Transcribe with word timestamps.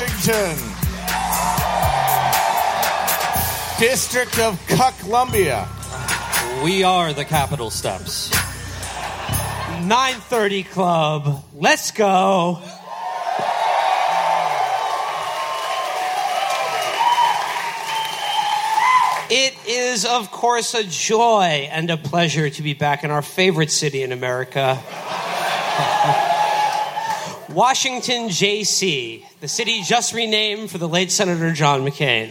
Washington. 0.00 0.56
District 3.78 4.38
of 4.38 4.58
Columbia. 5.00 5.68
We 6.64 6.84
are 6.84 7.12
the 7.12 7.26
Capitol 7.26 7.70
Steps. 7.70 8.30
930 9.82 10.62
Club. 10.64 11.44
Let's 11.54 11.90
go. 11.90 12.62
It 19.32 19.54
is, 19.68 20.06
of 20.06 20.30
course, 20.30 20.72
a 20.72 20.82
joy 20.84 21.68
and 21.70 21.90
a 21.90 21.98
pleasure 21.98 22.48
to 22.48 22.62
be 22.62 22.72
back 22.72 23.04
in 23.04 23.10
our 23.10 23.22
favorite 23.22 23.70
city 23.70 24.02
in 24.02 24.12
America. 24.12 24.82
Washington, 27.60 28.30
J.C., 28.30 29.22
the 29.40 29.46
city 29.46 29.82
just 29.82 30.14
renamed 30.14 30.70
for 30.70 30.78
the 30.78 30.88
late 30.88 31.12
Senator 31.12 31.52
John 31.52 31.86
McCain. 31.86 32.30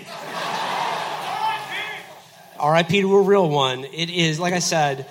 RIP 2.59 2.87
to 2.87 3.15
a 3.15 3.21
real 3.21 3.47
one. 3.47 3.85
It 3.85 4.09
is, 4.09 4.39
like 4.39 4.55
I 4.55 4.59
said, 4.59 5.07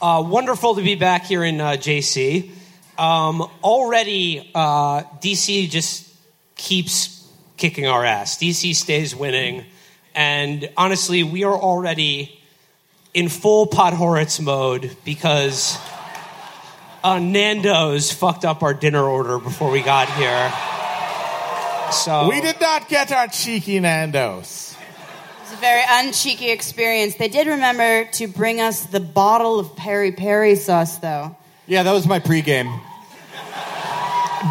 uh, 0.00 0.20
wonderful 0.26 0.74
to 0.74 0.82
be 0.82 0.96
back 0.96 1.26
here 1.26 1.44
in 1.44 1.60
uh, 1.60 1.74
JC. 1.74 2.50
Um, 2.98 3.48
already, 3.62 4.50
uh, 4.52 5.04
DC 5.22 5.70
just 5.70 6.12
keeps 6.56 7.24
kicking 7.56 7.86
our 7.86 8.04
ass. 8.04 8.38
DC 8.38 8.74
stays 8.74 9.14
winning. 9.14 9.64
And 10.12 10.68
honestly, 10.76 11.22
we 11.22 11.44
are 11.44 11.56
already 11.56 12.36
in 13.14 13.28
full 13.28 13.68
Podhoretz 13.68 14.42
mode 14.42 14.96
because 15.04 15.78
uh, 17.04 17.18
Nando's 17.18 18.12
fucked 18.12 18.44
up 18.44 18.62
our 18.62 18.74
dinner 18.74 19.02
order 19.02 19.38
before 19.38 19.70
we 19.70 19.82
got 19.82 20.08
here. 20.14 20.52
So 21.92 22.28
We 22.28 22.40
did 22.40 22.60
not 22.60 22.88
get 22.88 23.12
our 23.12 23.28
cheeky 23.28 23.78
Nando's. 23.80 24.74
It 24.78 25.42
was 25.42 25.52
a 25.52 25.56
very 25.60 25.82
uncheeky 25.82 26.52
experience. 26.52 27.16
They 27.16 27.28
did 27.28 27.46
remember 27.46 28.06
to 28.12 28.28
bring 28.28 28.60
us 28.60 28.86
the 28.86 29.00
bottle 29.00 29.58
of 29.58 29.76
peri 29.76 30.12
peri 30.12 30.54
sauce, 30.56 30.98
though. 30.98 31.36
Yeah, 31.66 31.82
that 31.82 31.92
was 31.92 32.06
my 32.06 32.20
pregame. 32.20 32.80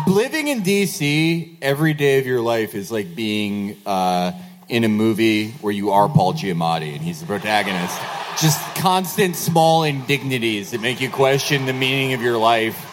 Living 0.07 0.47
in 0.47 0.61
DC 0.61 1.57
every 1.61 1.93
day 1.93 2.19
of 2.19 2.25
your 2.25 2.41
life 2.41 2.75
is 2.75 2.91
like 2.91 3.13
being 3.15 3.77
uh, 3.85 4.31
in 4.71 4.85
a 4.85 4.89
movie 4.89 5.51
where 5.59 5.73
you 5.73 5.91
are 5.91 6.07
Paul 6.07 6.33
Giamatti 6.33 6.93
and 6.93 7.01
he's 7.01 7.19
the 7.19 7.25
protagonist. 7.25 7.99
Just 8.39 8.57
constant 8.75 9.35
small 9.35 9.83
indignities 9.83 10.71
that 10.71 10.79
make 10.79 11.01
you 11.01 11.09
question 11.09 11.65
the 11.65 11.73
meaning 11.73 12.13
of 12.13 12.21
your 12.21 12.37
life. 12.37 12.87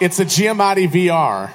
It's 0.00 0.20
a 0.20 0.24
Giamatti 0.24 0.88
VR. 0.88 1.50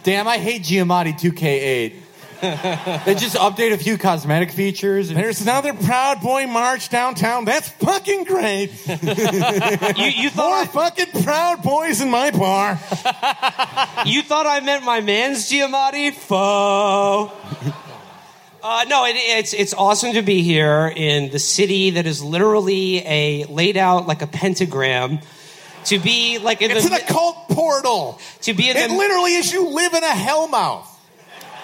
Damn, 0.04 0.26
I 0.26 0.38
hate 0.38 0.62
Giamatti 0.62 1.12
2K8. 1.12 2.05
They 2.40 3.14
just 3.18 3.36
update 3.36 3.72
a 3.72 3.78
few 3.78 3.98
cosmetic 3.98 4.50
features. 4.52 5.10
And 5.10 5.18
There's 5.18 5.40
another 5.40 5.72
Proud 5.72 6.20
Boy 6.20 6.46
March 6.46 6.88
downtown. 6.88 7.44
That's 7.44 7.68
fucking 7.68 8.24
great. 8.24 8.70
you, 8.86 10.04
you 10.06 10.30
More 10.34 10.64
thought 10.66 10.68
fucking 10.72 11.22
Proud 11.22 11.62
Boys 11.62 12.00
in 12.00 12.10
my 12.10 12.30
bar. 12.30 12.78
You 14.06 14.22
thought 14.22 14.46
I 14.46 14.60
meant 14.60 14.84
my 14.84 15.00
man's 15.00 15.50
Giamatti? 15.50 16.12
Faux. 16.14 17.32
Uh, 18.62 18.84
no, 18.88 19.04
it, 19.06 19.12
it's 19.16 19.52
it's 19.52 19.74
awesome 19.74 20.12
to 20.12 20.22
be 20.22 20.42
here 20.42 20.92
in 20.94 21.30
the 21.30 21.38
city 21.38 21.90
that 21.90 22.06
is 22.06 22.22
literally 22.22 22.98
a 23.06 23.44
laid 23.44 23.76
out 23.76 24.06
like 24.06 24.22
a 24.22 24.26
pentagram. 24.26 25.18
To 25.86 25.98
be 25.98 26.38
like 26.38 26.62
in 26.62 26.70
It's 26.72 26.88
the 26.88 26.94
an 26.96 27.00
occult 27.02 27.48
portal. 27.48 28.20
to 28.42 28.54
be 28.54 28.68
in 28.70 28.76
It 28.76 28.88
the 28.90 28.94
literally 28.96 29.34
is 29.34 29.52
you 29.52 29.68
live 29.68 29.94
in 29.94 30.02
a 30.04 30.06
hellmouth. 30.08 30.86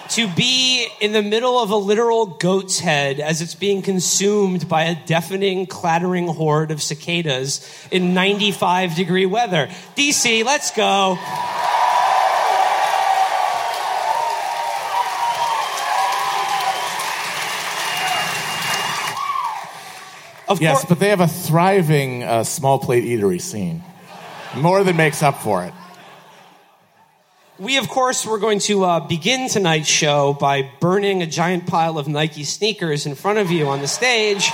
To 0.09 0.27
be 0.27 0.87
in 1.01 1.11
the 1.11 1.21
middle 1.21 1.57
of 1.59 1.69
a 1.71 1.75
literal 1.75 2.25
goat's 2.25 2.79
head 2.79 3.19
as 3.19 3.41
it's 3.41 3.55
being 3.55 3.81
consumed 3.81 4.67
by 4.67 4.83
a 4.83 4.95
deafening, 5.05 5.65
clattering 5.65 6.27
horde 6.27 6.71
of 6.71 6.81
cicadas 6.81 7.67
in 7.91 8.13
95 8.13 8.95
degree 8.95 9.25
weather. 9.25 9.67
DC, 9.95 10.43
let's 10.45 10.71
go. 10.71 11.17
Of 20.47 20.61
Yes, 20.61 20.73
course, 20.73 20.85
but 20.89 20.99
they 20.99 21.09
have 21.09 21.21
a 21.21 21.27
thriving 21.27 22.23
uh, 22.23 22.43
small 22.43 22.77
plate 22.77 23.05
eatery 23.05 23.41
scene. 23.41 23.83
More 24.55 24.83
than 24.83 24.97
makes 24.97 25.23
up 25.23 25.39
for 25.39 25.63
it. 25.63 25.73
We 27.59 27.77
of 27.77 27.87
course 27.87 28.25
were 28.25 28.39
going 28.39 28.57
to 28.57 28.83
uh, 28.83 28.99
begin 28.99 29.47
tonight's 29.47 29.87
show 29.87 30.33
by 30.33 30.69
burning 30.79 31.21
a 31.21 31.27
giant 31.27 31.67
pile 31.67 31.99
of 31.99 32.07
Nike 32.07 32.43
sneakers 32.43 33.05
in 33.05 33.13
front 33.13 33.37
of 33.37 33.51
you 33.51 33.67
on 33.67 33.79
the 33.79 33.87
stage. 33.87 34.49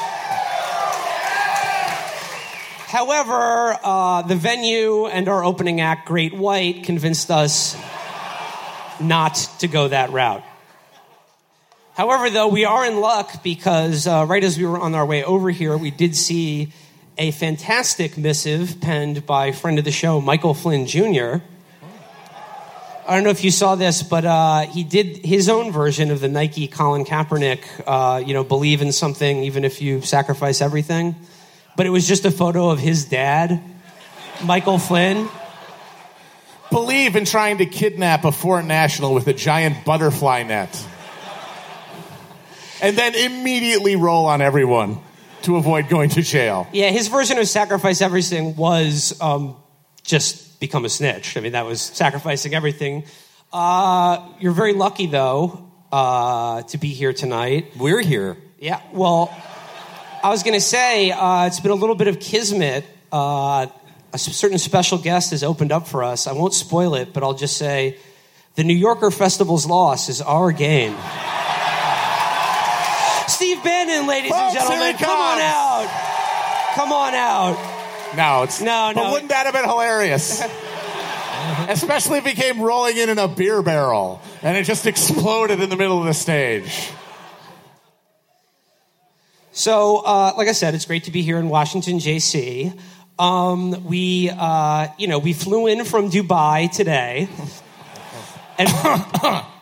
However, 2.88 3.78
uh, 3.84 4.24
the 4.24 4.36
venue 4.36 5.06
and 5.06 5.30
our 5.30 5.46
opening 5.46 5.80
act, 5.80 6.08
Great 6.08 6.34
White, 6.34 6.84
convinced 6.84 7.32
us 7.32 7.78
not 9.00 9.36
to 9.60 9.68
go 9.68 9.88
that 9.88 10.12
route. 10.12 10.44
However, 11.94 12.30
though, 12.30 12.48
we 12.48 12.66
are 12.66 12.86
in 12.86 13.00
luck 13.00 13.44
because 13.44 14.08
uh, 14.08 14.26
right 14.28 14.44
as 14.44 14.58
we 14.58 14.66
were 14.66 14.80
on 14.80 14.94
our 14.96 15.06
way 15.06 15.24
over 15.24 15.50
here, 15.52 15.78
we 15.78 15.92
did 15.92 16.16
see 16.16 16.74
a 17.18 17.32
fantastic 17.32 18.18
missive 18.18 18.82
penned 18.82 19.26
by 19.26 19.52
friend 19.52 19.80
of 19.80 19.86
the 19.86 19.92
show, 19.92 20.20
Michael 20.20 20.54
Flynn 20.54 20.86
Jr. 20.86 21.44
I 23.10 23.16
don't 23.16 23.24
know 23.24 23.32
if 23.32 23.44
you 23.44 23.50
saw 23.50 23.74
this, 23.74 24.04
but 24.04 24.24
uh, 24.24 24.68
he 24.68 24.84
did 24.84 25.26
his 25.26 25.50
own 25.50 25.72
version 25.72 26.12
of 26.12 26.20
the 26.20 26.28
Nike 26.28 26.68
Colin 26.68 27.06
Kaepernick, 27.06 27.64
uh, 27.88 28.20
you 28.24 28.36
know, 28.36 28.44
believe 28.44 28.84
in 28.84 28.92
something 28.92 29.46
even 29.46 29.66
if 29.66 29.82
you 29.82 30.02
sacrifice 30.02 30.62
everything. 30.62 31.16
But 31.76 31.88
it 31.88 31.90
was 31.90 32.08
just 32.08 32.26
a 32.26 32.30
photo 32.30 32.70
of 32.70 32.78
his 32.78 33.06
dad, 33.06 33.64
Michael 34.44 34.78
Flynn. 34.78 35.28
Believe 36.70 37.16
in 37.16 37.26
trying 37.26 37.58
to 37.58 37.66
kidnap 37.66 38.26
a 38.26 38.32
foreign 38.32 38.68
national 38.68 39.16
with 39.16 39.26
a 39.26 39.34
giant 39.34 39.86
butterfly 39.86 40.44
net. 40.44 40.88
And 42.80 42.96
then 42.96 43.16
immediately 43.16 43.96
roll 43.96 44.28
on 44.28 44.44
everyone 44.44 45.00
to 45.42 45.56
avoid 45.56 45.90
going 45.90 46.12
to 46.12 46.22
jail. 46.22 46.68
Yeah, 46.72 46.92
his 46.92 47.08
version 47.08 47.40
of 47.40 47.48
sacrifice 47.48 48.02
everything 48.04 48.56
was 48.56 49.20
um, 49.20 49.56
just 50.04 50.49
become 50.60 50.86
a 50.86 50.90
snitch. 50.90 51.38
I 51.38 51.40
mean, 51.40 51.54
that 51.54 51.66
was 51.66 51.82
sacrificing 51.82 52.54
everything. 52.54 53.06
Uh, 53.52 54.28
you're 54.40 54.54
very 54.54 54.74
lucky, 54.74 55.08
though, 55.08 55.72
uh, 55.92 56.62
to 56.64 56.78
be 56.78 56.90
here 56.90 57.14
tonight. 57.14 57.74
we're 57.78 58.02
here. 58.02 58.38
Yeah, 58.60 58.82
well, 58.92 59.34
I 60.24 60.30
was 60.30 60.44
going 60.44 60.54
to 60.54 60.62
say 60.62 61.12
uh, 61.12 61.48
it's 61.48 61.60
been 61.60 61.72
a 61.72 61.76
little 61.76 61.96
bit 61.96 62.08
of 62.08 62.20
kismet. 62.20 62.86
Uh, 63.12 63.68
a 64.12 64.18
certain 64.18 64.58
special 64.58 64.98
guest 64.98 65.32
has 65.32 65.44
opened 65.44 65.72
up 65.72 65.88
for 65.88 66.04
us. 66.04 66.28
I 66.28 66.34
won't 66.34 66.54
spoil 66.54 66.96
it, 66.96 67.14
but 67.14 67.24
I'll 67.24 67.34
just 67.34 67.58
say 67.58 67.98
the 68.56 68.64
New 68.64 68.76
Yorker 68.76 69.12
Festival's 69.12 69.66
loss 69.66 70.10
is 70.10 70.22
our 70.22 70.52
gain. 70.52 70.96
Steve 73.28 73.64
Bannon, 73.64 74.08
ladies 74.08 74.32
and 74.32 74.42
Folks, 74.42 74.54
here 74.54 74.62
gentlemen, 74.68 74.98
come 74.98 75.18
on 75.18 75.40
out. 75.40 76.74
Come 76.76 76.92
on 76.92 77.14
out. 77.14 77.79
No, 78.16 78.44
it's 78.44 78.62
No, 78.62 78.92
no. 78.92 78.96
But 78.96 79.12
wouldn't 79.12 79.30
that 79.30 79.46
have 79.46 79.54
been 79.54 79.68
hilarious? 79.68 80.42
Especially 81.70 82.18
if 82.18 82.26
he 82.26 82.34
came 82.34 82.62
rolling 82.62 82.98
in 82.98 83.10
in 83.10 83.20
a 83.20 83.28
beer 83.28 83.62
barrel 83.62 84.22
and 84.42 84.58
it 84.58 84.64
just 84.64 84.86
exploded 84.86 85.60
in 85.62 85.70
the 85.70 85.76
middle 85.76 86.00
of 86.00 86.06
the 86.06 86.14
stage. 86.14 86.92
So, 89.52 89.98
uh, 89.98 90.34
like 90.38 90.48
I 90.48 90.54
said, 90.54 90.74
it's 90.74 90.86
great 90.86 91.06
to 91.06 91.12
be 91.12 91.22
here 91.22 91.38
in 91.38 91.50
Washington, 91.50 91.98
JC. 91.98 92.80
Um, 93.18 93.84
we, 93.84 94.30
uh, 94.30 94.88
you 94.98 95.08
know, 95.08 95.20
we 95.20 95.34
flew 95.34 95.68
in 95.68 95.84
from 95.84 96.10
Dubai 96.10 96.72
today, 96.72 97.28
and 98.58 98.70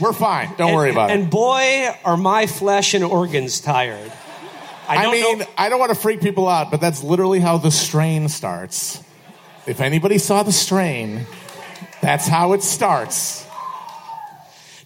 We're 0.00 0.12
fine. 0.12 0.48
Don't 0.56 0.68
and, 0.68 0.76
worry 0.76 0.90
about 0.90 1.10
and 1.10 1.20
it. 1.20 1.22
And 1.22 1.30
boy, 1.30 1.88
are 2.04 2.16
my 2.16 2.46
flesh 2.46 2.94
and 2.94 3.04
organs 3.04 3.60
tired. 3.60 4.12
I 4.88 5.06
I, 5.06 5.12
mean, 5.12 5.38
know. 5.40 5.46
I 5.56 5.68
don't 5.68 5.78
want 5.78 5.90
to 5.90 5.98
freak 5.98 6.20
people 6.20 6.48
out, 6.48 6.70
but 6.70 6.80
that's 6.80 7.02
literally 7.02 7.40
how 7.40 7.58
the 7.58 7.70
strain 7.70 8.28
starts. 8.28 9.02
If 9.66 9.80
anybody 9.80 10.18
saw 10.18 10.42
the 10.42 10.52
strain, 10.52 11.26
that's 12.02 12.26
how 12.28 12.52
it 12.52 12.62
starts. 12.62 13.46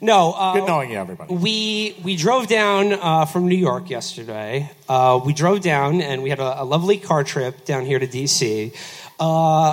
No, 0.01 0.33
uh, 0.33 0.53
Good 0.55 0.69
knowing 0.69 0.91
you, 0.91 0.97
everybody. 0.99 1.35
we 1.35 1.97
we 2.05 2.15
drove 2.15 2.47
down 2.47 2.93
uh, 2.93 3.25
from 3.25 3.49
New 3.49 3.57
York 3.57 3.91
yesterday. 3.91 4.71
Uh, 4.89 5.21
we 5.25 5.33
drove 5.33 5.61
down 5.61 6.01
and 6.01 6.23
we 6.23 6.31
had 6.31 6.39
a, 6.39 6.63
a 6.63 6.65
lovely 6.65 6.99
car 6.99 7.25
trip 7.25 7.65
down 7.65 7.85
here 7.85 7.99
to 7.99 8.07
DC. 8.07 8.73
Uh, 9.19 9.25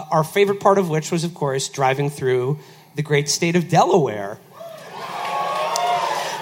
our 0.10 0.24
favorite 0.24 0.60
part 0.60 0.80
of 0.80 0.90
which 0.90 1.12
was, 1.12 1.24
of 1.24 1.36
course, 1.36 1.70
driving 1.70 2.10
through 2.10 2.58
the 2.96 3.04
great 3.04 3.30
state 3.30 3.56
of 3.56 3.70
Delaware. 3.70 4.40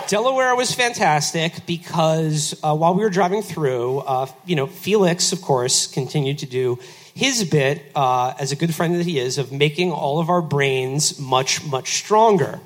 Delaware 0.08 0.56
was 0.56 0.74
fantastic 0.74 1.66
because 1.66 2.60
uh, 2.64 2.76
while 2.76 2.94
we 2.94 3.04
were 3.04 3.10
driving 3.10 3.42
through, 3.42 4.00
uh, 4.00 4.28
you 4.46 4.56
know, 4.56 4.68
Felix, 4.68 5.32
of 5.32 5.42
course, 5.42 5.88
continued 5.88 6.40
to 6.40 6.46
do 6.46 6.78
his 7.16 7.44
bit 7.44 7.82
uh, 7.96 8.34
as 8.40 8.52
a 8.52 8.56
good 8.56 8.74
friend 8.76 8.96
that 8.96 9.06
he 9.06 9.20
is 9.20 9.38
of 9.38 9.52
making 9.52 9.92
all 9.92 10.20
of 10.20 10.30
our 10.30 10.42
brains 10.42 11.20
much, 11.20 11.66
much 11.66 11.94
stronger. 11.96 12.60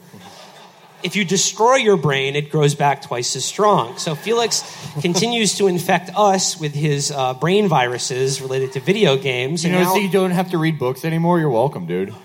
If 1.03 1.15
you 1.15 1.23
destroy 1.25 1.75
your 1.75 1.95
brain, 1.95 2.35
it 2.35 2.49
grows 2.49 2.73
back 2.73 3.03
twice 3.03 3.35
as 3.35 3.45
strong. 3.45 3.97
So 3.97 4.15
Felix 4.15 4.63
continues 5.01 5.55
to 5.57 5.67
infect 5.67 6.09
us 6.15 6.59
with 6.59 6.73
his 6.73 7.11
uh, 7.11 7.35
brain 7.35 7.67
viruses 7.67 8.41
related 8.41 8.73
to 8.73 8.79
video 8.79 9.15
games. 9.15 9.63
You 9.63 9.71
and 9.71 9.79
know, 9.79 9.85
now- 9.89 9.93
so 9.93 9.99
you 9.99 10.09
don't 10.09 10.31
have 10.31 10.51
to 10.51 10.57
read 10.57 10.79
books 10.79 11.05
anymore. 11.05 11.39
You're 11.39 11.51
welcome, 11.51 11.85
dude. 11.85 12.15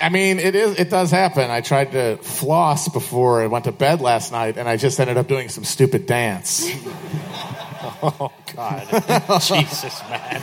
I 0.00 0.08
mean, 0.08 0.38
it 0.38 0.54
is. 0.54 0.78
It 0.78 0.90
does 0.90 1.10
happen. 1.10 1.50
I 1.50 1.60
tried 1.60 1.92
to 1.92 2.16
floss 2.18 2.88
before 2.88 3.42
I 3.42 3.46
went 3.46 3.64
to 3.64 3.72
bed 3.72 4.00
last 4.00 4.32
night, 4.32 4.56
and 4.56 4.68
I 4.68 4.76
just 4.76 4.98
ended 4.98 5.16
up 5.16 5.28
doing 5.28 5.48
some 5.48 5.64
stupid 5.64 6.06
dance. 6.06 6.70
Oh 8.02 8.32
God. 8.56 8.86
Jesus, 9.42 10.00
Matt. 10.08 10.40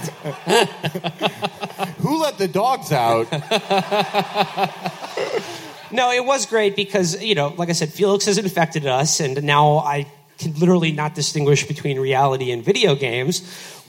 Who 2.00 2.21
let 2.21 2.38
the 2.38 2.48
dogs 2.48 2.92
out? 2.92 3.27
No, 5.89 6.12
it 6.12 6.25
was 6.25 6.45
great 6.45 6.75
because, 6.75 7.24
you 7.24 7.33
know, 7.33 7.53
like 7.56 7.69
I 7.69 7.71
said, 7.71 7.89
Felix 7.89 8.25
has 8.25 8.38
infected 8.38 8.86
us, 8.86 9.21
and 9.21 9.42
now 9.44 9.77
I 9.77 10.06
can 10.38 10.54
literally 10.54 10.92
not 10.92 11.16
distinguish 11.16 11.66
between 11.68 12.00
reality 12.00 12.51
and 12.51 12.63
video 12.63 12.95
games, 12.95 13.42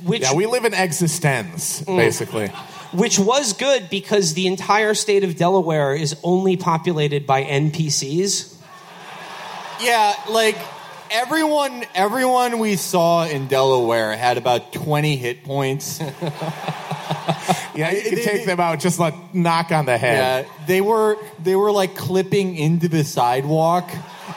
which, 0.05 0.23
Yeah, 0.23 0.35
we 0.35 0.47
live 0.47 0.65
in 0.65 0.75
existence, 0.75 1.83
mm. 1.83 1.97
basically. 1.97 2.49
which 2.93 3.19
was 3.19 3.53
good 3.53 3.91
because 3.91 4.35
the 4.35 4.47
entire 4.47 4.95
state 4.95 5.25
of 5.25 5.37
Delaware 5.37 5.95
is 5.95 6.17
only 6.23 6.56
populated 6.56 7.27
by 7.27 7.45
NPCs. 7.45 8.55
yeah, 9.81 10.15
like 10.31 10.56
everyone, 11.11 11.85
everyone 11.95 12.59
we 12.59 12.77
saw 12.77 13.27
in 13.27 13.47
Delaware 13.47 14.17
had 14.17 14.39
about 14.39 14.73
20 14.73 15.17
hit 15.17 15.45
points. 15.45 16.00
Yeah, 17.75 17.93
you 17.93 18.03
can 18.03 18.25
take 18.25 18.45
them 18.45 18.59
out, 18.59 18.81
just 18.81 18.99
like 18.99 19.15
knock 19.33 19.71
on 19.71 19.87
the 19.87 19.97
head. 19.97 20.45
Yeah, 20.47 20.67
they 20.67 20.81
were 20.81 21.17
they 21.41 21.55
were 21.55 21.71
like 21.71 21.95
clipping 21.95 22.56
into 22.56 22.89
the 22.89 23.05
sidewalk. 23.05 23.89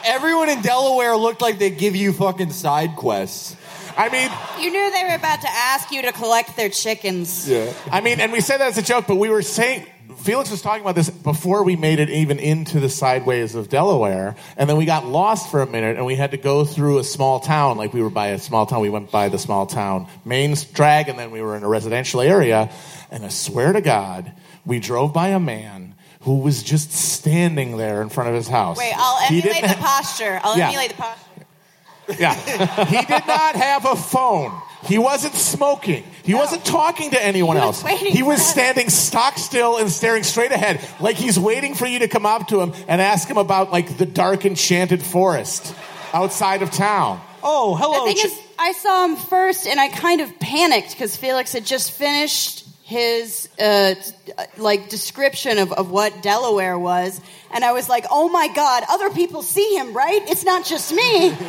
Everyone 0.06 0.50
in 0.50 0.62
Delaware 0.62 1.16
looked 1.16 1.42
like 1.42 1.60
they 1.60 1.70
give 1.70 1.96
you 1.96 2.14
fucking 2.14 2.52
side 2.52 2.96
quests. 2.96 3.56
I 3.98 4.10
mean, 4.10 4.32
You 4.64 4.72
knew 4.72 4.92
they 4.92 5.04
were 5.04 5.16
about 5.16 5.42
to 5.42 5.50
ask 5.50 5.92
you 5.92 6.02
to 6.04 6.12
collect 6.12 6.56
their 6.56 6.70
chickens. 6.70 7.50
Yeah. 7.50 7.74
I 7.92 8.02
mean, 8.02 8.20
and 8.20 8.32
we 8.32 8.40
said 8.42 8.58
that 8.60 8.70
as 8.70 8.78
a 8.78 8.82
joke, 8.82 9.06
but 9.08 9.18
we 9.18 9.30
were 9.30 9.42
saying 9.42 9.86
Felix 10.18 10.52
was 10.52 10.62
talking 10.62 10.82
about 10.82 10.96
this 10.96 11.10
before 11.10 11.64
we 11.64 11.76
made 11.76 12.00
it 12.00 12.10
even 12.10 12.38
into 12.40 12.80
the 12.80 12.90
sideways 12.90 13.56
of 13.56 13.70
Delaware, 13.70 14.36
and 14.58 14.70
then 14.70 14.78
we 14.78 14.86
got 14.86 15.06
lost 15.06 15.50
for 15.50 15.62
a 15.62 15.68
minute, 15.68 15.98
and 15.98 16.06
we 16.06 16.16
had 16.16 16.32
to 16.32 16.38
go 16.38 16.64
through 16.64 17.00
a 17.00 17.04
small 17.04 17.40
town. 17.40 17.78
Like 17.78 17.94
we 17.94 18.02
were 18.02 18.10
by 18.10 18.28
a 18.28 18.40
small 18.40 18.66
town, 18.66 18.82
we 18.82 18.90
went 18.90 19.12
by 19.12 19.30
the 19.30 19.40
small 19.40 19.66
town 19.66 20.08
main 20.26 20.56
drag, 20.74 21.10
and 21.10 21.18
then 21.18 21.32
we 21.32 21.42
were 21.42 21.56
in 21.56 21.64
a 21.64 21.68
residential 21.68 22.22
area. 22.22 22.70
And 23.10 23.26
I 23.26 23.30
swear 23.30 23.74
to 23.74 23.82
God, 23.82 24.32
we 24.66 24.80
drove 24.80 25.14
by 25.14 25.30
a 25.30 25.40
man 25.40 25.91
who 26.22 26.40
was 26.40 26.62
just 26.64 26.92
standing 26.92 27.78
there 27.78 28.02
in 28.02 28.10
front 28.10 28.30
of 28.30 28.36
his 28.36 28.48
house. 28.48 28.78
Wait, 28.78 28.94
I'll 28.96 29.18
He 29.28 29.40
emulate 29.40 29.62
didn't 29.64 29.70
the 29.78 29.84
ha- 29.84 30.02
posture. 30.02 30.40
I'll 30.44 30.58
Yeah. 30.58 30.68
emulate 30.68 30.90
the 30.92 30.98
posture. 30.98 31.28
Yeah. 32.20 32.36
he 32.86 32.98
did 33.06 33.26
not 33.28 33.56
have 33.56 33.86
a 33.86 33.96
phone. 33.96 34.52
He 34.84 34.98
wasn't 34.98 35.36
smoking. 35.36 36.04
He 36.24 36.34
wasn't 36.34 36.66
talking 36.66 37.12
to 37.12 37.24
anyone 37.24 37.56
He 37.56 37.62
else. 37.62 37.84
waiting 37.84 38.12
He 38.12 38.24
was 38.24 38.46
standing 38.46 38.90
stock 38.90 39.38
still 39.38 39.78
and 39.78 39.90
staring 39.92 40.24
straight 40.24 40.52
ahead, 40.52 40.86
like 41.00 41.16
he's 41.16 41.40
waiting 41.40 41.76
for 41.76 41.86
you 41.86 42.00
to 42.00 42.08
come 42.08 42.26
up 42.26 42.48
to 42.50 42.60
him 42.62 42.74
and 42.88 43.00
ask 43.02 43.28
him 43.30 43.38
about 43.38 43.72
like 43.72 43.98
the 43.98 44.06
dark 44.08 44.46
enchanted 44.46 45.02
forest 45.04 45.74
outside 46.14 46.62
of 46.64 46.72
town. 46.72 47.22
Oh, 47.44 47.76
The 47.78 47.84
hello. 47.84 48.06
thing 48.06 48.18
Ch- 48.18 48.26
is, 48.26 48.40
I 48.60 48.72
saw 48.74 49.06
him 49.06 49.16
first, 49.16 49.66
and 49.68 49.80
I 49.80 49.88
kind 49.90 50.22
of 50.22 50.38
panicked 50.40 50.92
because 50.92 51.16
Felix 51.16 51.54
had 51.54 51.66
just 51.66 51.92
finished 51.92 52.66
his 52.92 53.48
uh, 53.58 53.96
like 54.58 54.90
description 54.90 55.58
of, 55.58 55.72
of 55.72 55.90
what 55.90 56.22
Delaware 56.22 56.78
was, 56.78 57.20
and 57.54 57.64
I 57.64 57.72
was 57.72 57.88
like, 57.90 58.06
"Oh 58.12 58.28
my 58.30 58.48
God, 58.54 58.84
other 58.90 59.10
people 59.10 59.42
see 59.42 59.76
him, 59.78 59.94
right? 59.94 60.22
It's 60.30 60.44
not 60.44 60.66
just 60.66 60.94
me." 60.94 61.34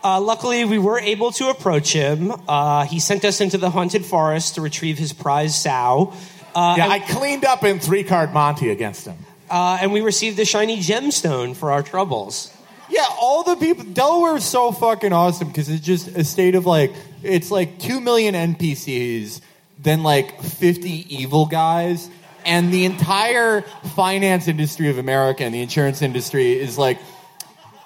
Uh, 0.00 0.20
luckily, 0.20 0.64
we 0.64 0.78
were 0.78 1.00
able 1.00 1.32
to 1.32 1.48
approach 1.48 1.92
him. 1.92 2.32
Uh, 2.46 2.84
he 2.84 3.00
sent 3.00 3.24
us 3.24 3.40
into 3.40 3.58
the 3.58 3.68
haunted 3.68 4.04
forest 4.06 4.54
to 4.54 4.60
retrieve 4.60 4.96
his 4.96 5.12
prize 5.12 5.60
sow. 5.60 6.12
Uh, 6.54 6.74
Yeah, 6.78 6.84
and, 6.84 6.92
I 6.92 7.00
cleaned 7.00 7.44
up 7.44 7.64
in 7.64 7.80
three 7.80 8.04
card 8.04 8.32
Monty 8.32 8.70
against 8.70 9.06
him. 9.08 9.16
uh, 9.50 9.78
and 9.80 9.92
we 9.92 10.00
received 10.00 10.38
a 10.38 10.44
shiny 10.44 10.78
gemstone 10.78 11.56
for 11.56 11.72
our 11.72 11.82
troubles. 11.82 12.54
Yeah, 12.88 13.04
all 13.20 13.42
the 13.42 13.56
people. 13.56 13.84
Delaware 13.84 14.36
is 14.36 14.44
so 14.44 14.70
fucking 14.70 15.12
awesome 15.12 15.48
because 15.48 15.68
it's 15.68 15.84
just 15.84 16.06
a 16.16 16.22
state 16.22 16.54
of 16.54 16.64
like 16.64 16.92
it's 17.24 17.50
like 17.50 17.80
two 17.80 17.98
million 18.00 18.36
NPCs, 18.54 19.40
then 19.78 20.02
like 20.02 20.42
fifty 20.42 21.06
evil 21.14 21.46
guys, 21.46 22.10
and 22.44 22.72
the 22.72 22.84
entire 22.84 23.62
finance 23.94 24.48
industry 24.48 24.88
of 24.90 24.98
America 24.98 25.44
and 25.44 25.54
the 25.54 25.60
insurance 25.60 26.02
industry 26.02 26.58
is 26.58 26.78
like, 26.78 26.98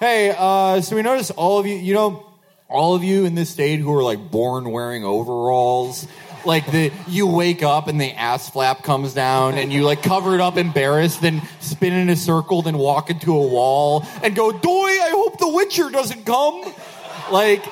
hey, 0.00 0.34
uh, 0.36 0.80
so 0.80 0.96
we 0.96 1.02
noticed 1.02 1.32
all 1.36 1.58
of 1.58 1.66
you, 1.66 1.74
you 1.74 1.94
know, 1.94 2.26
all 2.68 2.94
of 2.94 3.04
you 3.04 3.24
in 3.24 3.34
this 3.34 3.50
state 3.50 3.80
who 3.80 3.94
are 3.94 4.02
like 4.02 4.30
born 4.30 4.70
wearing 4.70 5.04
overalls. 5.04 6.06
Like 6.44 6.68
the 6.72 6.90
you 7.06 7.28
wake 7.28 7.62
up 7.62 7.86
and 7.86 8.00
the 8.00 8.12
ass 8.12 8.50
flap 8.50 8.82
comes 8.82 9.14
down 9.14 9.54
and 9.58 9.72
you 9.72 9.82
like 9.82 10.02
cover 10.02 10.34
it 10.34 10.40
up 10.40 10.56
embarrassed, 10.56 11.20
then 11.22 11.40
spin 11.60 11.92
in 11.92 12.08
a 12.08 12.16
circle, 12.16 12.62
then 12.62 12.78
walk 12.78 13.10
into 13.10 13.32
a 13.32 13.46
wall 13.46 14.04
and 14.24 14.34
go, 14.34 14.50
Doy, 14.50 14.68
I 14.68 15.10
hope 15.10 15.38
the 15.38 15.48
Witcher 15.48 15.90
doesn't 15.90 16.26
come. 16.26 16.64
Like 17.30 17.64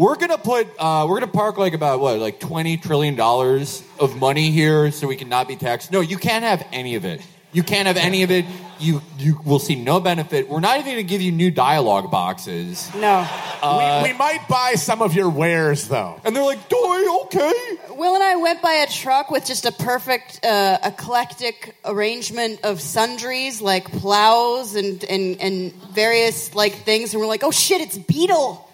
we're 0.00 0.16
gonna 0.16 0.38
put 0.38 0.66
uh, 0.78 1.06
we're 1.06 1.20
gonna 1.20 1.30
park 1.30 1.58
like 1.58 1.74
about 1.74 2.00
what, 2.00 2.18
like 2.18 2.40
twenty 2.40 2.78
trillion 2.78 3.16
dollars 3.16 3.82
of 3.98 4.16
money 4.16 4.50
here 4.50 4.90
so 4.90 5.06
we 5.06 5.14
can 5.14 5.28
not 5.28 5.46
be 5.46 5.56
taxed. 5.56 5.92
No, 5.92 6.00
you 6.00 6.16
can't 6.16 6.42
have 6.42 6.66
any 6.72 6.94
of 6.94 7.04
it. 7.04 7.20
You 7.52 7.62
can't 7.62 7.86
have 7.86 7.98
any 7.98 8.22
of 8.22 8.30
it. 8.30 8.46
You 8.78 9.02
you 9.18 9.38
will 9.44 9.58
see 9.58 9.74
no 9.74 10.00
benefit. 10.00 10.48
We're 10.48 10.60
not 10.60 10.78
even 10.78 10.92
gonna 10.92 11.02
give 11.02 11.20
you 11.20 11.32
new 11.32 11.50
dialogue 11.50 12.10
boxes. 12.10 12.88
No, 12.94 13.28
we, 13.62 14.12
we 14.12 14.16
might 14.16 14.46
buy 14.48 14.76
some 14.76 15.02
of 15.02 15.12
your 15.12 15.28
wares, 15.28 15.86
though. 15.88 16.18
And 16.24 16.34
they're 16.34 16.44
like, 16.44 16.70
Doy, 16.70 17.20
okay. 17.24 17.52
Will 17.90 18.14
and 18.14 18.22
I 18.22 18.36
went 18.36 18.62
by 18.62 18.72
a 18.72 18.86
truck 18.86 19.30
with 19.30 19.44
just 19.44 19.66
a 19.66 19.72
perfect 19.72 20.42
uh, 20.46 20.78
eclectic 20.82 21.74
arrangement 21.84 22.60
of 22.64 22.80
sundries 22.80 23.60
like 23.60 23.90
plows 23.90 24.76
and, 24.76 25.04
and 25.04 25.38
and 25.42 25.74
various 25.92 26.54
like 26.54 26.74
things, 26.86 27.12
and 27.12 27.20
we're 27.20 27.28
like, 27.28 27.44
"Oh 27.44 27.50
shit, 27.50 27.82
it's 27.82 27.98
Beedle." 27.98 28.64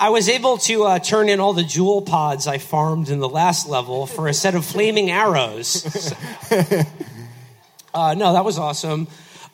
I 0.00 0.08
was 0.08 0.30
able 0.30 0.56
to 0.56 0.84
uh, 0.84 0.98
turn 0.98 1.28
in 1.28 1.40
all 1.40 1.52
the 1.52 1.62
jewel 1.62 2.00
pods 2.00 2.46
I 2.46 2.56
farmed 2.56 3.10
in 3.10 3.18
the 3.18 3.28
last 3.28 3.68
level 3.68 4.06
for 4.06 4.28
a 4.28 4.32
set 4.32 4.54
of 4.54 4.64
flaming 4.64 5.10
arrows. 5.10 5.84
uh, 7.92 8.14
no, 8.14 8.32
that 8.32 8.42
was 8.42 8.58
awesome. 8.58 9.08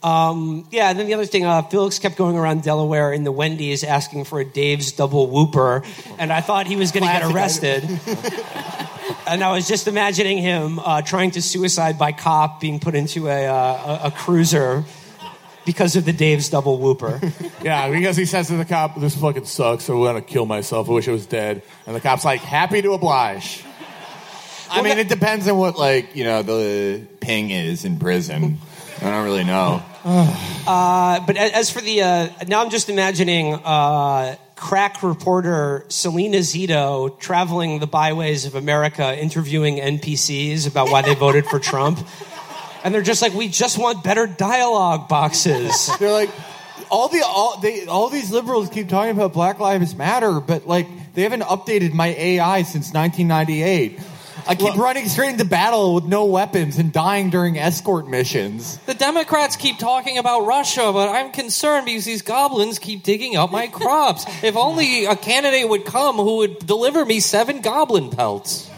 Um, 0.05 0.69
yeah, 0.71 0.89
and 0.89 1.01
then 1.01 1.09
the 1.09 1.15
other 1.15 1.27
thing, 1.27 1.45
uh, 1.45 1.63
Felix 1.63 1.99
kept 1.99 2.17
going 2.17 2.37
around 2.37 2.63
Delaware 2.63 3.13
in 3.13 3.25
the 3.25 3.33
Wendy's 3.33 3.83
asking 3.83 4.23
for 4.23 4.39
a 4.39 4.45
Dave's 4.45 4.93
double 4.93 5.29
whooper, 5.29 5.83
and 6.17 6.33
I 6.33 6.43
thought 6.43 6.69
he 6.69 6.77
was 6.77 6.93
going 6.93 7.03
to 7.03 7.13
get 7.13 7.25
arrested. 7.25 7.83
and 9.27 9.43
I 9.43 9.51
was 9.51 9.67
just 9.67 9.89
imagining 9.89 10.39
him 10.39 10.79
uh, 10.79 11.03
trying 11.03 11.33
to 11.33 11.43
suicide 11.43 11.99
by 11.99 12.13
cop, 12.13 12.61
being 12.61 12.79
put 12.79 12.95
into 12.95 13.27
a, 13.27 13.47
uh, 13.47 14.01
a, 14.05 14.07
a 14.07 14.11
cruiser 14.13 14.85
because 15.67 15.97
of 15.97 16.05
the 16.07 16.13
Dave's 16.13 16.49
double 16.49 16.79
whooper. 16.79 17.21
Yeah, 17.63 17.91
because 17.91 18.17
he 18.17 18.27
says 18.27 18.47
to 18.47 18.57
the 18.57 18.65
cop, 18.65 18.95
"This 19.01 19.17
fucking 19.17 19.45
sucks. 19.47 19.91
I 19.91 19.95
want 19.95 20.17
to 20.19 20.23
kill 20.23 20.47
myself. 20.47 20.89
I 20.89 20.93
wish 20.93 21.09
I 21.09 21.13
was 21.13 21.27
dead." 21.27 21.63
And 21.87 21.97
the 21.97 22.01
cop's 22.01 22.25
like, 22.25 22.41
"Happy 22.41 22.81
to 22.81 22.93
oblige." 22.93 23.65
I 24.71 24.83
mean, 24.83 24.99
it 24.99 25.09
depends 25.09 25.49
on 25.49 25.59
what 25.59 25.77
like 25.77 26.15
you 26.15 26.23
know 26.25 26.43
the 26.43 27.05
ping 27.21 27.51
is 27.51 27.85
in 27.85 27.99
prison. 27.99 28.59
I 29.03 29.11
don't 29.11 29.25
really 29.25 29.45
know. 29.45 29.83
But 30.67 31.37
a- 31.37 31.57
as 31.57 31.71
for 31.71 31.81
the 31.81 32.03
uh, 32.03 32.29
now, 32.47 32.63
I'm 32.63 32.71
just 32.71 32.89
imagining 32.89 33.55
uh, 33.55 34.37
crack 34.55 35.03
reporter 35.03 35.85
Selena 35.89 36.39
Zito 36.39 37.19
traveling 37.19 37.79
the 37.81 37.87
byways 37.87 38.45
of 38.47 38.55
America, 38.55 39.17
interviewing 39.21 39.77
NPCs 39.77 40.67
about 40.69 40.91
why 40.91 41.03
they 41.03 41.15
voted 41.15 41.47
for 41.47 41.59
Trump, 41.59 41.99
and 42.85 42.95
they're 42.95 43.03
just 43.03 43.23
like, 43.23 43.35
"We 43.35 43.49
just 43.49 43.79
want 43.79 44.05
better 44.05 44.27
dialogue 44.27 45.09
boxes." 45.09 45.91
They're 45.99 46.13
like 46.13 46.31
all 46.91 47.09
the 47.09 47.23
all 47.25 47.59
they 47.61 47.87
all 47.87 48.09
these 48.09 48.31
liberals 48.31 48.69
keep 48.69 48.89
talking 48.89 49.13
about 49.13 49.33
Black 49.33 49.59
Lives 49.59 49.95
Matter, 49.95 50.41
but 50.41 50.67
like 50.67 50.87
they 51.15 51.23
haven't 51.23 51.43
updated 51.43 51.93
my 51.93 52.09
AI 52.09 52.63
since 52.63 52.93
1998. 52.93 54.01
I 54.49 54.55
keep 54.55 54.77
running 54.77 55.09
straight 55.09 55.31
into 55.31 55.45
battle 55.45 55.95
with 55.97 56.05
no 56.05 56.27
weapons 56.27 56.79
and 56.79 56.93
dying 56.93 57.31
during 57.31 57.59
escort 57.59 58.07
missions. 58.07 58.79
The 58.87 58.95
Democrats 58.95 59.57
keep 59.57 59.79
talking 59.79 60.19
about 60.19 60.47
Russia, 60.47 60.93
but 60.93 61.09
I'm 61.09 61.33
concerned 61.33 61.87
because 61.87 62.05
these 62.05 62.23
goblins 62.23 62.79
keep 62.79 63.03
digging 63.03 63.35
up 63.35 63.51
my 63.51 63.67
crops. 63.67 64.25
if 64.45 64.57
only 64.57 65.07
a 65.07 65.17
candidate 65.17 65.69
would 65.69 65.85
come 65.85 66.17
who 66.17 66.37
would 66.37 66.61
deliver 66.61 67.05
me 67.05 67.19
seven 67.19 67.61
goblin 67.61 68.11
pelts. 68.11 68.71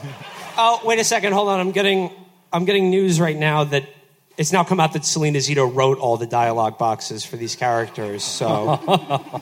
oh, 0.57 0.81
wait 0.85 0.99
a 1.01 1.05
second, 1.05 1.35
hold 1.35 1.49
on. 1.49 1.61
I'm 1.61 1.73
getting 1.73 2.11
I'm 2.53 2.65
getting 2.65 2.91
news 2.91 3.21
right 3.21 3.37
now 3.37 3.65
that 3.65 3.85
it's 4.37 4.53
now 4.53 4.63
come 4.63 4.79
out 4.79 4.93
that 4.93 5.05
Selena 5.05 5.39
Zito 5.39 5.73
wrote 5.75 5.99
all 5.99 6.17
the 6.17 6.27
dialogue 6.27 6.79
boxes 6.79 7.25
for 7.25 7.37
these 7.37 7.57
characters. 7.57 8.23
So 8.23 8.81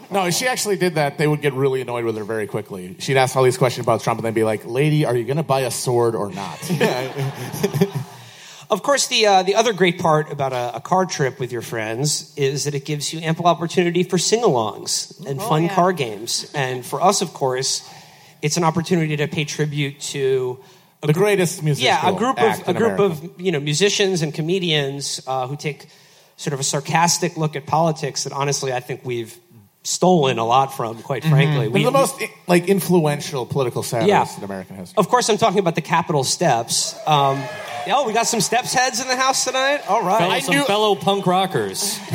No, 0.11 0.27
if 0.27 0.35
she 0.35 0.47
actually 0.47 0.77
did 0.77 0.95
that, 0.95 1.19
they 1.19 1.29
would 1.29 1.43
get 1.43 1.53
really 1.53 1.83
annoyed 1.83 2.05
with 2.05 2.17
her 2.17 2.25
very 2.25 2.47
quickly. 2.47 2.97
She'd 2.99 3.19
ask 3.19 3.37
all 3.37 3.43
these 3.43 3.59
questions 3.59 3.85
about 3.85 4.01
Trump, 4.01 4.19
and 4.19 4.27
they'd 4.27 4.35
be 4.35 4.45
like, 4.45 4.65
"Lady, 4.65 5.05
are 5.05 5.15
you 5.15 5.25
going 5.25 5.37
to 5.37 5.43
buy 5.43 5.61
a 5.61 5.71
sword 5.71 6.15
or 6.15 6.31
not?" 6.31 6.59
Of 8.69 8.83
course, 8.83 9.07
the 9.07 9.27
uh, 9.27 9.43
the 9.45 9.55
other 9.55 9.73
great 9.73 10.01
part 10.01 10.33
about 10.33 10.53
a, 10.53 10.77
a 10.77 10.81
car 10.81 11.07
trip 11.07 11.39
with 11.39 11.53
your 11.53 11.63
friends 11.63 12.35
is 12.37 12.65
that 12.65 12.75
it 12.75 12.85
gives 12.85 13.13
you 13.13 13.21
ample 13.21 13.47
opportunity 13.47 14.03
for 14.03 14.19
sing-alongs 14.19 15.25
and 15.25 15.41
fun 15.41 15.65
yeah. 15.65 15.75
car 15.75 15.93
games. 15.93 16.51
And 16.53 16.85
for 16.85 17.01
us, 17.01 17.23
of 17.23 17.33
course, 17.33 17.89
it's 18.43 18.57
an 18.57 18.65
opportunity 18.65 19.17
to 19.19 19.29
pay 19.29 19.45
tribute 19.45 20.01
to 20.01 20.59
the 21.07 21.13
greatest 21.13 21.63
musical 21.63 21.87
yeah, 21.87 22.09
a 22.09 22.13
group 22.17 22.39
of 22.41 22.69
a 22.69 22.75
group 22.75 22.99
America. 22.99 23.03
of 23.05 23.41
you 23.41 23.53
know 23.53 23.61
musicians 23.61 24.23
and 24.23 24.33
comedians 24.35 25.21
uh, 25.27 25.47
who 25.47 25.57
take 25.57 25.87
sort 26.37 26.53
of 26.55 26.61
a 26.61 26.65
sarcastic 26.65 27.37
look 27.37 27.57
at 27.57 27.67
politics 27.67 28.25
that 28.25 28.33
honestly 28.33 28.73
I 28.73 28.81
think 28.81 29.05
we've 29.05 29.37
stolen 29.83 30.39
a 30.39 30.45
lot 30.45 30.75
from. 30.77 31.01
Quite 31.03 31.23
frankly, 31.25 31.69
They're 31.69 31.85
the 31.85 31.91
most 31.93 32.21
like 32.49 32.69
influential 32.69 33.47
political 33.47 33.83
satirists 33.85 34.33
Yeah. 34.35 34.39
in 34.39 34.45
American 34.45 34.77
history. 34.77 34.99
Of 34.99 35.09
course, 35.09 35.29
I'm 35.29 35.39
talking 35.39 35.61
about 35.61 35.77
the 35.77 35.81
Capitol 35.81 36.25
steps. 36.25 36.95
Um, 37.07 37.41
oh, 37.89 38.05
we 38.07 38.13
got 38.13 38.27
some 38.27 38.41
steps 38.41 38.75
heads 38.75 39.01
in 39.01 39.07
the 39.07 39.15
house 39.17 39.45
tonight. 39.45 39.83
All 39.89 40.03
right. 40.03 40.19
Fellow, 40.19 40.41
some 40.41 40.55
knew- 40.57 40.65
fellow 40.65 40.95
punk 40.97 41.27
rockers. 41.27 41.99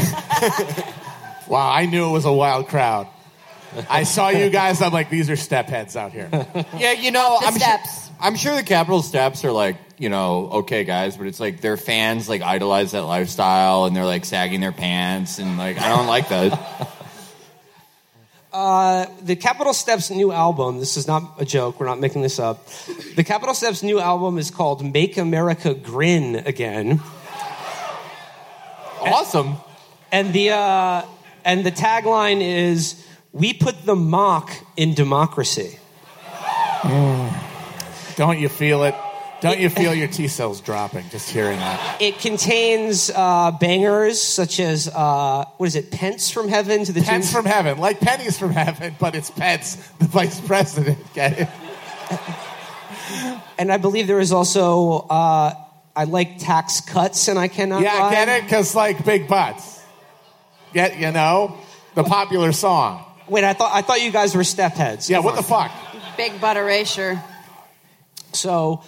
Wow, 1.47 1.69
I 1.69 1.85
knew 1.85 2.07
it 2.07 2.11
was 2.11 2.23
a 2.25 2.31
wild 2.31 2.67
crowd. 2.69 3.07
I 3.89 4.03
saw 4.03 4.29
you 4.29 4.49
guys. 4.49 4.81
I'm 4.81 4.93
like, 4.93 5.09
these 5.09 5.29
are 5.29 5.35
step 5.35 5.67
heads 5.67 5.95
out 5.97 6.11
here. 6.13 6.29
Yeah, 6.77 6.93
you 6.93 7.11
know, 7.11 7.37
The 7.41 7.47
I'm 7.47 7.53
steps. 7.55 8.07
Sure, 8.07 8.10
I'm 8.21 8.35
sure 8.35 8.55
the 8.55 8.61
Capitol 8.61 9.01
steps 9.01 9.43
are 9.45 9.51
like, 9.51 9.77
you 9.97 10.09
know, 10.09 10.49
okay, 10.51 10.83
guys, 10.83 11.17
but 11.17 11.25
it's 11.25 11.39
like 11.39 11.59
their 11.59 11.75
fans 11.75 12.29
like 12.29 12.43
idolize 12.43 12.91
that 12.91 13.01
lifestyle 13.01 13.85
and 13.85 13.95
they're 13.95 14.05
like 14.05 14.25
sagging 14.25 14.61
their 14.61 14.71
pants 14.71 15.39
and 15.39 15.57
like 15.57 15.81
I 15.81 15.89
don't 15.89 16.05
like 16.05 16.29
that. 16.29 16.89
the 19.23 19.35
Capitol 19.35 19.73
Steps 19.73 20.11
new 20.11 20.31
album, 20.31 20.79
this 20.79 20.97
is 20.97 21.07
not 21.07 21.35
a 21.39 21.45
joke, 21.45 21.79
we're 21.79 21.87
not 21.87 21.99
making 21.99 22.21
this 22.21 22.37
up. 22.37 22.67
The 23.15 23.23
Capitol 23.23 23.55
Steps 23.55 23.81
new 23.81 23.99
album 23.99 24.37
is 24.37 24.51
called 24.51 24.85
Make 24.85 25.17
America 25.17 25.73
Grin 25.73 26.35
Again. 26.35 27.01
awesome. 29.01 29.55
And 30.11 30.31
the, 30.31 30.51
uh, 30.51 31.05
and 31.43 31.65
the 31.65 31.71
tagline 31.71 32.41
is 32.41 33.03
We 33.31 33.53
put 33.53 33.85
the 33.85 33.95
mock 33.95 34.51
in 34.75 34.93
democracy. 34.93 35.79
Don't 38.21 38.37
you 38.37 38.49
feel 38.49 38.83
it? 38.83 38.93
Don't 39.39 39.59
you 39.59 39.67
feel 39.71 39.95
your 39.95 40.07
T 40.07 40.27
cells 40.27 40.61
dropping 40.61 41.09
just 41.09 41.27
hearing 41.27 41.57
that? 41.57 41.99
It 41.99 42.19
contains 42.19 43.09
uh, 43.09 43.49
bangers 43.49 44.21
such 44.21 44.59
as, 44.59 44.87
uh, 44.87 45.45
what 45.57 45.65
is 45.65 45.75
it, 45.75 45.89
Pence 45.89 46.29
from 46.29 46.47
Heaven 46.47 46.83
to 46.85 46.91
the 46.91 47.01
Pence 47.01 47.25
Tunes- 47.25 47.33
from 47.33 47.45
heaven, 47.45 47.79
like 47.79 47.99
pennies 47.99 48.37
from 48.37 48.51
heaven, 48.51 48.95
but 48.99 49.15
it's 49.15 49.31
Pence, 49.31 49.77
the 49.97 50.05
vice 50.05 50.39
president. 50.41 50.99
Get 51.15 51.39
it? 51.39 51.49
And 53.57 53.71
I 53.71 53.77
believe 53.77 54.05
there 54.05 54.19
is 54.19 54.31
also, 54.31 55.07
uh, 55.09 55.55
I 55.95 56.03
like 56.03 56.37
tax 56.37 56.79
cuts 56.81 57.27
and 57.27 57.39
I 57.39 57.47
cannot 57.47 57.81
Yeah, 57.81 57.95
lie. 57.97 58.11
get 58.11 58.29
it? 58.29 58.43
Because 58.43 58.75
like 58.75 59.03
big 59.03 59.27
butts. 59.27 59.79
Get 60.73 60.99
you 60.99 61.11
know 61.11 61.57
the 61.95 62.03
popular 62.03 62.51
song. 62.51 63.03
Wait, 63.27 63.43
I 63.43 63.53
thought, 63.53 63.71
I 63.73 63.81
thought 63.81 64.01
you 64.03 64.11
guys 64.11 64.35
were 64.35 64.43
step 64.43 64.73
heads. 64.73 65.09
Yeah, 65.09 65.17
Come 65.17 65.25
what 65.25 65.31
on. 65.31 65.37
the 65.37 65.43
fuck? 65.43 65.71
Big 66.17 66.39
butt 66.39 66.57
erasure. 66.57 67.19
So, 68.33 68.83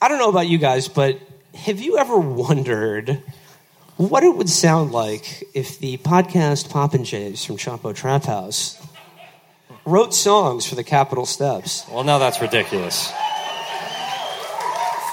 I 0.00 0.08
don't 0.08 0.18
know 0.18 0.28
about 0.28 0.48
you 0.48 0.58
guys, 0.58 0.88
but 0.88 1.18
have 1.54 1.80
you 1.80 1.98
ever 1.98 2.18
wondered 2.18 3.22
what 3.96 4.22
it 4.22 4.36
would 4.36 4.50
sound 4.50 4.92
like 4.92 5.44
if 5.54 5.78
the 5.78 5.96
podcast 5.98 6.68
Pop 6.70 6.94
and 6.94 7.04
Jays 7.04 7.44
from 7.44 7.56
Chapo 7.56 7.94
Trap 7.94 8.24
House 8.24 8.80
wrote 9.86 10.12
songs 10.14 10.66
for 10.66 10.74
the 10.74 10.84
Capitol 10.84 11.24
Steps? 11.24 11.86
Well, 11.90 12.04
now 12.04 12.18
that's 12.18 12.40
ridiculous. 12.40 13.10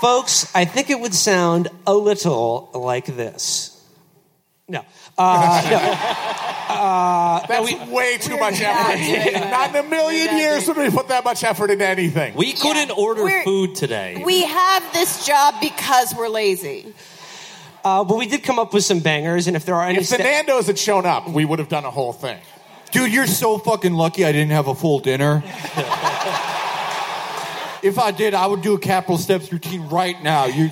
Folks, 0.02 0.54
I 0.54 0.66
think 0.66 0.90
it 0.90 1.00
would 1.00 1.14
sound 1.14 1.70
a 1.88 1.94
little 1.94 2.70
like 2.74 3.06
this. 3.06 3.70
No. 4.68 4.84
Uh, 5.18 6.33
That's 7.48 7.90
way 7.90 8.18
too 8.18 8.38
much 8.38 8.60
not 8.62 8.90
effort. 8.96 8.98
doing 8.98 9.34
that. 9.34 9.52
Not 9.52 9.70
in 9.76 9.86
a 9.86 9.90
million 9.90 10.28
We're 10.34 10.38
years 10.40 10.68
would 10.68 10.78
we 10.78 10.90
put 10.90 11.08
that 11.10 11.24
much 11.24 11.44
effort 11.44 11.70
into 11.72 11.88
anything. 11.88 12.34
We 12.36 12.54
couldn't 12.54 12.92
order 12.92 13.24
We're- 13.24 13.44
food 13.44 13.76
today. 13.76 14.22
We 14.26 14.44
have 14.44 14.84
this 14.94 15.26
job 15.26 15.56
because 15.62 16.14
we're 16.16 16.30
lazy. 16.30 16.94
uh, 17.84 18.04
but 18.04 18.18
we 18.18 18.26
did 18.28 18.44
come 18.44 18.60
up 18.60 18.74
with 18.74 18.84
some 18.84 19.00
bangers, 19.00 19.48
and 19.48 19.56
if 19.56 19.66
there 19.66 19.76
are 19.76 19.86
any 19.86 20.00
if 20.00 20.10
the 20.10 20.16
ste- 20.16 20.20
Nando's 20.24 20.68
had 20.68 20.78
shown 20.80 21.06
up, 21.06 21.28
we 21.30 21.46
would 21.46 21.60
have 21.60 21.70
done 21.70 21.86
a 21.86 21.92
whole 21.92 22.14
thing. 22.14 22.40
Dude, 22.92 23.12
you're 23.12 23.26
so 23.28 23.58
fucking 23.58 23.94
lucky 23.94 24.24
I 24.24 24.32
didn't 24.32 24.52
have 24.52 24.68
a 24.68 24.76
full 24.76 25.00
dinner. 25.00 25.44
if 27.84 27.98
I 28.00 28.12
did, 28.12 28.34
I 28.34 28.46
would 28.48 28.62
do 28.62 28.76
a 28.76 28.80
Capitol 28.80 29.18
Steps 29.18 29.52
routine 29.52 29.90
right 29.90 30.22
now. 30.24 30.46
You, 30.46 30.70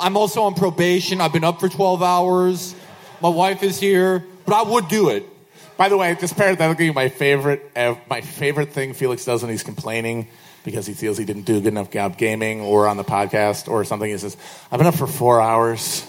I'm 0.00 0.16
also 0.16 0.42
on 0.44 0.54
probation. 0.54 1.20
I've 1.20 1.32
been 1.32 1.44
up 1.44 1.60
for 1.60 1.68
12 1.68 2.02
hours. 2.02 2.74
My 3.20 3.28
wife 3.28 3.62
is 3.62 3.78
here, 3.80 4.24
but 4.46 4.54
I 4.54 4.62
would 4.70 4.88
do 4.88 5.08
it. 5.10 5.26
By 5.76 5.88
the 5.88 5.96
way, 5.96 6.16
just 6.20 6.36
parenthetically, 6.36 6.92
my 6.92 7.08
favorite, 7.08 7.70
my 8.08 8.20
favorite 8.20 8.72
thing 8.72 8.94
Felix 8.94 9.24
does 9.24 9.42
when 9.42 9.50
he's 9.50 9.64
complaining 9.64 10.28
because 10.64 10.86
he 10.86 10.94
feels 10.94 11.18
he 11.18 11.24
didn't 11.24 11.42
do 11.42 11.56
a 11.56 11.60
good 11.60 11.72
enough 11.72 11.90
job 11.90 12.16
gaming 12.16 12.60
or 12.60 12.86
on 12.86 12.96
the 12.96 13.04
podcast 13.04 13.68
or 13.68 13.84
something. 13.84 14.08
He 14.08 14.16
says, 14.16 14.36
"I've 14.70 14.78
been 14.78 14.86
up 14.86 14.94
for 14.94 15.06
four 15.06 15.40
hours." 15.40 16.04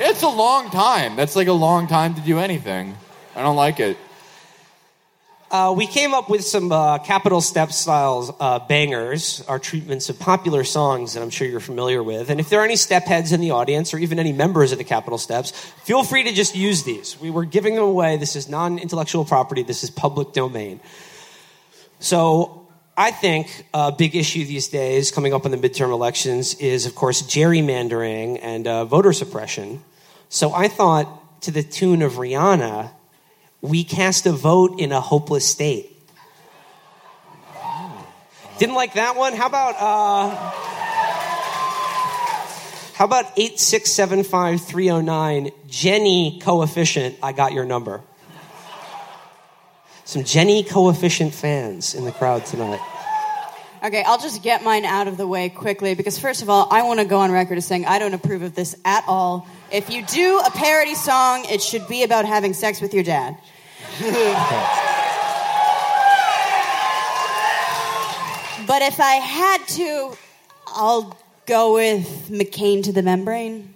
It's 0.00 0.22
a 0.22 0.28
long 0.28 0.70
time. 0.70 1.14
That's 1.14 1.36
like 1.36 1.46
a 1.46 1.52
long 1.52 1.86
time 1.86 2.14
to 2.16 2.20
do 2.20 2.40
anything. 2.40 2.96
I 3.36 3.42
don't 3.42 3.54
like 3.54 3.78
it. 3.78 3.96
Uh, 5.54 5.70
we 5.70 5.86
came 5.86 6.14
up 6.14 6.28
with 6.28 6.44
some 6.44 6.72
uh, 6.72 6.98
Capitol 6.98 7.40
Step 7.40 7.70
styles 7.70 8.32
uh, 8.40 8.58
bangers, 8.58 9.40
our 9.46 9.60
treatments 9.60 10.08
of 10.08 10.18
popular 10.18 10.64
songs 10.64 11.14
that 11.14 11.22
I'm 11.22 11.30
sure 11.30 11.46
you're 11.46 11.60
familiar 11.60 12.02
with. 12.02 12.28
And 12.28 12.40
if 12.40 12.50
there 12.50 12.58
are 12.58 12.64
any 12.64 12.74
step 12.74 13.04
heads 13.04 13.30
in 13.30 13.40
the 13.40 13.52
audience 13.52 13.94
or 13.94 13.98
even 13.98 14.18
any 14.18 14.32
members 14.32 14.72
of 14.72 14.78
the 14.78 14.84
Capitol 14.84 15.16
Steps, 15.16 15.52
feel 15.84 16.02
free 16.02 16.24
to 16.24 16.32
just 16.32 16.56
use 16.56 16.82
these. 16.82 17.20
We 17.20 17.30
were 17.30 17.44
giving 17.44 17.76
them 17.76 17.84
away. 17.84 18.16
This 18.16 18.34
is 18.34 18.48
non 18.48 18.80
intellectual 18.80 19.24
property, 19.24 19.62
this 19.62 19.84
is 19.84 19.90
public 19.90 20.32
domain. 20.32 20.80
So 22.00 22.66
I 22.96 23.12
think 23.12 23.64
a 23.72 23.92
big 23.92 24.16
issue 24.16 24.44
these 24.44 24.66
days 24.66 25.12
coming 25.12 25.34
up 25.34 25.46
in 25.46 25.52
the 25.52 25.56
midterm 25.56 25.92
elections 25.92 26.54
is, 26.56 26.84
of 26.84 26.96
course, 26.96 27.22
gerrymandering 27.22 28.40
and 28.42 28.66
uh, 28.66 28.86
voter 28.86 29.12
suppression. 29.12 29.84
So 30.28 30.52
I 30.52 30.66
thought, 30.66 31.42
to 31.42 31.52
the 31.52 31.62
tune 31.62 32.02
of 32.02 32.14
Rihanna, 32.14 32.90
we 33.64 33.82
cast 33.82 34.26
a 34.26 34.32
vote 34.32 34.78
in 34.78 34.92
a 34.92 35.00
hopeless 35.00 35.48
state. 35.48 35.90
Didn't 38.58 38.74
like 38.74 38.92
that 38.94 39.16
one? 39.16 39.32
How 39.32 39.46
about 39.46 39.74
uh 39.80 40.28
How 42.94 43.06
about 43.06 43.34
8675309 43.36 45.52
Gini 45.66 46.42
coefficient 46.42 47.16
I 47.22 47.32
got 47.32 47.54
your 47.54 47.64
number. 47.64 48.02
Some 50.04 50.24
Gini 50.24 50.68
coefficient 50.68 51.32
fans 51.34 51.94
in 51.94 52.04
the 52.04 52.12
crowd 52.12 52.44
tonight. 52.44 52.80
Okay, 53.82 54.02
I'll 54.02 54.18
just 54.18 54.42
get 54.42 54.62
mine 54.62 54.84
out 54.84 55.08
of 55.08 55.16
the 55.16 55.26
way 55.26 55.48
quickly 55.50 55.94
because, 55.94 56.18
first 56.18 56.40
of 56.40 56.48
all, 56.48 56.68
I 56.70 56.82
want 56.82 57.00
to 57.00 57.06
go 57.06 57.18
on 57.18 57.30
record 57.30 57.58
as 57.58 57.66
saying 57.66 57.84
I 57.84 57.98
don't 57.98 58.14
approve 58.14 58.40
of 58.40 58.54
this 58.54 58.74
at 58.84 59.04
all. 59.06 59.46
If 59.70 59.90
you 59.90 60.02
do 60.06 60.38
a 60.38 60.50
parody 60.50 60.94
song, 60.94 61.44
it 61.50 61.60
should 61.60 61.86
be 61.86 62.02
about 62.02 62.24
having 62.24 62.54
sex 62.54 62.80
with 62.80 62.94
your 62.94 63.02
dad. 63.02 63.36
but 68.66 68.82
if 68.82 68.98
I 68.98 69.20
had 69.22 69.58
to, 69.68 70.16
I'll 70.66 71.16
go 71.46 71.74
with 71.74 72.28
McCain 72.28 72.82
to 72.84 72.92
the 72.92 73.02
membrane. 73.02 73.74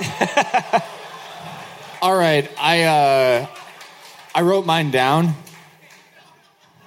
All 2.02 2.16
right, 2.16 2.50
I 2.58 2.82
uh, 2.84 3.46
I 4.34 4.42
wrote 4.42 4.66
mine 4.66 4.90
down. 4.90 5.34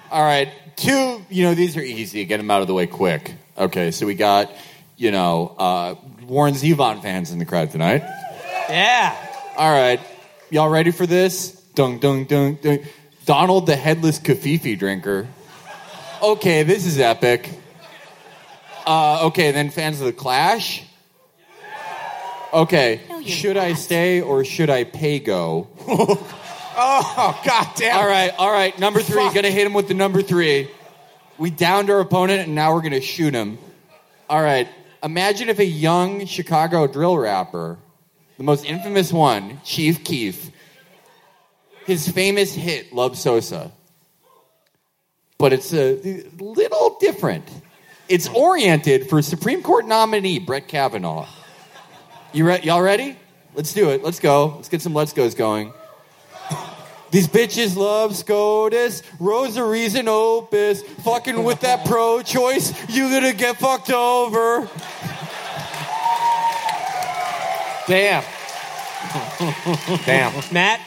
All 0.09 0.23
right, 0.23 0.49
two. 0.75 1.23
You 1.29 1.43
know 1.43 1.53
these 1.53 1.77
are 1.77 1.81
easy. 1.81 2.25
Get 2.25 2.37
them 2.37 2.49
out 2.49 2.61
of 2.61 2.67
the 2.67 2.73
way 2.73 2.87
quick. 2.87 3.33
Okay, 3.57 3.91
so 3.91 4.05
we 4.05 4.15
got 4.15 4.51
you 4.97 5.11
know 5.11 5.55
uh, 5.57 5.95
Warren 6.25 6.55
Zevon 6.55 7.01
fans 7.01 7.31
in 7.31 7.39
the 7.39 7.45
crowd 7.45 7.71
tonight. 7.71 8.03
Yeah. 8.69 9.15
All 9.57 9.71
right, 9.71 9.99
y'all 10.49 10.69
ready 10.69 10.91
for 10.91 11.05
this? 11.05 11.62
Dung 11.75 11.99
dung 11.99 12.25
dung 12.25 12.55
dung. 12.55 12.79
Donald 13.25 13.65
the 13.65 13.75
headless 13.75 14.19
covfefe 14.19 14.77
drinker. 14.77 15.27
Okay, 16.21 16.63
this 16.63 16.85
is 16.85 16.99
epic. 16.99 17.49
Uh, 18.85 19.27
okay, 19.27 19.51
then 19.51 19.69
fans 19.69 19.99
of 19.99 20.05
the 20.05 20.13
Clash. 20.13 20.83
Okay, 22.53 23.01
No, 23.09 23.17
you're 23.19 23.27
should 23.27 23.57
I 23.57 23.73
stay 23.73 24.21
or 24.21 24.45
should 24.45 24.69
I 24.69 24.83
pay 24.83 25.19
go? 25.19 25.67
Oh 26.75 27.39
God 27.45 27.67
damn! 27.75 27.97
All 27.97 28.07
right, 28.07 28.33
all 28.35 28.51
right. 28.51 28.77
Number 28.79 28.99
three, 28.99 29.21
Fuck. 29.21 29.35
gonna 29.35 29.51
hit 29.51 29.67
him 29.67 29.75
with 29.75 29.87
the 29.87 29.93
number 29.93 30.23
three. 30.23 30.71
We 31.37 31.51
downed 31.51 31.91
our 31.91 31.99
opponent, 31.99 32.47
and 32.47 32.55
now 32.55 32.73
we're 32.73 32.81
gonna 32.81 32.99
shoot 32.99 33.35
him. 33.35 33.59
All 34.27 34.41
right. 34.41 34.67
Imagine 35.03 35.49
if 35.49 35.59
a 35.59 35.65
young 35.65 36.25
Chicago 36.25 36.87
drill 36.87 37.15
rapper, 37.15 37.77
the 38.37 38.43
most 38.43 38.65
infamous 38.65 39.13
one, 39.13 39.61
Chief 39.63 40.03
Keef, 40.03 40.49
his 41.85 42.07
famous 42.07 42.53
hit, 42.53 42.93
Love 42.93 43.17
Sosa. 43.17 43.71
But 45.37 45.53
it's 45.53 45.73
a 45.73 46.23
little 46.39 46.97
different. 46.99 47.49
It's 48.07 48.27
oriented 48.29 49.09
for 49.09 49.21
Supreme 49.21 49.63
Court 49.63 49.85
nominee 49.87 50.39
Brett 50.39 50.67
Kavanaugh. 50.67 51.27
You 52.31 52.47
re- 52.47 52.61
y'all 52.63 52.81
ready? 52.81 53.17
Let's 53.55 53.73
do 53.73 53.89
it. 53.89 54.03
Let's 54.03 54.19
go. 54.19 54.53
Let's 54.55 54.69
get 54.69 54.81
some 54.81 54.93
let's 54.93 55.13
goes 55.13 55.35
going. 55.35 55.73
These 57.11 57.27
bitches 57.27 57.75
love 57.75 58.15
SCOTUS, 58.15 59.03
rosaries 59.19 59.93
and 59.93 60.09
opus, 60.09 60.81
fucking 61.03 61.43
with 61.43 61.59
that 61.59 61.85
pro 61.85 62.23
choice, 62.23 62.73
you 62.89 63.07
gonna 63.07 63.33
get 63.33 63.57
fucked 63.57 63.91
over. 63.91 64.67
Damn. 67.87 68.23
Damn. 70.05 70.33
Matt, 70.51 70.79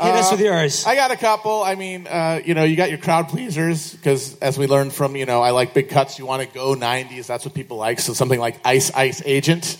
hit 0.00 0.14
us 0.14 0.30
with 0.30 0.40
yours. 0.40 0.84
I 0.86 0.94
got 0.94 1.10
a 1.10 1.16
couple. 1.16 1.62
I 1.62 1.74
mean, 1.74 2.06
uh, 2.06 2.40
you 2.44 2.54
know, 2.54 2.64
you 2.64 2.76
got 2.76 2.88
your 2.90 2.98
crowd 2.98 3.28
pleasers 3.28 3.92
because, 3.92 4.38
as 4.38 4.58
we 4.58 4.66
learned 4.66 4.92
from, 4.92 5.16
you 5.16 5.26
know, 5.26 5.42
I 5.42 5.50
like 5.50 5.74
big 5.74 5.88
cuts. 5.88 6.18
You 6.18 6.26
want 6.26 6.42
to 6.42 6.48
go 6.48 6.74
'90s. 6.74 7.26
That's 7.26 7.44
what 7.44 7.54
people 7.54 7.76
like. 7.76 8.00
So 8.00 8.12
something 8.12 8.40
like 8.40 8.60
Ice 8.64 8.90
Ice 8.94 9.22
Agent. 9.24 9.76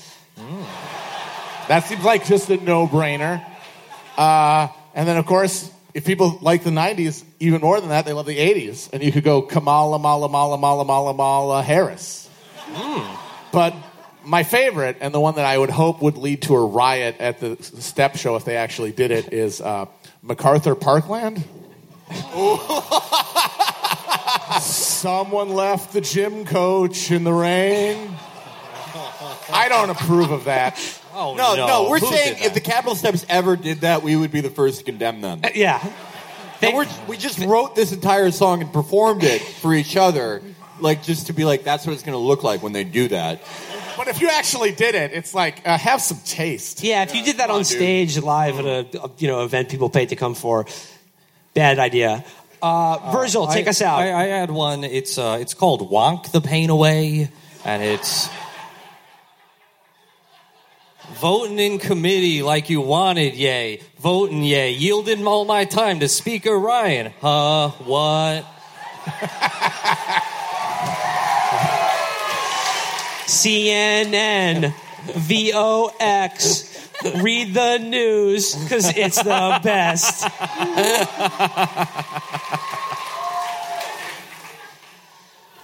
That 1.68 1.84
seems 1.84 2.04
like 2.04 2.24
just 2.24 2.50
a 2.50 2.56
no-brainer. 2.56 3.44
Uh, 4.18 4.68
and 4.92 5.06
then, 5.08 5.16
of 5.18 5.26
course, 5.26 5.70
if 5.94 6.04
people 6.04 6.38
like 6.42 6.64
the 6.64 6.70
'90s 6.70 7.24
even 7.38 7.60
more 7.60 7.80
than 7.80 7.90
that, 7.90 8.04
they 8.04 8.12
love 8.12 8.26
the 8.26 8.38
'80s. 8.38 8.90
And 8.92 9.02
you 9.02 9.12
could 9.12 9.24
go 9.24 9.42
Kamala, 9.42 9.98
Mala, 9.98 10.28
Mala, 10.28 10.58
Mala, 10.58 10.84
Mala, 10.84 11.14
Mala 11.14 11.62
Harris. 11.62 12.28
But 13.52 13.74
my 14.24 14.42
favorite, 14.42 14.98
and 15.00 15.14
the 15.14 15.20
one 15.20 15.36
that 15.36 15.44
I 15.44 15.56
would 15.56 15.70
hope 15.70 16.02
would 16.02 16.16
lead 16.18 16.42
to 16.42 16.54
a 16.54 16.64
riot 16.64 17.16
at 17.20 17.40
the 17.40 17.56
step 17.62 18.16
show 18.16 18.36
if 18.36 18.44
they 18.44 18.56
actually 18.56 18.92
did 18.92 19.10
it, 19.10 19.32
is 19.32 19.60
uh, 19.60 19.86
MacArthur 20.22 20.74
Parkland. 20.74 21.44
Someone 24.60 25.50
left 25.50 25.92
the 25.92 26.00
gym 26.00 26.44
coach 26.44 27.10
in 27.10 27.24
the 27.24 27.32
rain. 27.32 28.10
I 29.52 29.66
don't 29.68 29.90
approve 29.90 30.30
of 30.30 30.44
that. 30.44 30.78
Oh 31.14 31.34
No, 31.34 31.54
no, 31.56 31.90
we're 31.90 31.98
Who 31.98 32.06
saying 32.06 32.36
did 32.36 32.46
if 32.46 32.54
the 32.54 32.60
that? 32.60 32.64
Capitol 32.64 32.94
Steps 32.94 33.26
ever 33.28 33.56
did 33.56 33.80
that, 33.80 34.02
we 34.02 34.14
would 34.16 34.30
be 34.30 34.40
the 34.40 34.50
first 34.50 34.78
to 34.78 34.84
condemn 34.84 35.20
them. 35.20 35.40
Uh, 35.42 35.48
yeah. 35.54 35.92
And 36.62 36.76
we're, 36.76 36.86
we 37.08 37.16
just 37.16 37.38
wrote 37.38 37.74
this 37.74 37.92
entire 37.92 38.30
song 38.30 38.60
and 38.60 38.72
performed 38.72 39.24
it 39.24 39.40
for 39.40 39.72
each 39.72 39.96
other, 39.96 40.42
like 40.78 41.02
just 41.02 41.28
to 41.28 41.32
be 41.32 41.44
like, 41.44 41.64
that's 41.64 41.86
what 41.86 41.94
it's 41.94 42.02
going 42.02 42.12
to 42.14 42.18
look 42.18 42.42
like 42.44 42.62
when 42.62 42.72
they 42.72 42.84
do 42.84 43.08
that. 43.08 43.42
But 44.00 44.09
if 44.09 44.23
you 44.23 44.30
actually 44.30 44.73
did 44.73 44.95
it, 44.95 45.12
it's 45.12 45.35
like 45.35 45.61
uh, 45.69 45.76
have 45.76 46.00
some 46.00 46.16
taste. 46.25 46.83
Yeah, 46.83 47.02
if 47.02 47.14
you 47.14 47.23
did 47.23 47.37
that 47.37 47.50
on 47.50 47.57
on, 47.57 47.59
dude. 47.59 47.66
stage 47.66 48.19
live 48.19 48.59
at 48.59 48.64
a 48.64 49.11
you 49.19 49.28
know 49.28 49.45
event 49.45 49.69
people 49.69 49.90
paid 49.90 50.09
to 50.09 50.16
come 50.16 50.35
for, 50.35 50.64
bad 51.52 51.78
idea. 51.78 52.25
Uh, 52.62 53.12
Virgil, 53.12 53.47
take 53.47 53.66
I- 53.66 53.71
us 53.71 53.83
out. 53.83 53.99
I, 53.99 54.23
I 54.23 54.25
had 54.25 54.50
one. 54.50 54.85
It's 54.85 55.19
uh, 55.19 55.37
it's 55.38 55.52
called 55.52 55.90
"Wonk 55.90 56.33
the 56.33 56.40
Pain 56.40 56.71
Away," 56.71 57.28
and 57.62 57.83
it's 57.83 58.30
voting 61.21 61.59
in 61.59 61.78
committee 61.78 62.42
like 62.42 62.71
you 62.71 62.80
wanted. 62.80 63.35
Yay, 63.35 63.83
voting 63.99 64.42
yay, 64.42 64.71
yielding 64.71 65.26
all 65.26 65.45
my 65.45 65.66
time 65.66 66.00
to 66.00 66.09
Speaker 66.09 66.59
Ryan. 66.59 67.12
Huh? 67.21 67.69
What? 67.85 68.47
CNN, 73.40 74.75
VOX, 75.14 76.68
read 77.23 77.54
the 77.54 77.78
news 77.78 78.54
because 78.54 78.94
it's 78.94 79.16
the 79.16 79.61
best. 79.62 80.28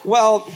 well, 0.04 0.50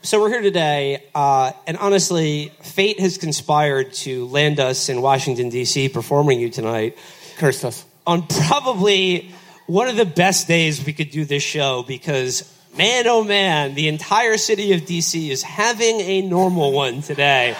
so 0.00 0.20
we're 0.20 0.30
here 0.30 0.40
today, 0.40 1.04
uh, 1.14 1.52
and 1.66 1.76
honestly, 1.76 2.50
fate 2.62 2.98
has 2.98 3.18
conspired 3.18 3.92
to 3.92 4.26
land 4.28 4.58
us 4.58 4.88
in 4.88 5.02
Washington, 5.02 5.50
D.C., 5.50 5.90
performing 5.90 6.40
you 6.40 6.48
tonight 6.48 6.96
Cursed 7.36 7.66
us. 7.66 7.84
on 8.06 8.26
probably 8.26 9.30
one 9.66 9.88
of 9.88 9.96
the 9.96 10.06
best 10.06 10.48
days 10.48 10.82
we 10.82 10.94
could 10.94 11.10
do 11.10 11.26
this 11.26 11.42
show 11.42 11.82
because 11.82 12.51
man 12.76 13.06
oh 13.06 13.22
man 13.24 13.74
the 13.74 13.88
entire 13.88 14.36
city 14.36 14.72
of 14.72 14.80
dc 14.82 15.28
is 15.30 15.42
having 15.42 16.00
a 16.00 16.22
normal 16.22 16.72
one 16.72 17.02
today 17.02 17.56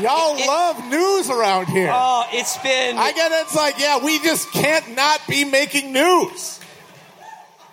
Y'all 0.00 0.36
It- 0.36 0.44
love 0.48 0.84
news 0.90 1.30
around 1.30 1.66
here. 1.68 1.90
oh 1.92 2.24
it's 2.32 2.56
been 2.58 2.98
I 2.98 3.12
get 3.12 3.30
it. 3.30 3.42
It's 3.42 3.54
like, 3.54 3.78
yeah, 3.78 4.04
we 4.04 4.18
just 4.18 4.50
can't 4.50 4.96
not 4.96 5.20
be 5.28 5.44
making 5.44 5.92
news. 5.92 6.58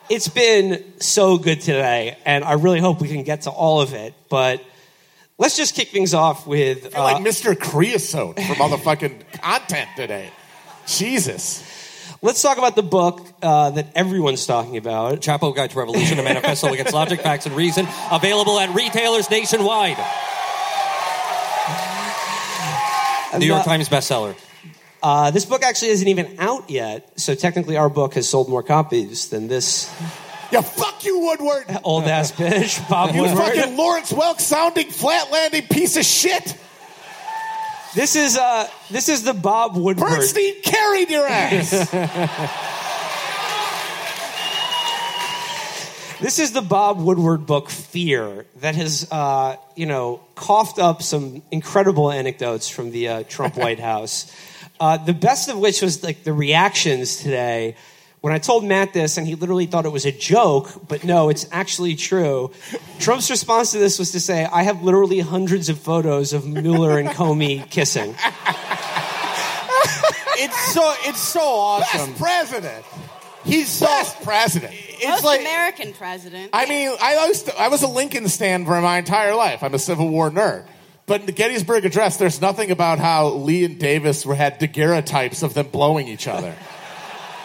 it's 0.08 0.28
been 0.28 0.84
so 1.00 1.38
good 1.40 1.62
today 1.62 2.18
and 2.26 2.44
i 2.44 2.54
really 2.54 2.80
hope 2.80 3.02
we 3.02 3.08
can 3.08 3.24
get 3.24 3.42
to 3.44 3.50
all 3.50 3.82
of 3.82 3.94
it 3.94 4.14
but 4.30 4.64
let's 5.40 5.58
just 5.58 5.74
kick 5.74 5.88
things 5.90 6.14
off 6.14 6.46
with 6.46 6.96
uh, 6.96 7.02
like 7.04 7.24
Mr. 7.24 7.60
Creosote 7.60 8.36
for 8.36 8.54
motherfucking 8.56 9.42
content 9.42 9.90
today. 9.96 10.30
Jesus. 10.86 11.64
Let's 12.22 12.42
talk 12.42 12.58
about 12.58 12.76
the 12.76 12.84
book 12.84 13.26
uh, 13.42 13.72
that 13.72 13.88
everyone's 13.96 14.46
talking 14.46 14.78
about 14.78 15.20
Chapo 15.22 15.56
Guide 15.56 15.72
to 15.72 15.80
Revolution: 15.80 16.20
A 16.20 16.24
Manifesto 16.24 16.68
Against 16.74 16.94
Logic, 16.94 17.20
Facts, 17.20 17.46
and 17.46 17.56
Reason, 17.56 17.88
available 18.12 18.60
at 18.60 18.74
retailers 18.76 19.30
nationwide. 19.30 19.98
New 23.40 23.46
York 23.46 23.64
Times 23.64 23.88
bestseller. 23.88 24.36
uh, 25.02 25.32
this 25.32 25.46
book 25.46 25.64
actually 25.64 25.90
isn't 25.92 26.08
even 26.08 26.36
out 26.38 26.70
yet 26.70 27.18
so 27.18 27.34
technically 27.34 27.78
our 27.78 27.90
book 27.90 28.14
has 28.16 28.28
sold 28.28 28.50
more 28.50 28.62
copies 28.62 29.30
than 29.30 29.48
this 29.48 29.90
Yeah, 30.52 30.60
fuck 30.60 31.06
you, 31.06 31.18
Woodward. 31.20 31.66
old 31.86 32.04
ass 32.04 32.34
bitch 32.34 32.88
bob 32.90 33.16
You 33.16 33.22
woodward 33.22 33.54
fucking 33.56 33.78
Lawrence 33.78 34.12
Welk 34.12 34.42
sounding 34.42 34.90
flat 34.92 35.32
landing 35.32 35.66
piece 35.68 35.96
of 35.96 36.04
shit. 36.04 36.58
This 37.94 38.16
is 38.16 38.38
uh 38.38 38.68
this 38.90 39.10
is 39.10 39.24
the 39.24 39.34
Bob 39.34 39.76
Woodward. 39.76 40.10
Bernstein 40.10 40.62
carried 40.62 41.10
your 41.10 41.28
ass. 41.28 41.94
This 46.22 46.38
is 46.38 46.52
the 46.52 46.62
Bob 46.62 47.00
Woodward 47.02 47.48
book 47.48 47.72
Fear 47.72 48.46
that 48.58 48.76
has 48.76 49.08
uh, 49.12 49.56
you 49.76 49.88
know 49.88 50.22
coughed 50.36 50.78
up 50.78 51.02
some 51.02 51.42
incredible 51.50 52.12
anecdotes 52.12 52.70
from 52.70 52.92
the 52.92 53.08
uh, 53.08 53.24
Trump 53.24 53.58
White 53.58 53.80
House. 53.80 54.32
Uh, 54.80 54.98
the 54.98 55.16
best 55.16 55.50
of 55.50 55.58
which 55.58 55.82
was 55.82 56.04
like 56.04 56.24
the 56.24 56.32
reactions 56.32 57.18
today. 57.18 57.76
When 58.22 58.32
I 58.32 58.38
told 58.38 58.64
Matt 58.64 58.94
this, 58.94 59.18
and 59.18 59.26
he 59.26 59.34
literally 59.34 59.66
thought 59.66 59.86
it 59.86 59.92
was 59.92 60.06
a 60.06 60.12
joke, 60.12 60.88
but 60.88 61.04
no, 61.04 61.30
it's 61.30 61.48
actually 61.52 61.96
true. 61.96 62.52
Trump's 63.00 63.32
response 63.32 63.72
to 63.72 63.80
this 63.80 63.98
was 63.98 64.12
to 64.12 64.20
say, 64.20 64.46
"I 64.46 64.62
have 64.64 64.84
literally 64.84 65.20
hundreds 65.20 65.70
of 65.70 65.80
photos 65.80 66.32
of 66.32 66.46
Mueller 66.46 67.00
and 67.00 67.10
Comey 67.10 67.68
kissing." 67.70 68.16
It's 70.44 70.74
so 70.74 70.94
it's 71.04 71.20
so 71.20 71.42
awesome. 71.42 72.12
Best 72.14 72.20
president. 72.22 72.86
He's 73.44 73.68
so 73.68 73.86
Best 73.86 74.24
president. 74.24 74.74
it's 74.74 75.06
Most 75.06 75.24
like 75.24 75.42
American 75.42 75.94
president. 75.94 76.50
I 76.52 76.66
mean, 76.66 76.96
I 77.00 77.28
was 77.28 77.48
I 77.50 77.68
was 77.68 77.84
a 77.84 77.88
Lincoln 77.88 78.28
stand 78.28 78.66
for 78.66 78.80
my 78.82 78.98
entire 78.98 79.36
life. 79.36 79.62
I'm 79.62 79.76
a 79.76 79.80
Civil 79.80 80.10
War 80.10 80.32
nerd. 80.32 80.66
But 81.06 81.22
in 81.22 81.26
the 81.28 81.32
Gettysburg 81.32 81.86
Address, 81.86 82.18
there's 82.18 82.42
nothing 82.42 82.72
about 82.72 82.98
how 82.98 83.28
Lee 83.30 83.66
and 83.66 83.78
Davis 83.78 84.26
were 84.26 84.34
had 84.34 84.60
daguerreotypes 84.60 85.44
of 85.44 85.54
them 85.54 85.68
blowing 85.68 86.08
each 86.08 86.28
other. 86.28 86.56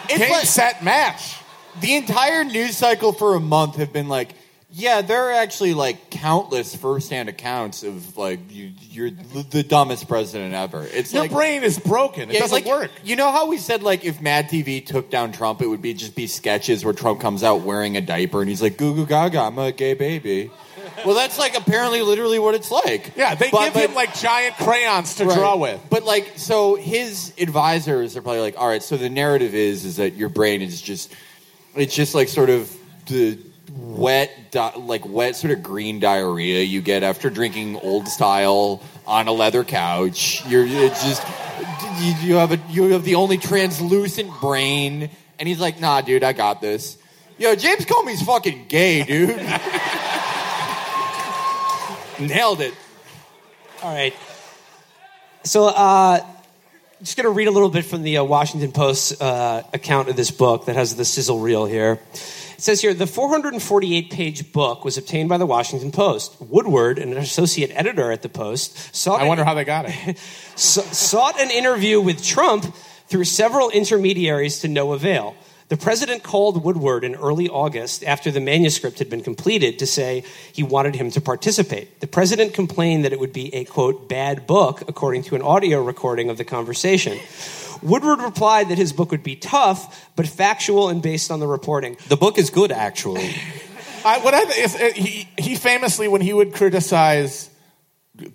It's 0.09 0.19
Game, 0.19 0.31
like 0.31 0.45
set, 0.45 0.83
match. 0.83 1.37
the 1.81 1.95
entire 1.95 2.43
news 2.43 2.77
cycle 2.77 3.13
for 3.13 3.35
a 3.35 3.39
month 3.39 3.75
have 3.77 3.91
been 3.93 4.07
like, 4.07 4.33
yeah, 4.69 5.01
there 5.01 5.29
are 5.29 5.31
actually 5.31 5.73
like 5.73 6.09
countless 6.09 6.75
first-hand 6.75 7.29
accounts 7.29 7.83
of 7.83 8.17
like 8.17 8.39
you, 8.51 8.71
you're 8.91 9.09
the 9.09 9.63
dumbest 9.63 10.07
president 10.07 10.53
ever. 10.53 10.85
It's 10.91 11.13
Your 11.13 11.23
like 11.23 11.31
brain 11.31 11.63
is 11.63 11.79
broken. 11.79 12.29
It 12.29 12.33
Yeah, 12.33 12.39
doesn't 12.41 12.53
like, 12.53 12.65
work. 12.65 12.91
You 13.03 13.15
know 13.15 13.31
how 13.31 13.47
we 13.47 13.57
said 13.57 13.81
like 13.81 14.03
if 14.03 14.21
Mad 14.21 14.49
TV 14.49 14.85
took 14.85 15.09
down 15.09 15.31
Trump, 15.31 15.61
it 15.61 15.67
would 15.67 15.81
be 15.81 15.93
just 15.93 16.15
be 16.15 16.27
sketches 16.27 16.83
where 16.83 16.93
Trump 16.93 17.21
comes 17.21 17.43
out 17.43 17.61
wearing 17.61 17.95
a 17.95 18.01
diaper 18.01 18.41
and 18.41 18.49
he's 18.49 18.61
like, 18.61 18.77
"Goo 18.77 18.93
goo 18.93 19.05
gaga, 19.05 19.39
I'm 19.39 19.57
a 19.57 19.71
gay 19.71 19.93
baby." 19.93 20.51
Well, 21.05 21.15
that's 21.15 21.37
like 21.39 21.57
apparently 21.57 22.01
literally 22.01 22.39
what 22.39 22.55
it's 22.55 22.71
like. 22.71 23.13
Yeah, 23.15 23.35
they 23.35 23.49
But- 23.49 23.65
give 23.65 23.73
but- 23.73 23.89
him 23.89 23.95
like 23.95 24.17
giant 24.17 24.55
crayons 24.57 25.15
to 25.15 25.25
Right. 25.25 25.37
draw 25.37 25.55
with. 25.55 25.79
But 25.89 26.03
like, 26.05 26.33
so 26.37 26.75
his 26.75 27.33
advisors 27.39 28.15
are 28.17 28.21
probably 28.21 28.41
like, 28.41 28.55
all 28.59 28.67
right. 28.67 28.83
So 28.83 28.97
the 28.97 29.09
narrative 29.09 29.53
is 29.55 29.85
is 29.85 29.97
that 29.97 30.15
your 30.15 30.29
brain 30.29 30.61
is 30.61 30.81
just, 30.81 31.11
it's 31.75 31.93
just 31.95 32.15
like 32.15 32.27
sort 32.29 32.49
of 32.49 32.71
the 33.07 33.37
wet, 33.75 34.31
di- 34.51 34.75
like 34.77 35.03
wet 35.07 35.35
sort 35.35 35.51
of 35.51 35.61
green 35.63 35.99
diarrhea 35.99 36.63
you 36.63 36.81
get 36.81 37.03
after 37.03 37.29
drinking 37.29 37.77
old 37.77 38.07
style 38.07 38.81
on 39.05 39.27
a 39.27 39.31
leather 39.31 39.63
couch. 39.63 40.43
You're 40.47 40.65
it's 40.65 41.03
just 41.03 41.23
you, 42.01 42.13
you 42.29 42.35
have 42.35 42.51
a 42.51 42.59
you 42.69 42.83
have 42.93 43.03
the 43.03 43.15
only 43.15 43.37
translucent 43.37 44.29
brain. 44.41 45.09
And 45.39 45.47
he's 45.47 45.59
like, 45.59 45.79
nah, 45.79 46.01
dude, 46.01 46.23
I 46.23 46.33
got 46.33 46.61
this. 46.61 46.97
Yo, 47.37 47.53
James 47.55 47.85
Comey's 47.85 48.23
fucking 48.23 48.65
gay, 48.67 49.03
dude. 49.03 49.29
Nailed 52.19 52.61
it. 52.61 52.73
All 53.83 53.93
right. 53.93 54.13
So 55.43 55.67
uh, 55.67 56.19
just 56.99 57.15
going 57.15 57.25
to 57.25 57.31
read 57.31 57.47
a 57.47 57.51
little 57.51 57.69
bit 57.69 57.85
from 57.85 58.01
the 58.01 58.17
uh, 58.17 58.23
Washington 58.23 58.71
Post 58.71 59.21
uh, 59.21 59.61
account 59.71 60.09
of 60.09 60.15
this 60.15 60.31
book 60.31 60.65
that 60.65 60.75
has 60.75 60.95
the 60.95 61.05
sizzle 61.05 61.39
reel 61.39 61.65
here. 61.65 61.99
It 62.13 62.61
says 62.61 62.81
here 62.81 62.95
the 62.95 63.05
448 63.05 64.09
page 64.09 64.51
book 64.51 64.83
was 64.83 64.97
obtained 64.97 65.29
by 65.29 65.37
the 65.37 65.45
Washington 65.45 65.91
Post. 65.91 66.41
Woodward, 66.41 66.97
an 66.97 67.15
associate 67.15 67.71
editor 67.75 68.11
at 68.11 68.23
the 68.23 68.29
Post, 68.29 68.95
sought, 68.95 69.21
I 69.21 69.25
wonder 69.25 69.43
how 69.43 69.53
they 69.53 69.63
got 69.63 69.85
it. 69.87 70.17
sought 70.55 71.39
an 71.39 71.51
interview 71.51 72.01
with 72.01 72.23
Trump 72.23 72.65
through 73.07 73.25
several 73.25 73.69
intermediaries 73.69 74.61
to 74.61 74.67
no 74.67 74.93
avail. 74.93 75.35
The 75.69 75.77
president 75.77 76.23
called 76.23 76.63
Woodward 76.63 77.03
in 77.03 77.15
early 77.15 77.49
August 77.49 78.03
after 78.05 78.31
the 78.31 78.39
manuscript 78.39 78.99
had 78.99 79.09
been 79.09 79.21
completed 79.21 79.79
to 79.79 79.85
say 79.85 80.23
he 80.53 80.63
wanted 80.63 80.95
him 80.95 81.11
to 81.11 81.19
participate. 81.19 81.99
The 81.99 82.07
president 82.07 82.53
complained 82.53 83.03
that 83.03 83.11
it 83.11 83.19
would 83.19 83.33
be 83.33 83.53
a 83.53 83.65
quote 83.65 84.07
bad 84.07 84.47
book, 84.47 84.83
according 84.87 85.23
to 85.23 85.35
an 85.35 85.41
audio 85.41 85.83
recording 85.83 86.29
of 86.29 86.37
the 86.37 86.45
conversation. 86.45 87.19
Woodward 87.81 88.21
replied 88.21 88.69
that 88.69 88.77
his 88.77 88.93
book 88.93 89.11
would 89.11 89.23
be 89.23 89.35
tough, 89.35 90.09
but 90.15 90.25
factual 90.25 90.87
and 90.87 91.01
based 91.01 91.31
on 91.31 91.41
the 91.41 91.47
reporting. 91.47 91.97
The 92.07 92.17
book 92.17 92.37
is 92.37 92.49
good, 92.49 92.71
actually. 92.71 93.35
I, 94.05 94.19
what 94.19 94.33
I 94.33 94.45
th- 94.45 94.65
is, 94.65 94.75
uh, 94.75 94.91
he, 94.95 95.27
he 95.37 95.55
famously, 95.55 96.07
when 96.07 96.21
he 96.21 96.31
would 96.31 96.53
criticize 96.53 97.49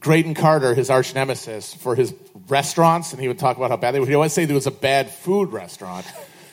Graydon 0.01 0.35
Carter, 0.35 0.75
his 0.75 0.91
arch 0.91 1.15
nemesis, 1.15 1.73
for 1.75 1.97
his 1.97 2.13
restaurants, 2.49 3.13
and 3.13 3.23
he 3.23 3.27
would 3.27 3.39
talk 3.39 3.57
about 3.57 3.71
how 3.71 3.79
bad 3.79 3.93
they 3.93 4.01
were, 4.01 4.07
he 4.07 4.15
always 4.15 4.35
say 4.35 4.45
there 4.45 4.55
was 4.55 4.67
a 4.67 4.71
bad 4.71 5.11
food 5.11 5.51
restaurant. 5.51 6.07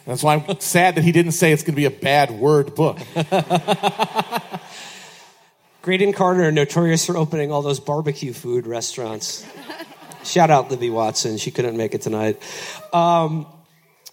And 0.06 0.14
that's 0.14 0.24
why 0.24 0.36
I'm 0.36 0.60
sad 0.60 0.96
that 0.96 1.04
he 1.04 1.12
didn't 1.12 1.34
say 1.34 1.52
it's 1.52 1.64
going 1.64 1.74
to 1.74 1.78
be 1.78 1.86
a 1.86 1.92
bad 1.92 2.32
word 2.32 2.76
book. 2.76 2.98
Graydon 5.82 6.14
Carter, 6.14 6.52
notorious 6.52 7.06
for 7.06 7.16
opening 7.18 7.52
all 7.52 7.62
those 7.62 7.80
barbecue 7.80 8.34
food 8.34 8.68
restaurants. 8.68 9.46
Shout 10.24 10.50
out 10.50 10.70
Libby 10.70 10.90
Watson. 10.90 11.38
She 11.38 11.52
couldn't 11.52 11.78
make 11.78 11.94
it 11.94 12.02
tonight. 12.02 12.42
Um, 12.94 13.46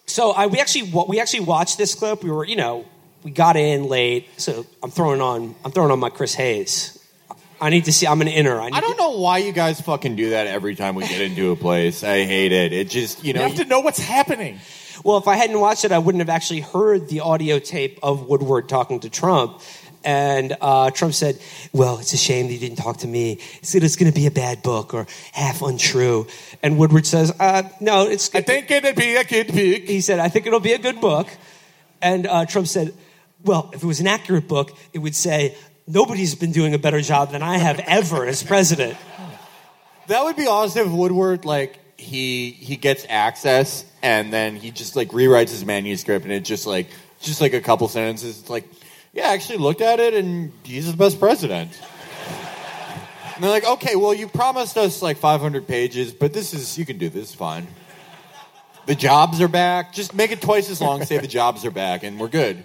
so 0.07 0.31
I, 0.31 0.47
we 0.47 0.61
actually 0.61 0.93
we 1.09 1.21
actually 1.21 1.41
watched 1.41 1.79
this 1.79 1.95
clip. 1.95 2.23
We 2.23 2.31
were, 2.31 2.45
you 2.45 2.57
know, 2.57 2.87
we 3.25 3.33
got 3.33 3.57
in 3.57 3.85
late, 3.85 4.29
so 4.37 4.65
I'm 4.83 4.91
throwing 4.91 5.21
on 5.21 5.55
I'm 5.65 5.73
throwing 5.73 5.91
on 5.91 5.99
my 5.99 6.11
Chris 6.11 6.35
Hayes. 6.35 6.97
I 7.61 7.71
need 7.71 7.87
to 7.87 7.93
see. 7.93 8.07
I'm 8.07 8.21
an 8.21 8.29
inner. 8.29 8.61
I, 8.61 8.67
I 8.67 8.81
don't 8.81 8.99
know 8.99 9.19
why 9.19 9.39
you 9.39 9.53
guys 9.53 9.81
fucking 9.81 10.15
do 10.15 10.31
that 10.31 10.47
every 10.47 10.75
time 10.75 10.95
we 10.95 11.09
get 11.09 11.21
into 11.23 11.51
a 11.51 11.57
place. 11.57 12.05
I 12.05 12.25
hate 12.25 12.53
it. 12.53 12.73
It 12.73 12.91
just, 12.91 13.25
you 13.25 13.29
You 13.29 13.35
know, 13.35 13.49
have 13.49 13.57
to 13.57 13.65
know 13.65 13.81
what's 13.81 13.99
happening. 13.99 14.61
Well, 15.05 15.19
if 15.19 15.29
I 15.29 15.37
hadn't 15.37 15.59
watched 15.61 15.85
it, 15.85 15.93
I 15.93 15.99
wouldn't 15.99 16.21
have 16.21 16.29
actually 16.29 16.61
heard 16.61 17.09
the 17.09 17.21
audio 17.21 17.59
tape 17.59 17.99
of 18.03 18.29
Woodward 18.29 18.69
talking 18.69 19.01
to 19.01 19.11
Trump. 19.11 19.61
And 20.05 20.57
uh, 20.61 20.91
Trump 20.93 21.15
said, 21.15 21.41
"Well, 21.73 21.99
it's 21.99 22.13
a 22.13 22.17
shame 22.17 22.47
that 22.47 22.53
you 22.53 22.61
didn't 22.61 22.79
talk 22.79 22.99
to 22.99 23.09
me. 23.09 23.37
He 23.37 23.67
said 23.67 23.83
it's 23.83 23.97
going 23.97 24.11
to 24.11 24.15
be 24.15 24.27
a 24.27 24.31
bad 24.31 24.63
book 24.63 24.95
or 24.95 25.07
half 25.33 25.63
untrue." 25.63 26.29
And 26.63 26.79
Woodward 26.79 27.07
says, 27.07 27.35
uh, 27.41 27.65
"No, 27.81 28.07
it's." 28.09 28.33
I 28.33 28.41
think 28.41 28.71
it'd 28.71 28.95
be 28.95 29.17
a 29.17 29.25
good 29.25 29.49
book. 29.49 29.57
he 29.57 30.01
said, 30.01 30.21
I 30.21 30.29
think 30.29 30.47
it'll 30.47 30.61
be 30.61 30.75
a 30.75 30.79
good 30.79 31.01
book. 31.01 31.29
And 32.01 32.27
uh, 32.27 32.47
Trump 32.47 32.69
said, 32.69 32.95
well, 33.45 33.71
if 33.73 33.83
it 33.83 33.87
was 33.87 34.01
an 34.01 34.07
accurate 34.07 34.49
book, 34.49 34.77
it 34.93 34.99
would 34.99 35.15
say, 35.15 35.57
nobody's 35.87 36.35
been 36.35 36.53
doing 36.53 36.75
a 36.75 36.79
better 36.79 37.01
job 37.01 37.31
than 37.31 37.43
I 37.43 37.59
have 37.59 37.79
ever 37.81 38.27
as 38.27 38.43
president. 38.43 38.97
that 40.09 40.25
would 40.25 40.37
be 40.37 40.47
awesome 40.47 40.87
if 40.87 40.93
Woodward, 40.93 41.45
like, 41.45 41.81
he 41.99 42.51
he 42.51 42.77
gets 42.77 43.07
access 43.09 43.85
and 44.07 44.33
then 44.33 44.55
he 44.55 44.71
just 44.71 44.95
like 44.95 45.09
rewrites 45.09 45.51
his 45.51 45.65
manuscript 45.65 46.25
and 46.25 46.33
it 46.33 46.45
just 46.45 46.65
like 46.65 46.87
just 47.21 47.41
like 47.41 47.55
a 47.55 47.61
couple 47.61 47.89
sentences. 47.89 48.39
It's 48.39 48.49
like, 48.49 48.65
yeah, 49.13 49.31
I 49.31 49.35
actually 49.35 49.59
looked 49.59 49.81
at 49.81 49.99
it 49.99 50.15
and 50.15 50.53
he's 50.63 50.89
the 50.89 50.97
best 50.97 51.19
president. 51.19 51.73
And 53.35 53.43
they're 53.43 53.51
like, 53.51 53.67
okay, 53.67 53.97
well, 53.97 54.15
you 54.15 54.29
promised 54.29 54.77
us 54.77 55.03
like 55.03 55.17
500 55.17 55.67
pages, 55.67 56.13
but 56.13 56.33
this 56.33 56.55
is 56.55 56.79
you 56.79 56.87
can 56.87 56.99
do 56.99 57.09
this 57.09 57.35
fine. 57.35 57.67
The 58.87 58.95
jobs 58.95 59.41
are 59.41 59.49
back. 59.49 59.93
Just 59.93 60.15
make 60.15 60.31
it 60.31 60.41
twice 60.41 60.71
as 60.71 60.81
long. 60.81 61.05
Say 61.05 61.19
the 61.19 61.27
jobs 61.27 61.65
are 61.65 61.73
back, 61.73 62.05
and 62.05 62.21
we're 62.21 62.29
good. 62.29 62.65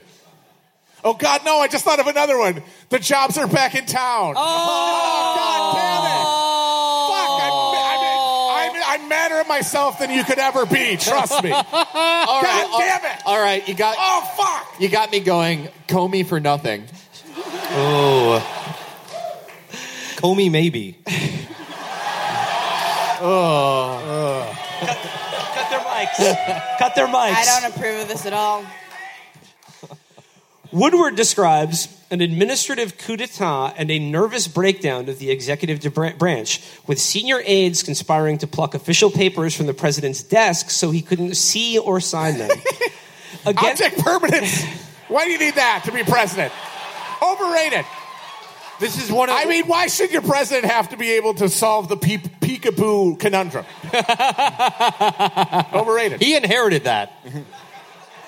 Oh, 1.04 1.16
God, 1.16 1.42
no, 1.44 1.58
I 1.58 1.68
just 1.68 1.84
thought 1.84 2.00
of 2.00 2.06
another 2.06 2.38
one. 2.38 2.62
The 2.90 3.00
jobs 3.00 3.40
are 3.40 3.48
back 3.48 3.74
in 3.74 3.88
town. 3.88 4.36
Oh, 4.38 4.38
oh 4.38 5.36
God 5.36 5.76
damn 5.76 5.91
Madder 9.32 9.42
at 9.42 9.48
myself 9.48 10.00
than 10.00 10.10
you 10.12 10.24
could 10.24 10.40
ever 10.40 10.66
be. 10.66 10.98
Trust 10.98 11.44
me. 11.44 11.52
All 11.52 11.64
right, 11.64 12.68
God 12.70 12.80
damn 12.80 13.06
it. 13.16 13.22
All 13.26 13.40
right, 13.40 13.66
you 13.68 13.74
got 13.74 13.96
Oh, 13.98 14.22
fuck. 14.38 14.80
you 14.82 14.90
got 14.90 15.12
me 15.12 15.20
going. 15.20 15.70
Comey 15.88 16.26
for 16.26 16.40
nothing. 16.40 16.86
Oh. 17.74 18.40
Comey, 20.18 20.52
maybe. 20.52 20.98
Oh. 23.24 24.58
Cut 24.82 25.70
their 25.70 25.80
mics. 25.82 26.78
Cut 26.80 26.96
their 26.96 27.06
mics. 27.06 27.36
I 27.36 27.46
don't 27.46 27.72
approve 27.72 28.02
of 28.02 28.08
this 28.08 28.26
at 28.26 28.34
all. 28.34 28.66
Woodward 30.72 31.16
describes 31.16 31.90
an 32.12 32.22
administrative 32.22 32.98
coup 32.98 33.18
d'etat 33.18 33.74
and 33.78 33.92
a 33.92 34.00
nervous 34.00 34.48
breakdown 34.48 35.08
of 35.10 35.20
the 35.20 35.30
executive 35.32 35.80
debra- 35.80 36.14
branch, 36.18 36.62
with 36.88 37.00
senior 37.00 37.42
aides 37.46 37.84
conspiring 37.84 38.38
to 38.40 38.48
pluck 38.48 38.74
official 38.74 39.10
papers 39.10 39.56
from 39.56 39.66
the 39.66 39.74
president's 39.74 40.24
desk 40.24 40.70
so 40.70 40.92
he 40.92 41.02
couldn't 41.02 41.36
see 41.36 41.78
or 41.78 42.00
sign 42.00 42.38
them. 42.38 42.50
I'll 43.46 43.52
Again, 43.52 43.76
take 43.76 43.98
permanence. 43.98 44.64
Why 45.08 45.26
do 45.26 45.32
you 45.32 45.40
need 45.40 45.56
that 45.56 45.84
to 45.86 45.92
be 45.92 46.04
president? 46.04 46.54
Overrated. 47.22 47.86
This 48.80 49.02
is 49.02 49.12
one 49.12 49.30
of 49.30 49.36
I 49.36 49.46
mean, 49.46 49.68
why 49.68 49.88
should 49.88 50.12
your 50.12 50.22
president 50.24 50.72
have 50.72 50.90
to 50.90 50.98
be 50.98 51.12
able 51.12 51.36
to 51.36 51.50
solve 51.50 51.88
the 51.88 51.98
pe- 51.98 52.18
peekaboo 52.18 53.20
conundrum? 53.20 53.66
Overrated. 55.74 56.22
He 56.22 56.36
inherited 56.36 56.86
that. 56.86 57.14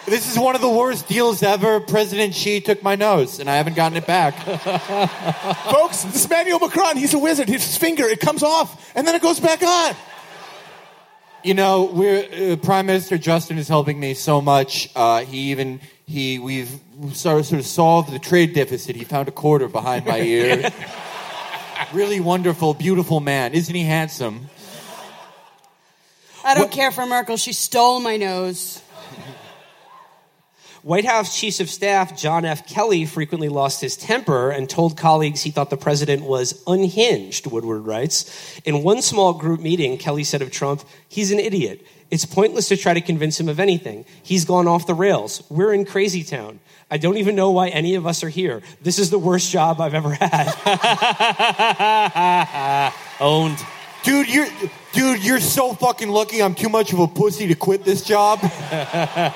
this 0.05 0.29
is 0.29 0.37
one 0.37 0.55
of 0.55 0.61
the 0.61 0.69
worst 0.69 1.07
deals 1.07 1.41
ever. 1.43 1.79
President 1.79 2.35
Xi 2.35 2.61
took 2.61 2.83
my 2.83 2.95
nose, 2.95 3.39
and 3.39 3.49
I 3.49 3.55
haven't 3.55 3.75
gotten 3.75 3.97
it 3.97 4.05
back. 4.05 4.35
Folks, 5.71 6.03
this 6.03 6.25
Emmanuel 6.25 6.59
Macron, 6.59 6.97
he's 6.97 7.13
a 7.13 7.19
wizard. 7.19 7.47
His 7.47 7.77
finger, 7.77 8.05
it 8.05 8.19
comes 8.19 8.43
off, 8.43 8.91
and 8.95 9.07
then 9.07 9.15
it 9.15 9.21
goes 9.21 9.39
back 9.39 9.63
on. 9.63 9.95
You 11.43 11.53
know, 11.53 11.83
we're, 11.85 12.53
uh, 12.53 12.55
Prime 12.57 12.85
Minister 12.85 13.17
Justin 13.17 13.57
is 13.57 13.67
helping 13.67 13.99
me 13.99 14.13
so 14.13 14.41
much. 14.41 14.89
Uh, 14.95 15.25
he 15.25 15.51
even 15.51 15.81
he 16.05 16.39
we've 16.39 16.79
sort 17.13 17.39
of, 17.39 17.45
sort 17.45 17.59
of 17.59 17.65
solved 17.65 18.11
the 18.11 18.19
trade 18.19 18.53
deficit. 18.53 18.95
He 18.95 19.03
found 19.03 19.27
a 19.27 19.31
quarter 19.31 19.67
behind 19.67 20.05
my 20.05 20.19
ear. 20.19 20.71
really 21.93 22.19
wonderful, 22.19 22.73
beautiful 22.73 23.19
man, 23.19 23.53
isn't 23.53 23.73
he 23.73 23.83
handsome? 23.83 24.49
I 26.45 26.55
don't 26.55 26.71
care 26.71 26.91
for 26.91 27.05
Merkel. 27.05 27.37
She 27.37 27.53
stole 27.53 28.01
my 28.01 28.17
nose. 28.17 28.82
White 30.83 31.05
House 31.05 31.39
Chief 31.39 31.61
of 31.61 31.69
Staff 31.69 32.17
John 32.17 32.43
F. 32.43 32.67
Kelly 32.67 33.05
frequently 33.05 33.47
lost 33.47 33.79
his 33.79 33.95
temper 33.95 34.49
and 34.49 34.69
told 34.69 34.97
colleagues 34.97 35.41
he 35.41 35.49
thought 35.49 35.69
the 35.69 35.77
president 35.77 36.23
was 36.23 36.61
unhinged, 36.67 37.47
Woodward 37.47 37.85
writes. 37.85 38.59
In 38.65 38.83
one 38.83 39.01
small 39.01 39.31
group 39.31 39.61
meeting, 39.61 39.97
Kelly 39.97 40.25
said 40.25 40.41
of 40.41 40.51
Trump, 40.51 40.83
he's 41.07 41.31
an 41.31 41.39
idiot. 41.39 41.87
It's 42.11 42.25
pointless 42.25 42.67
to 42.67 42.75
try 42.75 42.93
to 42.93 42.99
convince 42.99 43.39
him 43.39 43.47
of 43.47 43.61
anything. 43.61 44.03
He's 44.23 44.43
gone 44.43 44.67
off 44.67 44.85
the 44.85 44.93
rails. 44.93 45.41
We're 45.49 45.73
in 45.73 45.85
crazy 45.85 46.21
town. 46.21 46.59
I 46.91 46.97
don't 46.97 47.15
even 47.15 47.37
know 47.37 47.51
why 47.51 47.69
any 47.69 47.95
of 47.95 48.05
us 48.05 48.21
are 48.21 48.29
here. 48.29 48.61
This 48.81 48.99
is 48.99 49.09
the 49.09 49.17
worst 49.17 49.51
job 49.51 49.79
I've 49.79 49.93
ever 49.93 50.17
had. 50.19 50.53
Owned. 53.21 53.57
Dude, 54.03 54.27
you're 54.27 54.47
dude, 54.93 55.23
you're 55.25 55.39
so 55.41 55.73
fucking 55.73 56.07
lucky. 56.09 56.41
I'm 56.41 56.55
too 56.55 56.69
much 56.69 56.93
of 56.93 56.99
a 56.99 57.07
pussy 57.07 57.47
to 57.47 57.55
quit 57.55 57.83
this 57.83 58.03
job. 58.03 58.39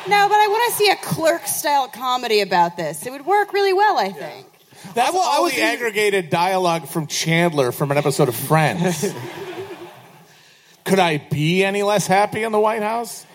No, 0.08 0.28
but 0.30 0.36
I 0.38 0.48
want 0.50 0.72
to 0.72 0.78
see 0.78 0.90
a 0.90 0.96
clerk 0.96 1.46
style 1.48 1.88
comedy 1.90 2.40
about 2.42 2.78
this. 2.78 3.06
It 3.06 3.12
would 3.12 3.26
work 3.26 3.52
really 3.54 3.74
well, 3.74 3.98
I 3.98 4.12
think. 4.12 4.48
That's 4.94 5.10
I 5.10 5.12
wa- 5.12 5.20
I 5.22 5.36
all 5.38 5.44
was 5.44 5.52
the 5.54 5.58
thinking- 5.60 5.76
aggregated 5.76 6.30
dialogue 6.30 6.88
from 6.88 7.08
Chandler 7.08 7.72
from 7.72 7.92
an 7.92 7.98
episode 7.98 8.30
of 8.30 8.36
Friends. 8.36 9.14
Could 10.86 11.00
I 11.00 11.18
be 11.18 11.64
any 11.66 11.84
less 11.84 12.08
happy 12.08 12.44
in 12.44 12.52
the 12.54 12.60
White 12.60 12.82
House? 12.84 13.26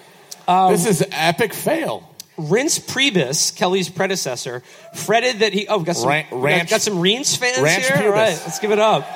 Um, 0.49 0.73
this 0.73 0.87
is 0.87 1.05
epic 1.11 1.53
fail. 1.53 2.09
Reince 2.39 2.81
Priebus, 2.81 3.55
Kelly's 3.55 3.91
predecessor, 3.91 4.63
fretted 4.95 5.41
that 5.41 5.53
he. 5.53 5.69
Oh, 5.69 5.79
we 5.79 5.85
got 5.85 5.97
some, 5.97 6.09
Ran- 6.09 6.27
we 6.33 6.51
got- 6.51 6.69
got, 6.69 6.81
some 6.81 6.99
Rince 7.01 7.37
fans 7.37 7.59
Ranch 7.61 7.85
here. 7.87 7.97
All 7.97 8.03
Pubis. 8.05 8.13
right, 8.13 8.41
let's 8.47 8.59
give 8.59 8.71
it 8.73 8.79
up. 8.79 9.07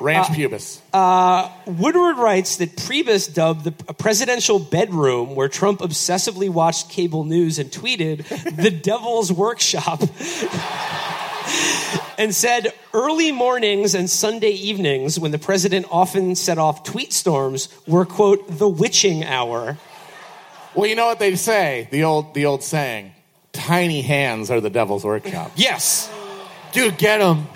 Ranch 0.00 0.30
uh, 0.30 0.34
pubis. 0.34 0.80
Uh, 0.92 1.50
Woodward 1.66 2.18
writes 2.18 2.56
that 2.56 2.76
Priebus 2.76 3.32
dubbed 3.32 3.64
the 3.64 3.74
a 3.88 3.94
presidential 3.94 4.58
bedroom 4.58 5.34
where 5.34 5.48
Trump 5.48 5.80
obsessively 5.80 6.48
watched 6.48 6.90
cable 6.90 7.24
news 7.24 7.58
and 7.58 7.70
tweeted 7.70 8.26
the 8.56 8.70
devil's 8.82 9.32
workshop. 9.32 10.02
and 12.18 12.34
said 12.34 12.72
early 12.92 13.32
mornings 13.32 13.94
and 13.94 14.10
Sunday 14.10 14.50
evenings, 14.50 15.18
when 15.18 15.30
the 15.30 15.38
president 15.38 15.86
often 15.90 16.34
set 16.34 16.58
off 16.58 16.82
tweet 16.82 17.12
storms, 17.12 17.68
were, 17.86 18.04
quote, 18.04 18.58
the 18.58 18.68
witching 18.68 19.24
hour. 19.24 19.78
well, 20.74 20.86
you 20.86 20.96
know 20.96 21.06
what 21.06 21.18
they 21.18 21.34
say? 21.36 21.88
The 21.90 22.04
old, 22.04 22.34
the 22.34 22.46
old 22.46 22.62
saying: 22.62 23.12
"Tiny 23.52 24.02
hands 24.02 24.50
are 24.50 24.60
the 24.60 24.70
devil's 24.70 25.04
workshop." 25.04 25.52
Yes. 25.56 26.10
Dude, 26.72 26.98
get 26.98 27.20
him. 27.20 27.46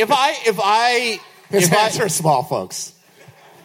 If 0.00 0.10
I 0.10 0.30
if 0.46 0.58
I 0.62 1.20
His 1.50 1.64
if 1.64 1.70
hands 1.70 1.98
I 1.98 2.04
are 2.04 2.08
small, 2.08 2.42
folks. 2.42 2.94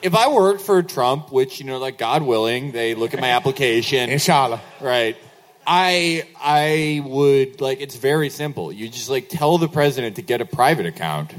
if 0.02 0.16
I 0.16 0.28
worked 0.30 0.62
for 0.62 0.82
Trump, 0.84 1.32
which 1.32 1.60
you 1.60 1.66
know, 1.66 1.78
like 1.78 1.98
God 1.98 2.24
willing, 2.24 2.72
they 2.72 2.96
look 2.96 3.14
at 3.14 3.22
my 3.22 3.30
application, 3.30 4.10
Inshallah. 4.10 4.62
right? 4.82 5.16
I 5.68 6.28
I 6.40 7.02
would 7.06 7.62
like 7.62 7.82
it's 7.82 7.96
very 7.96 8.30
simple. 8.30 8.72
You 8.72 8.90
just 8.90 9.10
like 9.10 9.30
tell 9.30 9.58
the 9.58 9.68
president 9.68 10.16
to 10.18 10.22
get 10.22 10.42
a 10.42 10.46
private 10.46 10.86
account. 10.86 11.34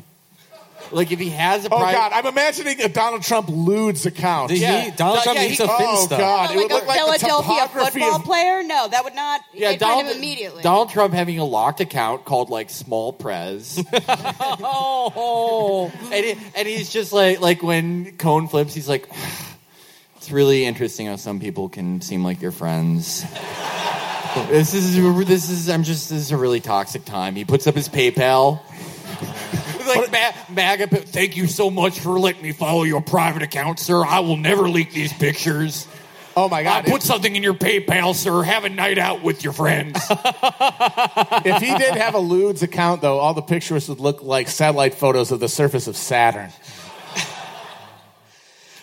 Like 0.92 1.11
if 1.12 1.18
he 1.18 1.31
has 1.31 1.64
a 1.64 1.68
Oh 1.72 1.79
private, 1.79 1.96
God, 1.99 2.12
I'm 2.12 2.27
imagining 2.27 2.81
a 2.81 2.88
Donald 2.88 3.22
Trump 3.22 3.49
lewds 3.49 4.07
account. 4.07 4.49
The- 4.51 4.59
Yeah. 4.59 4.81
he, 4.85 4.90
Donald 4.92 5.18
Yeah, 5.18 5.22
Trump 5.25 5.38
he- 5.40 5.49
needs 5.49 5.61
a 5.61 5.64
oh 5.64 5.68
Finsta. 5.68 6.18
God, 6.18 6.51
it 6.51 6.57
oh, 6.57 6.61
like 6.61 6.62
would 6.62 6.72
look 6.72 6.83
a 6.83 6.87
like 6.87 6.99
the 6.99 7.05
Philadelphia 7.05 7.55
topography 7.62 8.01
football 8.01 8.16
of 8.16 8.25
player? 8.25 8.62
No, 8.62 8.88
that 8.88 9.05
would 9.05 9.14
not. 9.14 9.40
yeah, 9.53 9.68
I'd 9.70 9.81
find 9.81 9.90
Donald, 9.90 10.07
him 10.07 10.16
immediately. 10.18 10.62
Donald 10.62 10.90
Trump 10.90 11.14
having 11.14 11.38
a 11.38 11.44
locked 11.44 11.81
account 11.81 12.25
called 12.25 12.51
like 12.51 12.70
Small 12.70 13.12
Prez, 13.12 13.83
Oh, 14.38 15.90
and, 16.12 16.25
he, 16.25 16.37
and 16.55 16.68
he's 16.68 16.90
just 16.90 17.12
like 17.12 17.40
like 17.40 17.62
when 17.62 18.16
Cohen 18.16 18.49
flips, 18.49 18.75
he's 18.75 18.88
like, 18.88 19.09
it's 20.16 20.31
really 20.31 20.64
interesting 20.64 21.07
how 21.07 21.16
some 21.16 21.40
people 21.40 21.68
can 21.68 22.01
seem 22.01 22.22
like 22.25 22.40
your 22.40 22.53
friends. 22.53 23.25
This 24.51 24.75
is 24.75 24.94
this 25.27 25.49
is 25.49 25.70
I'm 25.70 25.83
just 25.83 26.11
this 26.11 26.20
is 26.20 26.31
a 26.31 26.37
really 26.37 26.61
toxic 26.61 27.07
time. 27.07 27.35
He 27.37 27.46
puts 27.46 27.66
up 27.66 27.75
his 27.75 27.88
PayPal. 27.88 28.61
Like 29.96 30.12
Ma- 30.12 30.54
MAGA, 30.54 30.87
thank 30.88 31.37
you 31.37 31.46
so 31.46 31.70
much 31.70 32.00
for 32.00 32.18
letting 32.18 32.42
me 32.42 32.52
follow 32.52 32.82
your 32.82 33.00
private 33.00 33.42
account, 33.42 33.78
sir. 33.78 34.04
I 34.04 34.20
will 34.20 34.37
never 34.37 34.68
leak 34.68 34.92
these 34.92 35.12
pictures. 35.12 35.87
Oh 36.38 36.50
my 36.50 36.62
God! 36.62 36.85
put 36.85 37.02
something 37.02 37.35
in 37.35 37.42
your 37.42 37.54
PayPal, 37.54 38.14
sir. 38.14 38.42
Have 38.42 38.64
a 38.64 38.68
night 38.68 38.98
out 38.98 39.22
with 39.22 39.42
your 39.42 39.54
friends. 39.54 39.98
if 40.11 41.62
he 41.62 41.76
did 41.78 41.94
have 41.96 42.14
a 42.14 42.18
lewds 42.18 42.62
account, 42.62 43.00
though, 43.00 43.18
all 43.18 43.32
the 43.32 43.40
pictures 43.40 43.88
would 43.88 44.00
look 44.00 44.22
like 44.22 44.48
satellite 44.48 44.94
photos 44.94 45.32
of 45.32 45.40
the 45.40 45.48
surface 45.48 45.87
of 45.87 45.96
Saturn. 45.96 46.50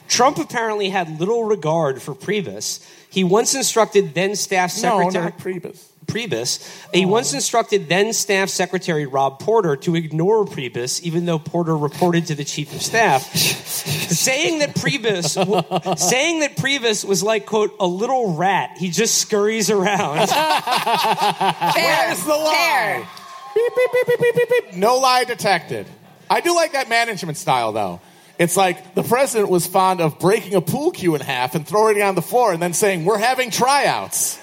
Trump 0.08 0.38
apparently 0.38 0.89
had 0.89 1.19
little 1.19 1.43
regard 1.43 2.02
for 2.02 2.13
Priebus. 2.13 2.88
He 3.10 3.23
once 3.23 3.54
instructed 3.56 4.13
then 4.13 4.36
staff 4.36 4.71
No, 4.76 4.99
secretary 4.99 5.23
not 5.26 5.38
Priebus. 5.38 5.92
Priebus. 6.06 6.63
He 6.94 7.06
oh. 7.06 7.10
once 7.10 7.34
instructed 7.34 7.89
then 7.89 8.13
staff 8.13 8.50
secretary 8.50 9.06
Rob 9.06 9.39
Porter 9.39 9.76
to 9.78 9.96
ignore 9.96 10.46
Priebus, 10.46 11.02
even 11.02 11.26
though 11.26 11.39
Porter 11.39 11.78
reported 11.78 12.28
to 12.28 12.36
the 12.36 12.44
chief 12.44 12.74
of 12.74 12.82
staff, 12.82 13.24
saying 13.36 14.60
that 14.60 14.76
Priebus, 14.76 15.36
w- 15.36 15.96
saying 15.98 16.39
that 16.42 16.56
Priebus 16.56 17.06
was 17.06 17.24
like 17.24 17.46
quote 17.46 17.76
a 17.80 17.88
little 17.88 18.36
rat. 18.36 18.78
He 18.78 18.89
just 18.89 19.18
scurries 19.18 19.70
around. 19.70 20.28
Fair. 20.30 22.04
Where's 22.08 22.24
the 22.24 22.30
lie? 22.30 23.08
Beep, 23.56 23.76
beep, 23.76 23.92
beep, 23.92 24.08
beep, 24.08 24.20
beep, 24.20 24.36
beep, 24.36 24.50
beep. 24.50 24.74
No 24.76 24.98
lie 24.98 25.24
detected. 25.26 25.88
I 26.30 26.42
do 26.42 26.56
like 26.56 26.74
that 26.74 26.89
management 26.89 27.38
style, 27.38 27.72
though. 27.72 28.02
It's 28.39 28.58
like 28.58 28.96
the 28.96 29.04
president 29.04 29.50
was 29.50 29.68
fond 29.68 30.02
of 30.02 30.20
breaking 30.20 30.56
a 30.56 30.62
pool 30.62 30.92
cue 30.92 31.13
in 31.16 31.22
half 31.22 31.54
and 31.54 31.68
throwing 31.68 31.98
it 31.98 32.02
on 32.02 32.16
the 32.16 32.22
floor 32.22 32.52
and 32.52 32.62
then 32.62 32.74
saying, 32.74 33.06
We're 33.06 33.20
having 33.20 33.52
tryouts. 33.52 34.39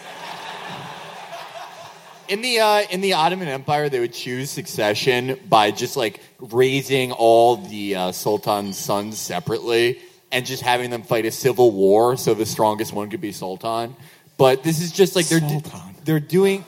In 2.30 2.42
the 2.42 2.60
uh, 2.60 2.82
in 2.90 3.00
the 3.00 3.14
Ottoman 3.14 3.48
Empire, 3.48 3.88
they 3.88 3.98
would 3.98 4.12
choose 4.12 4.50
succession 4.50 5.36
by 5.48 5.72
just 5.72 5.96
like 5.96 6.20
raising 6.38 7.10
all 7.10 7.56
the 7.56 7.96
uh, 7.96 8.12
sultan's 8.12 8.78
sons 8.78 9.18
separately 9.18 9.98
and 10.30 10.46
just 10.46 10.62
having 10.62 10.90
them 10.90 11.02
fight 11.02 11.26
a 11.26 11.32
civil 11.32 11.72
war, 11.72 12.16
so 12.16 12.32
the 12.34 12.46
strongest 12.46 12.92
one 12.92 13.10
could 13.10 13.20
be 13.20 13.32
sultan. 13.32 13.96
But 14.38 14.62
this 14.62 14.80
is 14.80 14.92
just 14.92 15.16
like 15.16 15.26
they're 15.26 15.40
Sultan. 15.40 15.96
they're 16.04 16.20
doing. 16.20 16.64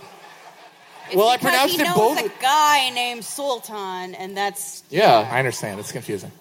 It's 1.06 1.14
Well, 1.16 1.28
I 1.28 1.36
because 1.36 1.50
pronounced 1.52 1.74
he 1.76 1.80
it 1.82 1.84
knows 1.84 1.96
both- 1.96 2.18
a 2.26 2.42
guy 2.42 2.90
named 2.90 3.24
Sultan, 3.24 4.14
and 4.16 4.36
that's 4.36 4.82
Yeah, 4.90 5.28
I 5.30 5.38
understand. 5.38 5.78
It's 5.78 5.92
confusing. 5.92 6.32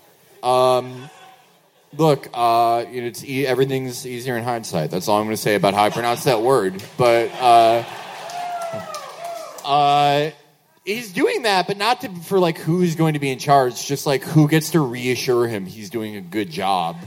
look, 0.43 2.27
uh, 2.33 2.85
it's 2.89 3.23
e- 3.23 3.45
everything's 3.45 4.07
easier 4.07 4.35
in 4.35 4.43
hindsight. 4.43 4.89
That's 4.89 5.07
all 5.07 5.19
I'm 5.19 5.25
going 5.25 5.35
to 5.35 5.41
say 5.41 5.53
about 5.55 5.73
how 5.75 5.83
I 5.83 5.89
pronounce 5.91 6.23
that 6.23 6.41
word. 6.41 6.81
But 6.97 7.29
uh, 7.33 7.83
uh, 9.65 10.31
he's 10.85 11.11
doing 11.11 11.43
that, 11.43 11.67
but 11.67 11.77
not 11.77 12.01
to, 12.01 12.09
for 12.09 12.39
like 12.39 12.57
who's 12.57 12.95
going 12.95 13.13
to 13.13 13.19
be 13.19 13.31
in 13.31 13.39
charge. 13.39 13.85
Just 13.85 14.05
like 14.05 14.23
who 14.23 14.47
gets 14.47 14.71
to 14.71 14.79
reassure 14.79 15.47
him 15.47 15.65
he's 15.65 15.89
doing 15.89 16.15
a 16.15 16.21
good 16.21 16.49
job. 16.49 16.97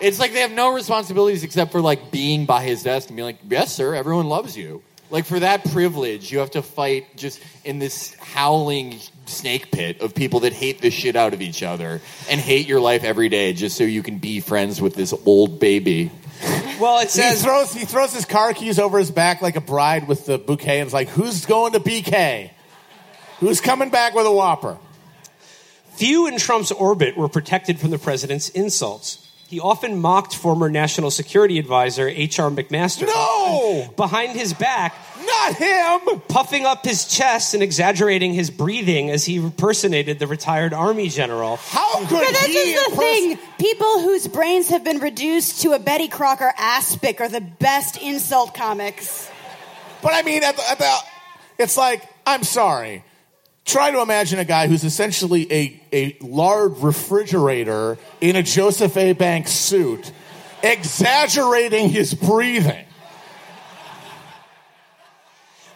It's 0.00 0.18
like 0.18 0.32
they 0.32 0.40
have 0.40 0.52
no 0.52 0.74
responsibilities 0.74 1.44
except 1.44 1.72
for 1.72 1.80
like 1.80 2.10
being 2.10 2.46
by 2.46 2.62
his 2.62 2.82
desk 2.82 3.08
and 3.08 3.16
being 3.16 3.26
like, 3.26 3.38
"Yes, 3.48 3.72
sir, 3.72 3.94
everyone 3.94 4.28
loves 4.28 4.56
you." 4.56 4.82
Like 5.14 5.26
for 5.26 5.38
that 5.38 5.70
privilege, 5.70 6.32
you 6.32 6.40
have 6.40 6.50
to 6.50 6.62
fight 6.62 7.16
just 7.16 7.40
in 7.64 7.78
this 7.78 8.14
howling 8.14 8.98
snake 9.26 9.70
pit 9.70 10.00
of 10.00 10.12
people 10.12 10.40
that 10.40 10.52
hate 10.52 10.80
the 10.80 10.90
shit 10.90 11.14
out 11.14 11.32
of 11.32 11.40
each 11.40 11.62
other 11.62 12.00
and 12.28 12.40
hate 12.40 12.66
your 12.66 12.80
life 12.80 13.04
every 13.04 13.28
day 13.28 13.52
just 13.52 13.76
so 13.76 13.84
you 13.84 14.02
can 14.02 14.18
be 14.18 14.40
friends 14.40 14.82
with 14.82 14.96
this 14.96 15.14
old 15.24 15.60
baby. 15.60 16.10
well, 16.80 16.98
it 16.98 17.04
He 17.04 17.08
says 17.10 17.44
throws, 17.44 17.72
he 17.72 17.84
throws 17.84 18.12
his 18.12 18.24
car 18.24 18.54
keys 18.54 18.80
over 18.80 18.98
his 18.98 19.12
back 19.12 19.40
like 19.40 19.54
a 19.54 19.60
bride 19.60 20.08
with 20.08 20.26
the 20.26 20.36
bouquet 20.36 20.80
and 20.80 20.88
is 20.88 20.92
like, 20.92 21.10
Who's 21.10 21.46
going 21.46 21.74
to 21.74 21.78
BK? 21.78 22.50
Who's 23.38 23.60
coming 23.60 23.90
back 23.90 24.16
with 24.16 24.26
a 24.26 24.32
Whopper? 24.32 24.78
Few 25.92 26.26
in 26.26 26.38
Trump's 26.38 26.72
orbit 26.72 27.16
were 27.16 27.28
protected 27.28 27.78
from 27.78 27.90
the 27.90 27.98
president's 28.00 28.48
insults. 28.48 29.23
He 29.48 29.60
often 29.60 30.00
mocked 30.00 30.34
former 30.34 30.68
National 30.68 31.10
Security 31.10 31.58
Advisor 31.58 32.08
H.R. 32.08 32.50
McMaster 32.50 33.06
No! 33.06 33.88
behind 33.96 34.32
his 34.32 34.52
back, 34.54 34.94
Not 35.24 35.54
him! 35.54 36.20
puffing 36.28 36.64
up 36.66 36.84
his 36.84 37.04
chest 37.04 37.54
and 37.54 37.62
exaggerating 37.62 38.32
his 38.34 38.50
breathing 38.50 39.10
as 39.10 39.24
he 39.26 39.36
impersonated 39.36 40.18
the 40.18 40.26
retired 40.26 40.72
Army 40.72 41.08
general. 41.08 41.56
How 41.56 41.98
could 42.00 42.08
But 42.10 42.28
this 42.30 42.46
he 42.46 42.52
is 42.54 42.84
the 42.86 42.90
imperson- 42.92 42.98
thing. 42.98 43.38
People 43.58 44.00
whose 44.00 44.26
brains 44.26 44.70
have 44.70 44.82
been 44.82 44.98
reduced 44.98 45.62
to 45.62 45.72
a 45.72 45.78
Betty 45.78 46.08
Crocker 46.08 46.52
aspic 46.58 47.20
are 47.20 47.28
the 47.28 47.40
best 47.42 47.96
insult 48.00 48.54
comics. 48.54 49.30
But 50.02 50.14
I 50.14 50.22
mean, 50.22 50.42
at 50.42 50.56
the, 50.56 50.70
at 50.70 50.78
the, 50.78 50.96
it's 51.58 51.76
like, 51.76 52.02
I'm 52.26 52.42
sorry. 52.44 53.04
Try 53.64 53.90
to 53.90 54.00
imagine 54.02 54.38
a 54.38 54.44
guy 54.44 54.66
who's 54.66 54.84
essentially 54.84 55.50
a, 55.52 55.80
a 55.92 56.16
lard 56.20 56.78
refrigerator 56.78 57.96
in 58.20 58.36
a 58.36 58.42
Joseph 58.42 58.96
A. 58.96 59.14
Banks 59.14 59.52
suit, 59.52 60.12
exaggerating 60.62 61.88
his 61.88 62.12
breathing. 62.14 62.84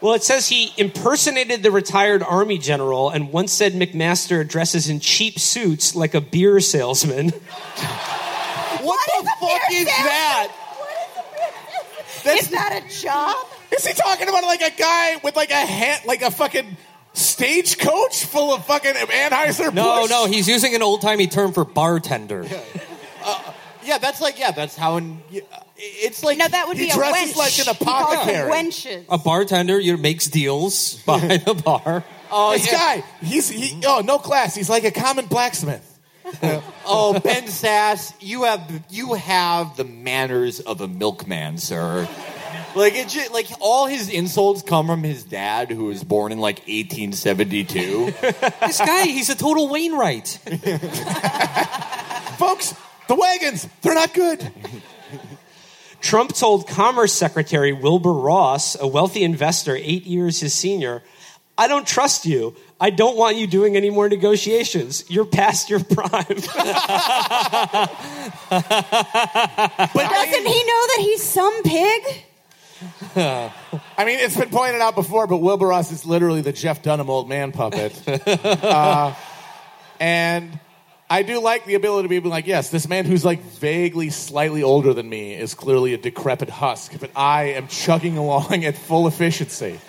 Well, 0.01 0.15
it 0.15 0.23
says 0.23 0.49
he 0.49 0.73
impersonated 0.77 1.63
the 1.65 1.73
retired 1.73 2.23
Army 2.23 2.59
general 2.59 3.11
and 3.11 3.33
once 3.33 3.53
said 3.53 3.73
McMaster 3.73 4.47
dresses 4.49 4.89
in 4.89 5.01
cheap 5.01 5.39
suits 5.41 5.97
like 5.97 6.15
a 6.15 6.21
beer 6.21 6.61
salesman. 6.61 7.33
What, 8.81 9.01
the 9.07 9.13
is 9.13 9.29
fuck 9.41 9.41
beer 9.69 9.81
is 9.83 9.89
salesman? 9.89 10.07
that? 10.07 10.49
What 10.79 10.91
is 10.91 11.17
a 11.17 11.37
beer 11.37 11.51
salesman? 11.75 12.25
That's- 12.25 12.43
Is 12.45 12.51
that 12.51 12.83
a 12.85 13.03
job? 13.03 13.37
Is 13.73 13.87
he 13.87 13.93
talking 13.95 14.29
about 14.29 14.45
like 14.45 14.63
a 14.63 14.71
guy 14.71 15.17
with 15.25 15.35
like 15.37 15.51
a 15.51 15.55
hat, 15.55 16.07
like 16.07 16.23
a 16.23 16.31
fucking 16.31 16.77
stagecoach 17.15 18.25
full 18.25 18.55
of 18.55 18.65
fucking 18.67 18.93
Anheuser? 18.95 19.73
no, 19.73 20.07
no, 20.07 20.27
he's 20.27 20.49
using 20.49 20.75
an 20.75 20.83
old 20.83 21.01
timey 21.03 21.27
term 21.27 21.53
for 21.53 21.65
bartender. 21.65 22.47
Uh, 23.25 23.53
yeah, 23.85 23.99
that's 23.99 24.21
like 24.21 24.39
yeah, 24.39 24.51
that's 24.53 24.77
how. 24.77 24.97
In, 24.99 25.21
uh, 25.33 25.41
it's 25.77 26.23
like 26.25 26.39
No, 26.39 26.49
that 26.49 26.67
would 26.69 26.77
He 26.77 26.87
be 26.87 26.91
a 26.91 26.95
dresses 26.95 27.35
wench. 27.35 27.37
like 27.37 27.59
an 27.69 27.75
He 27.77 27.85
calls 27.85 28.11
them 28.11 28.19
apothecary. 28.19 28.51
wenches. 28.51 29.05
A 29.09 29.19
bartender 29.19 29.79
you 29.79 29.93
know, 29.97 30.03
makes 30.03 30.27
deals 30.27 30.95
behind 31.07 31.45
the 31.45 31.55
bar. 31.55 32.05
oh, 32.31 32.53
This 32.53 32.67
yeah. 32.71 32.79
guy, 33.01 33.05
he's 33.23 33.49
he, 33.49 33.81
oh 33.87 34.03
no 34.05 34.19
class. 34.19 34.55
He's 34.55 34.69
like 34.69 34.85
a 34.85 34.91
common 34.91 35.27
blacksmith. 35.27 35.85
Oh, 36.91 37.19
Ben 37.21 37.45
Sasse, 37.45 38.13
you 38.21 38.45
have 38.45 38.83
you 38.91 39.15
have 39.15 39.77
the 39.77 39.85
manners 39.85 40.61
of 40.61 40.81
a 40.83 40.89
milkman, 40.89 41.57
sir. 41.59 42.07
Like 42.79 42.95
it, 42.95 43.09
ju- 43.09 43.29
like 43.33 43.49
all 43.61 43.87
his 43.87 44.09
insults 44.09 44.63
come 44.63 44.87
from 44.87 45.03
his 45.03 45.25
dad, 45.25 45.71
who 45.71 45.87
was 45.87 46.05
born 46.05 46.31
in 46.31 46.39
like 46.39 46.59
1872. 46.69 48.13
This 48.61 48.79
guy, 48.79 49.03
he's 49.05 49.31
a 49.31 49.35
total 49.35 49.69
Wainwright. 49.69 50.29
Folks, 52.39 52.75
the 53.09 53.17
wagons, 53.17 53.67
they're 53.83 53.95
not 53.95 54.15
good. 54.15 54.53
Trump 56.01 56.33
told 56.35 56.69
Commerce 56.69 57.13
Secretary 57.13 57.73
Wilbur 57.73 58.13
Ross, 58.13 58.81
a 58.81 58.87
wealthy 58.87 59.25
investor 59.25 59.75
eight 59.75 60.07
years 60.07 60.39
his 60.39 60.55
senior, 60.55 61.03
I 61.57 61.67
don't 61.67 61.87
trust 61.87 62.27
you. 62.27 62.55
I 62.81 62.91
don't 62.91 63.17
want 63.17 63.37
you 63.37 63.49
doing 63.49 63.77
any 63.77 63.91
more 63.91 64.09
negotiations. 64.09 65.03
You're 65.11 65.25
past 65.25 65.69
your 65.69 65.83
prime. 65.83 66.27
But 68.51 70.11
Doesn't 70.11 70.47
he 70.47 70.65
know 70.65 70.87
that 70.87 70.99
he's 71.01 71.23
some 71.23 71.63
pig? 71.65 72.25
I 73.17 73.53
mean, 74.05 74.19
it's 74.21 74.37
been 74.37 74.51
pointed 74.51 74.81
out 74.81 74.95
before, 74.95 75.27
but 75.27 75.39
Wilbur 75.39 75.67
Ross 75.67 75.91
is 75.91 76.07
literally 76.07 76.41
the 76.41 76.53
Jeff 76.53 76.83
Dunham 76.83 77.11
old 77.11 77.29
man 77.29 77.53
puppet. 77.53 78.01
uh, 78.27 79.15
and 80.01 80.59
I 81.11 81.23
do 81.23 81.41
like 81.41 81.65
the 81.65 81.75
ability 81.75 82.09
to 82.09 82.21
be 82.21 82.29
like, 82.29 82.47
yes, 82.47 82.71
this 82.71 82.89
man 82.89 83.05
who's 83.07 83.25
like 83.25 83.41
vaguely 83.41 84.11
slightly 84.11 84.63
older 84.63 84.93
than 84.93 85.09
me 85.09 85.35
is 85.35 85.55
clearly 85.55 85.95
a 85.95 85.99
decrepit 85.99 86.51
husk, 86.51 86.93
but 87.01 87.11
I 87.17 87.45
am 87.55 87.67
chugging 87.69 88.19
along 88.19 88.65
at 88.65 88.77
full 88.77 89.07
efficiency. 89.07 89.81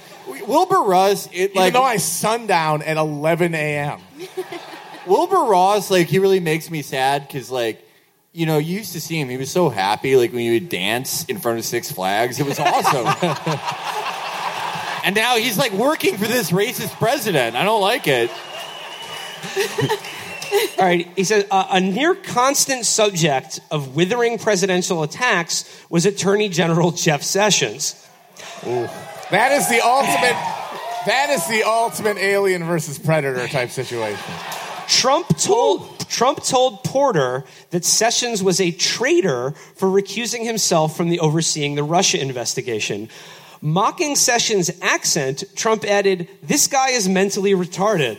Wilbur 0.47 0.82
Ross, 0.82 1.28
it 1.34 1.52
Even 1.56 1.73
though 1.73 1.84
I 1.84 1.97
sundown 1.97 2.82
at 2.84 2.97
11 2.97 3.54
a.m. 3.54 3.99
Wilbur 5.06 5.43
Ross, 5.43 5.91
like 5.91 6.08
he 6.08 6.19
really 6.19 6.39
makes 6.39 6.69
me 6.69 6.82
sad 6.82 7.28
because 7.28 7.52
like 7.52 7.84
you 8.32 8.46
know, 8.46 8.58
you 8.58 8.78
used 8.78 8.94
to 8.94 9.02
see 9.02 9.20
him. 9.20 9.30
He 9.30 9.38
was 9.38 9.50
so 9.50 9.70
happy, 9.70 10.15
like 10.15 10.32
when 10.32 10.44
you 10.44 10.54
would 10.54 10.70
dance 10.70 11.26
in 11.26 11.39
front 11.39 11.60
of 11.60 11.65
Six 11.65 11.92
Flags. 11.92 12.39
It 12.39 12.46
was 12.46 12.60
awesome. 12.60 13.08
and 15.04 15.15
now 15.15 15.38
he's 15.38 15.58
like 15.58 15.72
working 15.74 16.18
for 16.18 16.28
this 16.28 16.52
racist 16.52 16.98
president. 16.98 17.56
I 17.56 17.63
don't 17.63 17.82
like 17.82 18.08
it. 18.08 18.30
All 20.80 20.86
right, 20.86 21.08
he 21.15 21.24
says 21.24 21.46
uh, 21.52 21.68
a 21.72 21.80
near 21.80 22.15
constant 22.15 22.86
subject 22.86 23.60
of 23.70 23.96
withering 23.96 24.39
presidential 24.39 25.04
attacks 25.04 25.65
was 25.89 26.06
Attorney 26.06 26.50
General 26.50 26.92
Jeff 26.92 27.22
Sessions. 27.22 27.96
That 28.63 29.52
is 29.52 29.70
the 29.70 29.82
ultimate. 29.82 30.36
That 31.06 31.30
is 31.30 31.48
the 31.48 31.63
ultimate 31.63 32.18
alien 32.18 32.63
versus 32.63 32.98
predator 32.98 33.48
type 33.48 33.70
situation. 33.70 34.20
Trump 34.88 35.38
told 35.38 35.98
Trump 36.10 36.43
told 36.43 36.84
Porter 36.84 37.45
that 37.69 37.86
Sessions 37.86 38.43
was 38.43 38.60
a 38.60 38.72
traitor 38.72 39.52
for 39.76 39.88
recusing 39.88 40.43
himself 40.43 40.98
from 40.98 41.10
the 41.10 41.19
overseeing 41.19 41.76
the 41.76 41.84
Russia 41.84 42.19
investigation. 42.19 43.08
Mocking 43.62 44.15
Sessions' 44.15 44.72
accent, 44.82 45.43
Trump 45.56 45.86
added, 45.86 46.28
"This 46.41 46.67
guy 46.67 46.89
is 46.89 47.08
mentally 47.08 47.54
retarded." 47.54 48.17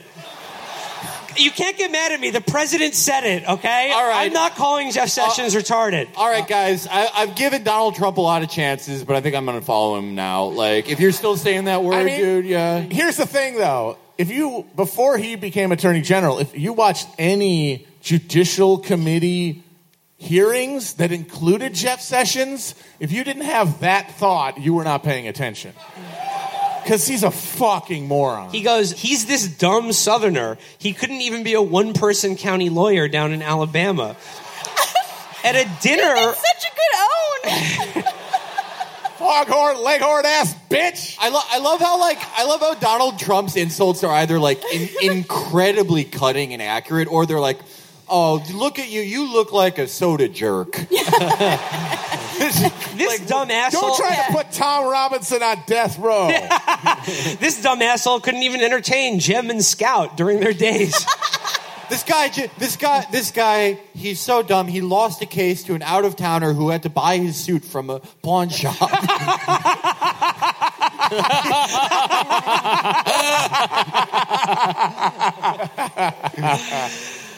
You 1.36 1.50
can't 1.50 1.76
get 1.78 1.92
mad 1.92 2.12
at 2.12 2.20
me. 2.20 2.30
The 2.30 2.40
president 2.40 2.94
said 2.94 3.22
it, 3.24 3.48
okay? 3.48 3.92
All 3.94 4.06
right. 4.06 4.26
I'm 4.26 4.32
not 4.32 4.56
calling 4.56 4.90
Jeff 4.90 5.04
uh, 5.04 5.30
Sessions 5.30 5.54
retarded. 5.54 6.08
All 6.16 6.28
right, 6.28 6.46
guys, 6.46 6.88
I, 6.90 7.08
I've 7.14 7.36
given 7.36 7.62
Donald 7.62 7.94
Trump 7.94 8.16
a 8.16 8.20
lot 8.20 8.42
of 8.42 8.50
chances, 8.50 9.04
but 9.04 9.14
I 9.14 9.20
think 9.20 9.36
I'm 9.36 9.44
going 9.46 9.58
to 9.58 9.64
follow 9.64 9.96
him 9.96 10.16
now. 10.16 10.46
Like, 10.46 10.88
if 10.88 10.98
you're 10.98 11.12
still 11.12 11.36
saying 11.36 11.64
that 11.64 11.82
word, 11.84 11.94
I 11.94 12.04
mean- 12.04 12.20
dude, 12.20 12.44
yeah. 12.46 12.80
Here's 12.80 13.16
the 13.16 13.26
thing, 13.26 13.56
though. 13.56 13.96
If 14.20 14.30
you 14.30 14.66
before 14.76 15.16
he 15.16 15.34
became 15.34 15.72
attorney 15.72 16.02
general, 16.02 16.40
if 16.40 16.54
you 16.54 16.74
watched 16.74 17.08
any 17.18 17.86
judicial 18.02 18.76
committee 18.76 19.64
hearings 20.18 20.92
that 20.96 21.10
included 21.10 21.72
Jeff 21.72 22.02
Sessions, 22.02 22.74
if 22.98 23.12
you 23.12 23.24
didn't 23.24 23.44
have 23.44 23.80
that 23.80 24.12
thought, 24.18 24.58
you 24.58 24.74
were 24.74 24.84
not 24.84 25.02
paying 25.02 25.26
attention. 25.26 25.72
Because 26.82 27.06
he's 27.08 27.22
a 27.22 27.30
fucking 27.30 28.08
moron. 28.08 28.50
He 28.50 28.60
goes, 28.60 28.92
he's 28.92 29.24
this 29.24 29.48
dumb 29.48 29.90
southerner. 29.90 30.58
He 30.76 30.92
couldn't 30.92 31.22
even 31.22 31.42
be 31.42 31.54
a 31.54 31.62
one 31.62 31.94
person 31.94 32.36
county 32.36 32.68
lawyer 32.68 33.08
down 33.08 33.32
in 33.32 33.40
Alabama. 33.40 34.16
At 35.44 35.56
a 35.56 35.64
dinner, 35.80 36.12
It's 36.14 36.42
such 36.42 36.70
a 36.70 37.94
good 37.94 38.04
own. 38.04 38.12
Foghorn, 39.20 39.84
leghorn 39.84 40.24
ass 40.24 40.54
bitch. 40.70 41.14
I, 41.20 41.28
lo- 41.28 41.42
I 41.50 41.58
love 41.58 41.78
how 41.78 42.00
like 42.00 42.18
I 42.38 42.44
love 42.46 42.60
how 42.60 42.72
Donald 42.72 43.18
Trump's 43.18 43.54
insults 43.54 44.02
are 44.02 44.10
either 44.14 44.38
like 44.38 44.62
in- 44.72 44.88
incredibly 45.12 46.04
cutting 46.04 46.54
and 46.54 46.62
accurate, 46.62 47.06
or 47.06 47.26
they're 47.26 47.38
like, 47.38 47.58
"Oh, 48.08 48.42
look 48.54 48.78
at 48.78 48.88
you! 48.88 49.02
You 49.02 49.30
look 49.30 49.52
like 49.52 49.76
a 49.76 49.86
soda 49.88 50.26
jerk." 50.26 50.72
this 52.40 53.20
dumb 53.26 53.50
asshole, 53.50 53.82
Don't 53.82 53.96
try 53.98 54.16
to 54.16 54.32
put 54.32 54.52
Tom 54.52 54.90
Robinson 54.90 55.42
on 55.42 55.58
death 55.66 55.98
row. 55.98 56.28
this 57.40 57.62
dumb 57.62 57.82
asshole 57.82 58.20
couldn't 58.20 58.42
even 58.42 58.62
entertain 58.62 59.20
Jim 59.20 59.50
and 59.50 59.62
Scout 59.62 60.16
during 60.16 60.40
their 60.40 60.54
days. 60.54 60.94
This 61.90 62.04
guy, 62.04 62.28
this 62.56 62.76
guy, 62.76 63.04
this 63.10 63.32
guy, 63.32 63.80
he's 63.94 64.20
so 64.20 64.44
dumb. 64.44 64.68
He 64.68 64.80
lost 64.80 65.20
a 65.22 65.26
case 65.26 65.64
to 65.64 65.74
an 65.74 65.82
out 65.82 66.04
of 66.04 66.14
towner 66.14 66.52
who 66.52 66.68
had 66.68 66.84
to 66.84 66.88
buy 66.88 67.18
his 67.18 67.36
suit 67.36 67.64
from 67.64 67.90
a 67.90 67.98
pawn 68.22 68.48
shop. 68.48 68.76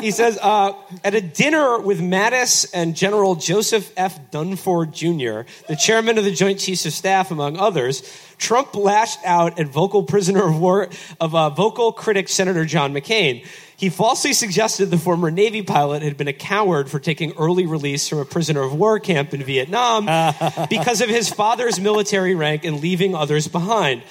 he 0.00 0.10
says, 0.10 0.38
uh, 0.40 0.72
at 1.04 1.14
a 1.14 1.20
dinner 1.20 1.78
with 1.78 2.00
Mattis 2.00 2.68
and 2.74 2.96
General 2.96 3.34
Joseph 3.36 3.92
F. 3.96 4.30
Dunford 4.30 4.92
Jr., 4.92 5.48
the 5.68 5.76
chairman 5.76 6.18
of 6.18 6.24
the 6.24 6.32
Joint 6.32 6.58
Chiefs 6.58 6.86
of 6.86 6.92
Staff, 6.92 7.30
among 7.30 7.56
others, 7.56 8.02
Trump 8.38 8.74
lashed 8.74 9.20
out 9.24 9.58
at 9.60 9.68
vocal 9.68 10.02
prisoner 10.02 10.46
of 10.46 10.58
war 10.58 10.88
of 11.20 11.34
uh, 11.34 11.50
vocal 11.50 11.92
critic 11.92 12.28
Senator 12.28 12.64
John 12.64 12.92
McCain. 12.92 13.46
He 13.76 13.90
falsely 13.90 14.32
suggested 14.32 14.86
the 14.86 14.98
former 14.98 15.30
Navy 15.30 15.62
pilot 15.62 16.02
had 16.02 16.16
been 16.16 16.28
a 16.28 16.32
coward 16.32 16.88
for 16.88 16.98
taking 17.00 17.32
early 17.32 17.66
release 17.66 18.08
from 18.08 18.18
a 18.18 18.24
prisoner 18.24 18.62
of 18.62 18.72
war 18.72 19.00
camp 19.00 19.34
in 19.34 19.42
Vietnam 19.42 20.06
because 20.70 21.00
of 21.00 21.08
his 21.08 21.28
father's 21.28 21.80
military 21.80 22.34
rank 22.34 22.64
and 22.64 22.80
leaving 22.80 23.14
others 23.14 23.48
behind. 23.48 24.02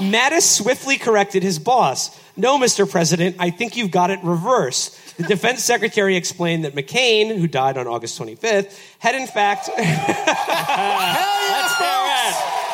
Mattis 0.00 0.42
swiftly 0.42 0.98
corrected 0.98 1.42
his 1.42 1.58
boss. 1.58 2.18
No, 2.36 2.58
Mr. 2.58 2.90
President, 2.90 3.36
I 3.38 3.50
think 3.50 3.76
you've 3.76 3.92
got 3.92 4.10
it 4.10 4.18
reversed. 4.22 4.98
The 5.16 5.22
defense 5.22 5.62
secretary 5.62 6.16
explained 6.16 6.64
that 6.64 6.74
McCain, 6.74 7.36
who 7.36 7.46
died 7.46 7.78
on 7.78 7.86
August 7.86 8.20
25th, 8.20 8.76
had 8.98 9.14
in 9.14 9.28
fact. 9.28 9.66
Hell 9.68 9.78
yeah, 9.78 11.68
folks! 11.68 12.64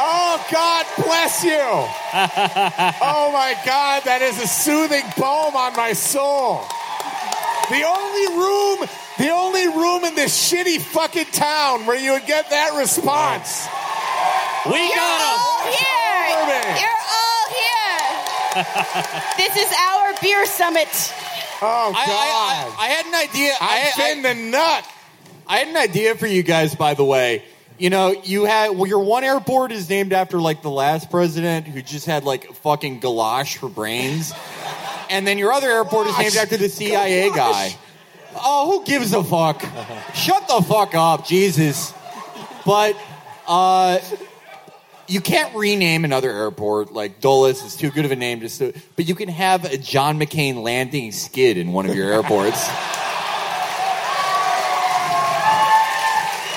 Oh, 0.00 0.46
God 0.52 0.86
bless 0.96 1.42
you. 1.42 1.50
oh, 3.02 3.30
my 3.32 3.56
God, 3.64 4.04
that 4.04 4.20
is 4.22 4.40
a 4.42 4.46
soothing 4.46 5.04
balm 5.16 5.56
on 5.56 5.74
my 5.74 5.92
soul. 5.94 6.62
The 7.70 7.84
only 7.84 8.26
room, 8.36 8.88
the 9.18 9.30
only 9.30 9.68
room 9.68 10.04
in 10.04 10.14
this 10.14 10.52
shitty 10.52 10.80
fucking 10.80 11.32
town 11.32 11.86
where 11.86 11.98
you 11.98 12.12
would 12.12 12.26
get 12.26 12.50
that 12.50 12.78
response. 12.78 13.66
We 14.64 14.78
got 14.94 15.20
him. 15.20 15.40
all 15.40 15.64
here. 15.72 16.78
You're 16.80 17.00
all 17.00 17.26
here. 17.26 17.37
This 19.36 19.56
is 19.56 19.72
our 19.72 20.14
beer 20.20 20.46
summit. 20.46 20.88
Oh, 21.60 21.92
I, 21.96 22.06
God. 22.06 22.06
I, 22.06 22.74
I, 22.78 22.84
I 22.84 22.88
had 22.88 23.06
an 23.06 23.14
idea. 23.14 23.52
I, 23.60 23.90
I've 23.90 23.96
been 23.96 24.26
I, 24.26 24.34
the 24.34 24.50
nut. 24.50 24.84
I 25.46 25.58
had 25.58 25.68
an 25.68 25.76
idea 25.76 26.14
for 26.14 26.26
you 26.26 26.42
guys, 26.42 26.74
by 26.74 26.94
the 26.94 27.04
way. 27.04 27.42
You 27.78 27.90
know, 27.90 28.10
you 28.24 28.44
had 28.44 28.70
well, 28.70 28.86
your 28.86 29.00
one 29.00 29.22
airport 29.22 29.70
is 29.70 29.88
named 29.88 30.12
after 30.12 30.40
like 30.40 30.62
the 30.62 30.70
last 30.70 31.10
president 31.10 31.68
who 31.68 31.80
just 31.80 32.06
had 32.06 32.24
like 32.24 32.52
fucking 32.54 33.00
galosh 33.00 33.56
for 33.56 33.68
brains, 33.68 34.32
and 35.08 35.24
then 35.26 35.38
your 35.38 35.52
other 35.52 35.70
airport 35.70 36.08
is 36.08 36.18
named 36.18 36.36
after 36.36 36.56
the 36.56 36.68
CIA 36.68 37.30
guy. 37.30 37.76
Oh, 38.34 38.80
who 38.80 38.84
gives 38.84 39.12
a 39.12 39.22
fuck? 39.22 39.62
Shut 40.14 40.48
the 40.48 40.60
fuck 40.62 40.94
up, 40.94 41.26
Jesus. 41.26 41.94
But 42.66 42.96
uh, 43.46 44.00
you 45.08 45.20
can't 45.20 45.54
rename 45.54 46.04
another 46.04 46.30
airport 46.30 46.92
like 46.92 47.20
Dulles 47.20 47.64
is 47.64 47.74
too 47.76 47.90
good 47.90 48.04
of 48.04 48.10
a 48.10 48.16
name. 48.16 48.40
Just 48.40 48.58
to, 48.58 48.72
but 48.94 49.08
you 49.08 49.14
can 49.14 49.28
have 49.28 49.64
a 49.64 49.78
John 49.78 50.20
McCain 50.20 50.62
landing 50.62 51.12
skid 51.12 51.56
in 51.56 51.72
one 51.72 51.86
of 51.86 51.94
your 51.94 52.12
airports. 52.12 52.68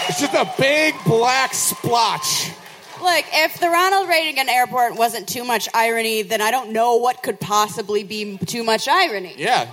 It's 0.09 0.19
just 0.19 0.33
a 0.33 0.51
big 0.59 0.93
black 1.05 1.53
splotch. 1.53 2.51
Look, 3.01 3.25
if 3.33 3.59
the 3.59 3.69
Ronald 3.69 4.09
Reagan 4.09 4.49
Airport 4.49 4.95
wasn't 4.95 5.27
too 5.27 5.45
much 5.45 5.69
irony, 5.73 6.21
then 6.21 6.41
I 6.41 6.51
don't 6.51 6.71
know 6.71 6.97
what 6.97 7.23
could 7.23 7.39
possibly 7.39 8.03
be 8.03 8.37
too 8.37 8.63
much 8.63 8.87
irony. 8.87 9.33
yeah. 9.37 9.69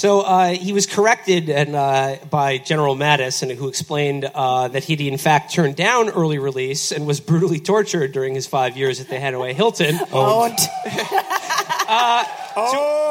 So 0.00 0.22
uh, 0.22 0.54
he 0.54 0.72
was 0.72 0.86
corrected 0.86 1.50
and, 1.50 1.76
uh, 1.76 2.16
by 2.30 2.56
General 2.56 2.96
Mattis, 2.96 3.42
and 3.42 3.52
who 3.52 3.68
explained 3.68 4.24
uh, 4.24 4.68
that 4.68 4.82
he'd 4.82 5.02
in 5.02 5.18
fact 5.18 5.52
turned 5.52 5.76
down 5.76 6.08
early 6.08 6.38
release 6.38 6.90
and 6.90 7.06
was 7.06 7.20
brutally 7.20 7.60
tortured 7.60 8.12
during 8.12 8.34
his 8.34 8.46
five 8.46 8.78
years 8.78 8.98
at 8.98 9.10
the 9.10 9.16
Hanoi 9.16 9.52
Hilton. 9.52 10.00
Owned. 10.12 10.58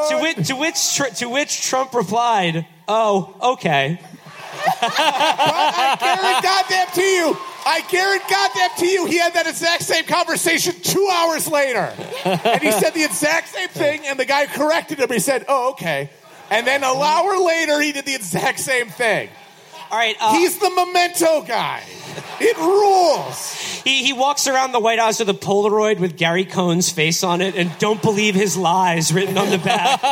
To, 0.09 0.19
which, 0.21 0.47
to, 0.47 0.55
which, 0.55 0.95
tr- 0.95 1.13
to 1.17 1.29
which 1.29 1.61
Trump 1.61 1.93
replied, 1.93 2.65
"Oh, 2.87 3.35
okay." 3.53 3.99
I 4.81 5.97
guarantee 5.99 6.47
goddamn 6.47 6.87
to 6.95 7.01
you. 7.01 7.37
I 7.65 7.81
guarantee 7.89 8.25
goddamn 8.29 8.69
to 8.77 8.85
you. 8.87 9.05
He 9.05 9.19
had 9.19 9.33
that 9.33 9.47
exact 9.47 9.83
same 9.83 10.05
conversation 10.05 10.73
two 10.81 11.07
hours 11.11 11.47
later, 11.47 11.93
and 12.25 12.61
he 12.61 12.71
said 12.71 12.91
the 12.93 13.03
exact 13.03 13.49
same 13.49 13.69
thing, 13.69 14.01
and 14.05 14.19
the 14.19 14.25
guy 14.25 14.45
corrected 14.45 14.99
him. 14.99 15.09
He 15.09 15.19
said, 15.19 15.45
"Oh, 15.47 15.71
okay." 15.71 16.09
And 16.51 16.65
then 16.65 16.83
an 16.83 16.97
hour 16.97 17.37
later, 17.45 17.79
he 17.81 17.91
did 17.91 18.05
the 18.05 18.15
exact 18.15 18.59
same 18.59 18.87
thing. 18.89 19.29
All 19.91 19.97
right. 19.97 20.15
Uh, 20.19 20.33
He's 20.33 20.57
the 20.59 20.69
memento 20.69 21.41
guy. 21.41 21.83
It 22.41 22.57
rules. 22.57 23.81
he, 23.83 24.03
he 24.03 24.13
walks 24.13 24.47
around 24.47 24.71
the 24.71 24.79
White 24.79 24.99
House 24.99 25.19
with 25.19 25.29
a 25.29 25.33
Polaroid 25.33 25.99
with 25.99 26.15
Gary 26.17 26.45
Cohn's 26.45 26.89
face 26.89 27.23
on 27.23 27.41
it, 27.41 27.55
and 27.55 27.71
"Don't 27.79 28.01
believe 28.01 28.35
his 28.35 28.55
lies" 28.57 29.11
written 29.13 29.37
on 29.37 29.49
the 29.49 29.57
back. 29.57 29.99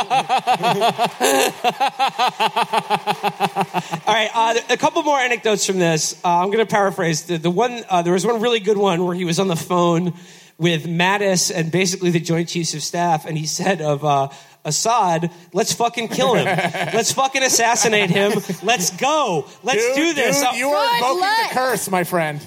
All 4.08 4.14
right, 4.14 4.30
uh, 4.34 4.56
a 4.70 4.78
couple 4.78 5.04
more 5.04 5.18
anecdotes 5.18 5.66
from 5.66 5.80
this. 5.80 6.14
Uh, 6.24 6.40
I'm 6.42 6.48
going 6.48 6.60
to 6.60 6.66
paraphrase 6.66 7.24
the, 7.24 7.38
the 7.38 7.52
one. 7.52 7.84
Uh, 7.90 8.02
there 8.02 8.14
was 8.14 8.26
one 8.26 8.42
really 8.42 8.60
good 8.60 8.78
one 8.78 9.06
where 9.06 9.16
he 9.16 9.26
was 9.26 9.40
on 9.40 9.48
the 9.48 9.56
phone 9.56 10.14
with 10.58 10.86
Mattis 10.86 11.52
and 11.54 11.72
basically 11.72 12.10
the 12.10 12.20
Joint 12.20 12.50
Chiefs 12.50 12.74
of 12.74 12.82
Staff, 12.84 13.26
and 13.26 13.38
he 13.38 13.46
said 13.46 13.82
of 13.82 14.04
uh, 14.04 14.30
Assad, 14.68 15.32
"Let's 15.54 15.74
fucking 15.74 16.10
kill 16.10 16.36
him. 16.36 16.46
Let's 16.94 17.12
fucking 17.14 17.42
assassinate 17.42 18.10
him. 18.12 18.34
Let's 18.62 18.92
go. 18.92 19.48
Let's 19.64 19.84
Dude, 19.88 19.96
do 19.96 20.14
this." 20.14 20.42
Dude, 20.42 20.56
you 20.60 20.68
are 20.70 20.96
invoking 20.96 21.22
luck. 21.22 21.50
the 21.50 21.56
curse, 21.56 21.90
my 21.90 22.04
friend. 22.04 22.46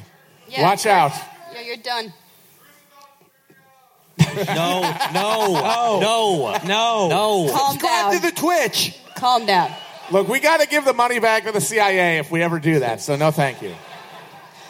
Yeah. 0.49 0.63
Watch 0.63 0.87
out. 0.87 1.13
Yeah, 1.55 1.63
you're 1.63 1.77
done. 1.79 2.13
No, 4.19 4.83
no, 5.13 5.55
no, 5.55 6.01
no, 6.01 6.59
no, 6.65 7.09
no. 7.09 7.53
Calm 7.53 7.73
Subscribe 7.73 8.13
down. 8.13 8.15
to 8.15 8.21
the 8.21 8.33
Twitch. 8.33 8.97
Calm 9.17 9.47
down. 9.47 9.71
Look, 10.11 10.29
we 10.29 10.41
got 10.41 10.61
to 10.61 10.67
give 10.67 10.85
the 10.85 10.93
money 10.93 11.19
back 11.21 11.45
to 11.45 11.53
the 11.53 11.61
CIA 11.61 12.19
if 12.19 12.31
we 12.31 12.43
ever 12.43 12.59
do 12.59 12.81
that. 12.81 13.01
So 13.01 13.17
no, 13.17 13.31
thank 13.31 13.63
you. 13.63 13.75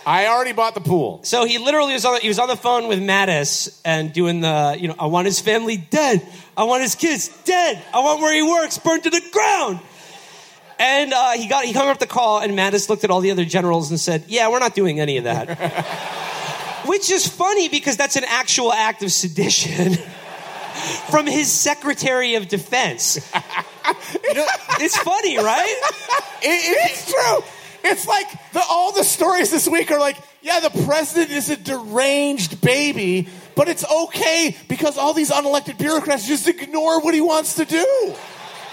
I 0.06 0.26
already 0.28 0.52
bought 0.52 0.74
the 0.74 0.80
pool. 0.80 1.20
So 1.24 1.44
he 1.44 1.58
literally 1.58 1.92
was 1.92 2.04
on, 2.04 2.20
he 2.20 2.28
was 2.28 2.38
on 2.38 2.48
the 2.48 2.56
phone 2.56 2.88
with 2.88 2.98
Mattis 3.00 3.80
and 3.84 4.12
doing 4.12 4.40
the, 4.40 4.76
you 4.78 4.88
know, 4.88 4.94
I 4.98 5.06
want 5.06 5.26
his 5.26 5.40
family 5.40 5.76
dead. 5.76 6.26
I 6.56 6.64
want 6.64 6.82
his 6.82 6.94
kids 6.94 7.28
dead. 7.44 7.82
I 7.92 8.00
want 8.00 8.20
where 8.20 8.34
he 8.34 8.42
works 8.42 8.78
burned 8.78 9.02
to 9.04 9.10
the 9.10 9.22
ground. 9.32 9.80
And 10.78 11.12
uh, 11.12 11.32
he 11.32 11.46
got 11.46 11.64
he 11.66 11.72
hung 11.74 11.88
up 11.88 11.98
the 11.98 12.06
call, 12.06 12.40
and 12.40 12.54
Mattis 12.58 12.88
looked 12.88 13.04
at 13.04 13.10
all 13.10 13.20
the 13.20 13.30
other 13.32 13.44
generals 13.44 13.90
and 13.90 14.00
said, 14.00 14.24
"Yeah, 14.28 14.48
we're 14.48 14.60
not 14.60 14.74
doing 14.74 14.98
any 14.98 15.18
of 15.18 15.24
that." 15.24 15.46
Which 16.86 17.10
is 17.10 17.26
funny 17.28 17.68
because 17.68 17.98
that's 17.98 18.16
an 18.16 18.24
actual 18.26 18.72
act 18.72 19.02
of 19.02 19.12
sedition 19.12 19.92
from 21.10 21.26
his 21.26 21.52
Secretary 21.52 22.36
of 22.36 22.48
Defense. 22.48 23.16
it's 24.80 24.96
funny, 24.96 25.36
right? 25.36 25.76
It- 26.42 26.90
it's 26.90 27.12
true. 27.12 27.44
It's 27.82 28.06
like 28.06 28.26
the, 28.52 28.62
all 28.68 28.92
the 28.92 29.04
stories 29.04 29.50
this 29.50 29.66
week 29.68 29.90
are 29.90 29.98
like, 29.98 30.16
yeah, 30.42 30.60
the 30.60 30.84
president 30.84 31.30
is 31.30 31.50
a 31.50 31.56
deranged 31.56 32.60
baby, 32.60 33.28
but 33.54 33.68
it's 33.68 33.84
okay 33.84 34.56
because 34.68 34.98
all 34.98 35.12
these 35.12 35.30
unelected 35.30 35.78
bureaucrats 35.78 36.26
just 36.26 36.48
ignore 36.48 37.00
what 37.00 37.14
he 37.14 37.20
wants 37.20 37.54
to 37.56 37.64
do. 37.64 38.14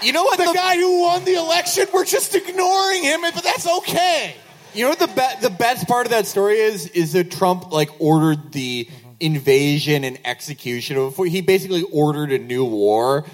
You 0.02 0.12
know 0.12 0.24
what? 0.24 0.38
The, 0.38 0.52
guy 0.54 0.76
who 0.76 1.00
won 1.00 1.24
the 1.24 1.34
election, 1.34 1.86
we're 1.92 2.04
just 2.04 2.34
ignoring 2.34 3.02
him, 3.02 3.20
but 3.22 3.42
that's 3.42 3.66
okay. 3.78 4.34
You 4.74 4.84
know 4.84 4.90
what 4.90 4.98
the 4.98 5.08
be- 5.08 5.48
the 5.48 5.50
best 5.50 5.88
part 5.88 6.06
of 6.06 6.10
that 6.10 6.26
story 6.26 6.58
is? 6.58 6.86
Is 6.88 7.14
that 7.14 7.32
Trump 7.32 7.72
like 7.72 7.90
ordered 7.98 8.52
the 8.52 8.88
invasion 9.18 10.04
and 10.04 10.18
execution 10.24 10.96
of 10.96 11.16
he 11.16 11.40
basically 11.40 11.82
ordered 11.82 12.30
a 12.30 12.38
new 12.38 12.64
war, 12.64 13.24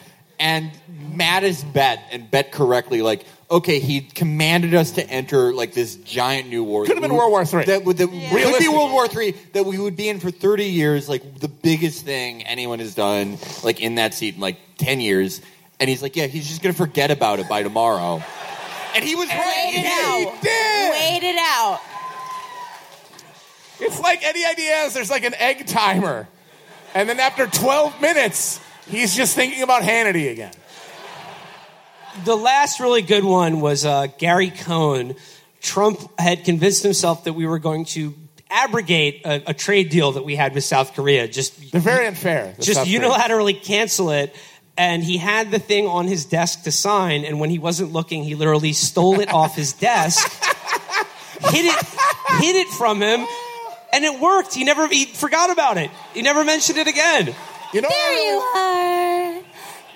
and 0.41 0.70
Mattis 0.91 1.70
bet 1.72 2.01
and 2.12 2.31
bet 2.31 2.53
correctly 2.53 3.03
like. 3.03 3.27
Okay, 3.55 3.78
he 3.78 4.00
commanded 4.00 4.74
us 4.74 4.90
to 4.92 5.09
enter 5.09 5.55
like 5.55 5.74
this 5.74 5.94
giant 5.94 6.48
new 6.48 6.64
war. 6.64 6.84
Could 6.86 6.96
have 6.96 7.02
been 7.02 7.14
World 7.14 7.30
War 7.30 7.42
III. 7.42 7.66
That 7.66 7.84
would 7.84 7.98
that 7.98 8.09
could 8.09 8.59
be 8.59 8.66
World 8.68 8.90
War 8.90 9.07
Three. 9.07 9.30
That 9.52 9.64
we 9.64 9.78
would 9.78 9.94
be 9.94 10.09
in 10.09 10.18
for 10.18 10.32
thirty 10.32 10.64
years, 10.64 11.09
like 11.09 11.38
the 11.38 11.46
biggest 11.46 12.05
thing 12.05 12.42
anyone 12.42 12.80
has 12.80 12.96
done, 12.96 13.38
like 13.62 13.80
in 13.80 13.94
that 13.94 14.12
seat 14.12 14.34
in 14.34 14.40
like 14.40 14.59
ten 14.76 15.00
years. 15.00 15.40
And 15.78 15.88
he's 15.88 16.02
like, 16.02 16.16
yeah, 16.16 16.26
he's 16.26 16.48
just 16.48 16.62
gonna 16.62 16.72
forget 16.72 17.12
about 17.12 17.38
it 17.38 17.48
by 17.48 17.62
tomorrow. 17.62 18.20
And 18.96 19.05
he 19.05 19.14
was 19.14 19.28
right. 19.28 19.38
Wait 19.38 19.78
it 19.78 19.86
He 19.86 20.26
out. 20.26 20.42
did. 20.42 20.90
Wait 20.90 21.22
it 21.30 21.36
out. 21.38 21.80
It's 23.78 24.00
like 24.00 24.24
any 24.24 24.44
ideas. 24.44 24.94
there's 24.94 25.11
like 25.11 25.24
an 25.24 25.34
egg 25.34 25.64
timer. 25.68 26.26
And 26.92 27.09
then 27.09 27.20
after 27.20 27.46
12 27.46 28.00
minutes, 28.00 28.59
he's 28.88 29.14
just 29.14 29.36
thinking 29.36 29.62
about 29.62 29.82
Hannity 29.82 30.30
again. 30.32 30.52
The 32.25 32.37
last 32.37 32.81
really 32.81 33.03
good 33.03 33.25
one 33.25 33.61
was 33.61 33.85
uh, 33.85 34.07
Gary 34.19 34.51
Cohn. 34.51 35.15
Trump 35.61 35.99
had 36.21 36.45
convinced 36.45 36.83
himself 36.83 37.25
that 37.25 37.33
we 37.33 37.47
were 37.47 37.59
going 37.59 37.85
to 37.87 38.15
abrogate 38.51 39.23
a, 39.25 39.51
a 39.51 39.55
trade 39.55 39.89
deal 39.89 40.12
that 40.12 40.25
we 40.25 40.37
had 40.37 40.55
with 40.55 40.62
South 40.65 40.95
Korea. 40.95 41.27
Just 41.27 41.73
They're 41.73 41.81
very 41.81 42.07
unfair. 42.07 42.55
just 42.61 42.75
South 42.75 42.87
Koreans. 42.87 43.05
unilaterally 43.05 43.62
cancel 43.62 44.11
it. 44.11 44.35
And 44.77 45.03
he 45.05 45.17
had 45.19 45.51
the 45.51 45.59
thing 45.59 45.87
on 45.87 46.07
his 46.09 46.25
desk 46.25 46.65
to 46.65 46.73
sign, 46.73 47.25
and 47.25 47.39
when 47.39 47.49
he 47.49 47.61
wasn't 47.61 47.93
looking, 47.93 48.25
he 48.25 48.35
literally 48.35 48.73
stole 48.73 49.21
it 49.21 49.33
off 49.33 49.55
his 49.55 49.73
desk, 49.73 50.27
hid 51.43 51.65
it, 51.67 51.85
hid 52.43 52.57
it 52.57 52.67
from 52.69 53.01
him, 53.01 53.25
and 53.93 54.05
it 54.05 54.21
worked. 54.21 54.53
He 54.53 54.65
never 54.65 54.89
he 54.89 55.05
forgot 55.05 55.51
about 55.51 55.77
it. 55.79 55.93
He 56.12 56.23
never 56.23 56.43
mentioned 56.45 56.79
it 56.79 56.89
again. 56.89 57.35
You 57.73 57.83
know, 57.83 57.89
There 57.89 58.27
you 58.27 58.39
are. 58.41 59.43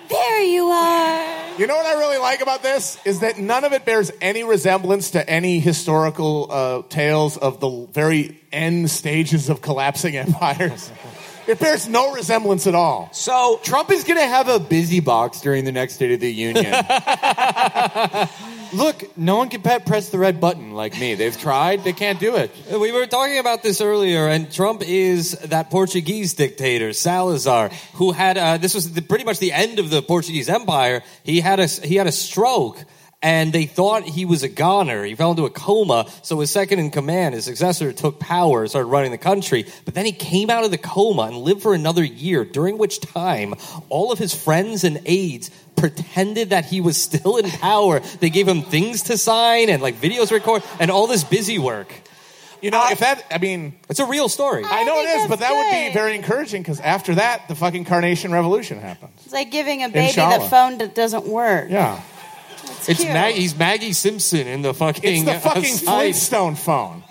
There 0.07 0.41
you 0.43 0.63
are. 0.67 1.38
You 1.59 1.67
know 1.67 1.75
what 1.75 1.85
I 1.85 1.95
really 1.95 2.19
like 2.19 2.39
about 2.39 2.63
this 2.63 2.97
is 3.03 3.19
that 3.19 3.37
none 3.37 3.65
of 3.65 3.73
it 3.73 3.83
bears 3.83 4.13
any 4.21 4.45
resemblance 4.45 5.11
to 5.11 5.29
any 5.29 5.59
historical 5.59 6.47
uh, 6.49 6.83
tales 6.87 7.35
of 7.35 7.59
the 7.59 7.85
very 7.91 8.39
end 8.49 8.89
stages 8.89 9.49
of 9.49 9.61
collapsing 9.61 10.15
empires. 10.25 10.89
It 11.49 11.59
bears 11.59 11.87
no 11.87 12.13
resemblance 12.13 12.67
at 12.67 12.75
all. 12.75 13.09
So 13.11 13.59
Trump 13.63 13.89
is 13.89 14.03
going 14.03 14.19
to 14.19 14.27
have 14.27 14.47
a 14.47 14.59
busy 14.59 14.99
box 14.99 15.41
during 15.41 15.65
the 15.65 15.71
next 15.71 15.95
State 15.95 16.11
of 16.11 16.19
the 16.19 16.31
Union. 16.31 16.71
Look, 18.71 19.17
no 19.17 19.37
one 19.37 19.49
can 19.49 19.63
press 19.63 20.09
the 20.09 20.19
red 20.19 20.39
button 20.39 20.73
like 20.73 20.99
me. 20.99 21.15
They've 21.15 21.35
tried, 21.35 21.83
they 21.83 21.93
can't 21.93 22.19
do 22.19 22.35
it. 22.35 22.51
We 22.71 22.91
were 22.91 23.07
talking 23.07 23.39
about 23.39 23.63
this 23.63 23.81
earlier, 23.81 24.27
and 24.27 24.51
Trump 24.53 24.83
is 24.83 25.31
that 25.45 25.71
Portuguese 25.71 26.35
dictator, 26.35 26.93
Salazar, 26.93 27.71
who 27.95 28.11
had 28.11 28.37
uh, 28.37 28.57
this 28.57 28.75
was 28.75 28.93
the, 28.93 29.01
pretty 29.01 29.23
much 29.23 29.39
the 29.39 29.51
end 29.51 29.79
of 29.79 29.89
the 29.89 30.03
Portuguese 30.03 30.49
Empire. 30.49 31.01
He 31.23 31.41
had 31.41 31.59
a 31.59 31.65
he 31.65 31.95
had 31.95 32.05
a 32.05 32.11
stroke, 32.11 32.77
and 33.21 33.51
they 33.51 33.65
thought 33.65 34.03
he 34.03 34.23
was 34.25 34.43
a 34.43 34.47
goner. 34.47 35.03
He 35.03 35.13
fell 35.15 35.31
into 35.31 35.45
a 35.45 35.49
coma. 35.49 36.09
So 36.21 36.39
his 36.39 36.51
second 36.51 36.79
in 36.79 36.89
command, 36.89 37.35
his 37.35 37.45
successor, 37.45 37.91
took 37.91 38.19
power, 38.19 38.65
started 38.67 38.87
running 38.87 39.11
the 39.11 39.17
country. 39.17 39.65
But 39.83 39.93
then 39.93 40.05
he 40.05 40.13
came 40.13 40.49
out 40.49 40.63
of 40.63 40.71
the 40.71 40.77
coma 40.77 41.23
and 41.23 41.37
lived 41.37 41.61
for 41.61 41.73
another 41.73 42.03
year, 42.03 42.45
during 42.45 42.77
which 42.77 43.01
time 43.01 43.55
all 43.89 44.11
of 44.11 44.19
his 44.19 44.33
friends 44.33 44.85
and 44.85 45.01
aides 45.05 45.51
pretended 45.75 46.51
that 46.51 46.65
he 46.65 46.79
was 46.81 46.95
still 47.01 47.37
in 47.37 47.49
power. 47.49 47.99
They 47.99 48.29
gave 48.29 48.47
him 48.47 48.61
things 48.61 49.03
to 49.03 49.17
sign 49.17 49.69
and 49.69 49.81
like 49.81 49.95
videos 49.95 50.31
record 50.31 50.63
and 50.79 50.89
all 50.89 51.07
this 51.07 51.23
busy 51.23 51.59
work. 51.59 51.93
You 52.61 52.71
know, 52.71 52.85
if 52.89 52.99
that, 52.99 53.23
I 53.31 53.37
mean, 53.37 53.79
It's 53.89 54.01
a 54.01 54.05
real 54.05 54.27
story. 54.27 54.63
I 54.65 54.83
know 54.83 54.99
it 54.99 55.21
is, 55.21 55.27
but 55.29 55.39
that 55.39 55.53
would 55.53 55.71
be 55.87 55.93
very 55.93 56.15
encouraging 56.15 56.61
because 56.61 56.81
after 56.81 57.15
that, 57.15 57.47
the 57.47 57.55
fucking 57.55 57.85
Carnation 57.85 58.33
Revolution 58.33 58.79
happens. 58.79 59.13
It's 59.23 59.33
like 59.33 59.49
giving 59.49 59.83
a 59.83 59.87
baby 59.87 60.07
Inshallah. 60.07 60.39
that 60.39 60.49
phone 60.49 60.77
that 60.79 60.93
doesn't 60.93 61.25
work. 61.25 61.69
Yeah. 61.69 62.01
It's, 62.79 62.89
It's 62.89 62.99
cute. 63.01 63.13
Mag- 63.13 63.35
he's 63.35 63.57
Maggie 63.57 63.93
Simpson 63.93 64.47
in 64.47 64.61
the 64.61 64.73
fucking. 64.73 65.03
It's 65.03 65.25
the 65.25 65.39
fucking 65.39 65.75
uh, 65.87 65.99
Flintstone 65.99 66.55
phone. 66.55 67.03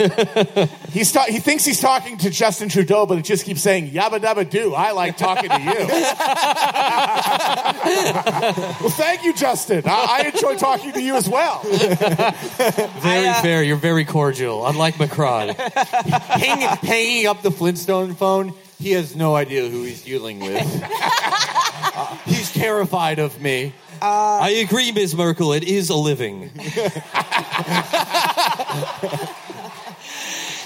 he's 0.90 1.12
ta- 1.12 1.26
he 1.28 1.40
thinks 1.40 1.64
he's 1.64 1.80
talking 1.80 2.16
to 2.18 2.30
Justin 2.30 2.68
Trudeau, 2.68 3.06
but 3.06 3.18
it 3.18 3.24
just 3.24 3.44
keeps 3.44 3.60
saying 3.60 3.90
yabba 3.90 4.20
dabba 4.20 4.48
do. 4.48 4.74
I 4.74 4.92
like 4.92 5.16
talking 5.16 5.50
to 5.50 5.60
you. 5.60 5.66
well, 8.80 8.90
thank 8.90 9.24
you, 9.24 9.34
Justin. 9.34 9.82
I, 9.86 10.22
I 10.22 10.30
enjoy 10.32 10.56
talking 10.56 10.92
to 10.92 11.02
you 11.02 11.16
as 11.16 11.28
well. 11.28 11.60
Very 11.62 13.28
I, 13.28 13.28
uh, 13.28 13.42
fair. 13.42 13.62
You're 13.62 13.76
very 13.76 14.04
cordial, 14.04 14.66
unlike 14.66 14.98
Macron. 14.98 15.50
Hang, 15.50 16.60
hanging 16.78 17.26
up 17.26 17.42
the 17.42 17.50
Flintstone 17.50 18.14
phone, 18.14 18.54
he 18.78 18.92
has 18.92 19.14
no 19.14 19.34
idea 19.34 19.68
who 19.68 19.82
he's 19.82 20.02
dealing 20.02 20.40
with. 20.40 20.82
Uh, 20.82 22.16
he's 22.24 22.52
terrified 22.52 23.18
of 23.18 23.40
me. 23.40 23.74
I 24.02 24.50
agree, 24.50 24.92
Ms. 24.92 25.14
Merkel. 25.14 25.52
It 25.52 25.64
is 25.64 25.90
a 25.90 25.96
living. 25.96 26.50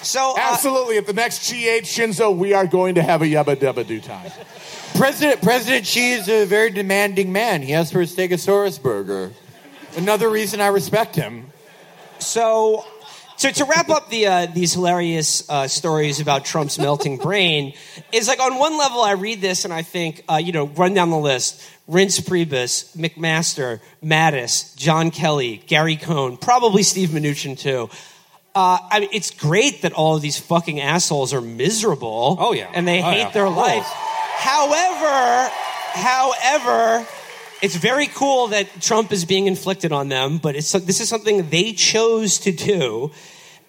so 0.03 0.33
uh, 0.33 0.39
Absolutely. 0.39 0.99
At 0.99 1.07
the 1.07 1.13
next 1.15 1.51
G8 1.51 1.83
Shinzo, 1.83 2.37
we 2.37 2.53
are 2.53 2.67
going 2.67 2.95
to 2.97 3.03
have 3.03 3.23
a 3.23 3.27
yabba 3.27 3.57
dabba 3.57 3.87
do 3.87 4.01
time. 4.01 4.31
President 4.95 5.43
President 5.43 5.87
Xi 5.87 6.13
is 6.13 6.29
a 6.29 6.45
very 6.45 6.71
demanding 6.71 7.33
man. 7.33 7.63
He 7.63 7.75
asked 7.75 7.93
for 7.93 8.01
a 8.01 8.05
Stegosaurus 8.05 8.81
burger. 8.81 9.33
Another 9.97 10.29
reason 10.29 10.61
I 10.61 10.69
respect 10.69 11.17
him. 11.17 11.47
So, 12.19 12.85
to, 13.39 13.53
to 13.53 13.65
wrap 13.65 13.89
up 13.91 14.09
the 14.11 14.27
uh, 14.27 14.47
these 14.47 14.73
hilarious 14.75 15.49
uh, 15.51 15.67
stories 15.69 16.21
about 16.21 16.45
Trump's 16.45 16.79
melting 16.79 17.17
brain, 17.27 17.75
is 18.13 18.29
like 18.29 18.41
on 18.41 18.59
one 18.59 18.79
level 18.79 19.01
I 19.03 19.13
read 19.13 19.41
this 19.41 19.65
and 19.65 19.73
I 19.75 19.83
think, 19.83 20.23
uh, 20.31 20.37
you 20.37 20.53
know, 20.53 20.67
run 20.69 20.95
down 20.95 21.11
the 21.11 21.19
list: 21.19 21.61
Reince 21.89 22.21
Priebus, 22.21 22.97
McMaster, 22.97 23.81
Mattis, 24.03 24.75
John 24.77 25.11
Kelly, 25.11 25.63
Gary 25.67 25.97
Cohn, 25.97 26.37
probably 26.37 26.83
Steve 26.83 27.11
Mnuchin 27.11 27.59
too. 27.59 27.91
Uh, 28.55 28.79
I 28.89 29.01
mean, 29.01 29.09
it's 29.13 29.33
great 29.33 29.83
that 29.83 29.93
all 29.95 30.15
of 30.15 30.23
these 30.23 30.39
fucking 30.39 30.81
assholes 30.81 31.35
are 31.35 31.41
miserable. 31.41 32.37
Oh, 32.39 32.53
yeah. 32.53 32.71
and 32.73 32.87
they 32.87 33.01
Oh, 33.03 33.11
hate 33.11 33.19
yeah. 33.19 33.31
their 33.31 33.49
life. 33.49 33.83
However, 33.85 35.51
however, 35.95 37.05
it's 37.65 37.77
very 37.77 38.09
cool 38.09 38.49
that 38.49 38.69
Trump 38.83 39.11
is 39.11 39.25
being 39.25 39.47
inflicted 39.47 39.91
on 39.91 40.11
them, 40.11 40.37
but 40.37 40.55
it's 40.55 40.71
this 40.73 41.01
is 41.01 41.09
something 41.09 41.49
they 41.49 41.73
chose 41.73 42.39
to 42.41 42.53
do, 42.53 43.11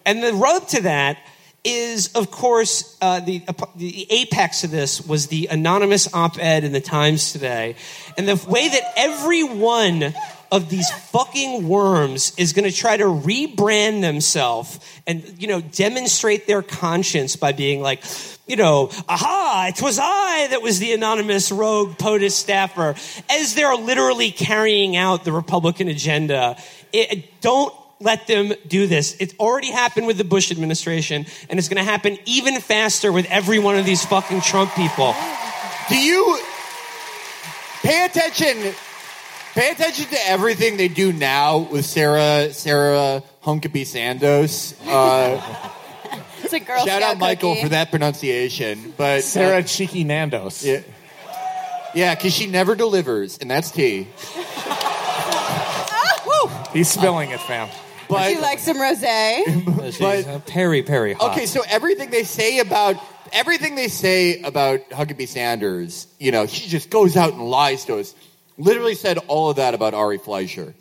and 0.04 0.22
the 0.22 0.34
rub 0.34 0.68
to 0.68 0.82
that 0.82 1.16
is, 1.64 2.08
of 2.08 2.30
course, 2.30 2.94
uh, 3.00 3.20
the 3.20 3.42
the 3.74 4.06
apex 4.10 4.64
of 4.64 4.70
this 4.70 5.00
was 5.00 5.28
the 5.28 5.48
anonymous 5.50 6.12
op-ed 6.12 6.62
in 6.62 6.72
the 6.72 6.80
Times 6.80 7.32
today, 7.32 7.74
and 8.18 8.28
the 8.28 8.36
way 8.46 8.68
that 8.68 8.82
every 8.98 9.42
one 9.42 10.12
of 10.52 10.68
these 10.68 10.90
fucking 10.90 11.66
worms 11.66 12.34
is 12.36 12.52
going 12.52 12.70
to 12.70 12.76
try 12.76 12.98
to 12.98 13.04
rebrand 13.04 14.02
themselves 14.02 14.78
and 15.06 15.24
you 15.38 15.48
know 15.48 15.62
demonstrate 15.62 16.46
their 16.46 16.60
conscience 16.60 17.34
by 17.34 17.52
being 17.52 17.80
like 17.80 18.04
you 18.46 18.56
know 18.56 18.90
aha 19.08 19.66
it 19.68 19.80
was 19.82 19.98
i 20.00 20.46
that 20.50 20.62
was 20.62 20.78
the 20.78 20.92
anonymous 20.92 21.50
rogue 21.52 21.96
POTUS 21.98 22.32
staffer 22.32 22.94
as 23.30 23.54
they're 23.54 23.74
literally 23.74 24.30
carrying 24.30 24.96
out 24.96 25.24
the 25.24 25.32
republican 25.32 25.88
agenda 25.88 26.56
it, 26.92 27.40
don't 27.40 27.74
let 27.98 28.26
them 28.26 28.52
do 28.66 28.86
this. 28.86 29.16
It's 29.20 29.34
already 29.40 29.70
happened 29.70 30.06
with 30.06 30.18
the 30.18 30.24
Bush 30.24 30.50
administration, 30.50 31.24
and 31.48 31.58
it's 31.58 31.68
going 31.68 31.82
to 31.82 31.90
happen 31.90 32.18
even 32.26 32.60
faster 32.60 33.10
with 33.10 33.26
every 33.30 33.58
one 33.58 33.78
of 33.78 33.86
these 33.86 34.04
fucking 34.04 34.42
Trump 34.42 34.70
people. 34.72 35.14
Do 35.88 35.96
you 35.96 36.38
pay 37.82 38.04
attention 38.04 38.74
Pay 39.56 39.70
attention 39.70 40.04
to 40.10 40.18
everything 40.28 40.76
they 40.76 40.88
do 40.88 41.14
now 41.14 41.56
with 41.56 41.86
Sarah 41.86 42.52
Sarah 42.52 43.22
Hunkabee 43.42 43.86
Sandos. 43.86 44.76
Uh, 44.86 45.70
It's 46.42 46.52
a 46.52 46.60
Girl 46.60 46.78
shout 46.78 46.86
Scout 46.86 47.02
out 47.02 47.18
Michael 47.18 47.52
cookie. 47.54 47.62
for 47.64 47.68
that 47.70 47.90
pronunciation. 47.90 48.94
But 48.96 49.22
Sarah 49.22 49.58
uh, 49.58 49.62
Cheeky 49.62 50.04
Nandos. 50.04 50.64
yeah, 50.64 50.82
yeah, 51.94 52.14
because 52.14 52.32
she 52.34 52.46
never 52.46 52.74
delivers, 52.74 53.38
and 53.38 53.50
that's 53.50 53.70
tea. 53.70 54.08
He's 56.72 56.88
spilling 56.90 57.30
it, 57.30 57.40
fam. 57.40 57.68
But 58.08 58.30
you 58.32 58.40
like 58.40 58.58
some 58.58 58.76
rosé? 58.76 59.98
But- 59.98 60.26
uh, 60.28 60.38
Perry 60.40 60.82
Perry 60.82 61.14
hot. 61.14 61.32
Okay, 61.32 61.46
so 61.46 61.62
everything 61.66 62.10
they 62.10 62.22
say 62.22 62.58
about 62.58 62.96
everything 63.32 63.74
they 63.74 63.88
say 63.88 64.42
about 64.42 64.88
Huckabee 64.90 65.26
Sanders, 65.28 66.06
you 66.18 66.30
know, 66.32 66.46
she 66.46 66.68
just 66.68 66.90
goes 66.90 67.16
out 67.16 67.32
and 67.32 67.42
lies 67.42 67.84
to 67.86 67.98
us. 67.98 68.14
Literally 68.58 68.94
said 68.94 69.18
all 69.26 69.50
of 69.50 69.56
that 69.56 69.74
about 69.74 69.94
Ari 69.94 70.18
Fleischer. 70.18 70.74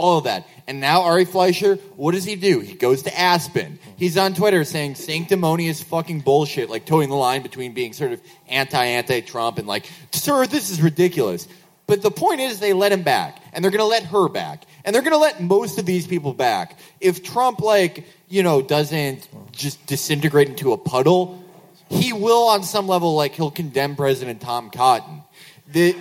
All 0.00 0.18
of 0.18 0.24
that. 0.24 0.46
And 0.66 0.80
now 0.80 1.02
Ari 1.02 1.26
Fleischer, 1.26 1.76
what 1.96 2.12
does 2.12 2.24
he 2.24 2.36
do? 2.36 2.60
He 2.60 2.74
goes 2.74 3.02
to 3.02 3.18
Aspen. 3.18 3.78
He's 3.96 4.16
on 4.16 4.34
Twitter 4.34 4.64
saying 4.64 4.94
sanctimonious 4.94 5.82
fucking 5.82 6.20
bullshit, 6.20 6.70
like 6.70 6.86
towing 6.86 7.10
the 7.10 7.16
line 7.16 7.42
between 7.42 7.74
being 7.74 7.92
sort 7.92 8.12
of 8.12 8.20
anti 8.48 8.82
anti 8.82 9.20
Trump 9.20 9.58
and 9.58 9.68
like, 9.68 9.90
sir, 10.12 10.46
this 10.46 10.70
is 10.70 10.80
ridiculous. 10.80 11.46
But 11.86 12.02
the 12.02 12.10
point 12.10 12.40
is, 12.40 12.60
they 12.60 12.72
let 12.72 12.92
him 12.92 13.02
back, 13.02 13.42
and 13.52 13.64
they're 13.64 13.72
going 13.72 13.80
to 13.80 13.84
let 13.84 14.04
her 14.04 14.28
back, 14.28 14.62
and 14.84 14.94
they're 14.94 15.02
going 15.02 15.12
to 15.12 15.18
let 15.18 15.42
most 15.42 15.76
of 15.76 15.86
these 15.86 16.06
people 16.06 16.32
back. 16.32 16.78
If 17.00 17.24
Trump, 17.24 17.58
like, 17.60 18.04
you 18.28 18.44
know, 18.44 18.62
doesn't 18.62 19.28
just 19.50 19.84
disintegrate 19.86 20.48
into 20.48 20.72
a 20.72 20.78
puddle, 20.78 21.44
he 21.88 22.12
will, 22.12 22.46
on 22.46 22.62
some 22.62 22.86
level, 22.86 23.16
like, 23.16 23.32
he'll 23.32 23.50
condemn 23.50 23.96
President 23.96 24.40
Tom 24.40 24.70
Cotton. 24.70 25.24
The, 25.66 25.96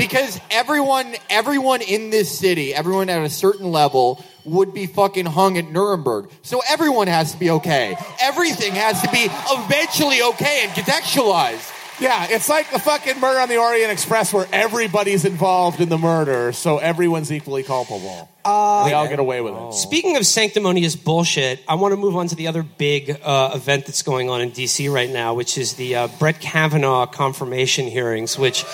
because 0.00 0.40
everyone, 0.50 1.14
everyone 1.28 1.82
in 1.82 2.10
this 2.10 2.38
city, 2.38 2.74
everyone 2.74 3.10
at 3.10 3.22
a 3.22 3.30
certain 3.30 3.70
level, 3.70 4.24
would 4.44 4.72
be 4.72 4.86
fucking 4.86 5.26
hung 5.26 5.58
at 5.58 5.70
Nuremberg. 5.70 6.30
So 6.42 6.62
everyone 6.70 7.06
has 7.06 7.32
to 7.32 7.38
be 7.38 7.50
okay. 7.50 7.96
Everything 8.20 8.72
has 8.72 9.02
to 9.02 9.10
be 9.10 9.28
eventually 9.28 10.22
okay 10.22 10.62
and 10.64 10.72
contextualized. 10.72 11.76
Yeah, 12.00 12.28
it's 12.30 12.48
like 12.48 12.70
the 12.70 12.78
fucking 12.78 13.20
murder 13.20 13.40
on 13.40 13.50
the 13.50 13.58
Orient 13.58 13.92
Express 13.92 14.32
where 14.32 14.46
everybody's 14.54 15.26
involved 15.26 15.82
in 15.82 15.90
the 15.90 15.98
murder, 15.98 16.50
so 16.52 16.78
everyone's 16.78 17.30
equally 17.30 17.62
culpable. 17.62 18.26
Uh, 18.42 18.86
they 18.86 18.94
all 18.94 19.06
get 19.06 19.18
away 19.18 19.42
with 19.42 19.52
it. 19.52 19.74
Speaking 19.74 20.16
of 20.16 20.24
sanctimonious 20.24 20.96
bullshit, 20.96 21.62
I 21.68 21.74
want 21.74 21.92
to 21.92 21.98
move 21.98 22.16
on 22.16 22.26
to 22.28 22.34
the 22.34 22.48
other 22.48 22.62
big 22.62 23.20
uh, 23.22 23.50
event 23.54 23.84
that's 23.84 24.02
going 24.02 24.30
on 24.30 24.40
in 24.40 24.48
D.C. 24.48 24.88
right 24.88 25.10
now, 25.10 25.34
which 25.34 25.58
is 25.58 25.74
the 25.74 25.94
uh, 25.94 26.08
Brett 26.18 26.40
Kavanaugh 26.40 27.04
confirmation 27.04 27.86
hearings. 27.86 28.38
Which, 28.38 28.64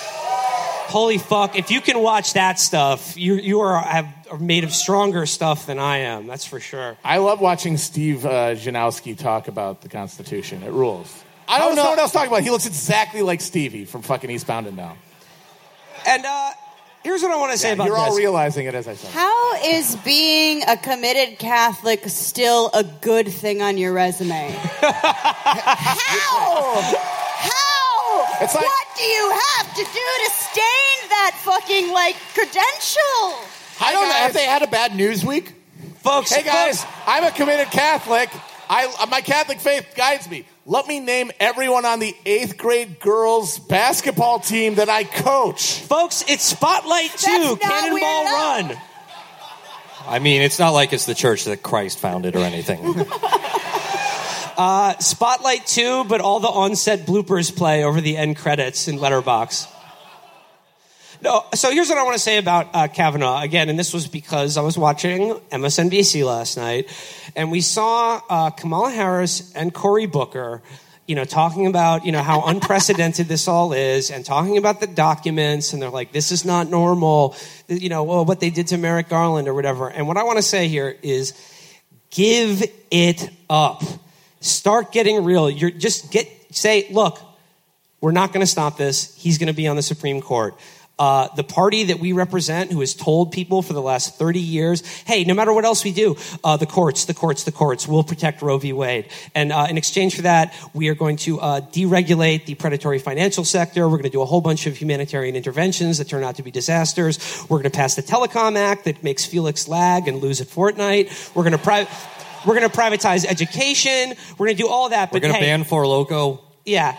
holy 0.86 1.18
fuck, 1.18 1.56
if 1.56 1.70
you 1.70 1.80
can 1.80 2.00
watch 2.00 2.34
that 2.34 2.58
stuff, 2.58 3.16
you 3.16 3.34
you 3.34 3.60
are, 3.60 3.80
have, 3.80 4.06
are 4.30 4.38
made 4.38 4.64
of 4.64 4.72
stronger 4.72 5.26
stuff 5.26 5.66
than 5.66 5.78
I 5.78 5.98
am. 5.98 6.26
That's 6.26 6.44
for 6.44 6.60
sure. 6.60 6.96
I 7.04 7.18
love 7.18 7.40
watching 7.40 7.76
Steve 7.76 8.24
uh, 8.24 8.54
Janowski 8.54 9.16
talk 9.16 9.48
about 9.48 9.82
the 9.82 9.88
Constitution. 9.88 10.62
It 10.62 10.72
rules. 10.72 11.24
I 11.48 11.58
don't 11.58 11.72
is 11.72 11.76
know- 11.76 11.84
what 11.84 11.90
one 11.90 11.98
else 12.00 12.12
talking 12.12 12.28
about? 12.28 12.42
He 12.42 12.50
looks 12.50 12.66
exactly 12.66 13.22
like 13.22 13.40
Stevie 13.40 13.84
from 13.84 14.02
fucking 14.02 14.30
Eastbound 14.30 14.66
and 14.66 14.76
Down. 14.76 14.96
And 16.06 16.24
uh, 16.24 16.50
here's 17.04 17.22
what 17.22 17.32
I 17.32 17.36
want 17.36 17.52
to 17.52 17.58
say 17.58 17.72
about 17.72 17.84
this. 17.84 17.88
You're 17.90 17.98
all 17.98 18.10
this. 18.10 18.18
realizing 18.18 18.66
it 18.66 18.74
as 18.74 18.88
I 18.88 18.94
said. 18.94 19.10
How 19.10 19.54
is 19.64 19.96
being 19.96 20.62
a 20.68 20.76
committed 20.76 21.38
Catholic 21.38 22.02
still 22.08 22.70
a 22.74 22.84
good 22.84 23.28
thing 23.28 23.62
on 23.62 23.78
your 23.78 23.92
resume? 23.92 24.50
How? 24.80 26.80
How? 26.80 27.75
It's 28.40 28.54
like- 28.54 28.64
what 28.64 28.86
do 28.96 29.02
you 29.04 29.30
have 29.56 29.68
to 29.74 29.82
do 29.82 29.84
to 30.24 30.30
stain 30.30 31.08
that 31.08 31.32
fucking 31.42 31.92
like 31.92 32.16
credential? 32.34 33.34
I 33.80 33.92
don't 33.92 34.02
know. 34.08 34.08
guys. 34.14 34.22
Have 34.22 34.32
they 34.34 34.44
had 34.44 34.62
a 34.62 34.66
bad 34.66 34.94
news 34.94 35.24
week? 35.24 35.52
folks. 36.02 36.32
Hey 36.32 36.42
guys, 36.44 36.82
folks, 36.84 36.92
I'm 37.06 37.24
a 37.24 37.30
committed 37.32 37.68
Catholic. 37.72 38.30
I 38.70 39.06
my 39.10 39.20
Catholic 39.20 39.58
faith 39.60 39.86
guides 39.96 40.28
me. 40.30 40.44
Let 40.64 40.86
me 40.86 40.98
name 41.00 41.30
everyone 41.40 41.84
on 41.84 41.98
the 42.00 42.14
eighth 42.24 42.56
grade 42.56 42.98
girls 43.00 43.58
basketball 43.58 44.38
team 44.40 44.76
that 44.76 44.88
I 44.88 45.04
coach. 45.04 45.80
folks, 45.80 46.24
it's 46.28 46.42
Spotlight 46.44 47.10
Two, 47.16 47.56
Cannonball 47.60 47.92
weird 47.92 48.04
at 48.04 48.34
all. 48.34 48.62
Run. 48.68 48.76
I 50.08 50.18
mean, 50.20 50.42
it's 50.42 50.58
not 50.60 50.70
like 50.70 50.92
it's 50.92 51.06
the 51.06 51.14
church 51.14 51.44
that 51.44 51.62
Christ 51.62 51.98
founded 51.98 52.36
or 52.36 52.40
anything. 52.40 52.78
Spotlight 55.00 55.66
2, 55.66 56.04
but 56.04 56.20
all 56.20 56.40
the 56.40 56.48
on-set 56.48 57.06
bloopers 57.06 57.54
play 57.54 57.84
over 57.84 58.00
the 58.00 58.16
end 58.16 58.36
credits 58.36 58.88
in 58.88 58.98
Letterboxd. 58.98 59.72
No, 61.22 61.44
so 61.54 61.70
here's 61.70 61.88
what 61.88 61.98
I 61.98 62.02
want 62.02 62.14
to 62.14 62.22
say 62.22 62.36
about 62.36 62.68
uh, 62.74 62.88
Kavanaugh 62.88 63.40
again, 63.40 63.68
and 63.68 63.78
this 63.78 63.94
was 63.94 64.06
because 64.06 64.56
I 64.56 64.60
was 64.60 64.76
watching 64.76 65.32
MSNBC 65.50 66.24
last 66.24 66.56
night, 66.56 66.88
and 67.34 67.50
we 67.50 67.62
saw 67.62 68.20
uh, 68.28 68.50
Kamala 68.50 68.90
Harris 68.90 69.52
and 69.54 69.72
Cory 69.72 70.06
Booker, 70.06 70.62
you 71.06 71.14
know, 71.14 71.24
talking 71.24 71.66
about 71.66 72.04
you 72.04 72.12
know 72.12 72.22
how 72.22 72.42
unprecedented 72.46 73.28
this 73.28 73.48
all 73.48 73.72
is, 73.72 74.10
and 74.10 74.26
talking 74.26 74.58
about 74.58 74.80
the 74.80 74.86
documents, 74.86 75.72
and 75.72 75.80
they're 75.80 75.90
like, 75.90 76.12
this 76.12 76.32
is 76.32 76.44
not 76.44 76.68
normal, 76.68 77.34
you 77.68 77.88
know, 77.88 78.04
well, 78.04 78.24
what 78.24 78.40
they 78.40 78.50
did 78.50 78.68
to 78.68 78.78
Merrick 78.78 79.08
Garland 79.08 79.48
or 79.48 79.54
whatever. 79.54 79.88
And 79.88 80.06
what 80.06 80.18
I 80.18 80.24
want 80.24 80.36
to 80.36 80.42
say 80.42 80.68
here 80.68 80.96
is, 81.02 81.32
give 82.10 82.62
it 82.90 83.30
up. 83.48 83.82
Start 84.40 84.92
getting 84.92 85.24
real. 85.24 85.48
You're 85.50 85.70
just 85.70 86.12
get 86.12 86.28
say, 86.50 86.86
look, 86.90 87.20
we're 88.00 88.12
not 88.12 88.32
going 88.32 88.44
to 88.44 88.50
stop 88.50 88.76
this. 88.76 89.14
He's 89.16 89.38
going 89.38 89.48
to 89.48 89.54
be 89.54 89.66
on 89.66 89.76
the 89.76 89.82
Supreme 89.82 90.20
Court. 90.20 90.54
Uh, 90.98 91.28
the 91.36 91.44
party 91.44 91.84
that 91.84 91.98
we 91.98 92.12
represent, 92.12 92.72
who 92.72 92.80
has 92.80 92.94
told 92.94 93.30
people 93.30 93.60
for 93.60 93.74
the 93.74 93.82
last 93.82 94.18
30 94.18 94.40
years, 94.40 94.86
hey, 95.02 95.24
no 95.24 95.34
matter 95.34 95.52
what 95.52 95.66
else 95.66 95.84
we 95.84 95.92
do, 95.92 96.16
uh, 96.42 96.56
the 96.56 96.64
courts, 96.64 97.04
the 97.04 97.12
courts, 97.12 97.44
the 97.44 97.52
courts 97.52 97.86
will 97.86 98.02
protect 98.02 98.40
Roe 98.40 98.56
v. 98.56 98.72
Wade. 98.72 99.10
And 99.34 99.52
uh, 99.52 99.66
in 99.68 99.76
exchange 99.76 100.16
for 100.16 100.22
that, 100.22 100.54
we 100.72 100.88
are 100.88 100.94
going 100.94 101.18
to 101.18 101.38
uh, 101.38 101.60
deregulate 101.60 102.46
the 102.46 102.54
predatory 102.54 102.98
financial 102.98 103.44
sector. 103.44 103.86
We're 103.86 103.98
going 103.98 104.04
to 104.04 104.10
do 104.10 104.22
a 104.22 104.26
whole 104.26 104.40
bunch 104.40 104.66
of 104.66 104.74
humanitarian 104.78 105.36
interventions 105.36 105.98
that 105.98 106.08
turn 106.08 106.24
out 106.24 106.36
to 106.36 106.42
be 106.42 106.50
disasters. 106.50 107.18
We're 107.42 107.58
going 107.58 107.70
to 107.70 107.76
pass 107.76 107.94
the 107.94 108.02
Telecom 108.02 108.56
Act 108.56 108.86
that 108.86 109.02
makes 109.04 109.26
Felix 109.26 109.68
lag 109.68 110.08
and 110.08 110.22
lose 110.22 110.40
at 110.40 110.46
Fortnite. 110.46 111.34
We're 111.34 111.42
going 111.42 111.52
to 111.52 111.58
pri- 111.58 111.88
we're 112.44 112.56
going 112.58 112.68
to 112.68 112.76
privatize 112.76 113.24
education. 113.24 114.14
We're 114.38 114.46
going 114.46 114.56
to 114.56 114.62
do 114.62 114.68
all 114.68 114.90
that. 114.90 115.12
We're 115.12 115.20
going 115.20 115.32
to 115.32 115.38
hey, 115.38 115.46
ban 115.46 115.64
Four 115.64 115.86
Loco. 115.86 116.40
yeah. 116.64 116.96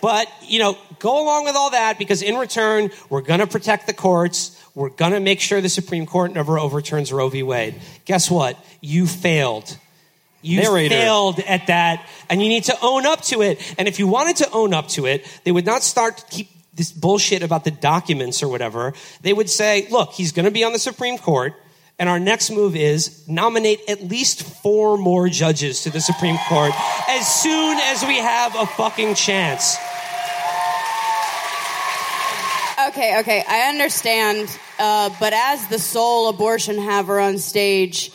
But, 0.00 0.28
you 0.46 0.58
know, 0.60 0.78
go 0.98 1.22
along 1.22 1.44
with 1.44 1.56
all 1.56 1.70
that 1.70 1.98
because 1.98 2.22
in 2.22 2.36
return, 2.36 2.90
we're 3.10 3.20
going 3.20 3.40
to 3.40 3.46
protect 3.46 3.86
the 3.86 3.92
courts. 3.92 4.54
We're 4.74 4.90
going 4.90 5.12
to 5.12 5.20
make 5.20 5.40
sure 5.40 5.60
the 5.60 5.68
Supreme 5.68 6.06
Court 6.06 6.32
never 6.32 6.58
overturns 6.58 7.12
Roe 7.12 7.28
v. 7.28 7.42
Wade. 7.42 7.74
Guess 8.04 8.30
what? 8.30 8.56
You 8.80 9.06
failed. 9.06 9.76
You 10.40 10.62
Narrator. 10.62 10.94
failed 10.94 11.40
at 11.40 11.66
that, 11.66 12.08
and 12.30 12.40
you 12.40 12.48
need 12.48 12.64
to 12.64 12.76
own 12.80 13.06
up 13.06 13.22
to 13.22 13.42
it. 13.42 13.74
And 13.76 13.88
if 13.88 13.98
you 13.98 14.06
wanted 14.06 14.36
to 14.36 14.50
own 14.52 14.72
up 14.72 14.86
to 14.90 15.06
it, 15.06 15.26
they 15.42 15.50
would 15.50 15.66
not 15.66 15.82
start 15.82 16.18
to 16.18 16.26
keep 16.26 16.48
this 16.78 16.90
bullshit 16.90 17.42
about 17.42 17.64
the 17.64 17.70
documents 17.70 18.42
or 18.42 18.48
whatever. 18.48 18.94
They 19.20 19.34
would 19.34 19.50
say, 19.50 19.86
look, 19.90 20.12
he's 20.12 20.32
going 20.32 20.46
to 20.46 20.50
be 20.50 20.64
on 20.64 20.72
the 20.72 20.78
Supreme 20.78 21.18
Court. 21.18 21.52
And 21.98 22.08
our 22.08 22.20
next 22.20 22.50
move 22.50 22.76
is 22.76 23.26
nominate 23.28 23.80
at 23.88 24.04
least 24.04 24.42
four 24.42 24.96
more 24.96 25.28
judges 25.28 25.82
to 25.82 25.90
the 25.90 26.00
Supreme 26.00 26.38
Court 26.48 26.72
as 27.08 27.26
soon 27.42 27.76
as 27.76 28.02
we 28.04 28.16
have 28.18 28.54
a 28.54 28.64
fucking 28.66 29.16
chance. 29.16 29.76
Okay, 32.88 33.18
okay, 33.18 33.44
I 33.46 33.68
understand. 33.68 34.48
Uh, 34.78 35.10
but 35.18 35.32
as 35.32 35.66
the 35.66 35.80
sole 35.80 36.28
abortion 36.28 36.78
haver 36.78 37.18
on 37.18 37.38
stage, 37.38 38.12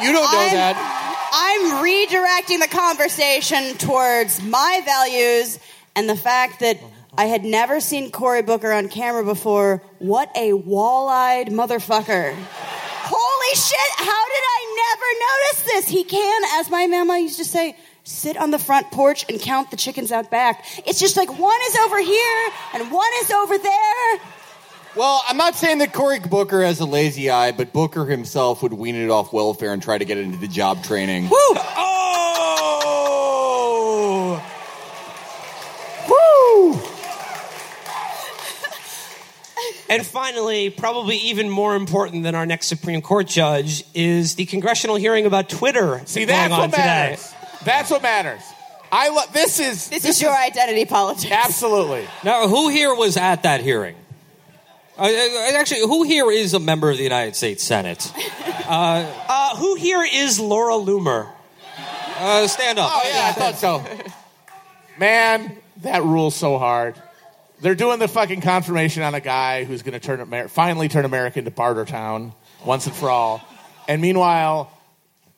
You 0.00 0.12
don't 0.12 0.32
know 0.32 0.38
I'm, 0.40 0.54
that. 0.54 1.30
I'm 1.32 1.84
redirecting 1.84 2.60
the 2.60 2.74
conversation 2.74 3.76
towards 3.76 4.42
my 4.42 4.80
values 4.84 5.58
and 5.94 6.08
the 6.08 6.16
fact 6.16 6.60
that 6.60 6.78
I 7.18 7.24
had 7.24 7.44
never 7.44 7.80
seen 7.80 8.12
Cory 8.12 8.42
Booker 8.42 8.70
on 8.70 8.88
camera 8.88 9.24
before. 9.24 9.82
What 9.98 10.30
a 10.36 10.52
wall-eyed 10.52 11.48
motherfucker! 11.48 12.32
Holy 12.32 13.54
shit! 13.56 13.90
How 13.96 14.04
did 14.04 14.44
I 14.46 14.60
never 14.86 15.06
notice 15.26 15.62
this? 15.64 15.88
He 15.88 16.04
can, 16.04 16.42
as 16.60 16.70
my 16.70 16.86
mama 16.86 17.18
used 17.18 17.38
to 17.38 17.44
say, 17.44 17.76
sit 18.04 18.36
on 18.36 18.52
the 18.52 18.58
front 18.60 18.92
porch 18.92 19.24
and 19.28 19.40
count 19.40 19.72
the 19.72 19.76
chickens 19.76 20.12
out 20.12 20.30
back. 20.30 20.64
It's 20.86 21.00
just 21.00 21.16
like 21.16 21.36
one 21.36 21.58
is 21.66 21.74
over 21.78 22.00
here 22.00 22.50
and 22.74 22.92
one 22.92 23.10
is 23.22 23.32
over 23.32 23.58
there. 23.58 24.20
Well, 24.94 25.20
I'm 25.26 25.36
not 25.36 25.56
saying 25.56 25.78
that 25.78 25.92
Cory 25.92 26.20
Booker 26.20 26.62
has 26.62 26.78
a 26.78 26.86
lazy 26.86 27.30
eye, 27.30 27.50
but 27.50 27.72
Booker 27.72 28.06
himself 28.06 28.62
would 28.62 28.72
wean 28.72 28.94
it 28.94 29.10
off 29.10 29.32
welfare 29.32 29.72
and 29.72 29.82
try 29.82 29.98
to 29.98 30.04
get 30.04 30.18
into 30.18 30.38
the 30.38 30.46
job 30.46 30.84
training. 30.84 31.24
Woo! 31.24 31.36
Oh! 31.36 32.00
Woo! 36.08 36.80
And 39.90 40.04
finally, 40.06 40.70
probably 40.70 41.16
even 41.16 41.48
more 41.48 41.74
important 41.74 42.22
than 42.22 42.34
our 42.34 42.44
next 42.46 42.66
Supreme 42.66 43.00
Court 43.00 43.26
judge 43.26 43.84
is 43.94 44.34
the 44.34 44.44
congressional 44.46 44.96
hearing 44.96 45.24
about 45.26 45.48
Twitter 45.48 46.02
See, 46.04 46.20
going 46.20 46.28
that's 46.28 46.52
on 46.52 46.58
what 46.60 46.70
today. 46.72 46.84
matters. 46.84 47.34
That's 47.64 47.90
what 47.90 48.02
matters. 48.02 48.40
I 48.92 49.08
lo- 49.10 49.22
this 49.32 49.60
is 49.60 49.88
This, 49.88 50.04
is 50.04 50.20
your 50.22 50.34
identity 50.34 50.84
politics. 50.84 51.32
absolutely. 51.32 52.06
Now, 52.24 52.48
who 52.48 52.68
here 52.68 52.94
was 52.94 53.16
at 53.16 53.42
that 53.44 53.60
hearing? 53.62 53.96
Uh, 54.98 55.02
uh, 55.04 55.52
actually, 55.58 55.80
who 55.82 56.02
here 56.02 56.30
is 56.30 56.54
a 56.54 56.60
member 56.60 56.90
of 56.90 56.96
the 56.96 57.02
United 57.04 57.34
States 57.36 57.62
Senate? 57.62 58.12
Uh, 58.70 59.56
who 59.56 59.76
here 59.76 60.06
is 60.12 60.38
Laura 60.38 60.74
Loomer? 60.74 61.30
Uh, 62.18 62.46
stand 62.46 62.78
up. 62.78 62.90
Oh 62.92 63.02
yeah, 63.10 63.28
I 63.28 63.32
thought 63.32 63.56
so. 63.56 63.82
Man, 64.98 65.56
that 65.78 66.02
rules 66.02 66.34
so 66.36 66.58
hard. 66.58 66.94
They're 67.60 67.74
doing 67.74 67.98
the 67.98 68.08
fucking 68.08 68.40
confirmation 68.40 69.02
on 69.02 69.14
a 69.14 69.20
guy 69.20 69.64
who's 69.64 69.82
going 69.82 69.94
to 69.94 70.00
turn 70.00 70.20
Amer- 70.20 70.48
finally 70.48 70.88
turn 70.88 71.04
America 71.04 71.40
into 71.40 71.50
barter 71.50 71.84
town 71.84 72.32
once 72.64 72.86
and 72.86 72.94
for 72.94 73.10
all. 73.10 73.42
And 73.88 74.00
meanwhile, 74.00 74.70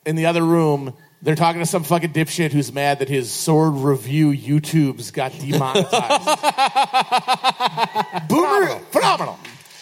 in 0.04 0.16
the 0.16 0.26
other 0.26 0.44
room, 0.44 0.94
they're 1.22 1.36
talking 1.36 1.60
to 1.60 1.66
some 1.66 1.84
fucking 1.84 2.12
dipshit 2.12 2.52
who's 2.52 2.72
mad 2.72 2.98
that 2.98 3.08
his 3.08 3.30
sword 3.30 3.74
review 3.74 4.32
YouTubes 4.32 5.12
got 5.12 5.32
demonetized. 5.32 6.24
Boomer, 8.28 8.66
phenomenal. 8.66 8.78
phenomenal. 8.90 9.38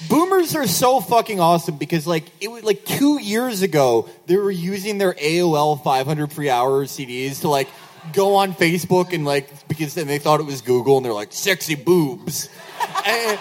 Boomers 0.09 0.55
are 0.55 0.67
so 0.69 1.01
fucking 1.01 1.41
awesome 1.41 1.77
because 1.77 2.07
like 2.07 2.25
it 2.41 2.49
was 2.49 2.63
like 2.63 2.85
two 2.85 3.21
years 3.21 3.63
ago 3.63 4.09
they 4.27 4.37
were 4.37 4.51
using 4.51 4.99
their 4.99 5.13
AOL 5.15 5.83
500 5.83 6.33
free 6.33 6.51
hour 6.51 6.85
CDs 6.85 7.41
to 7.41 7.49
like 7.49 7.69
go 8.13 8.37
on 8.37 8.53
Facebook 8.53 9.13
and 9.13 9.25
like 9.25 9.69
because 9.69 9.95
then 9.95 10.07
they 10.07 10.19
thought 10.19 10.41
it 10.41 10.47
was 10.47 10.61
Google 10.63 10.97
and 10.97 11.07
they're 11.07 11.13
like 11.13 11.33
sexy 11.33 11.75
boobs, 11.75 12.49
and, 13.07 13.39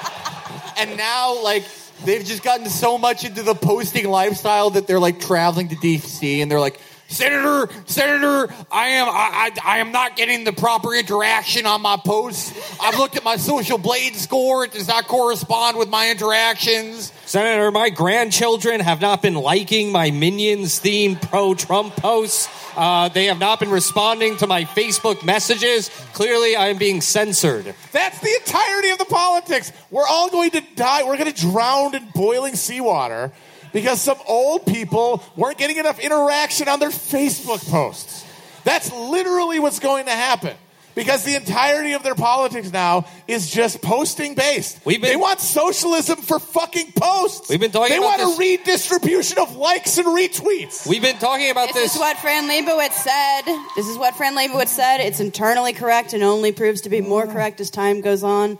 and 0.77 0.97
now 0.97 1.41
like 1.43 1.63
they've 2.05 2.25
just 2.25 2.43
gotten 2.43 2.67
so 2.69 2.97
much 2.97 3.25
into 3.25 3.43
the 3.43 3.55
posting 3.55 4.09
lifestyle 4.09 4.69
that 4.71 4.87
they're 4.87 4.99
like 4.99 5.19
traveling 5.19 5.69
to 5.69 5.75
DC 5.75 6.41
and 6.41 6.51
they're 6.51 6.59
like. 6.59 6.79
Senator, 7.07 7.69
Senator, 7.85 8.53
I 8.69 8.87
am 8.89 9.07
I, 9.07 9.51
I, 9.63 9.75
I 9.75 9.77
am 9.79 9.93
not 9.93 10.17
getting 10.17 10.43
the 10.43 10.51
proper 10.51 10.93
interaction 10.93 11.65
on 11.65 11.81
my 11.81 11.95
posts. 11.95 12.53
I've 12.81 12.97
looked 12.97 13.15
at 13.15 13.23
my 13.23 13.37
social 13.37 13.77
blade 13.77 14.15
score; 14.15 14.65
it 14.65 14.73
does 14.73 14.89
not 14.89 15.07
correspond 15.07 15.77
with 15.77 15.87
my 15.87 16.11
interactions. 16.11 17.13
Senator, 17.25 17.71
my 17.71 17.89
grandchildren 17.89 18.81
have 18.81 18.99
not 18.99 19.21
been 19.21 19.35
liking 19.35 19.91
my 19.91 20.11
Minions 20.11 20.79
themed 20.81 21.21
pro 21.21 21.53
Trump 21.53 21.95
posts. 21.95 22.49
Uh, 22.75 23.07
they 23.09 23.25
have 23.25 23.39
not 23.39 23.59
been 23.59 23.71
responding 23.71 24.35
to 24.37 24.47
my 24.47 24.65
Facebook 24.65 25.23
messages. 25.23 25.89
Clearly, 26.13 26.55
I 26.57 26.67
am 26.67 26.77
being 26.77 26.99
censored. 26.99 27.73
That's 27.93 28.19
the 28.19 28.33
entirety 28.41 28.89
of 28.89 28.97
the 28.97 29.05
politics. 29.05 29.71
We're 29.89 30.07
all 30.07 30.29
going 30.29 30.51
to 30.51 30.61
die. 30.75 31.03
We're 31.03 31.17
going 31.17 31.31
to 31.31 31.41
drown 31.41 31.95
in 31.95 32.05
boiling 32.13 32.55
seawater 32.55 33.31
because 33.77 34.01
some 34.01 34.17
old 34.27 34.65
people 34.65 35.23
weren't 35.35 35.59
getting 35.59 35.77
enough 35.77 35.99
interaction 35.99 36.67
on 36.67 36.79
their 36.79 36.89
Facebook 36.89 37.63
posts. 37.69 38.25
That's 38.63 38.91
literally 38.91 39.59
what's 39.59 39.77
going 39.77 40.05
to 40.05 40.11
happen. 40.11 40.57
Because 40.95 41.23
the 41.23 41.35
entirety 41.35 41.93
of 41.93 42.01
their 42.01 42.15
politics 42.15 42.71
now 42.73 43.05
is 43.27 43.51
just 43.51 43.83
posting 43.83 44.33
based. 44.33 44.79
We've 44.83 44.99
been- 44.99 45.11
they 45.11 45.15
want 45.15 45.39
socialism 45.39 46.17
for 46.23 46.39
fucking 46.39 46.93
posts. 46.93 47.49
We've 47.49 47.59
been 47.59 47.69
talking 47.69 47.91
They 47.91 47.97
about 47.97 48.17
want 48.17 48.35
a 48.35 48.39
redistribution 48.39 49.37
of 49.37 49.55
likes 49.55 49.99
and 49.99 50.07
retweets. 50.07 50.87
We've 50.87 51.03
been 51.03 51.19
talking 51.19 51.51
about 51.51 51.67
This 51.67 51.75
this. 51.83 51.93
is 51.93 51.99
what 51.99 52.17
Fran 52.17 52.49
Lebowitz 52.49 52.93
said. 52.93 53.43
This 53.75 53.85
is 53.87 53.95
what 53.99 54.15
Fran 54.15 54.35
Lebowitz 54.35 54.69
said. 54.69 55.01
It's 55.01 55.19
internally 55.19 55.73
correct 55.73 56.13
and 56.13 56.23
only 56.23 56.51
proves 56.51 56.81
to 56.81 56.89
be 56.89 57.01
more 57.01 57.27
correct 57.27 57.61
as 57.61 57.69
time 57.69 58.01
goes 58.01 58.23
on. 58.23 58.57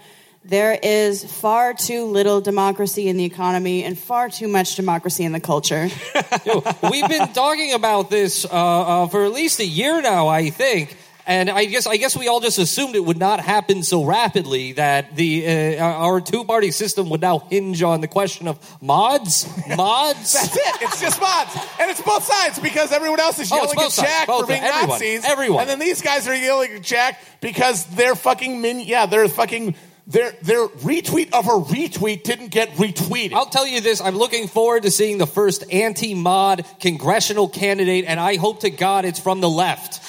There 0.47 0.79
is 0.81 1.25
far 1.25 1.73
too 1.73 2.05
little 2.05 2.39
democracy 2.39 3.09
in 3.09 3.17
the 3.17 3.25
economy 3.25 3.83
and 3.83 3.99
far 3.99 4.29
too 4.29 4.47
much 4.47 4.75
democracy 4.75 5.25
in 5.25 5.33
the 5.33 5.41
culture. 5.41 5.89
Yo, 6.45 6.63
we've 6.89 7.07
been 7.09 7.27
talking 7.33 7.73
about 7.73 8.09
this 8.09 8.45
uh, 8.45 8.49
uh, 8.49 9.07
for 9.07 9.25
at 9.25 9.33
least 9.33 9.59
a 9.59 9.65
year 9.65 10.01
now, 10.01 10.29
I 10.29 10.49
think. 10.49 10.95
And 11.25 11.49
I 11.49 11.65
guess 11.65 11.85
I 11.85 11.97
guess 11.97 12.15
we 12.15 12.29
all 12.29 12.39
just 12.39 12.57
assumed 12.59 12.95
it 12.95 13.03
would 13.03 13.17
not 13.17 13.41
happen 13.41 13.83
so 13.83 14.05
rapidly 14.05 14.71
that 14.73 15.17
the 15.17 15.77
uh, 15.77 15.83
our 15.83 16.21
two 16.21 16.45
party 16.45 16.71
system 16.71 17.09
would 17.09 17.19
now 17.19 17.39
hinge 17.39 17.83
on 17.83 17.99
the 17.99 18.07
question 18.07 18.47
of 18.47 18.57
mods, 18.81 19.45
mods. 19.75 20.31
That's 20.33 20.55
it. 20.55 20.81
It's 20.83 21.01
just 21.01 21.19
mods. 21.19 21.53
And 21.81 21.91
it's 21.91 22.01
both 22.01 22.23
sides 22.23 22.59
because 22.59 22.93
everyone 22.93 23.19
else 23.19 23.39
is 23.39 23.51
Oh, 23.51 23.57
yelling 23.57 23.77
at 23.77 23.91
sides. 23.91 24.07
Jack 24.07 24.27
Both 24.27 24.41
for 24.43 24.47
being 24.47 24.63
everyone. 24.63 24.87
Nazis. 24.91 25.25
Everyone. 25.25 25.59
And 25.59 25.69
then 25.69 25.79
these 25.79 26.01
guys 26.01 26.25
are 26.29 26.33
yelling 26.35 26.71
at 26.75 26.83
Jack 26.83 27.19
because 27.41 27.83
they're 27.87 28.15
fucking 28.15 28.61
min 28.61 28.79
yeah, 28.79 29.05
they're 29.05 29.27
fucking 29.27 29.75
their 30.07 30.31
their 30.41 30.67
retweet 30.67 31.33
of 31.33 31.47
a 31.47 31.73
retweet 31.73 32.23
didn't 32.23 32.47
get 32.47 32.69
retweeted. 32.71 33.33
I'll 33.33 33.45
tell 33.45 33.67
you 33.67 33.81
this: 33.81 34.01
I'm 34.01 34.17
looking 34.17 34.47
forward 34.47 34.83
to 34.83 34.91
seeing 34.91 35.17
the 35.17 35.27
first 35.27 35.71
anti-mod 35.71 36.65
congressional 36.79 37.49
candidate, 37.49 38.05
and 38.07 38.19
I 38.19 38.37
hope 38.37 38.61
to 38.61 38.69
God 38.69 39.05
it's 39.05 39.19
from 39.19 39.41
the 39.41 39.49
left. 39.49 40.01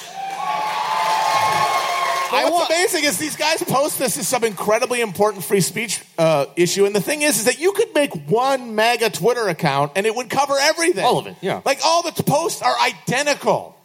But 2.31 2.51
what's 2.51 2.69
amazing 2.69 3.05
is 3.05 3.17
these 3.17 3.35
guys 3.35 3.61
post 3.63 3.97
this 3.97 4.17
as 4.17 4.27
some 4.27 4.43
incredibly 4.43 5.01
important 5.01 5.43
free 5.43 5.61
speech 5.61 6.03
uh, 6.17 6.45
issue, 6.55 6.85
and 6.85 6.95
the 6.95 7.01
thing 7.01 7.23
is, 7.23 7.39
is 7.39 7.45
that 7.45 7.59
you 7.59 7.71
could 7.73 7.93
make 7.93 8.13
one 8.29 8.75
mega 8.75 9.09
Twitter 9.09 9.47
account 9.49 9.93
and 9.95 10.05
it 10.05 10.15
would 10.15 10.29
cover 10.29 10.53
everything. 10.59 11.03
All 11.03 11.17
of 11.17 11.27
it, 11.27 11.35
yeah. 11.41 11.61
Like 11.65 11.79
all 11.83 12.03
the 12.03 12.23
posts 12.23 12.61
are 12.61 12.75
identical. 12.79 13.75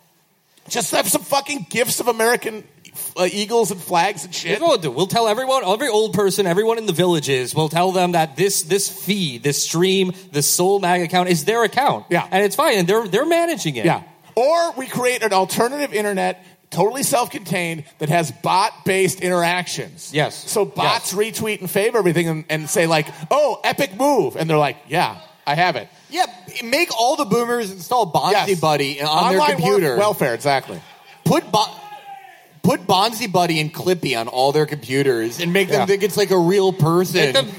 Just 0.68 0.92
have 0.92 1.08
some 1.08 1.22
fucking 1.22 1.66
gifs 1.70 2.00
of 2.00 2.08
American 2.08 2.64
uh, 3.16 3.28
eagles 3.32 3.70
and 3.70 3.80
flags 3.80 4.24
and 4.24 4.34
shit. 4.34 4.50
Here's 4.50 4.60
what 4.60 4.68
we'll 4.68 4.78
do. 4.78 4.90
We'll 4.90 5.06
tell 5.06 5.28
everyone, 5.28 5.64
every 5.64 5.88
old 5.88 6.14
person, 6.14 6.46
everyone 6.46 6.78
in 6.78 6.86
the 6.86 6.92
villages, 6.92 7.54
we'll 7.54 7.68
tell 7.68 7.92
them 7.92 8.12
that 8.12 8.36
this 8.36 8.62
this 8.62 8.88
feed, 8.88 9.42
this 9.42 9.62
stream, 9.62 10.12
this 10.32 10.50
Soul 10.50 10.78
Mag 10.80 11.02
account 11.02 11.28
is 11.28 11.44
their 11.44 11.64
account. 11.64 12.06
Yeah. 12.10 12.26
and 12.30 12.44
it's 12.44 12.56
fine, 12.56 12.78
and 12.78 12.88
they're 12.88 13.06
they're 13.08 13.26
managing 13.26 13.76
it. 13.76 13.84
Yeah. 13.84 14.02
Or 14.36 14.72
we 14.72 14.86
create 14.86 15.22
an 15.22 15.32
alternative 15.32 15.92
internet, 15.94 16.44
totally 16.70 17.04
self-contained, 17.04 17.84
that 17.98 18.08
has 18.08 18.32
bot-based 18.32 19.20
interactions. 19.20 20.10
Yes. 20.12 20.50
So 20.50 20.64
bots 20.64 21.12
retweet 21.14 21.60
and 21.60 21.68
fave 21.68 21.94
everything 21.94 22.28
and, 22.28 22.44
and 22.50 22.68
say 22.68 22.86
like, 22.86 23.06
"Oh, 23.30 23.60
epic 23.62 23.96
move," 23.96 24.34
and 24.36 24.50
they're 24.50 24.58
like, 24.58 24.76
"Yeah, 24.88 25.20
I 25.46 25.54
have 25.54 25.76
it." 25.76 25.88
Yeah, 26.10 26.26
make 26.64 26.90
all 26.98 27.14
the 27.16 27.24
boomers 27.24 27.70
install 27.70 28.12
Bonzi 28.12 28.32
Yes. 28.48 28.60
Buddy 28.60 29.00
on 29.02 29.08
Online 29.08 29.38
their 29.38 29.56
computer. 29.56 29.88
work- 29.90 29.98
welfare, 29.98 30.34
exactly. 30.34 30.80
put 31.24 31.50
Bo- 31.50 31.66
put 32.64 32.86
Bonzi 32.86 33.30
Buddy 33.30 33.60
and 33.60 33.72
Clippy 33.72 34.18
on 34.18 34.26
all 34.26 34.50
their 34.50 34.66
computers 34.66 35.38
and 35.38 35.52
make 35.52 35.68
them 35.68 35.80
Yeah. 35.80 35.86
think 35.86 36.02
it's 36.02 36.16
like 36.16 36.30
a 36.32 36.38
real 36.38 36.72
person. 36.72 37.32
Them- 37.32 37.50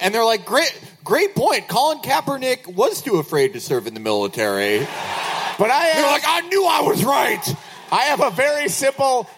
and 0.00 0.12
they're 0.14 0.24
like, 0.24 0.44
great, 0.44 0.76
great 1.04 1.34
point. 1.36 1.68
Colin 1.68 1.98
Kaepernick 1.98 2.66
was 2.74 3.00
too 3.02 3.18
afraid 3.18 3.52
to 3.52 3.60
serve 3.60 3.86
in 3.86 3.94
the 3.94 4.00
military. 4.00 4.78
But 5.58 5.70
I 5.70 5.84
have, 5.84 5.96
They're 5.96 6.10
like, 6.10 6.24
I 6.26 6.40
knew 6.48 6.66
I 6.66 6.80
was 6.80 7.04
right. 7.04 7.56
I 7.92 8.02
have 8.04 8.20
a 8.20 8.30
very 8.30 8.68
simple 8.68 9.28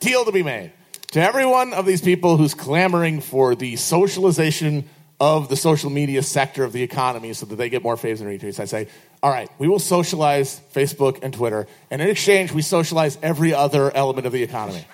deal 0.00 0.24
to 0.26 0.32
be 0.32 0.42
made 0.42 0.72
to 1.12 1.22
every 1.22 1.46
one 1.46 1.72
of 1.72 1.86
these 1.86 2.02
people 2.02 2.36
who's 2.36 2.52
clamoring 2.52 3.20
for 3.20 3.54
the 3.54 3.76
socialization 3.76 4.88
of 5.22 5.48
the 5.48 5.54
social 5.54 5.88
media 5.88 6.20
sector 6.20 6.64
of 6.64 6.72
the 6.72 6.82
economy 6.82 7.32
so 7.32 7.46
that 7.46 7.54
they 7.54 7.68
get 7.68 7.80
more 7.80 7.94
faves 7.94 8.20
and 8.20 8.28
retweets. 8.28 8.58
I 8.58 8.64
say, 8.64 8.88
all 9.22 9.30
right, 9.30 9.48
we 9.56 9.68
will 9.68 9.78
socialize 9.78 10.60
Facebook 10.74 11.20
and 11.22 11.32
Twitter, 11.32 11.68
and 11.92 12.02
in 12.02 12.08
exchange, 12.08 12.50
we 12.50 12.60
socialize 12.60 13.16
every 13.22 13.54
other 13.54 13.94
element 13.96 14.26
of 14.26 14.32
the 14.32 14.42
economy. 14.42 14.84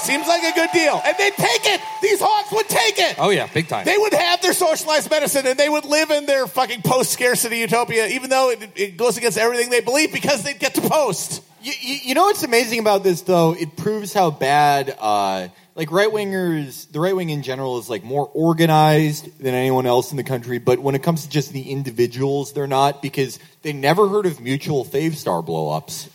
Seems 0.00 0.26
like 0.26 0.42
a 0.42 0.52
good 0.54 0.70
deal. 0.72 0.98
And 1.04 1.14
they'd 1.18 1.34
take 1.34 1.66
it. 1.66 1.82
These 2.00 2.20
hawks 2.22 2.50
would 2.50 2.66
take 2.70 2.98
it. 2.98 3.16
Oh 3.18 3.28
yeah, 3.28 3.46
big 3.52 3.68
time. 3.68 3.84
They 3.84 3.98
would 3.98 4.14
have 4.14 4.40
their 4.40 4.54
socialized 4.54 5.10
medicine 5.10 5.46
and 5.46 5.58
they 5.58 5.68
would 5.68 5.84
live 5.84 6.10
in 6.10 6.24
their 6.24 6.46
fucking 6.46 6.80
post 6.80 7.12
scarcity 7.12 7.58
utopia, 7.58 8.06
even 8.06 8.30
though 8.30 8.48
it, 8.48 8.70
it 8.74 8.96
goes 8.96 9.18
against 9.18 9.36
everything 9.36 9.68
they 9.68 9.82
believe 9.82 10.10
because 10.10 10.42
they'd 10.42 10.58
get 10.58 10.74
to 10.76 10.80
post. 10.80 11.42
You, 11.60 11.74
you, 11.78 11.96
you 12.04 12.14
know 12.14 12.22
what's 12.22 12.42
amazing 12.42 12.78
about 12.78 13.02
this 13.02 13.20
though? 13.20 13.52
It 13.52 13.76
proves 13.76 14.14
how 14.14 14.30
bad, 14.30 14.96
uh, 14.98 15.48
like 15.78 15.92
right 15.92 16.10
wingers, 16.10 16.90
the 16.90 16.98
right 16.98 17.14
wing 17.14 17.30
in 17.30 17.42
general 17.42 17.78
is 17.78 17.88
like 17.88 18.02
more 18.02 18.28
organized 18.34 19.38
than 19.38 19.54
anyone 19.54 19.86
else 19.86 20.10
in 20.10 20.16
the 20.16 20.24
country. 20.24 20.58
But 20.58 20.80
when 20.80 20.96
it 20.96 21.04
comes 21.04 21.22
to 21.22 21.30
just 21.30 21.52
the 21.52 21.70
individuals, 21.70 22.52
they're 22.52 22.66
not 22.66 23.00
because 23.00 23.38
they 23.62 23.72
never 23.72 24.08
heard 24.08 24.26
of 24.26 24.40
mutual 24.40 24.84
fave 24.84 25.14
star 25.14 25.40
blowups. 25.40 26.08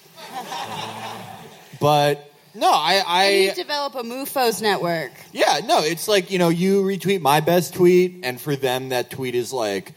but 1.80 2.30
no, 2.54 2.70
I, 2.70 3.04
I 3.08 3.54
develop 3.56 3.96
a 3.96 4.04
MUFOS 4.04 4.62
network. 4.62 5.14
Yeah, 5.32 5.62
no, 5.64 5.80
it's 5.80 6.10
like, 6.10 6.30
you 6.30 6.40
know, 6.40 6.50
you 6.50 6.84
retweet 6.84 7.22
my 7.22 7.40
best 7.40 7.74
tweet, 7.74 8.20
and 8.24 8.40
for 8.40 8.58
them, 8.58 8.90
that 8.90 9.10
tweet 9.10 9.34
is 9.34 9.54
like, 9.54 9.94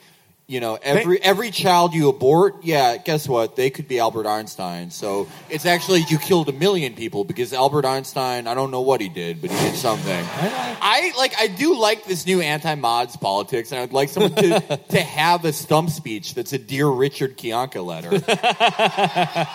you 0.49 0.61
know, 0.61 0.79
every 0.81 1.21
every 1.21 1.51
child 1.51 1.93
you 1.93 2.09
abort, 2.09 2.63
yeah, 2.63 2.99
guess 2.99 3.29
what? 3.29 3.57
They 3.57 3.69
could 3.69 3.89
be 3.89 3.99
Albert 3.99 4.29
Einstein. 4.29 4.93
So 4.93 5.27
it's 5.51 5.67
actually 5.67 6.05
you 6.09 6.19
killed 6.19 6.49
a 6.49 6.53
million 6.53 6.95
people 6.95 7.25
because 7.25 7.53
Albert 7.53 7.85
Einstein, 7.85 8.47
I 8.47 8.55
don't 8.55 8.71
know 8.71 8.83
what 8.83 9.01
he 9.01 9.09
did, 9.09 9.41
but 9.41 9.51
he 9.51 9.57
did 9.57 9.75
something. 9.75 10.25
I 10.33 11.13
like 11.19 11.35
I 11.37 11.49
do 11.49 11.77
like 11.77 12.05
this 12.05 12.27
new 12.27 12.41
anti-mods 12.41 13.17
politics, 13.17 13.73
and 13.73 13.81
I'd 13.81 13.93
like 13.93 14.09
someone 14.09 14.37
to, 14.37 14.81
to 14.91 15.01
have 15.01 15.45
a 15.45 15.53
stump 15.53 15.91
speech 15.91 16.35
that's 16.35 16.53
a 16.53 16.59
dear 16.59 16.87
Richard 16.87 17.37
kianka 17.37 17.85
letter. 17.85 18.11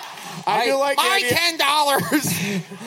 I, 0.45 0.65
do 0.65 0.75
like 0.77 0.97
my 0.97 1.23
ten 1.25 1.57
dollars. 1.57 2.27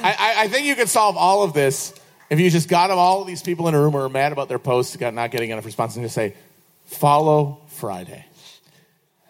I, 0.03 0.13
I, 0.19 0.35
I 0.43 0.49
think 0.49 0.67
you 0.67 0.75
could 0.75 0.91
solve 0.91 1.17
all 1.17 1.43
of 1.43 1.55
this 1.55 1.95
if 2.29 2.39
you 2.39 2.51
just 2.51 2.69
got 2.69 2.91
all 2.91 3.23
of 3.23 3.27
these 3.27 3.43
people 3.43 3.69
in 3.69 3.75
a 3.75 3.81
room 3.81 3.93
who 3.93 3.99
are 3.99 4.09
mad 4.11 4.33
about 4.33 4.49
their 4.49 4.59
posts, 4.59 4.95
got 4.97 5.15
not 5.15 5.31
getting 5.31 5.51
enough 5.51 5.65
response, 5.65 5.97
and 5.97 6.05
just 6.05 6.15
say, 6.15 6.35
follow 6.85 7.61
Friday. 7.85 8.24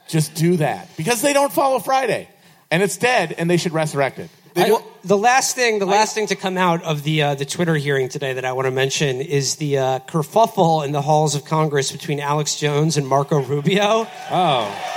Just 0.07 0.35
do 0.35 0.57
that 0.59 0.89
because 0.97 1.23
they 1.23 1.33
don't 1.33 1.53
follow 1.53 1.81
Friday, 1.81 2.29
and 2.71 2.83
it's 2.85 2.97
dead, 2.97 3.35
and 3.37 3.51
they 3.51 3.57
should 3.57 3.73
resurrect 3.73 4.21
it. 4.21 4.31
I- 4.57 4.79
the 5.03 5.19
last 5.19 5.57
thing, 5.57 5.81
the 5.81 5.87
last 5.87 6.15
thing 6.15 6.29
to 6.29 6.37
come 6.37 6.57
out 6.57 6.85
of 6.85 7.03
the 7.03 7.23
uh, 7.23 7.35
the 7.35 7.45
Twitter 7.45 7.75
hearing 7.75 8.09
today 8.09 8.35
that 8.35 8.45
I 8.45 8.53
want 8.53 8.67
to 8.67 8.71
mention 8.71 9.21
is 9.21 9.57
the 9.57 9.79
uh, 9.79 9.99
kerfuffle 10.01 10.85
in 10.85 10.93
the 10.93 11.03
halls 11.03 11.35
of 11.35 11.45
Congress 11.45 11.91
between 11.91 12.21
Alex 12.21 12.55
Jones 12.55 12.97
and 12.97 13.07
Marco 13.09 13.43
Rubio. 13.43 14.07
Oh. 14.31 14.91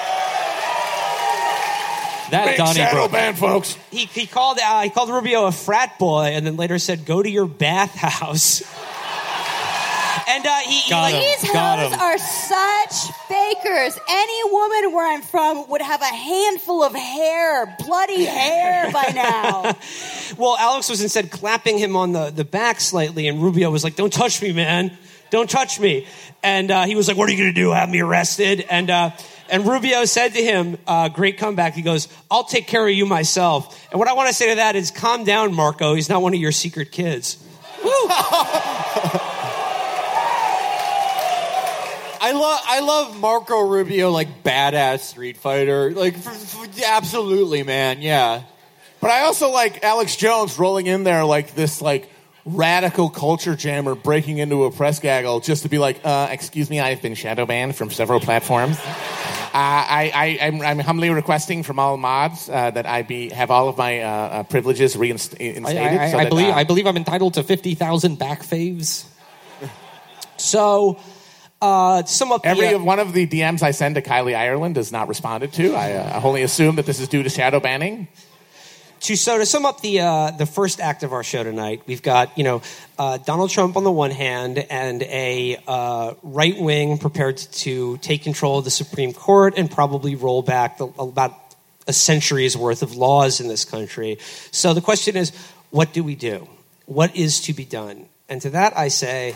That 2.29 2.45
Big 2.45 2.57
Donnie 2.57 2.75
shadow 2.75 3.07
band, 3.07 3.39
folks. 3.39 3.75
He 3.89 4.05
he 4.05 4.27
called 4.27 4.59
uh, 4.63 4.83
he 4.83 4.91
called 4.91 5.09
Rubio 5.09 5.45
a 5.45 5.51
frat 5.51 5.97
boy, 5.97 6.25
and 6.33 6.45
then 6.45 6.57
later 6.57 6.77
said, 6.77 7.05
"Go 7.05 7.23
to 7.23 7.29
your 7.29 7.47
bathhouse." 7.47 8.61
and 10.27 10.45
uh, 10.45 10.55
he, 10.57 10.79
he, 10.79 10.93
like. 10.93 11.13
These 11.13 11.49
hoes 11.49 11.93
are 11.93 12.17
such 12.17 13.15
fakers. 13.27 13.97
Any 14.09 14.51
woman 14.51 14.93
where 14.93 15.13
I'm 15.13 15.21
from 15.21 15.69
would 15.69 15.81
have 15.81 16.01
a 16.01 16.05
handful 16.05 16.83
of 16.83 16.93
hair, 16.93 17.75
bloody 17.85 18.25
hair 18.25 18.91
by 18.91 19.11
now. 19.15 19.75
Well, 20.37 20.57
Alex 20.59 20.89
was 20.89 21.01
instead 21.01 21.31
clapping 21.31 21.77
him 21.77 21.95
on 21.95 22.11
the, 22.11 22.29
the 22.29 22.45
back 22.45 22.81
slightly, 22.81 23.27
and 23.27 23.41
Rubio 23.41 23.71
was 23.71 23.83
like, 23.83 23.95
Don't 23.95 24.11
touch 24.11 24.41
me, 24.41 24.51
man. 24.51 24.97
Don't 25.29 25.49
touch 25.49 25.79
me. 25.79 26.07
And 26.43 26.71
uh, 26.71 26.85
he 26.85 26.95
was 26.95 27.07
like, 27.07 27.17
What 27.17 27.29
are 27.29 27.31
you 27.31 27.37
going 27.37 27.53
to 27.53 27.61
do? 27.61 27.71
Have 27.71 27.89
me 27.89 28.01
arrested? 28.01 28.65
And, 28.69 28.89
uh, 28.89 29.11
and 29.49 29.65
Rubio 29.65 30.03
said 30.05 30.33
to 30.33 30.43
him, 30.43 30.77
uh, 30.87 31.07
Great 31.09 31.37
comeback. 31.37 31.73
He 31.73 31.81
goes, 31.81 32.09
I'll 32.29 32.43
take 32.43 32.67
care 32.67 32.85
of 32.85 32.93
you 32.93 33.05
myself. 33.05 33.87
And 33.91 33.99
what 33.99 34.09
I 34.09 34.13
want 34.13 34.27
to 34.27 34.33
say 34.33 34.49
to 34.49 34.55
that 34.55 34.75
is, 34.75 34.91
Calm 34.91 35.23
down, 35.23 35.53
Marco. 35.53 35.93
He's 35.93 36.09
not 36.09 36.21
one 36.21 36.33
of 36.33 36.39
your 36.39 36.51
secret 36.51 36.91
kids. 36.91 37.43
I 42.19 42.31
love 42.31 42.59
I 42.65 42.79
love 42.79 43.19
Marco 43.19 43.59
Rubio 43.61 44.11
like 44.11 44.43
badass 44.43 44.99
Street 44.99 45.37
Fighter 45.37 45.91
like 45.91 46.15
f- 46.15 46.27
f- 46.27 46.83
absolutely 46.83 47.63
man 47.63 48.01
yeah 48.01 48.43
But 48.99 49.11
I 49.11 49.21
also 49.21 49.51
like 49.51 49.83
Alex 49.83 50.15
Jones 50.15 50.57
rolling 50.57 50.87
in 50.87 51.03
there 51.03 51.23
like 51.23 51.53
this 51.55 51.81
like 51.81 52.09
radical 52.45 53.09
culture 53.09 53.55
jammer 53.55 53.93
breaking 53.93 54.37
into 54.39 54.63
a 54.63 54.71
press 54.71 54.99
gaggle 54.99 55.39
just 55.41 55.63
to 55.63 55.69
be 55.69 55.77
like, 55.77 55.99
uh, 56.03 56.27
excuse 56.31 56.69
me, 56.69 56.79
I've 56.79 57.01
been 57.01 57.13
shadow 57.13 57.45
banned 57.45 57.75
from 57.75 57.91
several 57.91 58.19
platforms. 58.19 58.77
Uh, 58.79 59.49
I, 59.53 60.11
I, 60.13 60.45
I'm, 60.47 60.61
I'm 60.61 60.79
humbly 60.79 61.09
requesting 61.09 61.63
from 61.63 61.77
all 61.77 61.97
mods 61.97 62.49
uh, 62.49 62.71
that 62.71 62.85
I 62.85 63.01
be 63.01 63.29
have 63.29 63.51
all 63.51 63.69
of 63.69 63.77
my 63.77 64.01
uh, 64.01 64.09
uh, 64.09 64.43
privileges 64.43 64.95
reinstated. 64.95 65.65
I, 65.65 65.69
I, 65.75 66.03
I, 66.05 66.11
so 66.11 66.17
I 66.17 66.23
that, 66.23 66.29
believe 66.29 66.49
uh, 66.49 66.53
I 66.57 66.63
believe 66.63 66.87
I'm 66.87 66.97
entitled 66.97 67.35
to 67.35 67.43
fifty 67.43 67.75
thousand 67.75 68.17
back 68.17 68.43
faves. 68.43 69.05
So, 70.37 70.99
uh, 71.61 72.01
to 72.03 72.07
sum 72.07 72.31
up 72.31 72.43
the, 72.43 72.49
Every 72.49 72.73
uh, 72.73 72.79
one 72.79 72.99
of 72.99 73.13
the 73.13 73.27
DMs 73.27 73.63
I 73.63 73.71
send 73.71 73.95
to 73.95 74.01
Kylie 74.01 74.35
Ireland 74.35 74.77
is 74.77 74.91
not 74.91 75.07
responded 75.07 75.53
to. 75.53 75.73
I, 75.75 75.93
uh, 75.93 76.19
I 76.19 76.23
only 76.23 76.43
assume 76.43 76.75
that 76.75 76.85
this 76.85 76.99
is 76.99 77.07
due 77.07 77.23
to 77.23 77.29
shadow 77.29 77.59
banning. 77.59 78.07
to 79.01 79.15
so 79.15 79.37
to 79.37 79.45
sum 79.45 79.65
up 79.65 79.81
the 79.81 80.01
uh, 80.01 80.31
the 80.31 80.45
first 80.45 80.79
act 80.79 81.03
of 81.03 81.13
our 81.13 81.23
show 81.23 81.43
tonight, 81.43 81.81
we've 81.87 82.03
got 82.03 82.37
you 82.37 82.43
know 82.43 82.61
uh, 82.99 83.17
Donald 83.17 83.49
Trump 83.49 83.75
on 83.75 83.83
the 83.83 83.91
one 83.91 84.11
hand 84.11 84.59
and 84.69 85.01
a 85.03 85.57
uh, 85.67 86.13
right 86.21 86.59
wing 86.59 86.97
prepared 86.97 87.37
to 87.37 87.97
take 87.97 88.23
control 88.23 88.59
of 88.59 88.65
the 88.65 88.71
Supreme 88.71 89.13
Court 89.13 89.55
and 89.57 89.69
probably 89.69 90.15
roll 90.15 90.41
back 90.41 90.77
the, 90.77 90.87
about 90.99 91.33
a 91.87 91.93
century's 91.93 92.55
worth 92.55 92.83
of 92.83 92.95
laws 92.95 93.39
in 93.39 93.47
this 93.47 93.65
country. 93.65 94.17
So 94.51 94.73
the 94.73 94.81
question 94.81 95.15
is, 95.15 95.31
what 95.71 95.93
do 95.93 96.03
we 96.03 96.15
do? 96.15 96.47
What 96.85 97.15
is 97.15 97.41
to 97.41 97.53
be 97.53 97.65
done? 97.65 98.07
And 98.29 98.41
to 98.41 98.49
that 98.51 98.77
I 98.77 98.89
say, 98.89 99.35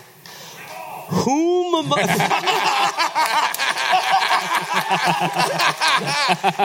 whom 1.11 1.75
am 1.75 1.91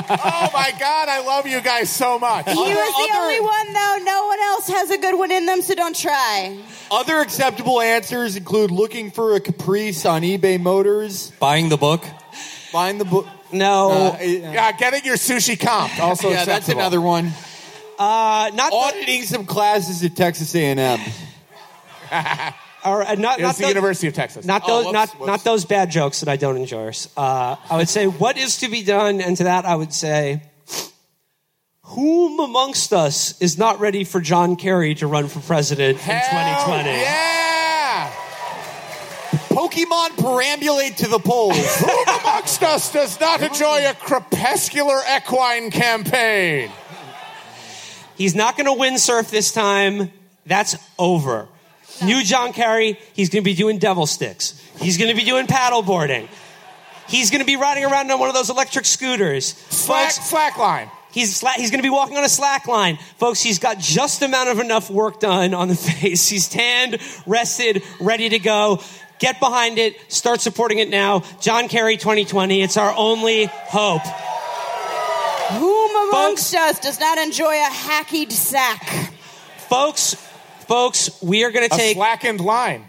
oh 0.09 0.51
my 0.53 0.72
God, 0.78 1.09
I 1.09 1.22
love 1.26 1.47
you 1.47 1.61
guys 1.61 1.90
so 1.90 2.18
much. 2.18 2.47
He 2.49 2.55
was 2.55 2.66
the 2.66 3.09
other- 3.12 3.22
only 3.22 3.40
one, 3.40 3.72
though. 3.72 3.99
No 4.03 4.26
one 4.26 4.38
else 4.40 4.68
has 4.68 4.90
a 4.90 4.99
good 4.99 5.16
one 5.18 5.30
in 5.30 5.47
them, 5.47 5.62
so 5.62 5.74
don't 5.74 5.97
try. 5.97 6.59
other 6.90 7.18
acceptable 7.20 7.80
answers 7.80 8.36
include 8.36 8.70
looking 8.70 9.11
for 9.11 9.34
a 9.34 9.40
Caprice 9.40 10.05
on 10.07 10.22
eBay 10.22 10.61
Motors 10.61 11.30
Buying 11.40 11.68
the 11.68 11.76
book. 11.76 12.05
buying 12.72 12.99
the 12.99 13.05
book 13.05 13.26
no, 13.53 14.12
uh, 14.14 14.18
Yeah, 14.22 14.72
getting 14.72 15.05
your 15.05 15.16
sushi 15.16 15.57
comped. 15.57 16.01
Also, 16.01 16.28
yeah 16.30 16.44
that's 16.44 16.49
acceptable. 16.68 16.80
another 16.80 17.01
one 17.01 17.26
uh, 17.99 18.51
not 18.55 18.70
the, 18.70 18.76
auditing 18.76 19.22
some 19.22 19.47
classes 19.47 20.03
at 20.05 20.14
Texas 20.16 20.55
A&M 20.55 21.01
or, 22.87 23.03
uh, 23.03 23.14
not, 23.14 23.39
It 23.39 23.43
not 23.43 23.49
was 23.49 23.57
the 23.57 23.62
the- 23.64 23.68
University 23.68 24.07
of 24.09 24.14
Texas. 24.14 24.45
Not 24.47 24.62
Oh, 24.64 24.68
those, 24.68 24.84
whoops, 24.87 24.93
not 24.95 25.09
whoops. 25.18 25.26
not 25.26 25.45
those 25.45 25.64
bad 25.64 25.91
jokes 25.91 26.20
that 26.20 26.28
I 26.28 26.37
don't 26.37 26.57
endorse. 26.57 27.09
Uh, 27.16 27.57
I 27.70 27.76
would 27.76 27.89
say 27.89 28.07
what 28.07 28.37
is 28.39 28.59
to 28.59 28.68
be 28.68 28.82
done, 28.82 29.20
and 29.20 29.37
to 29.39 29.45
that 29.45 29.64
I 29.64 29.74
would 29.74 29.93
say, 29.93 30.43
whom 31.82 32.41
amongst 32.41 32.93
us 32.93 33.41
is 33.41 33.57
not 33.59 33.78
ready 33.80 34.05
for 34.05 34.20
John 34.20 34.57
Kerry 34.57 34.95
to 34.97 35.07
run 35.07 35.28
for 35.28 35.41
president 35.41 35.99
in 35.99 36.03
Hell 36.03 36.20
2020? 36.20 36.91
Yeah. 36.91 38.12
Pokemon 39.49 40.09
perambulate 40.18 40.97
to 40.97 41.09
the 41.09 41.18
polls 41.18 41.57
Who 41.78 42.03
amongst 42.20 42.62
us 42.62 42.93
does 42.93 43.18
not 43.20 43.41
enjoy 43.43 43.89
a 43.89 43.95
crepuscular 43.95 45.01
equine 45.16 45.70
campaign? 45.70 46.70
He's 48.16 48.34
not 48.34 48.57
going 48.57 48.66
to 48.66 48.72
windsurf 48.72 49.30
this 49.30 49.53
time. 49.53 50.11
That's 50.45 50.76
over. 50.99 51.49
New 52.03 52.22
John 52.22 52.53
Kerry, 52.53 52.99
he's 53.14 53.28
going 53.30 53.42
to 53.42 53.44
be 53.44 53.55
doing 53.55 53.78
devil 53.78 54.07
sticks. 54.07 54.61
He's 54.80 54.99
going 54.99 55.11
to 55.11 55.16
be 55.16 55.24
doing 55.24 55.47
paddleboarding. 55.47 56.28
He's 57.09 57.30
going 57.30 57.40
to 57.40 57.47
be 57.47 57.57
riding 57.57 57.84
around 57.84 58.11
on 58.11 58.18
one 58.18 58.28
of 58.28 58.34
those 58.34 58.51
electric 58.51 58.84
scooters. 58.84 59.47
Slack, 59.70 60.12
Folks, 60.12 60.28
slack 60.30 60.59
line. 60.59 60.90
He's 61.12 61.40
sla- 61.40 61.55
he's 61.55 61.70
going 61.70 61.78
to 61.78 61.82
be 61.86 61.90
walking 61.90 62.16
on 62.18 62.24
a 62.24 62.28
slack 62.28 62.66
line, 62.66 62.99
folks. 63.18 63.40
He's 63.40 63.59
got 63.59 63.78
just 63.78 64.20
the 64.20 64.26
amount 64.26 64.51
of 64.51 64.59
enough 64.59 64.90
work 64.90 65.20
done 65.20 65.55
on 65.55 65.68
the 65.68 65.74
face. 65.76 66.28
He's 66.28 66.49
tanned, 66.49 66.99
rested, 67.26 67.82
ready 68.01 68.28
to 68.28 68.38
go. 68.38 68.82
Get 69.18 69.40
behind 69.40 69.78
it. 69.78 69.97
Start 70.12 70.42
supporting 70.42 70.78
it 70.78 70.90
now. 70.90 71.22
John 71.40 71.68
Kerry 71.68 71.97
2020. 71.97 72.61
It's 72.61 72.76
our 72.76 72.92
only 72.94 73.47
hope. 73.47 74.03
Whom 75.59 76.09
amongst 76.09 76.55
us 76.55 76.80
does 76.80 76.99
not 77.01 77.16
enjoy 77.18 77.55
a 77.55 77.70
hackeyed 77.70 78.32
sack? 78.32 79.12
Folks, 79.70 80.16
folks, 80.68 81.22
we 81.22 81.44
are 81.44 81.50
going 81.50 81.68
to 81.68 81.74
A 81.74 81.78
take 81.78 81.96
slackened 81.96 82.40
line. 82.40 82.84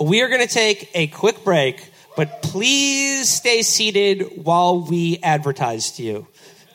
we 0.00 0.22
are 0.22 0.28
going 0.28 0.46
to 0.46 0.52
take 0.52 0.90
a 0.94 1.06
quick 1.08 1.44
break, 1.44 1.90
but 2.16 2.42
please 2.42 3.28
stay 3.28 3.62
seated 3.62 4.44
while 4.44 4.80
we 4.80 5.18
advertise 5.22 5.92
to 5.92 6.02
you. 6.02 6.26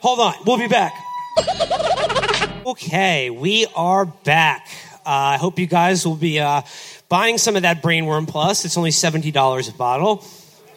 Hold 0.01 0.19
on, 0.19 0.33
we'll 0.45 0.57
be 0.57 0.67
back. 0.67 0.93
okay, 2.65 3.29
we 3.29 3.65
are 3.75 4.05
back. 4.05 4.67
Uh, 5.05 5.09
I 5.35 5.37
hope 5.37 5.59
you 5.59 5.67
guys 5.67 6.05
will 6.05 6.15
be 6.15 6.39
uh, 6.39 6.61
buying 7.09 7.37
some 7.37 7.55
of 7.55 7.63
that 7.63 7.81
Brainworm 7.81 8.27
Plus. 8.27 8.65
It's 8.65 8.77
only 8.77 8.91
seventy 8.91 9.31
dollars 9.31 9.67
a 9.67 9.73
bottle. 9.73 10.23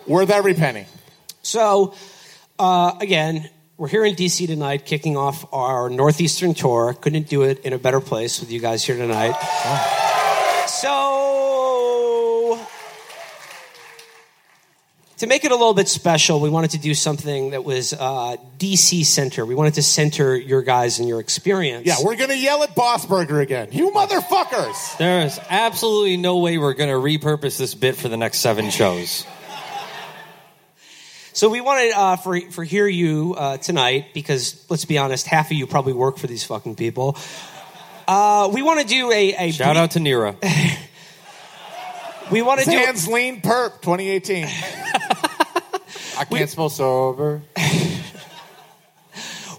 Worth 0.07 0.31
every 0.31 0.55
penny. 0.55 0.87
So, 1.43 1.95
uh, 2.59 2.97
again, 3.01 3.51
we're 3.79 3.89
here 3.89 4.05
in 4.07 4.15
DC 4.15 4.47
tonight, 4.47 4.87
kicking 4.87 5.17
off 5.17 5.53
our 5.53 5.91
Northeastern 5.91 6.55
tour. 6.55 6.95
Couldn't 6.95 7.29
do 7.29 7.43
it 7.43 7.59
in 7.61 7.75
a 7.75 7.79
better 7.79 8.01
place 8.01 8.41
with 8.41 8.51
you 8.51 8.59
guys 8.59 8.83
here 8.83 8.97
tonight. 8.97 9.35
So, 10.67 12.59
to 15.19 15.27
make 15.27 15.45
it 15.45 15.53
a 15.53 15.55
little 15.55 15.75
bit 15.75 15.89
special, 15.89 16.41
we 16.41 16.49
wanted 16.49 16.71
to 16.71 16.79
do 16.79 16.95
something 16.95 17.51
that 17.51 17.65
was 17.65 17.93
uh, 17.93 18.37
DC 18.59 19.05
center. 19.05 19.45
We 19.45 19.55
wanted 19.55 19.75
to 19.75 19.83
center 19.83 20.35
your 20.35 20.63
guys 20.63 20.99
and 20.99 21.07
your 21.07 21.21
experience. 21.21 21.87
Yeah, 21.87 21.97
we're 22.03 22.17
gonna 22.17 22.35
yell 22.35 22.63
at 22.63 22.75
Boss 22.75 23.05
Burger 23.05 23.41
again. 23.41 23.69
You 23.73 23.91
motherfuckers! 23.91 24.97
There 24.97 25.21
is 25.21 25.39
absolutely 25.51 26.17
no 26.17 26.39
way 26.39 26.57
we're 26.57 26.75
going 26.75 26.91
to 26.91 26.97
repurpose 26.97 27.59
this 27.59 27.75
bit 27.75 27.97
for 27.97 28.09
the 28.09 28.17
next 28.17 28.39
seven 28.39 28.71
shows. 28.71 29.27
So 31.37 31.51
we 31.51 31.61
wanted 31.61 31.93
uh, 31.93 32.17
for 32.17 32.41
for 32.51 32.65
hear 32.65 32.87
you 32.87 33.35
uh, 33.37 33.59
tonight 33.59 34.15
because 34.15 34.65
let's 34.71 34.87
be 34.87 34.97
honest, 34.97 35.27
half 35.27 35.51
of 35.51 35.53
you 35.53 35.67
probably 35.67 35.93
work 35.93 36.17
for 36.17 36.27
these 36.27 36.45
fucking 36.45 36.77
people. 36.77 37.15
Uh, 38.09 38.49
we 38.55 38.63
want 38.63 38.81
to 38.81 38.87
do 38.87 39.13
a, 39.13 39.35
a 39.35 39.53
Shout 39.53 39.77
out 39.77 39.91
to 39.91 39.99
Nira. 39.99 40.35
We 42.29 42.43
want 42.43 42.59
to 42.59 42.67
do 42.69 42.73
Sans 42.73 43.07
Lean 43.07 43.41
Perp 43.41 43.83
2018. 43.83 44.47
I 46.19 46.25
can't 46.25 46.51
spell 46.51 46.69
sober. 46.69 47.41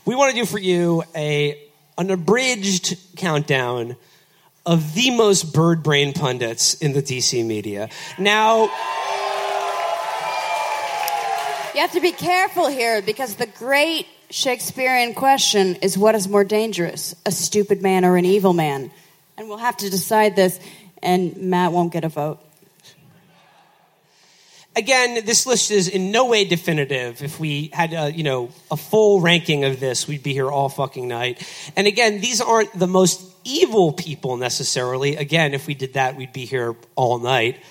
we 0.06 0.16
want 0.16 0.32
to 0.32 0.38
do 0.38 0.46
for 0.46 0.60
you 0.60 1.02
a 1.16 1.58
an 1.98 2.10
abridged 2.10 2.98
countdown 3.16 3.96
of 4.66 4.96
the 4.96 5.12
most 5.12 5.54
bird 5.54 5.82
brain 5.82 6.12
pundits 6.12 6.74
in 6.74 6.92
the 6.92 7.02
DC 7.02 7.46
media. 7.46 7.88
Now, 8.20 8.70
You 11.78 11.82
have 11.82 11.92
to 11.92 12.02
be 12.02 12.12
careful 12.12 12.66
here 12.66 13.04
because 13.04 13.36
the 13.36 13.46
great 13.46 14.08
Shakespearean 14.32 15.14
question 15.14 15.76
is 15.76 15.96
what 15.96 16.16
is 16.16 16.28
more 16.28 16.44
dangerous, 16.44 17.14
a 17.24 17.32
stupid 17.32 17.84
man 17.84 18.04
or 18.04 18.18
an 18.18 18.26
evil 18.26 18.52
man? 18.52 18.90
And 19.38 19.48
we'll 19.48 19.60
have 19.60 19.78
to 19.78 19.90
decide 19.92 20.36
this, 20.36 20.60
and 21.04 21.38
Matt 21.38 21.72
won't 21.72 21.94
get 21.94 22.04
a 22.04 22.10
vote. 22.10 22.40
again, 24.76 25.24
this 25.24 25.46
list 25.46 25.70
is 25.70 25.88
in 25.88 26.10
no 26.12 26.26
way 26.26 26.46
definitive. 26.46 27.22
If 27.22 27.40
we 27.40 27.70
had, 27.72 27.94
a, 27.94 28.12
you 28.12 28.24
know, 28.24 28.50
a 28.72 28.76
full 28.76 29.22
ranking 29.22 29.64
of 29.64 29.80
this, 29.80 30.08
we'd 30.08 30.24
be 30.24 30.34
here 30.34 30.50
all 30.50 30.70
fucking 30.70 31.08
night. 31.08 31.48
And 31.76 31.86
again, 31.86 32.22
these 32.22 32.42
aren't 32.42 32.74
the 32.74 32.88
most 32.88 33.22
evil 33.44 33.94
people 33.94 34.38
necessarily. 34.38 35.16
Again, 35.16 35.54
if 35.54 35.68
we 35.68 35.76
did 35.76 35.94
that, 35.94 36.16
we'd 36.16 36.34
be 36.34 36.46
here 36.46 36.76
all 36.96 37.20
night. 37.20 37.62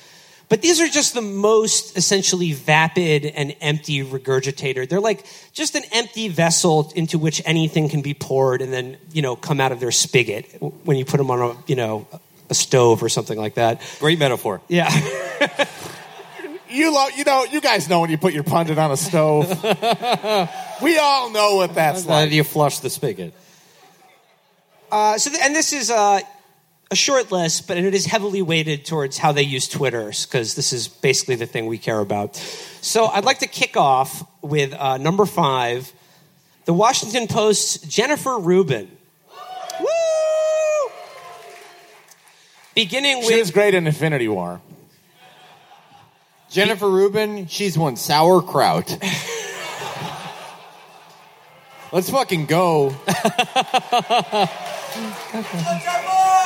But 0.49 0.63
these 0.63 0.81
are 0.81 0.87
just 0.89 1.15
the 1.15 1.23
most 1.23 1.97
essentially 1.97 2.53
vapid 2.53 3.25
and 3.27 3.57
empty 3.61 4.05
regurgitator. 4.05 4.89
They're 4.89 5.01
like 5.01 5.27
just 5.53 5.75
an 5.75 5.83
empty 5.93 6.29
vessel 6.29 6.93
into 6.95 7.19
which 7.19 7.43
anything 7.45 7.89
can 7.89 8.01
be 8.01 8.15
poured 8.15 8.63
and 8.63 8.73
then, 8.73 8.97
you 9.13 9.23
know, 9.23 9.35
come 9.35 9.61
out 9.61 9.73
of 9.73 9.81
their 9.81 9.91
spigot 9.91 10.47
when 10.85 10.97
you 10.97 11.05
put 11.05 11.17
them 11.17 11.31
on 11.33 11.41
a, 11.51 11.57
you 11.67 11.75
know, 11.75 12.07
a 12.49 12.55
stove 12.55 13.03
or 13.03 13.09
something 13.09 13.37
like 13.37 13.55
that. 13.55 13.81
Great 13.99 14.19
metaphor. 14.21 14.61
Yeah. 14.69 14.89
You 16.69 16.93
lo- 16.93 17.09
you 17.17 17.25
know, 17.25 17.45
you 17.45 17.61
guys 17.61 17.89
know 17.89 18.01
when 18.01 18.11
you 18.11 18.19
put 18.19 18.35
your 18.35 18.43
pundit 18.43 18.77
on 18.77 18.91
a 18.91 18.97
stove. 18.97 19.49
we 20.83 20.99
all 20.99 21.31
know 21.31 21.57
what 21.57 21.75
that's 21.75 22.05
How 22.05 22.11
like. 22.11 22.31
do 22.31 22.37
you 22.37 22.43
flush 22.45 22.81
the 22.81 22.91
spigot? 22.91 23.33
Uh, 24.91 25.17
so, 25.17 25.31
th- 25.31 25.43
and 25.43 25.55
this 25.55 25.73
is 25.73 25.91
uh, 25.91 26.21
a 26.91 26.97
short 26.97 27.32
list, 27.32 27.66
but 27.66 27.76
it 27.76 27.95
is 27.95 28.07
heavily 28.07 28.43
weighted 28.43 28.84
towards 28.84 29.18
how 29.18 29.32
they 29.32 29.43
use 29.43 29.68
Twitter 29.68 30.07
because 30.07 30.55
this 30.55 30.72
is 30.72 30.89
basically 30.89 31.34
the 31.34 31.47
thing 31.47 31.66
we 31.66 31.78
care 31.78 31.99
about. 31.99 32.37
So, 32.37 33.07
I'd 33.07 33.24
like 33.24 33.41
to 33.41 33.49
kick 33.49 33.76
off 33.76 34.24
with 34.43 34.72
uh, 34.72 34.99
number 34.99 35.26
five, 35.26 35.93
the 36.64 36.72
Washington 36.72 37.26
Post's 37.26 37.78
Jennifer 37.87 38.39
Rubin. 38.39 38.91
Woo! 39.80 39.87
Beginning 42.74 43.22
She 43.22 43.39
was 43.39 43.49
with 43.49 43.55
great 43.55 43.74
in 43.74 43.87
Infinity 43.87 44.28
War. 44.28 44.61
Jennifer 46.51 46.89
Rubin, 46.89 47.49
she's 47.49 47.76
won 47.76 47.97
sauerkraut. 47.97 48.89
Let's 51.93 52.11
fucking 52.11 52.47
go. 52.47 52.95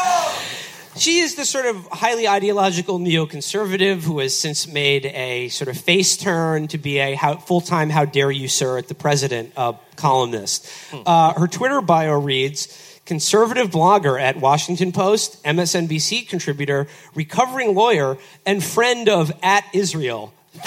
She 0.96 1.20
is 1.20 1.36
the 1.36 1.44
sort 1.44 1.66
of 1.66 1.86
highly 1.86 2.26
ideological 2.26 2.98
neoconservative 2.98 4.02
who 4.02 4.18
has 4.18 4.36
since 4.36 4.66
made 4.66 5.06
a 5.06 5.48
sort 5.48 5.68
of 5.68 5.78
face 5.78 6.16
turn 6.16 6.66
to 6.68 6.78
be 6.78 6.98
a 6.98 7.14
how, 7.14 7.36
full-time 7.36 7.90
"How 7.90 8.04
dare 8.04 8.30
you, 8.30 8.48
sir?" 8.48 8.76
at 8.76 8.88
the 8.88 8.94
president 8.94 9.52
uh, 9.56 9.74
columnist. 9.96 10.68
Uh, 10.92 11.34
her 11.38 11.46
Twitter 11.46 11.80
bio 11.80 12.18
reads: 12.18 13.00
conservative 13.06 13.70
blogger 13.70 14.20
at 14.20 14.36
Washington 14.36 14.92
Post, 14.92 15.42
MSNBC 15.44 16.28
contributor, 16.28 16.86
recovering 17.14 17.74
lawyer, 17.74 18.18
and 18.44 18.62
friend 18.62 19.08
of 19.08 19.32
at 19.42 19.64
Israel. 19.72 20.32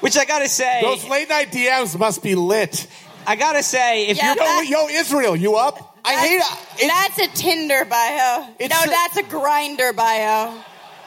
Which 0.00 0.16
I 0.16 0.24
gotta 0.26 0.48
say, 0.48 0.80
Those 0.82 1.06
late 1.08 1.28
night 1.28 1.50
DMs 1.50 1.98
must 1.98 2.22
be 2.22 2.34
lit. 2.34 2.86
I 3.26 3.36
gotta 3.36 3.62
say, 3.62 4.06
if 4.08 4.16
Yeah, 4.16 4.34
you're 4.34 4.64
Yo, 4.64 4.88
yo, 4.88 4.88
Israel, 4.88 5.36
you 5.36 5.56
up? 5.56 5.89
I 6.04 6.14
hate 6.14 6.36
it. 6.82 6.88
That's 6.88 7.18
a 7.18 7.28
Tinder 7.42 7.84
bio. 7.84 8.46
It's 8.58 8.74
no, 8.74 8.82
a- 8.82 8.86
that's 8.88 9.16
a 9.16 9.22
Grindr 9.22 9.94
bio. 9.94 10.54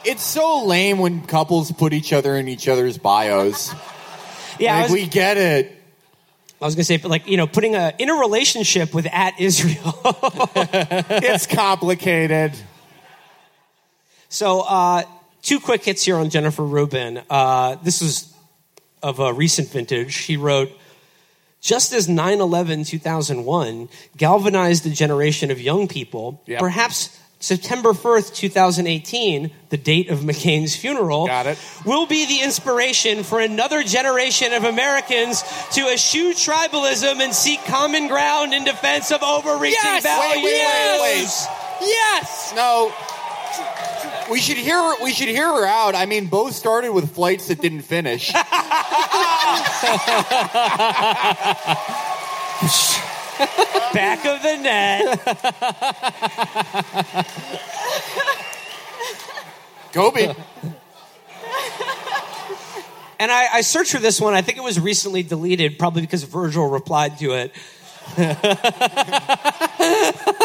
It's 0.04 0.22
so 0.22 0.64
lame 0.64 0.98
when 0.98 1.22
couples 1.26 1.72
put 1.72 1.92
each 1.92 2.12
other 2.12 2.36
in 2.36 2.46
each 2.48 2.68
other's 2.68 2.98
bios. 2.98 3.72
yeah, 4.58 4.74
I 4.76 4.80
like 4.82 4.90
was- 4.90 4.92
we 4.92 5.06
get 5.06 5.36
it. 5.36 5.72
I 6.60 6.66
was 6.66 6.74
gonna 6.76 6.84
say, 6.84 6.96
but 6.96 7.10
like 7.10 7.26
you 7.28 7.36
know, 7.36 7.46
putting 7.46 7.74
a 7.74 7.92
in 7.98 8.08
a 8.08 8.14
relationship 8.14 8.94
with 8.94 9.06
at 9.06 9.38
Israel. 9.40 9.92
It's 10.56 11.46
complicated. 11.46 12.52
so 14.28 14.60
uh, 14.60 15.02
two 15.42 15.60
quick 15.60 15.84
hits 15.84 16.02
here 16.04 16.16
on 16.16 16.30
Jennifer 16.30 16.62
Rubin. 16.64 17.20
Uh, 17.28 17.76
this 17.82 18.00
was 18.00 18.32
of 19.02 19.18
a 19.20 19.32
recent 19.32 19.68
vintage. 19.68 20.12
She 20.12 20.36
wrote. 20.36 20.70
Just 21.64 21.94
as 21.94 22.10
9 22.10 22.40
11 22.42 22.84
2001 22.84 23.88
galvanized 24.18 24.84
a 24.84 24.90
generation 24.90 25.50
of 25.50 25.58
young 25.58 25.88
people, 25.88 26.42
Yep. 26.44 26.60
perhaps 26.60 27.08
September 27.40 27.94
1st, 27.94 28.34
2018, 28.34 29.50
the 29.70 29.78
date 29.78 30.10
of 30.10 30.20
McCain's 30.20 30.76
funeral, 30.76 31.26
will 31.86 32.04
be 32.06 32.26
the 32.26 32.40
inspiration 32.42 33.22
for 33.24 33.40
another 33.40 33.82
generation 33.82 34.52
of 34.52 34.64
Americans 34.64 35.42
to 35.72 35.88
eschew 35.88 36.34
tribalism 36.34 37.20
and 37.20 37.34
seek 37.34 37.64
common 37.64 38.08
ground 38.08 38.52
in 38.52 38.64
defense 38.64 39.10
of 39.10 39.22
overreaching 39.22 39.78
Yes! 39.82 40.02
values. 40.02 40.44
Wait, 40.44 40.52
wait, 40.52 41.00
wait, 41.00 41.24
wait. 41.24 41.88
Yes! 41.88 42.52
No. 42.54 42.92
We 44.30 44.40
should 44.40 44.56
hear 44.56 44.76
her, 44.76 45.02
we 45.02 45.12
should 45.12 45.28
hear 45.28 45.46
her 45.46 45.66
out. 45.66 45.94
I 45.94 46.06
mean, 46.06 46.26
both 46.26 46.54
started 46.54 46.90
with 46.90 47.14
flights 47.14 47.48
that 47.48 47.60
didn't 47.60 47.82
finish. 47.82 48.32
Back 53.92 54.24
of 54.24 54.42
the 54.42 54.56
net. 54.56 55.18
Kobe. 59.92 60.34
And 63.18 63.30
I, 63.30 63.46
I 63.52 63.60
searched 63.60 63.92
for 63.92 64.00
this 64.00 64.20
one. 64.20 64.34
I 64.34 64.42
think 64.42 64.58
it 64.58 64.64
was 64.64 64.80
recently 64.80 65.22
deleted, 65.22 65.78
probably 65.78 66.02
because 66.02 66.24
Virgil 66.24 66.68
replied 66.68 67.18
to 67.18 67.32
it. 67.34 67.52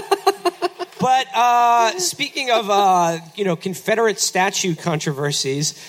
but 1.00 1.28
uh, 1.34 1.98
speaking 2.00 2.52
of 2.52 2.70
uh, 2.70 3.20
you 3.36 3.46
know 3.46 3.56
Confederate 3.56 4.20
statue 4.20 4.76
controversies, 4.76 5.80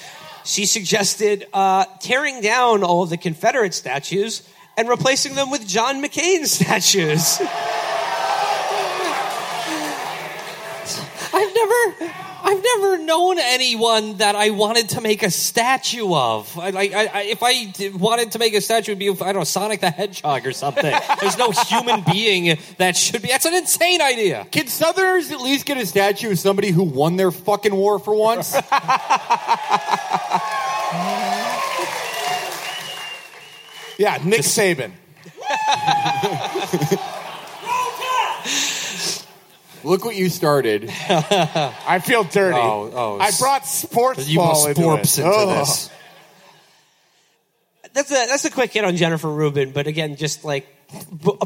she 0.44 0.66
suggested 0.66 1.46
uh, 1.52 1.84
tearing 2.00 2.40
down 2.40 2.82
all 2.82 3.02
of 3.02 3.11
the 3.11 3.16
Confederate 3.16 3.74
statues 3.74 4.42
and 4.76 4.88
replacing 4.88 5.34
them 5.34 5.50
with 5.50 5.66
John 5.66 6.02
McCain 6.02 6.46
statues. 6.46 7.40
I've 11.32 11.54
never, 11.54 12.12
I've 12.51 12.64
never 12.64 12.98
known 12.98 13.38
anyone 13.38 14.16
that 14.16 14.34
I 14.34 14.51
wanted 14.51 14.88
to 14.90 15.01
make 15.01 15.22
a 15.22 15.30
statue 15.30 16.12
of. 16.12 16.59
I, 16.59 16.70
I, 16.70 17.11
I, 17.14 17.22
if 17.22 17.44
I 17.44 17.72
wanted 17.96 18.32
to 18.32 18.40
make 18.40 18.55
a 18.55 18.61
statue, 18.61 18.90
it'd 18.90 18.98
be 18.98 19.09
I 19.09 19.14
don't 19.14 19.36
know 19.36 19.44
Sonic 19.44 19.80
the 19.80 19.90
Hedgehog 19.90 20.44
or 20.44 20.53
something. 20.53 20.92
There's 21.20 21.38
no 21.38 21.53
human 21.53 22.03
being 22.11 22.59
that 22.78 22.96
should 22.96 23.22
be. 23.22 23.28
That's 23.28 23.44
an 23.44 23.55
insane 23.55 24.03
idea. 24.03 24.48
Can 24.51 24.66
Southerners 24.66 25.30
at 25.30 25.40
least 25.40 25.64
get 25.64 25.76
a 25.76 25.86
statue 25.86 26.32
of 26.32 26.40
somebody 26.40 26.72
who 26.72 26.82
won 26.82 27.14
their 27.14 27.30
fucking 27.30 27.72
war 27.74 28.01
for 28.01 28.14
once? 28.14 28.57
Yeah, 34.01 34.18
Nick 34.24 34.40
Saban. 34.40 34.92
Look 39.85 40.05
what 40.05 40.16
you 40.16 40.28
started. 40.28 40.89
I 41.09 42.01
feel 42.05 42.24
dirty. 42.24 42.57
Oh, 42.57 42.91
oh, 42.95 43.18
I 43.18 43.31
brought 43.39 43.66
sports 43.66 44.28
You 44.28 44.39
ball 44.39 44.66
into 44.68 44.81
sporps 44.81 45.18
into 45.18 45.31
Ugh. 45.31 45.59
this. 45.66 45.91
that's 47.93 48.11
a 48.11 48.14
that's 48.14 48.45
a 48.45 48.51
quick 48.51 48.72
hit 48.72 48.85
on 48.85 48.97
Jennifer 48.97 49.28
Rubin, 49.31 49.72
but 49.72 49.87
again, 49.87 50.16
just 50.16 50.45
like 50.45 50.66
b- 50.66 50.72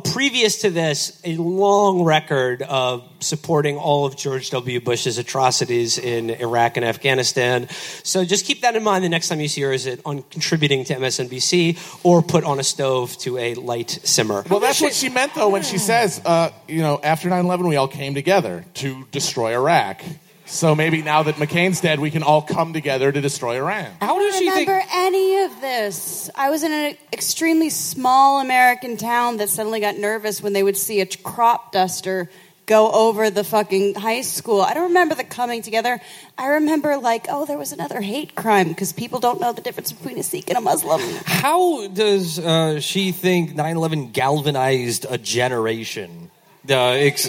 previous 0.04 0.62
to 0.62 0.70
this, 0.70 1.20
a 1.24 1.36
long 1.36 2.02
record 2.02 2.62
of 2.62 3.08
supporting 3.20 3.76
all 3.76 4.06
of 4.06 4.16
George 4.16 4.50
W. 4.50 4.80
Bush's 4.80 5.18
atrocities 5.18 5.98
in 5.98 6.30
Iraq 6.30 6.76
and 6.76 6.84
Afghanistan. 6.84 7.68
So 8.02 8.24
just 8.24 8.46
keep 8.46 8.62
that 8.62 8.76
in 8.76 8.82
mind 8.82 9.04
the 9.04 9.08
next 9.08 9.28
time 9.28 9.40
you 9.40 9.48
see 9.48 9.62
her. 9.62 9.72
Is 9.72 9.86
it 9.86 10.00
on 10.04 10.22
contributing 10.24 10.84
to 10.84 10.94
MSNBC 10.94 12.00
or 12.04 12.22
put 12.22 12.44
on 12.44 12.60
a 12.60 12.64
stove 12.64 13.16
to 13.18 13.38
a 13.38 13.54
light 13.54 13.90
simmer? 13.90 14.44
Well, 14.48 14.60
that's 14.60 14.80
what 14.80 14.94
she 14.94 15.08
meant, 15.08 15.34
though, 15.34 15.48
when 15.48 15.62
she 15.62 15.78
says, 15.78 16.20
uh, 16.24 16.50
you 16.68 16.80
know, 16.80 17.00
after 17.02 17.28
9 17.28 17.44
11, 17.44 17.66
we 17.66 17.76
all 17.76 17.88
came 17.88 18.14
together 18.14 18.64
to 18.74 19.06
destroy 19.10 19.54
Iraq. 19.54 20.02
So 20.46 20.74
maybe 20.74 21.00
now 21.02 21.22
that 21.22 21.36
McCain's 21.36 21.80
dead, 21.80 21.98
we 22.00 22.10
can 22.10 22.22
all 22.22 22.42
come 22.42 22.72
together 22.74 23.10
to 23.10 23.20
destroy 23.20 23.56
Iran. 23.56 23.90
How 24.00 24.16
I 24.16 24.22
does 24.22 24.32
don't 24.34 24.42
she 24.42 24.50
think? 24.50 24.68
remember 24.68 24.86
any 24.92 25.42
of 25.44 25.60
this. 25.60 26.30
I 26.34 26.50
was 26.50 26.62
in 26.62 26.70
an 26.72 26.96
extremely 27.12 27.70
small 27.70 28.40
American 28.40 28.96
town 28.98 29.38
that 29.38 29.48
suddenly 29.48 29.80
got 29.80 29.96
nervous 29.96 30.42
when 30.42 30.52
they 30.52 30.62
would 30.62 30.76
see 30.76 31.00
a 31.00 31.06
crop 31.06 31.72
duster 31.72 32.30
go 32.66 32.90
over 32.92 33.28
the 33.30 33.44
fucking 33.44 33.94
high 33.94 34.22
school. 34.22 34.60
I 34.62 34.74
don't 34.74 34.88
remember 34.88 35.14
the 35.14 35.24
coming 35.24 35.60
together. 35.62 36.00
I 36.38 36.46
remember 36.48 36.96
like, 36.96 37.26
oh, 37.28 37.44
there 37.46 37.58
was 37.58 37.72
another 37.72 38.00
hate 38.00 38.34
crime 38.34 38.68
because 38.68 38.92
people 38.92 39.20
don't 39.20 39.40
know 39.40 39.52
the 39.52 39.60
difference 39.62 39.92
between 39.92 40.18
a 40.18 40.22
Sikh 40.22 40.48
and 40.48 40.58
a 40.58 40.62
Muslim. 40.62 41.00
How 41.26 41.88
does 41.88 42.38
uh, 42.38 42.80
she 42.80 43.12
think 43.12 43.52
9/11 43.54 44.12
galvanized 44.12 45.06
a 45.08 45.18
generation? 45.18 46.30
The 46.64 46.74
ex- 46.76 47.28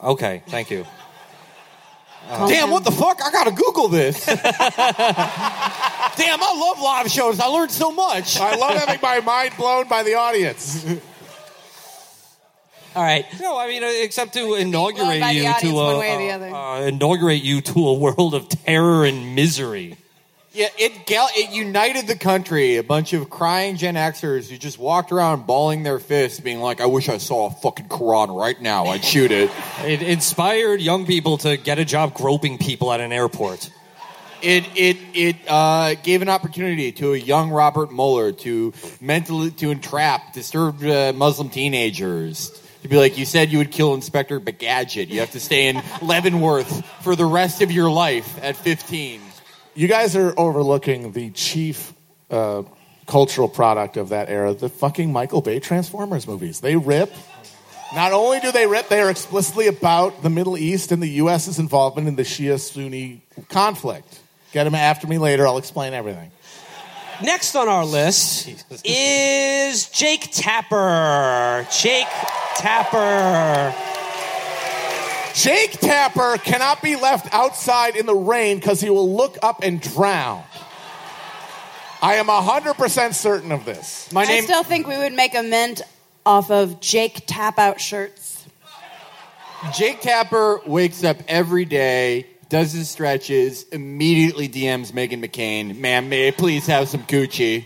okay, 0.00 0.42
thank 0.48 0.70
you. 0.70 0.86
Damn, 2.28 2.70
what 2.70 2.84
the 2.84 2.90
fuck? 2.90 3.20
I 3.22 3.30
gotta 3.30 3.50
Google 3.52 3.88
this. 3.88 4.24
Damn, 4.26 4.38
I 6.42 6.56
love 6.58 6.80
live 6.82 7.10
shows. 7.10 7.38
I 7.40 7.46
learned 7.46 7.70
so 7.70 7.92
much. 7.92 8.38
I 8.38 8.54
love 8.56 8.76
having 8.76 9.00
my 9.02 9.20
mind 9.20 9.54
blown 9.56 9.88
by 9.88 10.02
the 10.02 10.14
audience. 10.14 10.84
All 12.96 13.02
right. 13.02 13.24
No, 13.40 13.58
I 13.58 13.66
mean, 13.66 13.82
uh, 13.82 13.88
except 13.90 14.34
to 14.34 14.54
inaugurate 14.54 15.34
you 15.34 15.52
to 15.60 15.68
a, 15.70 15.72
one 15.84 15.98
way 15.98 16.14
or 16.14 16.18
the 16.18 16.30
other. 16.30 16.48
uh, 16.54 16.78
uh, 16.78 16.80
inaugurate 16.82 17.42
you 17.42 17.60
to 17.60 17.88
a 17.88 17.94
world 17.94 18.34
of 18.34 18.48
terror 18.48 19.04
and 19.04 19.34
misery. 19.34 19.96
Yeah, 20.54 20.68
it 20.78 21.04
gal- 21.04 21.30
it 21.34 21.50
united 21.50 22.06
the 22.06 22.14
country. 22.16 22.76
A 22.76 22.84
bunch 22.84 23.12
of 23.12 23.28
crying 23.28 23.76
Gen 23.76 23.96
Xers 23.96 24.48
who 24.48 24.56
just 24.56 24.78
walked 24.78 25.10
around 25.10 25.48
balling 25.48 25.82
their 25.82 25.98
fists, 25.98 26.38
being 26.38 26.60
like, 26.60 26.80
"I 26.80 26.86
wish 26.86 27.08
I 27.08 27.18
saw 27.18 27.48
a 27.48 27.50
fucking 27.50 27.88
Quran 27.88 28.38
right 28.40 28.60
now. 28.62 28.86
I'd 28.86 29.04
shoot 29.04 29.32
it." 29.32 29.50
It 29.84 30.00
inspired 30.00 30.80
young 30.80 31.06
people 31.06 31.38
to 31.38 31.56
get 31.56 31.80
a 31.80 31.84
job 31.84 32.14
groping 32.14 32.58
people 32.58 32.92
at 32.92 33.00
an 33.00 33.10
airport. 33.10 33.68
It 34.42 34.64
it 34.76 34.96
it 35.12 35.36
uh, 35.48 35.94
gave 35.94 36.22
an 36.22 36.28
opportunity 36.28 36.92
to 36.92 37.14
a 37.14 37.16
young 37.16 37.50
Robert 37.50 37.92
Mueller 37.92 38.30
to 38.30 38.72
mentally 39.00 39.50
to 39.52 39.72
entrap 39.72 40.34
disturbed 40.34 40.84
uh, 40.84 41.12
Muslim 41.16 41.50
teenagers. 41.50 42.50
To 42.82 42.88
be 42.88 42.96
like, 42.96 43.18
you 43.18 43.24
said 43.24 43.50
you 43.50 43.58
would 43.58 43.72
kill 43.72 43.94
Inspector 43.94 44.38
Bagadget. 44.38 45.08
You 45.08 45.18
have 45.20 45.32
to 45.32 45.40
stay 45.40 45.66
in 45.66 45.82
Leavenworth 46.02 46.84
for 47.02 47.16
the 47.16 47.24
rest 47.24 47.60
of 47.60 47.72
your 47.72 47.90
life 47.90 48.38
at 48.40 48.56
15. 48.56 49.20
You 49.76 49.88
guys 49.88 50.14
are 50.14 50.32
overlooking 50.36 51.10
the 51.12 51.30
chief 51.30 51.92
uh, 52.30 52.62
cultural 53.06 53.48
product 53.48 53.96
of 53.96 54.10
that 54.10 54.28
era, 54.28 54.54
the 54.54 54.68
fucking 54.68 55.12
Michael 55.12 55.40
Bay 55.40 55.58
Transformers 55.58 56.28
movies. 56.28 56.60
They 56.60 56.76
rip. 56.76 57.12
Not 57.92 58.12
only 58.12 58.38
do 58.38 58.52
they 58.52 58.66
rip, 58.68 58.88
they 58.88 59.00
are 59.00 59.10
explicitly 59.10 59.66
about 59.66 60.22
the 60.22 60.30
Middle 60.30 60.56
East 60.56 60.92
and 60.92 61.02
the 61.02 61.08
U.S.'s 61.08 61.58
involvement 61.58 62.06
in 62.06 62.14
the 62.14 62.22
Shia 62.22 62.58
Sunni 62.60 63.22
conflict. 63.48 64.20
Get 64.52 64.64
them 64.64 64.76
after 64.76 65.08
me 65.08 65.18
later, 65.18 65.46
I'll 65.46 65.58
explain 65.58 65.92
everything. 65.92 66.30
Next 67.22 67.56
on 67.56 67.68
our 67.68 67.84
list 67.84 68.48
is 68.84 69.88
Jake 69.88 70.30
Tapper. 70.32 71.66
Jake 71.70 72.06
Tapper. 72.56 73.74
Jake 75.34 75.72
Tapper 75.72 76.38
cannot 76.38 76.80
be 76.80 76.94
left 76.94 77.32
outside 77.34 77.96
in 77.96 78.06
the 78.06 78.14
rain 78.14 78.56
because 78.56 78.80
he 78.80 78.88
will 78.88 79.12
look 79.12 79.36
up 79.42 79.62
and 79.62 79.80
drown. 79.80 80.44
I 82.00 82.14
am 82.14 82.26
100% 82.26 83.14
certain 83.14 83.50
of 83.50 83.64
this. 83.64 84.12
My 84.12 84.24
name. 84.24 84.42
I 84.42 84.44
still 84.44 84.62
think 84.62 84.86
we 84.86 84.96
would 84.96 85.12
make 85.12 85.34
a 85.34 85.42
mint 85.42 85.82
off 86.24 86.50
of 86.50 86.80
Jake 86.80 87.22
tap 87.26 87.58
out 87.58 87.80
shirts. 87.80 88.46
Jake 89.74 90.02
Tapper 90.02 90.60
wakes 90.66 91.02
up 91.02 91.16
every 91.26 91.64
day, 91.64 92.26
does 92.48 92.72
his 92.72 92.88
stretches, 92.88 93.64
immediately 93.70 94.48
DMs 94.48 94.92
Meghan 94.92 95.24
McCain. 95.24 95.78
Ma'am, 95.78 96.08
may 96.08 96.28
I 96.28 96.30
please 96.30 96.66
have 96.66 96.88
some 96.88 97.02
Gucci? 97.04 97.64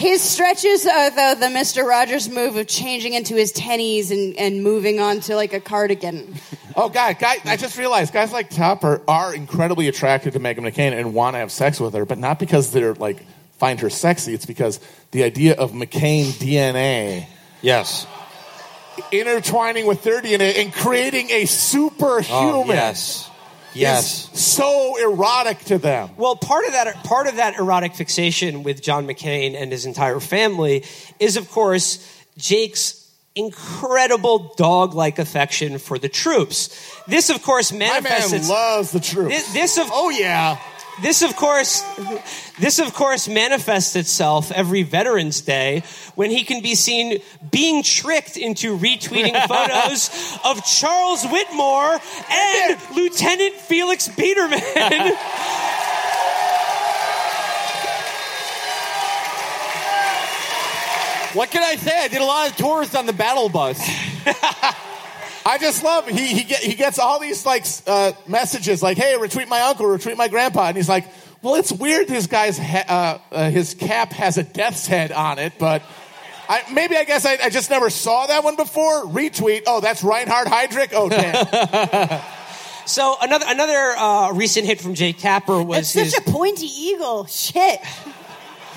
His 0.00 0.22
stretches 0.22 0.86
are 0.86 1.10
though 1.10 1.34
the 1.38 1.50
Mister 1.50 1.84
Rogers 1.84 2.28
move 2.30 2.56
of 2.56 2.66
changing 2.66 3.12
into 3.12 3.34
his 3.34 3.52
tennies 3.52 4.10
and, 4.10 4.34
and 4.36 4.62
moving 4.62 4.98
on 4.98 5.20
to 5.20 5.36
like 5.36 5.52
a 5.52 5.60
cardigan. 5.60 6.34
Oh, 6.74 6.88
God, 6.88 7.18
guy, 7.18 7.36
I 7.44 7.56
just 7.56 7.76
realized 7.76 8.12
guys 8.14 8.32
like 8.32 8.48
Tapper 8.48 9.02
are 9.06 9.34
incredibly 9.34 9.88
attracted 9.88 10.32
to 10.32 10.40
Meghan 10.40 10.60
McCain 10.60 10.92
and 10.98 11.12
want 11.12 11.34
to 11.34 11.38
have 11.38 11.52
sex 11.52 11.78
with 11.78 11.92
her, 11.94 12.06
but 12.06 12.16
not 12.16 12.38
because 12.38 12.70
they're 12.72 12.94
like 12.94 13.22
find 13.58 13.78
her 13.80 13.90
sexy. 13.90 14.32
It's 14.32 14.46
because 14.46 14.80
the 15.10 15.22
idea 15.22 15.54
of 15.54 15.72
McCain 15.72 16.26
DNA 16.32 17.26
Yes. 17.60 18.06
intertwining 19.12 19.86
with 19.86 20.02
their 20.02 20.22
DNA 20.22 20.58
and 20.62 20.72
creating 20.72 21.28
a 21.30 21.42
oh, 21.42 21.46
superhuman 21.46 22.26
Oh, 22.32 22.64
yes. 22.66 23.29
Yes. 23.74 24.32
is 24.32 24.40
so 24.40 24.96
erotic 25.02 25.58
to 25.66 25.78
them. 25.78 26.10
Well, 26.16 26.36
part 26.36 26.66
of 26.66 26.72
that 26.72 27.04
part 27.04 27.26
of 27.26 27.36
that 27.36 27.58
erotic 27.58 27.94
fixation 27.94 28.62
with 28.62 28.82
John 28.82 29.06
McCain 29.06 29.54
and 29.54 29.70
his 29.72 29.86
entire 29.86 30.20
family 30.20 30.84
is, 31.18 31.36
of 31.36 31.50
course, 31.50 32.06
Jake's 32.36 32.96
incredible 33.34 34.54
dog-like 34.56 35.18
affection 35.18 35.78
for 35.78 35.98
the 35.98 36.08
troops. 36.08 36.68
This, 37.06 37.30
of 37.30 37.42
course, 37.42 37.72
manifests. 37.72 38.32
My 38.32 38.38
man 38.38 38.48
loves 38.48 38.90
the 38.90 39.00
truth. 39.00 39.28
this, 39.28 39.52
this 39.52 39.78
of 39.78 39.86
Oh, 39.92 40.10
yeah. 40.10 40.58
This 41.02 41.22
of 41.22 41.36
course 41.36 41.82
this 42.58 42.78
of 42.78 42.94
course 42.94 43.28
manifests 43.28 43.96
itself 43.96 44.50
every 44.52 44.82
veterans 44.82 45.40
day 45.40 45.82
when 46.14 46.30
he 46.30 46.44
can 46.44 46.62
be 46.62 46.74
seen 46.74 47.20
being 47.50 47.82
tricked 47.82 48.36
into 48.36 48.76
retweeting 48.76 49.34
photos 49.48 50.10
of 50.44 50.64
charles 50.64 51.24
whitmore 51.24 51.98
and 52.30 52.78
lieutenant 52.94 53.54
felix 53.54 54.08
biederman 54.08 54.60
What 61.32 61.52
can 61.52 61.62
I 61.62 61.76
say? 61.76 61.96
I 61.96 62.08
did 62.08 62.20
a 62.20 62.24
lot 62.24 62.50
of 62.50 62.56
tours 62.56 62.92
on 62.96 63.06
the 63.06 63.12
battle 63.12 63.48
bus. 63.48 63.78
I 65.50 65.58
just 65.58 65.82
love 65.82 66.06
he 66.06 66.28
he, 66.28 66.44
get, 66.44 66.60
he 66.60 66.74
gets 66.74 67.00
all 67.00 67.18
these 67.18 67.44
like 67.44 67.66
uh, 67.86 68.12
messages 68.28 68.84
like, 68.84 68.96
"Hey, 68.96 69.16
retweet 69.18 69.48
my 69.48 69.60
uncle, 69.62 69.86
retweet 69.86 70.16
my 70.16 70.28
grandpa," 70.28 70.68
and 70.68 70.76
he's 70.76 70.88
like, 70.88 71.06
"Well, 71.42 71.56
it's 71.56 71.72
weird. 71.72 72.06
This 72.06 72.28
guy's 72.28 72.56
ha- 72.56 73.20
uh, 73.32 73.34
uh, 73.34 73.50
his 73.50 73.74
cap 73.74 74.12
has 74.12 74.38
a 74.38 74.44
death's 74.44 74.86
head 74.86 75.12
on 75.12 75.38
it, 75.38 75.54
but." 75.58 75.82
I, 76.48 76.64
maybe 76.72 76.96
I 76.96 77.04
guess 77.04 77.24
I, 77.24 77.38
I 77.44 77.48
just 77.48 77.70
never 77.70 77.90
saw 77.90 78.26
that 78.26 78.42
one 78.42 78.56
before. 78.56 79.04
Retweet. 79.04 79.62
Oh, 79.68 79.80
that's 79.80 80.02
Reinhard 80.02 80.48
Heydrich. 80.48 80.90
oh 80.92 81.08
damn. 81.08 82.20
so 82.86 83.14
another 83.22 83.44
another 83.48 83.94
uh, 83.96 84.32
recent 84.32 84.66
hit 84.66 84.80
from 84.80 84.94
jake 84.94 85.18
tapper 85.18 85.62
was 85.62 85.78
It's 85.78 85.92
his 85.92 86.12
such 86.12 86.26
a 86.26 86.30
pointy 86.32 86.66
eagle. 86.66 87.26
Shit. 87.26 87.78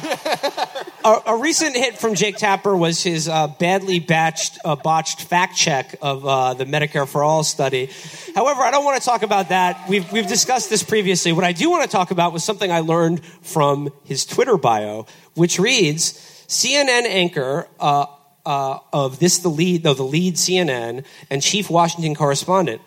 a, 1.06 1.22
a 1.28 1.38
recent 1.38 1.76
hit 1.76 1.98
from 1.98 2.16
Jake 2.16 2.38
Tapper 2.38 2.76
was 2.76 3.04
his 3.04 3.28
uh, 3.28 3.48
badly 3.48 4.00
batched, 4.00 4.58
uh, 4.66 4.76
botched 4.76 5.22
fact 5.22 5.56
check 5.56 5.96
of 6.02 6.26
uh, 6.26 6.54
the 6.54 6.66
Medicare 6.66 7.08
for 7.08 7.24
All 7.24 7.44
study. 7.44 7.90
However, 8.36 8.62
I 8.62 8.72
don't 8.72 8.86
want 8.86 9.02
to 9.02 9.06
talk 9.06 9.24
about 9.24 9.50
that. 9.50 9.88
We've, 9.88 10.10
we've 10.12 10.28
discussed 10.28 10.70
this 10.70 10.84
previously. 10.84 11.34
What 11.34 11.44
I 11.44 11.52
do 11.52 11.70
want 11.70 11.84
to 11.84 11.90
talk 11.90 12.12
about 12.12 12.34
was 12.34 12.44
something 12.44 12.72
I 12.72 12.80
learned 12.80 13.24
from 13.42 13.92
his 14.04 14.26
Twitter 14.26 14.58
bio, 14.58 15.06
which 15.36 15.60
reads 15.60 16.14
CNN 16.48 17.06
anchor 17.06 17.68
uh, 17.80 18.06
uh, 18.46 18.80
of 18.92 19.20
this, 19.20 19.40
the 19.40 19.50
lead, 19.50 19.84
no, 19.84 19.94
the 19.94 20.04
lead 20.04 20.36
CNN 20.36 21.06
and 21.30 21.42
chief 21.42 21.70
Washington 21.70 22.16
correspondent, 22.16 22.82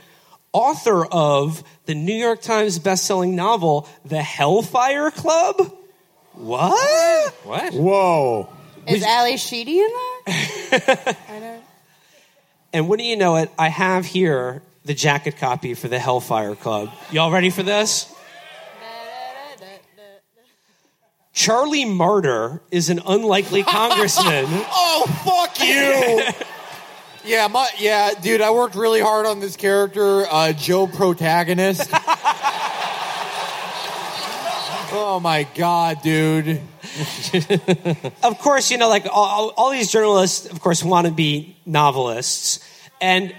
author 0.53 1.05
of 1.07 1.63
the 1.87 1.95
New 1.95 2.15
York 2.15 2.41
Times 2.41 2.79
bestselling 2.79 3.33
novel, 3.33 3.89
The 4.05 4.23
Hellfire 4.23 5.11
Club. 5.11 5.73
What? 6.37 7.35
What? 7.45 7.75
Whoa. 7.75 8.49
Is 8.87 9.03
Ally 9.03 9.37
Sheedy 9.37 9.81
in 9.81 9.89
there? 9.89 10.35
I 11.29 11.41
don't. 11.41 11.63
And 12.73 12.89
wouldn't 12.89 13.09
you 13.09 13.17
know 13.17 13.37
it, 13.37 13.51
I 13.59 13.69
have 13.69 14.05
here 14.05 14.63
the 14.85 14.95
jacket 14.95 15.39
copy 15.39 15.75
for 15.75 15.89
the 15.89 15.99
Hellfire 15.99 16.55
Club. 16.55 16.93
Y'all 17.11 17.31
ready 17.31 17.51
for 17.51 17.63
this? 17.63 18.13
Charlie 21.33 21.85
Marder 21.85 22.61
is 22.71 22.89
an 22.89 23.01
unlikely 23.07 23.63
congressman. 23.65 24.47
Oh, 24.49 25.05
fuck 25.23 25.61
you. 25.61 26.23
yeah, 27.31 27.47
my, 27.49 27.69
yeah, 27.79 28.13
dude, 28.21 28.41
I 28.41 28.51
worked 28.53 28.75
really 28.75 29.03
hard 29.03 29.27
on 29.27 29.41
this 29.41 29.55
character, 29.55 30.25
uh, 30.27 30.55
Joe 30.55 30.87
Protagonist. 30.87 31.91
Oh 34.93 35.21
my 35.21 35.47
god, 35.55 36.03
dude. 36.03 36.61
of 38.23 38.39
course, 38.39 38.71
you 38.71 38.79
know, 38.79 38.89
like 38.89 39.07
all, 39.11 39.53
all- 39.57 39.71
these 39.71 39.91
journalists, 39.91 40.47
of 40.47 40.61
course, 40.61 40.83
want 40.83 41.07
to 41.07 41.13
be 41.13 41.57
novelists. 41.67 42.61
And 43.01 43.35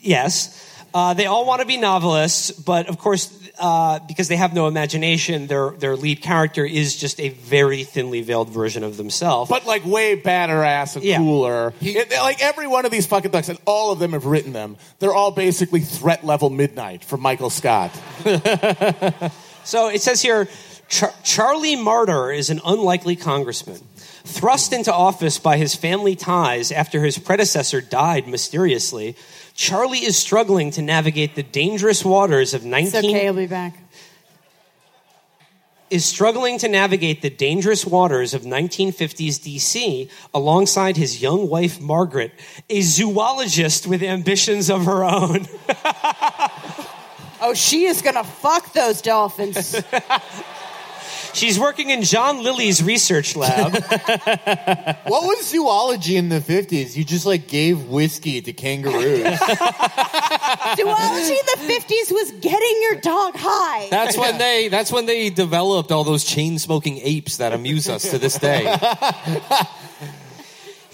yes, 0.00 0.62
uh, 0.94 1.14
they 1.14 1.26
all 1.26 1.44
want 1.46 1.60
to 1.60 1.66
be 1.66 1.76
novelists, 1.76 2.50
but 2.50 2.88
of 2.88 2.98
course, 2.98 3.32
uh, 3.58 3.98
because 4.06 4.28
they 4.28 4.36
have 4.36 4.54
no 4.54 4.66
imagination, 4.66 5.46
their, 5.46 5.70
their 5.72 5.96
lead 5.96 6.22
character 6.22 6.64
is 6.64 6.96
just 6.96 7.20
a 7.20 7.30
very 7.30 7.84
thinly 7.84 8.22
veiled 8.22 8.48
version 8.50 8.82
of 8.84 8.96
themselves. 8.96 9.50
But 9.50 9.66
like 9.66 9.84
way 9.84 10.14
badder 10.14 10.62
ass 10.62 10.96
and 10.96 11.04
Yeah. 11.04 11.18
cooler. 11.18 11.74
It- 11.80 12.10
like 12.12 12.40
every 12.42 12.66
one 12.66 12.84
of 12.86 12.90
these 12.90 13.06
fucking 13.06 13.30
books, 13.30 13.48
and 13.48 13.58
all 13.66 13.92
of 13.92 13.98
them 13.98 14.12
have 14.12 14.24
written 14.26 14.52
them. 14.52 14.76
They're 14.98 15.14
all 15.14 15.30
basically 15.32 15.80
threat 15.80 16.24
level 16.24 16.48
midnight 16.50 17.04
from 17.04 17.20
Michael 17.20 17.50
Scott. 17.50 17.90
So 19.66 19.88
it 19.88 20.00
says 20.00 20.22
here 20.22 20.48
Char- 20.88 21.12
Charlie 21.24 21.76
Marder 21.76 22.36
is 22.36 22.50
an 22.50 22.60
unlikely 22.64 23.16
congressman. 23.16 23.80
Thrust 24.24 24.72
into 24.72 24.92
office 24.92 25.38
by 25.40 25.56
his 25.56 25.74
family 25.74 26.14
ties 26.14 26.70
after 26.70 27.02
his 27.02 27.18
predecessor 27.18 27.80
died 27.80 28.28
mysteriously, 28.28 29.16
Charlie 29.54 30.04
is 30.04 30.16
struggling 30.16 30.70
to 30.72 30.82
navigate 30.82 31.34
the 31.34 31.42
dangerous 31.42 32.04
waters 32.04 32.54
of 32.54 32.64
19 32.64 32.86
It's 32.86 32.96
okay. 32.96 33.26
I'll 33.26 33.34
be 33.34 33.46
back. 33.46 33.76
is 35.90 36.04
struggling 36.04 36.58
to 36.58 36.68
navigate 36.68 37.22
the 37.22 37.30
dangerous 37.30 37.84
waters 37.84 38.34
of 38.34 38.42
1950s 38.42 39.40
DC 39.40 40.10
alongside 40.32 40.96
his 40.96 41.20
young 41.20 41.48
wife 41.48 41.80
Margaret, 41.80 42.32
a 42.70 42.80
zoologist 42.82 43.86
with 43.86 44.02
ambitions 44.02 44.70
of 44.70 44.84
her 44.84 45.02
own. 45.02 45.46
Oh, 47.40 47.54
she 47.54 47.84
is 47.84 48.02
gonna 48.02 48.24
fuck 48.24 48.72
those 48.72 49.02
dolphins. 49.02 49.76
She's 51.36 51.58
working 51.58 51.90
in 51.90 52.02
John 52.02 52.42
Lilly's 52.42 52.82
research 52.82 53.36
lab. 53.36 53.72
What 55.06 55.22
was 55.22 55.48
zoology 55.48 56.16
in 56.16 56.30
the 56.30 56.40
50s? 56.40 56.96
You 56.96 57.04
just 57.04 57.26
like 57.26 57.46
gave 57.46 57.84
whiskey 57.88 58.40
to 58.40 58.52
kangaroos. 58.52 59.22
Zoology 60.76 61.34
in 61.34 61.46
the 61.46 61.60
50s 61.68 62.10
was 62.10 62.32
getting 62.40 62.82
your 62.82 62.96
dog 63.00 63.34
high. 63.36 63.88
That's 63.90 64.16
when 64.16 64.38
they 64.38 64.68
that's 64.68 64.90
when 64.90 65.06
they 65.06 65.30
developed 65.30 65.92
all 65.92 66.04
those 66.04 66.24
chain 66.24 66.58
smoking 66.58 66.98
apes 66.98 67.36
that 67.36 67.52
amuse 67.52 67.88
us 67.88 68.10
to 68.10 68.18
this 68.18 68.38
day. 68.38 68.64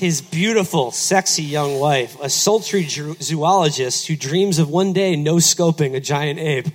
His 0.02 0.20
beautiful, 0.20 0.90
sexy 0.90 1.44
young 1.44 1.78
wife, 1.78 2.18
a 2.20 2.28
sultry 2.28 2.82
zo- 2.88 3.14
zoologist 3.20 4.08
who 4.08 4.16
dreams 4.16 4.58
of 4.58 4.68
one 4.68 4.92
day 4.92 5.14
no 5.14 5.36
scoping 5.36 5.94
a 5.94 6.00
giant 6.00 6.40
ape. 6.40 6.66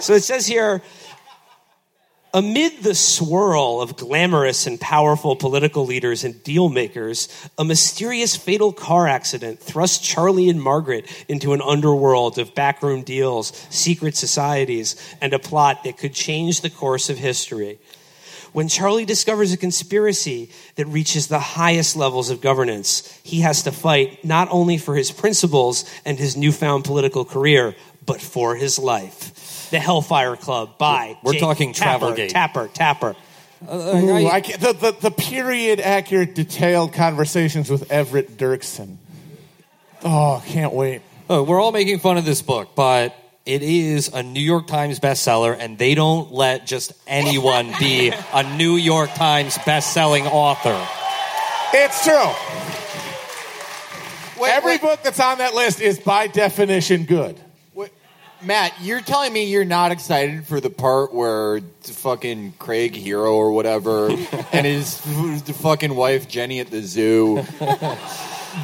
so 0.00 0.14
it 0.14 0.22
says 0.22 0.46
here 0.46 0.80
Amid 2.32 2.84
the 2.84 2.94
swirl 2.94 3.80
of 3.80 3.96
glamorous 3.96 4.68
and 4.68 4.80
powerful 4.80 5.34
political 5.34 5.86
leaders 5.86 6.22
and 6.22 6.40
deal 6.44 6.68
makers, 6.68 7.28
a 7.58 7.64
mysterious 7.64 8.36
fatal 8.36 8.72
car 8.72 9.08
accident 9.08 9.58
thrust 9.58 10.04
Charlie 10.04 10.48
and 10.48 10.62
Margaret 10.62 11.10
into 11.26 11.52
an 11.52 11.62
underworld 11.62 12.38
of 12.38 12.54
backroom 12.54 13.02
deals, 13.02 13.48
secret 13.70 14.14
societies, 14.14 14.94
and 15.20 15.32
a 15.32 15.40
plot 15.40 15.82
that 15.82 15.98
could 15.98 16.14
change 16.14 16.60
the 16.60 16.70
course 16.70 17.10
of 17.10 17.18
history. 17.18 17.80
When 18.54 18.68
Charlie 18.68 19.04
discovers 19.04 19.52
a 19.52 19.56
conspiracy 19.56 20.48
that 20.76 20.86
reaches 20.86 21.26
the 21.26 21.40
highest 21.40 21.96
levels 21.96 22.30
of 22.30 22.40
governance, 22.40 23.02
he 23.24 23.40
has 23.40 23.64
to 23.64 23.72
fight 23.72 24.24
not 24.24 24.46
only 24.52 24.78
for 24.78 24.94
his 24.94 25.10
principles 25.10 25.84
and 26.04 26.16
his 26.16 26.36
newfound 26.36 26.84
political 26.84 27.24
career, 27.24 27.74
but 28.06 28.20
for 28.20 28.54
his 28.54 28.78
life. 28.78 29.68
The 29.72 29.80
Hellfire 29.80 30.36
Club 30.36 30.78
by 30.78 31.18
We're 31.24 31.32
Jake 31.32 31.40
talking 31.40 31.72
Tapper, 31.72 32.06
Travelgate. 32.14 32.28
Tapper, 32.28 32.68
Tapper. 32.72 33.16
Ooh, 33.64 34.12
uh, 34.12 34.30
I 34.30 34.40
can't- 34.40 34.60
the, 34.60 34.72
the, 34.72 34.92
the 35.00 35.10
period 35.10 35.80
accurate, 35.80 36.36
detailed 36.36 36.92
conversations 36.92 37.68
with 37.68 37.90
Everett 37.90 38.36
Dirksen. 38.36 38.98
Oh, 40.04 40.40
can't 40.46 40.72
wait. 40.72 41.02
Oh, 41.28 41.42
we're 41.42 41.60
all 41.60 41.72
making 41.72 41.98
fun 41.98 42.18
of 42.18 42.24
this 42.24 42.40
book, 42.40 42.68
but 42.76 43.16
it 43.46 43.62
is 43.62 44.08
a 44.08 44.22
New 44.22 44.40
York 44.40 44.66
Times 44.66 44.98
bestseller, 45.00 45.56
and 45.58 45.76
they 45.76 45.94
don't 45.94 46.32
let 46.32 46.66
just 46.66 46.92
anyone 47.06 47.72
be 47.78 48.10
a 48.32 48.56
New 48.56 48.76
York 48.76 49.12
Times 49.14 49.58
bestselling 49.58 50.24
author. 50.26 50.80
It's 51.74 52.04
true. 52.04 52.32
Wait, 54.42 54.50
Every 54.50 54.72
wait, 54.72 54.80
book 54.80 55.02
that's 55.02 55.20
on 55.20 55.38
that 55.38 55.54
list 55.54 55.80
is 55.80 55.98
by 56.00 56.26
definition 56.26 57.04
good. 57.04 57.38
wait. 57.74 57.90
Matt, 58.42 58.72
you're 58.80 59.00
telling 59.00 59.32
me 59.32 59.44
you're 59.44 59.64
not 59.64 59.92
excited 59.92 60.46
for 60.46 60.60
the 60.60 60.70
part 60.70 61.12
where 61.14 61.60
fucking 61.82 62.54
Craig 62.58 62.94
Hero 62.94 63.34
or 63.34 63.52
whatever 63.52 64.08
and 64.52 64.66
his 64.66 65.00
fucking 65.00 65.94
wife 65.94 66.28
Jenny 66.28 66.60
at 66.60 66.70
the 66.70 66.82
zoo 66.82 67.44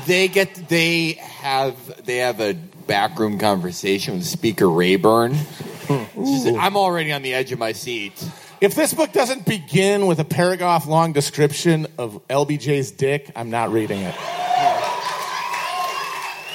they 0.06 0.28
get 0.28 0.68
they 0.68 1.12
have 1.12 2.04
they 2.04 2.18
have 2.18 2.40
a 2.40 2.54
backroom 2.86 3.38
conversation 3.38 4.14
with 4.14 4.26
Speaker 4.26 4.68
Rayburn. 4.68 5.34
Hmm. 5.34 6.24
Just- 6.24 6.46
I'm 6.58 6.76
already 6.76 7.12
on 7.12 7.22
the 7.22 7.34
edge 7.34 7.52
of 7.52 7.58
my 7.58 7.72
seat. 7.72 8.12
If 8.60 8.74
this 8.74 8.92
book 8.92 9.12
doesn't 9.12 9.46
begin 9.46 10.06
with 10.06 10.20
a 10.20 10.24
paragraph 10.24 10.86
long 10.86 11.12
description 11.12 11.86
of 11.96 12.20
LBJ's 12.28 12.90
dick, 12.90 13.30
I'm 13.34 13.48
not 13.50 13.72
reading 13.72 14.00
it. 14.02 14.14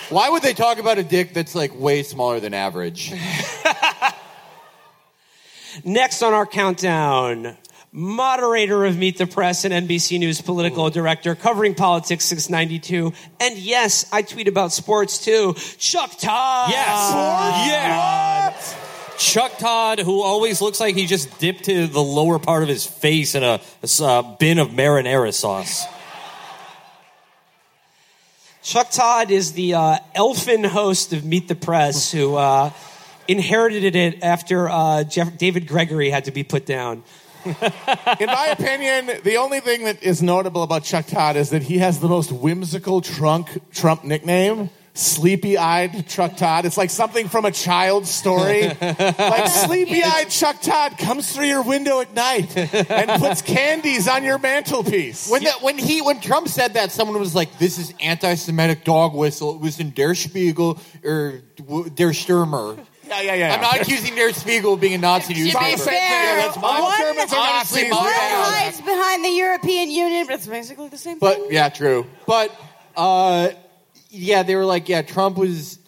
Why 0.09 0.29
would 0.29 0.43
they 0.43 0.53
talk 0.53 0.77
about 0.77 0.99
a 0.99 1.03
dick 1.03 1.33
that's 1.33 1.55
like 1.55 1.77
way 1.79 2.03
smaller 2.03 2.39
than 2.39 2.53
average? 2.53 3.11
Next 5.83 6.21
on 6.21 6.31
our 6.33 6.45
countdown, 6.45 7.57
moderator 7.95 8.83
of 8.83 8.97
Meet 8.97 9.17
the 9.17 9.25
Press 9.25 9.63
and 9.63 9.73
NBC 9.73 10.19
News 10.19 10.41
political 10.41 10.89
director, 10.89 11.33
covering 11.33 11.75
politics 11.75 12.25
since 12.25 12.49
92. 12.49 13.13
And 13.39 13.57
yes, 13.57 14.05
I 14.11 14.21
tweet 14.21 14.49
about 14.49 14.73
sports 14.73 15.23
too. 15.23 15.53
Chuck 15.77 16.11
Todd. 16.19 16.71
Yes. 16.71 17.67
Yeah. 17.67 18.53
Chuck 19.17 19.57
Todd, 19.57 19.99
who 19.99 20.21
always 20.21 20.61
looks 20.61 20.81
like 20.81 20.95
he 20.95 21.05
just 21.05 21.39
dipped 21.39 21.63
to 21.65 21.87
the 21.87 22.01
lower 22.03 22.37
part 22.37 22.63
of 22.63 22.69
his 22.69 22.85
face 22.85 23.33
in 23.33 23.43
a, 23.43 23.61
a 24.01 24.35
bin 24.39 24.59
of 24.59 24.69
marinara 24.71 25.33
sauce. 25.33 25.85
Chuck 28.61 28.91
Todd 28.91 29.31
is 29.31 29.53
the 29.53 29.75
uh, 29.75 29.97
elfin 30.13 30.65
host 30.65 31.13
of 31.13 31.23
Meet 31.23 31.47
the 31.47 31.55
Press 31.55 32.11
who 32.11 32.35
uh, 32.35 32.71
inherited 33.25 33.95
it 33.95 34.21
after 34.21 34.67
uh, 34.67 35.03
Jeff- 35.05 35.37
David 35.37 35.67
Gregory 35.67 36.09
had 36.09 36.25
to 36.25 36.31
be 36.31 36.43
put 36.43 36.65
down. 36.65 37.03
In 38.19 38.27
my 38.27 38.47
opinion, 38.51 39.21
the 39.23 39.37
only 39.37 39.59
thing 39.59 39.85
that 39.85 40.01
is 40.01 40.21
notable 40.23 40.63
about 40.63 40.83
Chuck 40.83 41.05
Todd 41.05 41.35
is 41.35 41.51
that 41.51 41.63
he 41.63 41.77
has 41.77 41.99
the 41.99 42.07
most 42.07 42.31
whimsical 42.31 43.01
trunk 43.01 43.61
Trump 43.71 44.03
nickname. 44.03 44.69
Sleepy 44.95 45.57
eyed 45.57 46.07
Chuck 46.07 46.37
Todd. 46.37 46.65
It's 46.65 46.77
like 46.77 46.89
something 46.89 47.27
from 47.27 47.43
a 47.43 47.51
child's 47.51 48.09
story. 48.09 48.61
like 48.81 49.47
sleepy 49.47 50.01
eyed 50.01 50.29
Chuck 50.29 50.61
Todd 50.61 50.97
comes 50.97 51.33
through 51.33 51.47
your 51.47 51.63
window 51.63 51.99
at 51.99 52.13
night 52.13 52.55
and 52.55 53.21
puts 53.21 53.41
candies 53.43 54.07
on 54.07 54.23
your 54.23 54.39
mantelpiece. 54.39 55.29
When 55.29 55.43
that 55.43 55.61
when 55.61 55.77
he 55.77 56.01
when 56.01 56.21
Trump 56.21 56.47
said 56.47 56.75
that, 56.75 56.93
someone 56.93 57.19
was 57.19 57.35
like, 57.35 57.59
"This 57.59 57.77
is 57.77 57.93
anti-Semitic 57.99 58.85
dog 58.85 59.13
whistle." 59.13 59.55
It 59.55 59.61
was 59.61 59.81
in 59.81 59.91
Der 59.91 60.15
Spiegel 60.15 60.79
or 61.03 61.41
Der 61.57 62.13
Stürmer. 62.13 62.79
Yeah, 63.07 63.21
yeah, 63.21 63.33
yeah. 63.35 63.53
I'm 63.55 63.61
not 63.61 63.79
accusing 63.81 64.15
Der 64.15 64.31
Spiegel 64.33 64.73
of 64.73 64.79
being 64.81 64.93
a 64.93 64.97
Nazi 64.97 65.33
To 65.33 65.39
be 65.39 65.43
newspaper. 65.45 65.77
fair, 65.83 65.93
Yeah, 65.93 66.35
that's 66.45 66.57
my- 66.57 66.79
one, 66.81 66.97
Germans 66.99 67.33
are 67.33 67.39
honestly, 67.39 67.81
Nazis. 67.83 67.91
one 67.95 68.03
bad. 68.05 68.63
hides 68.63 68.81
behind 68.81 69.25
the 69.25 69.29
European 69.29 69.89
Union, 69.91 70.25
but 70.27 70.35
it's 70.35 70.47
basically 70.47 70.87
the 70.89 70.97
same 70.97 71.19
thing. 71.19 71.19
But 71.19 71.37
thing. 71.37 71.47
yeah, 71.51 71.69
true. 71.69 72.05
But 72.25 72.51
uh, 72.97 73.49
yeah, 74.09 74.43
they 74.43 74.55
were 74.55 74.65
like, 74.65 74.89
yeah, 74.89 75.01
Trump 75.01 75.37
was 75.37 75.79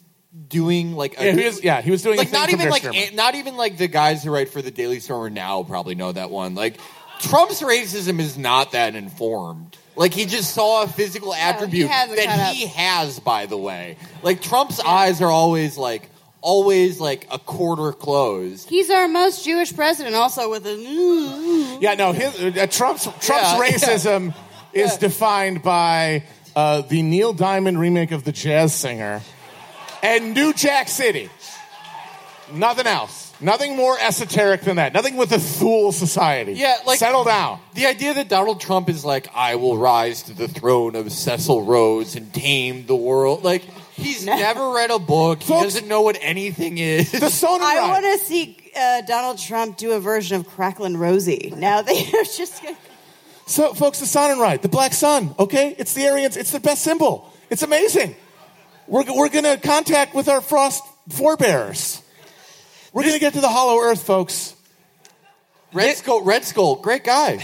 doing 0.48 0.94
like 0.94 1.20
a, 1.20 1.26
Yeah, 1.26 1.32
he 1.34 1.46
was, 1.46 1.64
yeah, 1.64 1.82
he 1.82 1.92
was 1.92 2.02
doing 2.04 2.18
like 2.18 2.28
a 2.28 2.32
thing 2.32 2.40
not 2.40 2.50
from 2.50 2.60
even 2.60 2.66
Der 2.66 2.72
like 2.72 2.84
Stürmer. 2.84 3.12
a- 3.12 3.16
not 3.16 3.36
even 3.36 3.58
like 3.58 3.78
the 3.78 3.88
guys 3.88 4.24
who 4.24 4.32
write 4.32 4.50
for 4.50 4.62
the 4.62 4.72
Daily 4.72 5.00
Stormer 5.00 5.30
now 5.30 5.64
probably 5.64 5.96
know 5.96 6.12
that 6.12 6.30
one. 6.30 6.54
Like 6.56 6.78
Trump's 7.20 7.62
racism 7.62 8.20
is 8.20 8.38
not 8.38 8.74
that 8.74 8.96
informed. 8.96 9.76
Like 9.96 10.14
he 10.14 10.26
just 10.26 10.54
saw 10.54 10.84
a 10.84 10.88
physical 10.88 11.34
attribute 11.34 11.90
has 11.90 12.12
it 12.12 12.18
that 12.18 12.26
cut 12.28 12.56
he 12.56 12.68
has, 12.68 13.20
by 13.20 13.48
the 13.48 13.58
way. 13.58 13.98
Like 14.22 14.42
Trump's 14.44 14.80
eyes 14.80 15.22
are 15.24 15.32
always 15.32 15.76
like 15.76 16.08
always 16.42 17.00
like 17.00 17.28
a 17.32 17.40
quarter 17.40 17.92
closed. 17.92 18.70
He's 18.70 18.90
our 18.90 19.08
most 19.08 19.44
Jewish 19.46 19.76
president, 19.76 20.16
also 20.16 20.50
with 20.50 20.66
a. 20.66 21.78
Yeah, 21.82 21.94
no, 21.96 22.12
his, 22.14 22.36
uh, 22.58 22.68
Trump's 22.68 23.04
Trump's 23.04 23.30
Yeah, 23.30 23.58
yeah. 23.58 23.70
racism 23.70 24.34
is 24.74 24.94
Yeah. 24.94 24.98
defined 25.00 25.62
by 25.64 26.24
uh, 26.56 26.82
the 26.82 27.02
Neil 27.02 27.34
Diamond 27.34 27.80
remake 27.80 28.12
of 28.12 28.24
the 28.24 28.32
Jazz 28.32 28.74
Singer 28.74 29.22
and 30.02 30.34
New 30.34 30.54
Jack 30.54 30.88
City. 30.88 31.30
Nothing 32.54 32.88
else. 32.88 33.26
Nothing 33.40 33.76
more 33.76 33.96
esoteric 34.00 34.62
than 34.62 34.78
that. 34.78 34.94
Nothing 34.94 35.16
with 35.18 35.30
the 35.30 35.38
Thule 35.40 35.92
Society. 35.92 36.54
Yeah, 36.54 36.78
like- 36.88 36.98
settle 36.98 37.24
down. 37.24 37.60
The 37.76 37.86
idea 37.86 38.14
that 38.16 38.30
Donald 38.30 38.60
Trump 38.62 38.90
is 38.90 39.06
like, 39.06 39.28
I 39.36 39.56
will 39.56 39.78
rise 39.78 40.24
to 40.24 40.34
the 40.34 40.48
throne 40.48 40.96
of 40.96 41.12
Cecil 41.12 41.62
Rhodes 41.64 42.16
and 42.16 42.34
tame 42.34 42.86
the 42.88 42.96
world. 42.96 43.44
Like, 43.44 43.64
he's 44.08 44.26
never 44.26 44.72
read 44.72 44.92
a 44.92 45.00
book. 45.00 45.42
He 45.42 45.48
Folks- 45.48 45.74
doesn't 45.74 45.88
know 45.88 46.02
what 46.02 46.18
anything 46.22 46.78
is. 46.78 47.12
The 47.12 47.30
sonar 47.30 47.66
I 47.68 47.78
Ride. 47.78 47.90
want 47.90 48.20
to 48.20 48.26
see 48.26 48.58
uh, 48.76 49.02
Donald 49.02 49.38
Trump 49.40 49.78
do 49.78 49.92
a 49.92 50.00
version 50.00 50.36
of 50.38 50.48
Cracklin' 50.48 50.98
Rosie. 50.98 51.54
Now 51.56 51.82
they 51.82 52.00
are 52.14 52.24
just. 52.24 52.64
Gonna... 52.64 52.78
So, 53.46 53.74
folks, 53.74 54.00
the 54.00 54.06
Sonnenrad, 54.06 54.62
the 54.62 54.68
black 54.70 54.94
sun, 54.94 55.34
okay? 55.40 55.74
It's 55.78 55.94
the 55.94 56.08
Aryans, 56.10 56.36
it's 56.36 56.52
the 56.52 56.60
best 56.60 56.84
symbol. 56.84 57.32
It's 57.50 57.64
amazing. 57.64 58.16
We're, 58.88 59.06
we're 59.14 59.30
going 59.30 59.46
to 59.46 59.58
contact 59.58 60.14
with 60.14 60.28
our 60.28 60.42
frost 60.42 60.84
forebears. 61.10 62.02
We're 62.92 63.04
going 63.04 63.14
to 63.14 63.20
get 63.20 63.34
to 63.34 63.42
the 63.42 63.50
hollow 63.50 63.80
earth, 63.80 64.04
folks. 64.04 64.54
Red 65.74 65.96
Skull, 65.96 66.24
Red 66.24 66.44
Skull, 66.46 66.76
great 66.76 67.04
guy. 67.06 67.36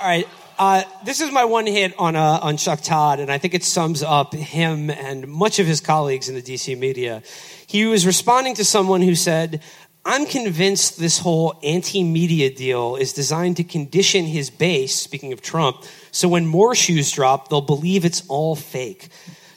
All 0.00 0.06
right. 0.06 0.28
Uh, 0.60 0.82
this 1.06 1.22
is 1.22 1.32
my 1.32 1.46
one 1.46 1.66
hit 1.66 1.94
on 1.98 2.14
uh, 2.14 2.38
on 2.42 2.58
Chuck 2.58 2.82
Todd, 2.82 3.18
and 3.18 3.32
I 3.32 3.38
think 3.38 3.54
it 3.54 3.64
sums 3.64 4.02
up 4.02 4.34
him 4.34 4.90
and 4.90 5.26
much 5.26 5.58
of 5.58 5.66
his 5.66 5.80
colleagues 5.80 6.28
in 6.28 6.34
the 6.34 6.42
DC 6.42 6.78
media. 6.78 7.22
He 7.66 7.86
was 7.86 8.04
responding 8.04 8.56
to 8.56 8.64
someone 8.66 9.00
who 9.00 9.14
said, 9.14 9.62
"I'm 10.04 10.26
convinced 10.26 11.00
this 11.00 11.18
whole 11.20 11.58
anti-media 11.62 12.54
deal 12.54 12.96
is 12.96 13.14
designed 13.14 13.56
to 13.56 13.64
condition 13.64 14.26
his 14.26 14.50
base." 14.50 14.94
Speaking 14.94 15.32
of 15.32 15.40
Trump, 15.40 15.82
so 16.10 16.28
when 16.28 16.44
more 16.44 16.74
shoes 16.74 17.10
drop, 17.10 17.48
they'll 17.48 17.62
believe 17.62 18.04
it's 18.04 18.22
all 18.28 18.54
fake. 18.54 19.08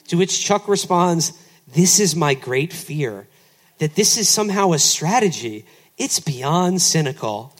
To 0.08 0.16
which 0.16 0.42
Chuck 0.42 0.66
responds, 0.66 1.34
"This 1.68 2.00
is 2.00 2.16
my 2.16 2.32
great 2.32 2.72
fear, 2.72 3.28
that 3.76 3.94
this 3.94 4.16
is 4.16 4.30
somehow 4.30 4.72
a 4.72 4.78
strategy. 4.78 5.66
It's 5.98 6.18
beyond 6.18 6.80
cynical." 6.80 7.53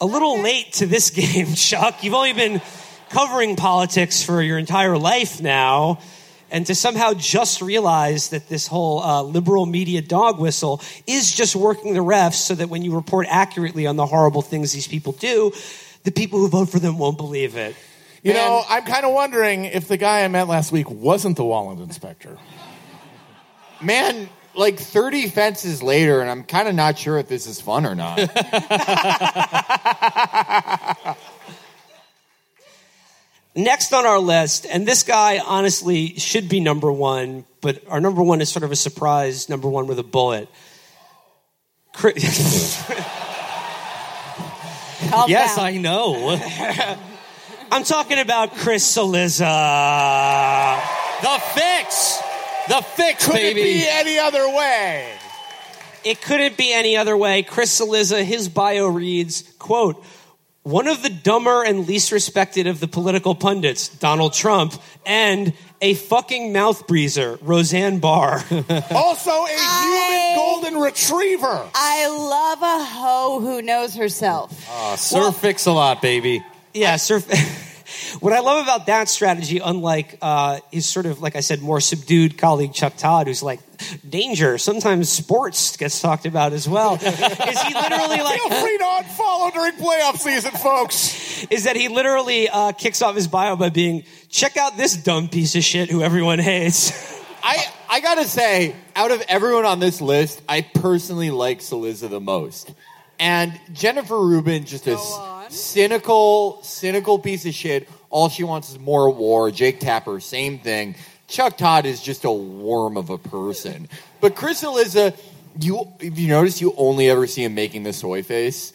A 0.00 0.06
little 0.06 0.40
late 0.42 0.72
to 0.74 0.86
this 0.86 1.10
game, 1.22 1.54
Chuck. 1.54 2.02
You've 2.04 2.14
only 2.14 2.32
been 2.32 2.60
covering 3.10 3.56
politics 3.56 4.22
for 4.22 4.42
your 4.42 4.58
entire 4.58 4.98
life 4.98 5.40
now. 5.40 6.00
and 6.50 6.64
to 6.66 6.74
somehow 6.74 7.12
just 7.14 7.60
realize 7.60 8.28
that 8.30 8.48
this 8.48 8.66
whole 8.68 9.00
uh, 9.00 9.22
liberal 9.22 9.66
media 9.66 10.00
dog 10.02 10.38
whistle 10.38 10.80
is 11.06 11.32
just 11.34 11.56
working 11.56 11.94
the 11.94 12.00
refs 12.00 12.34
so 12.34 12.54
that 12.54 12.68
when 12.68 12.82
you 12.82 12.94
report 12.94 13.26
accurately 13.28 13.86
on 13.86 13.96
the 13.96 14.06
horrible 14.06 14.42
things 14.42 14.72
these 14.72 14.86
people 14.86 15.12
do, 15.12 15.52
the 16.04 16.12
people 16.12 16.38
who 16.38 16.48
vote 16.48 16.68
for 16.68 16.78
them 16.78 16.98
won't 16.98 17.16
believe 17.16 17.56
it. 17.56 17.74
You 18.22 18.32
Man, 18.32 18.48
know, 18.48 18.62
I'm 18.68 18.84
kind 18.84 19.04
of 19.04 19.12
wondering 19.12 19.64
if 19.66 19.88
the 19.88 19.96
guy 19.96 20.22
I 20.24 20.28
met 20.28 20.46
last 20.48 20.70
week 20.72 20.88
wasn't 20.90 21.36
the 21.36 21.42
Walland 21.44 21.80
inspector. 21.82 22.38
Man, 23.82 24.28
like 24.56 24.78
30 24.78 25.28
fences 25.28 25.82
later, 25.82 26.20
and 26.20 26.30
I'm 26.30 26.44
kind 26.44 26.68
of 26.68 26.74
not 26.74 26.98
sure 26.98 27.18
if 27.18 27.28
this 27.28 27.46
is 27.46 27.60
fun 27.60 27.86
or 27.86 27.94
not. 27.94 28.18
Next 33.54 33.92
on 33.94 34.04
our 34.04 34.18
list, 34.18 34.66
and 34.70 34.86
this 34.86 35.02
guy 35.02 35.38
honestly 35.38 36.18
should 36.18 36.46
be 36.48 36.60
number 36.60 36.92
one, 36.92 37.46
but 37.62 37.82
our 37.88 38.00
number 38.00 38.22
one 38.22 38.42
is 38.42 38.50
sort 38.50 38.64
of 38.64 38.72
a 38.72 38.76
surprise 38.76 39.48
number 39.48 39.68
one 39.68 39.86
with 39.86 39.98
a 39.98 40.02
bullet. 40.04 40.48
Chris- 41.94 42.84
Yes. 45.28 45.56
I 45.56 45.78
know. 45.78 46.36
I'm 47.72 47.84
talking 47.84 48.18
about 48.18 48.54
Chris 48.56 48.84
Cillizza. 48.96 49.44
the 51.22 51.38
fix. 51.54 52.20
The 52.68 52.82
fix, 52.82 53.24
Could 53.26 53.34
baby. 53.34 53.60
it 53.60 53.64
be 53.64 53.86
any 53.88 54.18
other 54.18 54.48
way? 54.48 55.12
It 56.04 56.20
couldn't 56.22 56.56
be 56.56 56.72
any 56.72 56.96
other 56.96 57.16
way. 57.16 57.42
Chris 57.42 57.80
Cillizza, 57.80 58.22
his 58.22 58.48
bio 58.48 58.86
reads, 58.86 59.42
quote, 59.58 60.02
one 60.62 60.88
of 60.88 61.00
the 61.02 61.10
dumber 61.10 61.62
and 61.64 61.86
least 61.86 62.10
respected 62.10 62.66
of 62.66 62.80
the 62.80 62.88
political 62.88 63.34
pundits, 63.36 63.88
Donald 63.88 64.32
Trump, 64.32 64.74
and 65.04 65.52
a 65.80 65.94
fucking 65.94 66.52
mouth 66.52 66.86
breezer, 66.88 67.38
Roseanne 67.40 67.98
Barr. 68.00 68.38
Also, 68.90 69.30
a 69.30 69.46
I- 69.48 70.34
human 70.34 70.36
golden 70.72 70.80
retriever. 70.82 71.68
I 71.74 72.08
love 72.08 72.62
a 72.62 72.84
hoe 72.84 73.40
who 73.40 73.62
knows 73.62 73.94
herself. 73.94 74.68
Uh, 74.70 74.96
Sir 74.96 75.30
Fix 75.30 75.66
a 75.66 75.72
lot, 75.72 76.02
baby. 76.02 76.44
yeah, 76.74 76.96
sir. 76.96 77.22
what 78.20 78.32
I 78.32 78.40
love 78.40 78.62
about 78.62 78.86
that 78.86 79.08
strategy, 79.08 79.58
unlike 79.58 80.18
uh, 80.22 80.60
his 80.72 80.86
sort 80.88 81.06
of, 81.06 81.20
like 81.20 81.36
I 81.36 81.40
said, 81.40 81.60
more 81.60 81.80
subdued 81.80 82.38
colleague 82.38 82.72
Chuck 82.72 82.96
Todd, 82.96 83.26
who's 83.26 83.42
like, 83.42 83.60
danger, 84.08 84.58
sometimes 84.58 85.08
sports 85.08 85.76
gets 85.76 86.00
talked 86.00 86.26
about 86.26 86.52
as 86.52 86.68
well, 86.68 86.94
is 87.00 87.02
he 87.02 87.74
literally 87.74 88.20
like. 88.20 88.40
Feel 88.40 88.60
free 88.62 88.78
to 88.78 88.84
unfollow 88.84 89.52
during 89.52 89.72
playoff 89.74 90.16
season, 90.18 90.52
folks. 90.52 91.44
is 91.50 91.64
that 91.64 91.76
he 91.76 91.88
literally 91.88 92.48
uh, 92.48 92.72
kicks 92.72 93.02
off 93.02 93.14
his 93.14 93.28
bio 93.28 93.56
by 93.56 93.68
being, 93.68 94.04
check 94.28 94.56
out 94.56 94.76
this 94.76 94.96
dumb 94.96 95.28
piece 95.28 95.54
of 95.56 95.62
shit 95.64 95.90
who 95.90 96.02
everyone 96.02 96.38
hates. 96.38 96.92
I, 97.42 97.64
I 97.88 98.00
gotta 98.00 98.24
say, 98.24 98.74
out 98.96 99.12
of 99.12 99.22
everyone 99.28 99.64
on 99.66 99.78
this 99.78 100.00
list, 100.00 100.42
I 100.48 100.62
personally 100.62 101.30
like 101.30 101.60
Cillizza 101.60 102.10
the 102.10 102.20
most. 102.20 102.72
And 103.18 103.58
Jennifer 103.72 104.18
Rubin, 104.18 104.64
just 104.64 104.86
a 104.86 104.90
Go 104.90 104.96
s- 104.96 105.18
on. 105.46 105.50
cynical, 105.52 106.62
cynical 106.62 107.18
piece 107.18 107.46
of 107.46 107.54
shit. 107.54 107.88
All 108.10 108.28
she 108.28 108.44
wants 108.44 108.70
is 108.70 108.78
more 108.78 109.10
war. 109.10 109.50
Jake 109.50 109.80
Tapper, 109.80 110.20
same 110.20 110.58
thing. 110.58 110.94
Chuck 111.28 111.56
Todd 111.56 111.86
is 111.86 112.00
just 112.00 112.24
a 112.24 112.30
worm 112.30 112.96
of 112.96 113.10
a 113.10 113.18
person. 113.18 113.88
But 114.20 114.36
Chris 114.36 114.62
Cillizza, 114.62 115.18
you, 115.60 115.92
if 116.00 116.18
you 116.18 116.28
notice, 116.28 116.60
you 116.60 116.72
only 116.76 117.10
ever 117.10 117.26
see 117.26 117.42
him 117.44 117.54
making 117.54 117.82
the 117.82 117.92
soy 117.92 118.22
face. 118.22 118.72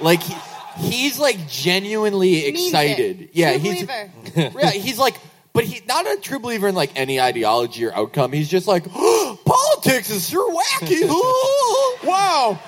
Like, 0.00 0.22
he, 0.22 0.34
he's 0.78 1.18
like 1.18 1.48
genuinely 1.48 2.46
excited. 2.46 3.30
Yeah, 3.32 3.52
True 3.52 3.60
he's 3.60 3.86
believer. 3.86 4.58
yeah, 4.58 4.70
he's 4.70 4.98
like, 4.98 5.16
but 5.52 5.64
he's 5.64 5.86
not 5.86 6.06
a 6.06 6.18
true 6.20 6.40
believer 6.40 6.68
in 6.68 6.74
like 6.74 6.90
any 6.96 7.20
ideology 7.20 7.84
or 7.86 7.94
outcome. 7.94 8.32
He's 8.32 8.48
just 8.48 8.66
like, 8.66 8.90
politics 9.44 10.10
is 10.10 10.28
sure 10.28 10.52
wacky. 10.52 11.02
Wow. 12.04 12.58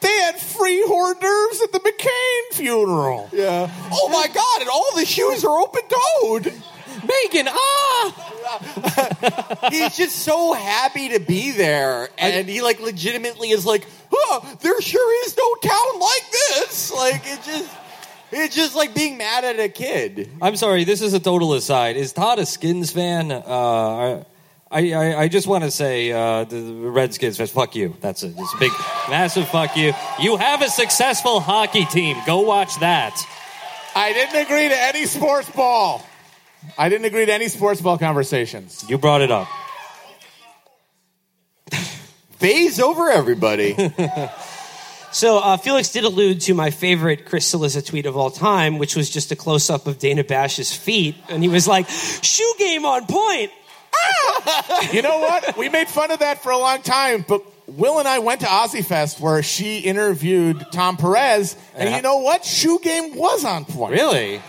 They 0.00 0.16
had 0.20 0.38
free 0.38 0.84
hors 0.86 1.14
d'oeuvres 1.14 1.62
at 1.62 1.72
the 1.72 1.80
McCain 1.80 2.56
funeral. 2.56 3.28
yeah. 3.32 3.68
Oh 3.92 4.08
my 4.10 4.28
god! 4.32 4.60
And 4.60 4.70
all 4.70 4.94
the 4.94 5.04
shoes 5.06 5.44
are 5.44 5.58
open 5.58 5.82
toed. 5.82 6.52
Meghan, 6.98 7.46
ah! 7.48 9.68
He's 9.70 9.96
just 9.96 10.16
so 10.16 10.52
happy 10.52 11.10
to 11.10 11.20
be 11.20 11.52
there, 11.52 12.08
and 12.18 12.48
he 12.48 12.60
like 12.62 12.80
legitimately 12.80 13.50
is 13.50 13.64
like, 13.66 13.86
huh, 14.12 14.56
there 14.60 14.80
sure 14.80 15.24
is 15.26 15.36
no 15.36 15.54
town 15.68 16.00
like 16.00 16.30
this. 16.32 16.92
Like 16.92 17.22
it 17.24 17.40
just. 17.44 17.70
It's 18.30 18.54
just 18.54 18.76
like 18.76 18.94
being 18.94 19.16
mad 19.16 19.44
at 19.44 19.58
a 19.58 19.70
kid. 19.70 20.28
I'm 20.42 20.56
sorry, 20.56 20.84
this 20.84 21.00
is 21.00 21.14
a 21.14 21.20
total 21.20 21.54
aside. 21.54 21.96
Is 21.96 22.12
Todd 22.12 22.38
a 22.38 22.44
Skins 22.44 22.90
fan? 22.90 23.32
Uh, 23.32 24.22
I, 24.70 24.92
I, 24.92 25.20
I 25.20 25.28
just 25.28 25.46
want 25.46 25.64
to 25.64 25.70
say 25.70 26.12
uh, 26.12 26.44
the 26.44 26.56
the 26.60 26.90
Redskins 26.90 27.38
fans, 27.38 27.50
fuck 27.50 27.74
you. 27.74 27.96
That's. 28.00 28.22
It's 28.22 28.54
a 28.54 28.58
big, 28.58 28.72
massive 29.08 29.48
fuck 29.48 29.76
you. 29.76 29.94
You 30.20 30.36
have 30.36 30.60
a 30.60 30.68
successful 30.68 31.40
hockey 31.40 31.86
team. 31.86 32.16
Go 32.26 32.40
watch 32.40 32.78
that. 32.80 33.18
I 33.94 34.12
didn't 34.12 34.36
agree 34.36 34.68
to 34.68 34.78
any 34.78 35.06
sports 35.06 35.50
ball. 35.50 36.04
I 36.76 36.88
didn't 36.88 37.06
agree 37.06 37.24
to 37.24 37.32
any 37.32 37.48
sports 37.48 37.80
ball 37.80 37.96
conversations. 37.96 38.84
You 38.88 38.98
brought 38.98 39.22
it 39.22 39.30
up. 39.30 39.48
Phase 42.32 42.78
over 42.78 43.10
everybody. 43.10 43.74
So 45.10 45.38
uh, 45.38 45.56
Felix 45.56 45.90
did 45.90 46.04
allude 46.04 46.42
to 46.42 46.54
my 46.54 46.70
favorite 46.70 47.24
Chris 47.24 47.52
Cillizza 47.52 47.84
tweet 47.84 48.04
of 48.04 48.16
all 48.16 48.30
time, 48.30 48.78
which 48.78 48.94
was 48.94 49.08
just 49.08 49.32
a 49.32 49.36
close 49.36 49.70
up 49.70 49.86
of 49.86 49.98
Dana 49.98 50.22
Bash's 50.22 50.74
feet, 50.74 51.16
and 51.30 51.42
he 51.42 51.48
was 51.48 51.66
like, 51.66 51.88
"Shoe 51.88 52.54
game 52.58 52.84
on 52.84 53.06
point." 53.06 53.50
You 54.92 55.02
know 55.02 55.18
what? 55.18 55.56
We 55.56 55.68
made 55.68 55.88
fun 55.88 56.10
of 56.10 56.20
that 56.20 56.42
for 56.42 56.50
a 56.52 56.58
long 56.58 56.82
time, 56.82 57.24
but 57.28 57.42
Will 57.66 57.98
and 57.98 58.08
I 58.08 58.20
went 58.20 58.40
to 58.40 58.46
Ozy 58.46 58.84
Fest 58.84 59.20
where 59.20 59.42
she 59.42 59.80
interviewed 59.80 60.64
Tom 60.72 60.96
Perez, 60.96 61.56
and 61.74 61.88
Yeah. 61.90 61.96
you 61.96 62.02
know 62.02 62.18
what? 62.18 62.44
Shoe 62.44 62.78
game 62.82 63.14
was 63.16 63.44
on 63.44 63.64
point. 63.64 63.92
Really? 63.92 64.40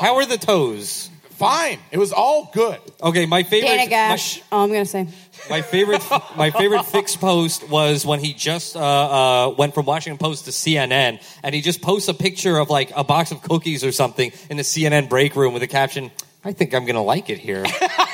How 0.00 0.16
are 0.16 0.24
the 0.26 0.38
toes? 0.38 1.10
Fine. 1.32 1.80
It 1.90 1.98
was 1.98 2.12
all 2.12 2.50
good. 2.54 2.78
Okay, 3.02 3.26
my 3.26 3.42
favorite. 3.42 3.68
Dana 3.68 3.82
my- 3.82 3.86
Gash. 3.88 4.40
all 4.52 4.62
I'm 4.64 4.70
going 4.70 4.84
to 4.84 4.90
say. 4.90 5.08
My 5.50 5.60
favorite, 5.60 6.02
my 6.36 6.50
favorite 6.52 6.84
fix 6.84 7.16
post 7.16 7.68
was 7.68 8.06
when 8.06 8.20
he 8.20 8.32
just 8.32 8.76
uh, 8.76 8.80
uh, 8.80 9.50
went 9.58 9.74
from 9.74 9.84
Washington 9.86 10.18
Post 10.18 10.44
to 10.44 10.52
CNN, 10.52 11.20
and 11.42 11.54
he 11.54 11.60
just 11.60 11.82
posts 11.82 12.08
a 12.08 12.14
picture 12.14 12.58
of 12.58 12.70
like 12.70 12.92
a 12.94 13.02
box 13.02 13.32
of 13.32 13.42
cookies 13.42 13.82
or 13.82 13.90
something 13.90 14.30
in 14.50 14.56
the 14.56 14.62
CNN 14.62 15.08
break 15.08 15.34
room 15.34 15.52
with 15.52 15.64
a 15.64 15.66
caption, 15.66 16.12
"I 16.44 16.52
think 16.52 16.74
I'm 16.74 16.84
gonna 16.86 17.02
like 17.02 17.28
it 17.28 17.38
here." 17.38 17.64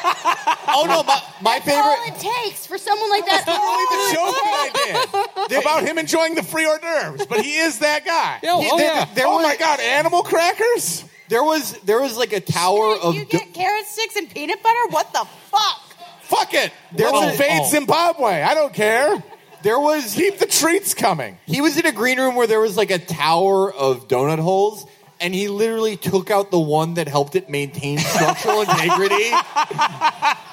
oh 0.68 0.84
no, 0.86 1.02
my, 1.02 1.22
my 1.42 1.58
That's 1.64 1.68
all 1.76 1.96
favorite. 1.96 2.16
it 2.18 2.44
takes 2.44 2.66
for 2.66 2.78
someone 2.78 3.10
like 3.10 3.24
that. 3.26 3.44
Only 3.48 3.84
the 3.90 4.20
all 4.20 4.32
joke 4.32 4.42
that 4.44 5.28
I 5.44 5.46
did 5.48 5.58
about 5.62 5.82
him 5.84 5.98
enjoying 5.98 6.34
the 6.34 6.42
free 6.42 6.66
hors 6.66 6.78
d'oeuvres, 6.78 7.26
but 7.26 7.40
he 7.42 7.56
is 7.56 7.78
that 7.80 8.04
guy. 8.04 8.38
Yeah, 8.42 8.60
He- 8.60 8.68
oh 8.72 8.76
there- 8.78 8.86
yeah. 8.94 9.04
there 9.14 9.26
oh 9.26 9.36
was- 9.36 9.42
my 9.44 9.56
god, 9.56 9.80
animal 9.80 10.22
crackers? 10.22 11.04
There 11.28 11.44
was 11.44 11.72
there 11.84 12.00
was 12.00 12.16
like 12.16 12.32
a 12.32 12.40
tower 12.40 12.94
Shit, 12.96 13.04
of 13.04 13.14
you 13.14 13.24
do- 13.26 13.38
get 13.38 13.52
carrot 13.54 13.86
sticks 13.86 14.16
and 14.16 14.30
peanut 14.30 14.62
butter? 14.62 14.88
What 14.90 15.12
the 15.12 15.26
fuck? 15.50 15.82
Fuck 16.22 16.54
it. 16.54 16.72
There 16.92 17.10
Let's 17.10 17.24
was- 17.26 17.32
invade 17.32 17.60
oh. 17.62 17.70
Zimbabwe. 17.70 18.42
I 18.42 18.54
don't 18.54 18.72
care. 18.72 19.22
there 19.62 19.78
was 19.80 20.14
Keep 20.14 20.38
the 20.38 20.46
treats 20.46 20.94
coming. 20.94 21.36
he 21.46 21.60
was 21.60 21.76
in 21.76 21.84
a 21.86 21.92
green 21.92 22.18
room 22.18 22.34
where 22.34 22.46
there 22.46 22.60
was 22.60 22.76
like 22.76 22.90
a 22.90 22.98
tower 22.98 23.72
of 23.72 24.08
donut 24.08 24.38
holes 24.38 24.86
and 25.20 25.34
he 25.34 25.48
literally 25.48 25.96
took 25.96 26.30
out 26.30 26.50
the 26.50 26.58
one 26.58 26.94
that 26.94 27.08
helped 27.08 27.34
it 27.34 27.48
maintain 27.48 27.98
structural 27.98 28.60
integrity. 28.62 29.30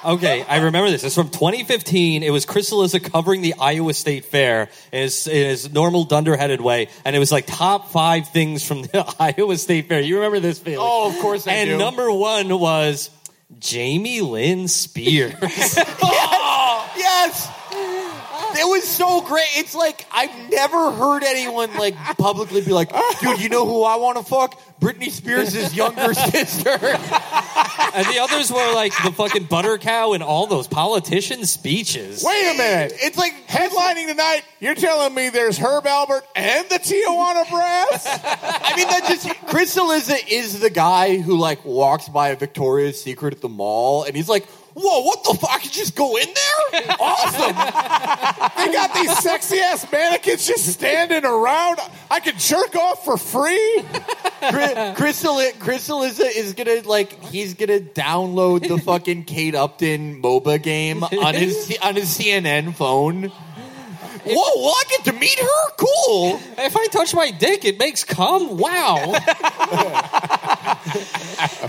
Okay, 0.04 0.44
I 0.48 0.60
remember 0.62 0.90
this. 0.90 1.04
It's 1.04 1.14
from 1.14 1.30
2015. 1.30 2.22
It 2.22 2.30
was 2.30 2.46
Chris 2.46 2.70
Cillizza 2.70 3.02
covering 3.02 3.42
the 3.42 3.54
Iowa 3.58 3.94
State 3.94 4.24
Fair 4.24 4.68
in 4.92 5.02
his, 5.02 5.26
in 5.26 5.48
his 5.48 5.72
normal 5.72 6.04
dunderheaded 6.04 6.60
way, 6.60 6.88
and 7.04 7.16
it 7.16 7.18
was 7.18 7.32
like 7.32 7.46
top 7.46 7.90
five 7.90 8.28
things 8.28 8.66
from 8.66 8.82
the 8.82 9.14
Iowa 9.20 9.56
State 9.56 9.88
Fair. 9.88 10.00
You 10.00 10.16
remember 10.16 10.40
this, 10.40 10.58
Felix? 10.58 10.80
Oh, 10.82 11.08
of 11.10 11.18
course 11.20 11.46
I 11.46 11.52
and 11.52 11.68
do. 11.68 11.72
And 11.72 11.80
number 11.80 12.10
one 12.10 12.58
was 12.58 13.10
Jamie 13.58 14.20
Lynn 14.20 14.68
Spears. 14.68 15.34
yes. 16.96 17.50
It 18.56 18.68
was 18.68 18.84
so 18.84 19.20
great. 19.22 19.46
It's 19.56 19.74
like 19.74 20.06
I've 20.12 20.50
never 20.50 20.90
heard 20.92 21.22
anyone 21.22 21.74
like 21.76 21.94
publicly 22.18 22.60
be 22.62 22.72
like, 22.72 22.90
"Dude, 23.20 23.40
you 23.40 23.48
know 23.48 23.66
who 23.66 23.82
I 23.82 23.96
want 23.96 24.18
to 24.18 24.24
fuck? 24.24 24.60
Britney 24.80 25.10
Spears' 25.10 25.74
younger 25.74 26.14
sister." 26.30 26.70
and 26.70 28.06
the 28.06 28.18
others 28.20 28.50
were 28.50 28.74
like 28.74 28.92
the 29.04 29.12
fucking 29.12 29.44
butter 29.44 29.78
cow 29.78 30.12
and 30.12 30.22
all 30.22 30.46
those 30.46 30.66
politician 30.66 31.44
speeches. 31.46 32.22
Wait 32.24 32.54
a 32.54 32.58
minute. 32.58 32.92
It's 32.96 33.16
like 33.16 33.32
Headlining 33.48 34.06
tonight, 34.08 34.42
you're 34.60 34.74
telling 34.74 35.14
me 35.14 35.30
there's 35.30 35.56
Herb 35.58 35.84
Alpert 35.84 36.22
and 36.34 36.68
the 36.68 36.76
Tijuana 36.76 37.48
Brass? 37.48 38.06
I 38.24 38.76
mean, 38.76 38.88
that 38.88 39.04
just 39.08 39.28
Chris 39.46 39.74
Cillizza 39.74 40.18
is 40.28 40.60
the 40.60 40.70
guy 40.70 41.18
who 41.18 41.38
like 41.38 41.64
walks 41.64 42.08
by 42.08 42.28
a 42.28 42.36
Victoria's 42.36 43.02
Secret 43.02 43.34
at 43.34 43.40
the 43.40 43.48
mall, 43.48 44.04
and 44.04 44.14
he's 44.16 44.28
like, 44.28 44.46
Whoa, 44.78 45.00
what 45.04 45.24
the 45.24 45.32
fuck? 45.40 45.54
I 45.54 45.58
could 45.58 45.72
just 45.72 45.96
go 45.96 46.16
in 46.18 46.26
there? 46.26 46.84
Awesome. 47.00 47.56
They 48.56 48.72
got 48.72 48.94
these 48.94 49.16
sexy 49.18 49.58
ass 49.60 49.90
mannequins 49.92 50.46
just 50.46 50.66
standing 50.66 51.24
around. 51.24 51.78
I 52.10 52.18
could 52.20 52.36
jerk 52.38 52.74
off 52.74 53.04
for 53.04 53.16
free. 53.16 53.82
Cri- 54.50 54.94
Crystal, 54.96 55.40
Crystal 55.60 56.02
is, 56.02 56.18
is 56.18 56.54
gonna 56.54 56.80
like 56.84 57.22
he's 57.26 57.54
gonna 57.54 57.78
download 57.78 58.66
the 58.66 58.78
fucking 58.78 59.24
Kate 59.24 59.54
Upton 59.54 60.20
MOBA 60.20 60.60
game 60.62 61.04
on 61.04 61.34
his 61.34 61.76
on 61.82 61.94
his 61.94 62.08
CNN 62.18 62.74
phone. 62.74 63.24
Whoa, 63.24 64.62
well, 64.62 64.74
I 64.74 64.82
get 64.90 65.04
to 65.04 65.12
meet 65.12 65.38
her? 65.38 65.70
Cool. 65.76 66.40
If 66.58 66.76
I 66.76 66.86
touch 66.88 67.14
my 67.14 67.30
dick, 67.30 67.64
it 67.64 67.78
makes 67.78 68.02
cum. 68.02 68.56
Wow. 68.58 69.14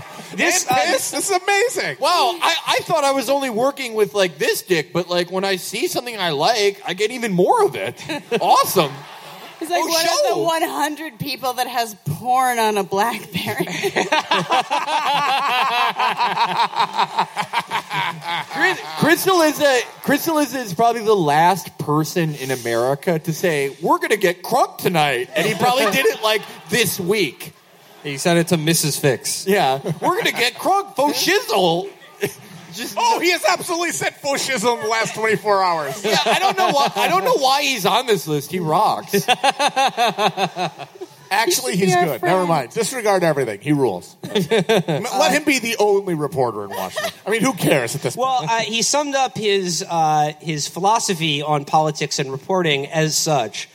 This, 0.38 0.66
And 0.66 0.76
piss. 0.76 1.10
this 1.10 1.30
is 1.30 1.36
amazing. 1.42 1.96
Wow, 2.00 2.38
I, 2.40 2.54
I 2.66 2.78
thought 2.82 3.04
I 3.04 3.12
was 3.12 3.28
only 3.28 3.50
working 3.50 3.94
with 3.94 4.14
like 4.14 4.38
this 4.38 4.62
dick, 4.62 4.92
but 4.92 5.08
like 5.08 5.30
when 5.30 5.44
I 5.44 5.56
see 5.56 5.88
something 5.88 6.16
I 6.18 6.30
like, 6.30 6.80
I 6.86 6.94
get 6.94 7.10
even 7.10 7.32
more 7.32 7.64
of 7.64 7.74
it. 7.76 8.02
Awesome. 8.40 8.92
He's 9.58 9.70
like 9.70 9.80
Oh, 9.82 9.86
one 9.88 10.04
show. 10.04 10.30
of 10.30 10.36
the 10.36 10.42
100 10.68 11.18
people 11.18 11.54
that 11.54 11.66
has 11.66 11.96
porn 12.04 12.60
on 12.60 12.76
a 12.78 12.84
BlackBerry. 12.84 13.66
Crystal 18.98 19.40
is 19.42 19.60
a 19.60 19.82
Crystal 20.02 20.38
is, 20.38 20.54
is 20.54 20.74
probably 20.74 21.02
the 21.04 21.14
last 21.16 21.76
person 21.78 22.34
in 22.36 22.50
America 22.50 23.18
to 23.18 23.32
say 23.32 23.76
we're 23.82 23.98
gonna 23.98 24.16
get 24.16 24.42
crunk 24.42 24.78
tonight, 24.78 25.30
and 25.34 25.46
he 25.46 25.54
probably 25.54 25.86
did 25.90 26.06
it 26.06 26.22
like 26.22 26.42
this 26.68 26.98
week. 27.00 27.52
He 28.02 28.16
said 28.18 28.36
it 28.38 28.48
to 28.48 28.56
Mrs. 28.56 28.98
Fix. 29.00 29.46
Yeah, 29.46 29.80
we're 30.00 30.16
gonna 30.18 30.32
get 30.32 30.54
crunk 30.54 30.94
faux 30.96 31.24
shizzle. 31.24 31.88
Just 32.74 32.94
Oh, 32.98 33.18
he 33.18 33.30
has 33.30 33.42
absolutely 33.48 33.92
said 33.92 34.14
faux 34.16 34.46
shizzle 34.46 34.76
in 34.76 34.82
the 34.82 34.88
last 34.88 35.14
24 35.14 35.62
hours. 35.62 36.04
yeah, 36.04 36.18
I 36.24 36.38
don't 36.38 36.56
know 36.58 36.70
why. 36.70 36.92
I 36.96 37.08
don't 37.08 37.24
know 37.24 37.36
why 37.38 37.62
he's 37.62 37.86
on 37.86 38.06
this 38.06 38.26
list. 38.28 38.50
He 38.52 38.60
rocks. 38.60 39.26
Actually, 41.30 41.76
he's 41.76 41.94
good. 41.94 42.20
friend. 42.20 42.22
Never 42.22 42.46
mind. 42.46 42.70
Disregard 42.70 43.22
everything. 43.22 43.60
He 43.60 43.72
rules. 43.72 44.16
Let 44.24 45.32
him 45.32 45.44
be 45.44 45.58
the 45.58 45.76
only 45.78 46.14
reporter 46.14 46.64
in 46.64 46.70
Washington. 46.70 47.12
I 47.26 47.30
mean, 47.30 47.42
who 47.42 47.52
cares 47.52 47.94
at 47.94 48.00
this 48.02 48.16
point? 48.16 48.26
well, 48.26 48.44
uh, 48.48 48.60
he 48.60 48.80
summed 48.82 49.14
up 49.14 49.36
his 49.36 49.84
uh, 49.88 50.32
his 50.40 50.68
philosophy 50.68 51.42
on 51.42 51.64
politics 51.66 52.18
and 52.18 52.32
reporting 52.32 52.86
as 52.86 53.14
such. 53.16 53.68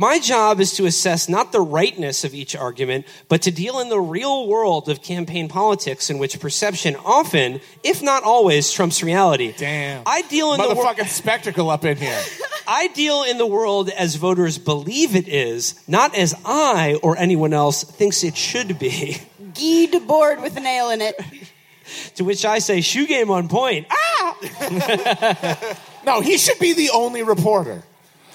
My 0.00 0.20
job 0.20 0.60
is 0.60 0.74
to 0.74 0.86
assess 0.86 1.28
not 1.28 1.50
the 1.50 1.60
rightness 1.60 2.22
of 2.22 2.32
each 2.32 2.54
argument, 2.54 3.04
but 3.28 3.42
to 3.42 3.50
deal 3.50 3.80
in 3.80 3.88
the 3.88 3.98
real 3.98 4.46
world 4.46 4.88
of 4.88 5.02
campaign 5.02 5.48
politics 5.48 6.08
in 6.08 6.18
which 6.18 6.38
perception 6.38 6.94
often, 7.04 7.60
if 7.82 8.00
not 8.00 8.22
always, 8.22 8.70
trumps 8.70 9.02
reality. 9.02 9.52
Damn. 9.56 10.04
I 10.06 10.22
deal 10.22 10.54
in 10.54 10.60
the 10.60 10.68
world. 10.68 10.96
Motherfucking 10.96 11.08
spectacle 11.08 11.68
up 11.68 11.84
in 11.84 11.96
here. 11.96 12.22
I 12.68 12.86
deal 12.86 13.24
in 13.24 13.38
the 13.38 13.46
world 13.46 13.90
as 13.90 14.14
voters 14.14 14.56
believe 14.56 15.16
it 15.16 15.26
is, 15.26 15.74
not 15.88 16.14
as 16.14 16.32
I 16.44 17.00
or 17.02 17.16
anyone 17.18 17.52
else 17.52 17.82
thinks 17.82 18.22
it 18.22 18.36
should 18.36 18.78
be. 18.78 19.16
Guy 19.40 19.88
Debord 19.90 20.42
with 20.42 20.56
a 20.56 20.60
nail 20.60 20.90
in 20.90 21.00
it. 21.00 21.20
to 22.14 22.22
which 22.22 22.44
I 22.44 22.60
say, 22.60 22.82
shoe 22.82 23.08
game 23.08 23.32
on 23.32 23.48
point. 23.48 23.88
Ah! 23.90 25.76
No, 26.04 26.22
he 26.22 26.38
should 26.38 26.58
be 26.58 26.72
the 26.72 26.88
only 26.88 27.22
reporter. 27.22 27.82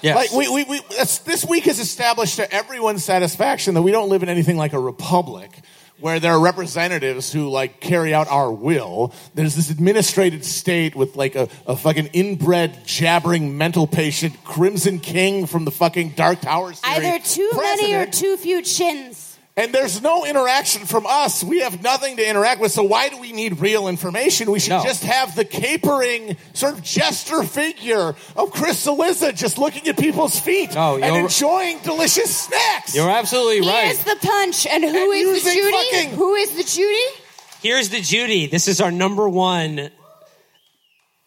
Yes. 0.04 0.16
Like 0.16 0.32
we, 0.32 0.48
we, 0.52 0.64
we 0.64 0.80
this 0.90 1.46
week 1.48 1.64
has 1.64 1.78
established 1.78 2.36
to 2.36 2.52
everyone's 2.52 3.02
satisfaction 3.02 3.72
that 3.72 3.80
we 3.80 3.90
don't 3.90 4.10
live 4.10 4.22
in 4.22 4.28
anything 4.28 4.58
like 4.58 4.74
a 4.74 4.78
republic 4.78 5.50
where 5.98 6.20
there 6.20 6.32
are 6.32 6.40
representatives 6.40 7.32
who 7.32 7.48
like 7.48 7.80
carry 7.80 8.12
out 8.12 8.28
our 8.28 8.52
will. 8.52 9.14
There's 9.32 9.54
this 9.54 9.70
administrated 9.70 10.44
state 10.44 10.94
with 10.94 11.16
like 11.16 11.36
a, 11.36 11.48
a 11.66 11.74
fucking 11.74 12.08
inbred 12.08 12.84
jabbering 12.84 13.56
mental 13.56 13.86
patient 13.86 14.36
Crimson 14.44 14.98
King 14.98 15.46
from 15.46 15.64
the 15.64 15.70
fucking 15.70 16.10
Dark 16.10 16.42
Tower 16.42 16.74
series. 16.74 16.98
Either 16.98 17.24
too 17.24 17.50
many 17.54 17.94
or 17.94 18.04
too 18.04 18.36
few 18.36 18.60
chins. 18.60 19.23
And 19.56 19.72
there's 19.72 20.02
no 20.02 20.24
interaction 20.26 20.84
from 20.84 21.06
us. 21.06 21.44
We 21.44 21.60
have 21.60 21.80
nothing 21.80 22.16
to 22.16 22.28
interact 22.28 22.60
with. 22.60 22.72
So 22.72 22.82
why 22.82 23.08
do 23.08 23.18
we 23.20 23.30
need 23.30 23.60
real 23.60 23.86
information? 23.86 24.50
We 24.50 24.58
should 24.58 24.70
No. 24.70 24.82
just 24.82 25.04
have 25.04 25.36
the 25.36 25.44
capering 25.44 26.36
sort 26.54 26.74
of 26.74 26.82
jester 26.82 27.44
figure 27.44 28.16
of 28.34 28.50
Chris 28.50 28.84
Cillizza 28.84 29.32
just 29.32 29.56
looking 29.56 29.86
at 29.86 29.96
people's 29.96 30.40
feet 30.40 30.74
No, 30.74 30.96
and 30.96 31.16
enjoying 31.16 31.78
delicious 31.84 32.36
snacks. 32.36 32.96
You're 32.96 33.08
absolutely 33.08 33.60
He 33.60 33.68
right. 33.70 33.92
is 33.92 34.02
the 34.02 34.16
punch. 34.20 34.66
And 34.66 34.82
who 34.82 35.12
and 35.12 35.28
is 35.28 35.44
the 35.44 35.50
Judy? 35.50 35.70
Fucking... 35.70 36.10
who 36.16 36.34
is 36.34 36.50
the 36.56 36.64
Judy? 36.64 37.20
Here's 37.62 37.90
the 37.90 38.00
Judy. 38.00 38.46
This 38.48 38.66
is 38.66 38.80
our 38.80 38.90
number 38.90 39.28
one, 39.28 39.90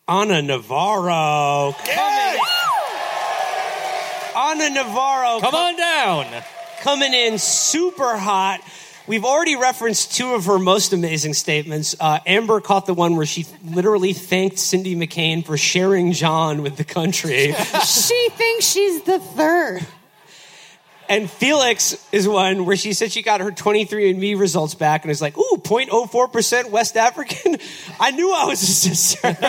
Ana 0.06 0.42
Navarro. 0.42 1.76
Yes! 1.86 2.40
Ana 4.36 4.70
Navarro 4.70 5.40
Come 5.40 5.56
on 5.56 5.78
down. 5.78 6.44
Coming 6.82 7.14
in 7.14 7.38
super 7.38 8.18
hot. 8.18 8.62
We've 9.08 9.24
already 9.24 9.56
referenced 9.56 10.16
two 10.16 10.34
of 10.34 10.46
her 10.46 10.60
most 10.60 10.92
amazing 10.92 11.34
statements. 11.34 11.96
Uh, 11.98 12.20
Amber 12.26 12.60
caught 12.60 12.86
the 12.86 12.94
one 12.94 13.16
where 13.16 13.26
she 13.26 13.46
literally 13.64 14.12
thanked 14.12 14.60
Cindy 14.60 14.96
McCain 14.96 15.46
for 15.46 15.58
sharing 15.58 16.12
John 16.12 16.62
with 16.62 16.76
the 16.76 16.84
country. 16.84 17.54
she 17.86 18.30
thinks 18.32 18.66
she's 18.66 19.02
the 19.04 19.20
third. 19.20 19.88
And 21.10 21.30
Felix 21.30 22.06
is 22.12 22.28
one 22.28 22.66
where 22.66 22.76
she 22.76 22.94
said 22.94 23.12
she 23.12 23.22
got 23.22 23.40
her 23.40 23.52
23andMe 23.52 24.38
results 24.38 24.76
back 24.76 25.04
and 25.04 25.12
is 25.12 25.22
like, 25.22 25.38
ooh, 25.38 25.58
0.04% 25.64 26.70
West 26.70 26.98
African? 26.98 27.58
I 28.00 28.12
knew 28.12 28.34
I 28.34 28.46
was 28.46 28.62
a 28.62 28.66
sister. 28.66 29.38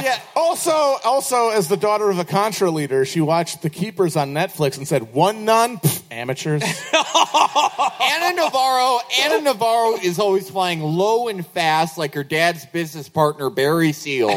Yeah. 0.00 0.18
Also, 0.34 0.70
also, 0.70 1.50
as 1.50 1.68
the 1.68 1.76
daughter 1.76 2.08
of 2.10 2.18
a 2.18 2.24
Contra 2.24 2.70
leader, 2.70 3.04
she 3.04 3.20
watched 3.20 3.62
The 3.62 3.70
Keepers 3.70 4.16
on 4.16 4.32
Netflix 4.32 4.78
and 4.78 4.88
said, 4.88 5.12
"One 5.12 5.44
nun, 5.44 5.78
Pff, 5.78 6.02
amateurs." 6.10 6.62
Ana 6.92 8.34
Navarro. 8.34 9.00
Ana 9.22 9.42
Navarro 9.42 9.96
is 9.96 10.18
always 10.18 10.48
flying 10.48 10.80
low 10.80 11.28
and 11.28 11.46
fast 11.46 11.98
like 11.98 12.14
her 12.14 12.24
dad's 12.24 12.64
business 12.66 13.08
partner 13.08 13.50
Barry 13.50 13.92
Seal. 13.92 14.30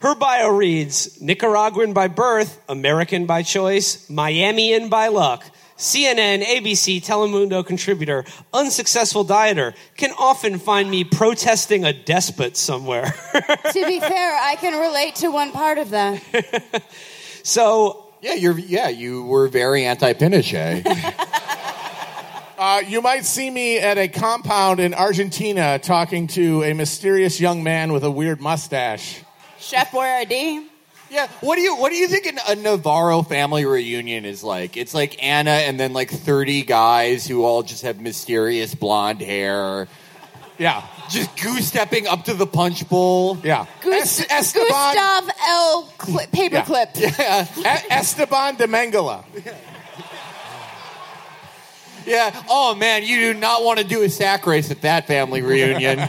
Her 0.00 0.14
bio 0.14 0.48
reads 0.48 1.20
Nicaraguan 1.20 1.92
by 1.92 2.08
birth, 2.08 2.58
American 2.68 3.26
by 3.26 3.42
choice, 3.42 4.08
Miamian 4.08 4.88
by 4.88 5.08
luck. 5.08 5.44
CNN, 5.76 6.42
ABC, 6.42 7.02
Telemundo 7.02 7.64
contributor, 7.64 8.24
unsuccessful 8.52 9.24
dieter, 9.24 9.74
can 9.96 10.12
often 10.18 10.58
find 10.58 10.90
me 10.90 11.04
protesting 11.04 11.84
a 11.84 11.92
despot 11.92 12.56
somewhere. 12.56 13.04
to 13.72 13.86
be 13.86 13.98
fair, 13.98 14.38
I 14.40 14.56
can 14.60 14.78
relate 14.78 15.16
to 15.16 15.28
one 15.28 15.52
part 15.52 15.78
of 15.78 15.90
that. 15.90 16.82
so, 17.42 18.06
yeah, 18.20 18.34
you're. 18.34 18.58
Yeah, 18.58 18.88
you 18.88 19.24
were 19.24 19.48
very 19.48 19.84
anti-Pinochet. 19.84 21.26
Uh, 22.60 22.82
you 22.86 23.00
might 23.00 23.24
see 23.24 23.50
me 23.50 23.78
at 23.78 23.96
a 23.96 24.06
compound 24.06 24.80
in 24.80 24.92
Argentina 24.92 25.78
talking 25.78 26.26
to 26.26 26.62
a 26.62 26.74
mysterious 26.74 27.40
young 27.40 27.62
man 27.62 27.90
with 27.90 28.04
a 28.04 28.10
weird 28.10 28.38
mustache. 28.38 29.22
Chef 29.60 29.90
Boyardee. 29.90 30.66
Yeah. 31.10 31.26
What 31.40 31.56
do 31.56 31.62
you 31.62 31.76
What 31.76 31.90
do 31.90 31.96
you 31.96 32.06
think 32.08 32.26
an, 32.26 32.38
a 32.48 32.54
Navarro 32.54 33.22
family 33.22 33.64
reunion 33.64 34.24
is 34.24 34.44
like? 34.44 34.76
It's 34.76 34.94
like 34.94 35.22
Ana 35.22 35.50
and 35.50 35.78
then 35.78 35.92
like 35.92 36.10
thirty 36.10 36.62
guys 36.62 37.26
who 37.26 37.44
all 37.44 37.62
just 37.64 37.82
have 37.82 38.00
mysterious 38.00 38.74
blonde 38.76 39.20
hair, 39.20 39.88
Yeah, 40.56 40.86
just 41.08 41.36
goose 41.42 41.66
stepping 41.66 42.06
up 42.06 42.26
to 42.26 42.34
the 42.34 42.46
punch 42.46 42.88
bowl. 42.88 43.38
yeah. 43.42 43.66
Gus- 43.82 44.20
Es- 44.20 44.30
Esteban, 44.30 44.94
Gustav 44.94 45.30
L. 45.48 45.92
Cli- 45.98 46.26
paperclip. 46.26 46.96
E- 47.58 47.86
Esteban 47.90 48.54
de 48.56 48.66
Mengele. 48.68 49.24
Yeah. 52.06 52.42
Oh 52.48 52.74
man, 52.74 53.04
you 53.04 53.32
do 53.32 53.38
not 53.38 53.64
want 53.64 53.78
to 53.78 53.84
do 53.84 54.02
a 54.02 54.08
sack 54.08 54.46
race 54.46 54.70
at 54.70 54.82
that 54.82 55.06
family 55.06 55.42
reunion. 55.42 55.98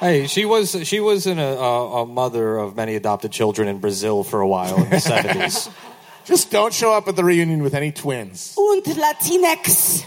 Hey, 0.00 0.28
she 0.28 0.46
was 0.46 0.88
she 0.88 0.98
was 0.98 1.26
in 1.26 1.38
a, 1.38 1.42
a, 1.42 2.02
a 2.02 2.06
mother 2.06 2.56
of 2.56 2.74
many 2.74 2.94
adopted 2.94 3.32
children 3.32 3.68
in 3.68 3.80
Brazil 3.80 4.24
for 4.24 4.40
a 4.40 4.48
while 4.48 4.82
in 4.82 4.88
the 4.88 4.98
seventies. 5.12 5.68
Just 6.24 6.50
don't 6.50 6.72
show 6.72 6.94
up 6.94 7.06
at 7.06 7.16
the 7.16 7.22
reunion 7.22 7.62
with 7.62 7.74
any 7.74 7.92
twins. 7.92 8.54
Und 8.56 8.82
Latinx. 8.84 10.06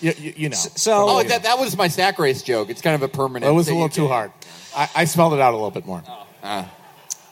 You, 0.00 0.12
you, 0.16 0.34
you 0.36 0.48
know. 0.50 0.54
so 0.54 1.06
oh, 1.08 1.22
that 1.24 1.42
that 1.42 1.58
was 1.58 1.76
my 1.76 1.88
sack 1.88 2.20
race 2.20 2.42
joke. 2.42 2.70
It's 2.70 2.82
kind 2.82 2.94
of 2.94 3.02
a 3.02 3.08
permanent. 3.08 3.50
It 3.50 3.54
was 3.54 3.68
a 3.68 3.74
little 3.74 3.88
too 3.88 4.06
hard. 4.06 4.30
I, 4.76 4.88
I 4.94 5.04
spelled 5.06 5.32
it 5.32 5.40
out 5.40 5.54
a 5.54 5.56
little 5.56 5.72
bit 5.72 5.86
more. 5.86 6.04
Oh. 6.06 6.26
Ah. 6.44 6.70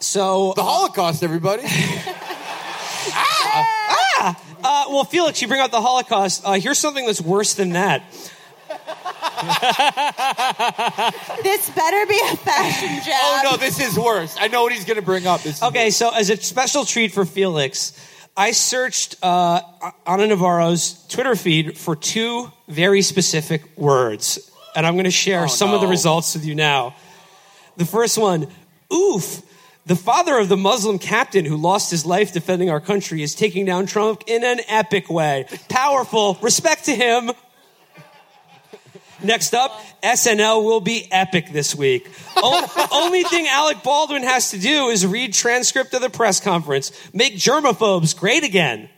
so 0.00 0.52
The 0.56 0.62
uh, 0.62 0.64
Holocaust, 0.64 1.22
everybody. 1.22 1.62
uh, 4.86 4.90
well, 4.90 5.04
Felix, 5.04 5.40
you 5.42 5.48
bring 5.48 5.60
up 5.60 5.70
the 5.70 5.80
Holocaust. 5.80 6.42
Uh, 6.44 6.52
here's 6.52 6.78
something 6.78 7.06
that's 7.06 7.20
worse 7.20 7.54
than 7.54 7.70
that. 7.70 8.02
This 11.42 11.68
better 11.70 12.06
be 12.06 12.18
a 12.32 12.36
fashion 12.36 12.88
job. 13.04 13.14
oh 13.14 13.40
no, 13.44 13.56
this 13.56 13.78
is 13.80 13.98
worse. 13.98 14.36
I 14.38 14.48
know 14.48 14.62
what 14.62 14.72
he's 14.72 14.84
going 14.84 14.96
to 14.96 15.04
bring 15.04 15.26
up. 15.26 15.42
This 15.42 15.62
Okay, 15.62 15.90
so 15.90 16.10
as 16.10 16.30
a 16.30 16.36
special 16.36 16.84
treat 16.84 17.12
for 17.12 17.24
Felix, 17.24 17.92
I 18.36 18.52
searched 18.52 19.16
uh, 19.22 19.60
Ana 20.06 20.28
Navarro's 20.28 21.06
Twitter 21.08 21.36
feed 21.36 21.76
for 21.76 21.94
two 21.94 22.50
very 22.68 23.02
specific 23.02 23.76
words 23.76 24.50
and 24.74 24.86
I'm 24.86 24.94
going 24.94 25.04
to 25.04 25.10
share 25.10 25.48
some 25.48 25.72
of 25.72 25.80
the 25.80 25.86
results 25.86 26.34
with 26.34 26.44
you 26.44 26.54
now. 26.54 26.94
The 27.76 27.84
first 27.84 28.18
one, 28.18 28.48
oof. 28.92 29.42
The 29.86 29.96
father 29.96 30.38
of 30.38 30.48
the 30.48 30.56
Muslim 30.56 30.98
captain 30.98 31.44
who 31.44 31.56
lost 31.58 31.90
his 31.90 32.06
life 32.06 32.32
defending 32.32 32.70
our 32.70 32.80
country 32.80 33.22
is 33.22 33.34
taking 33.34 33.66
down 33.66 33.84
Trump 33.84 34.24
in 34.26 34.42
an 34.42 34.60
epic 34.66 35.10
way. 35.10 35.46
Powerful. 35.68 36.38
Respect 36.40 36.86
to 36.86 36.94
him. 36.94 37.30
Next 39.22 39.54
up, 39.54 39.78
SNL 40.02 40.64
will 40.64 40.80
be 40.80 41.06
epic 41.12 41.50
this 41.52 41.74
week. 41.74 42.10
Only 42.92 43.24
thing 43.24 43.46
Alec 43.46 43.82
Baldwin 43.82 44.22
has 44.22 44.50
to 44.50 44.58
do 44.58 44.88
is 44.88 45.06
read 45.06 45.34
transcript 45.34 45.92
of 45.92 46.00
the 46.00 46.10
press 46.10 46.40
conference. 46.40 46.90
Make 47.12 47.34
germaphobes 47.34 48.16
great 48.16 48.42
again. 48.42 48.88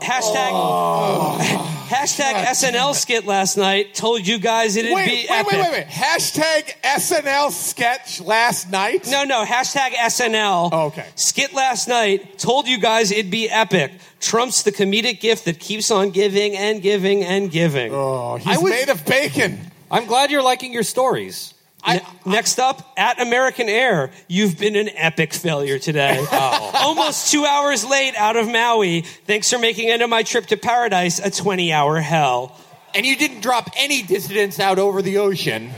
Hashtag, 0.00 0.50
oh. 0.52 1.86
hashtag 1.88 2.44
SNL 2.44 2.94
skit 2.94 3.24
last 3.26 3.56
night 3.56 3.94
told 3.94 4.26
you 4.26 4.38
guys 4.38 4.76
it'd 4.76 4.92
Wait, 4.92 5.06
be 5.06 5.10
wait, 5.12 5.30
epic. 5.30 5.52
wait, 5.52 5.60
wait, 5.62 5.70
wait. 5.72 5.86
Hashtag 5.86 6.80
SNL 6.82 7.50
sketch 7.50 8.20
last 8.20 8.70
night. 8.70 9.06
No, 9.10 9.24
no, 9.24 9.44
hashtag 9.44 9.90
SNL. 9.92 10.68
Oh, 10.72 10.86
okay. 10.86 11.06
Skit 11.14 11.54
last 11.54 11.88
night 11.88 12.38
told 12.38 12.68
you 12.68 12.78
guys 12.78 13.10
it'd 13.10 13.30
be 13.30 13.48
epic. 13.48 13.92
Trump's 14.20 14.62
the 14.62 14.72
comedic 14.72 15.20
gift 15.20 15.44
that 15.46 15.58
keeps 15.58 15.90
on 15.90 16.10
giving 16.10 16.56
and 16.56 16.82
giving 16.82 17.24
and 17.24 17.50
giving. 17.50 17.92
Oh, 17.92 18.36
he's 18.36 18.58
I 18.58 18.60
was- 18.60 18.70
made 18.70 18.88
of 18.88 19.04
bacon. 19.06 19.58
I'm 19.90 20.06
glad 20.06 20.30
you're 20.30 20.42
liking 20.42 20.72
your 20.72 20.82
stories. 20.82 21.54
Ne- 21.86 22.00
Next 22.24 22.58
up, 22.58 22.92
at 22.96 23.20
American 23.20 23.68
Air, 23.68 24.10
you've 24.28 24.58
been 24.58 24.76
an 24.76 24.88
epic 24.94 25.32
failure 25.32 25.78
today. 25.78 26.24
Oh. 26.32 26.70
Almost 26.74 27.30
two 27.32 27.44
hours 27.44 27.84
late 27.84 28.14
out 28.16 28.36
of 28.36 28.48
Maui. 28.48 29.02
Thanks 29.02 29.50
for 29.50 29.58
making 29.58 29.90
end 29.90 30.02
of 30.02 30.10
my 30.10 30.22
trip 30.22 30.46
to 30.46 30.56
paradise 30.56 31.18
a 31.18 31.30
20 31.30 31.72
hour 31.72 32.00
hell. 32.00 32.58
And 32.94 33.04
you 33.06 33.16
didn't 33.16 33.40
drop 33.40 33.68
any 33.76 34.02
dissidents 34.02 34.58
out 34.60 34.78
over 34.78 35.02
the 35.02 35.18
ocean. 35.18 35.70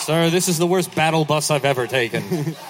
Sir, 0.00 0.30
this 0.30 0.48
is 0.48 0.58
the 0.58 0.66
worst 0.66 0.94
battle 0.94 1.24
bus 1.24 1.50
I've 1.50 1.64
ever 1.64 1.86
taken. 1.86 2.54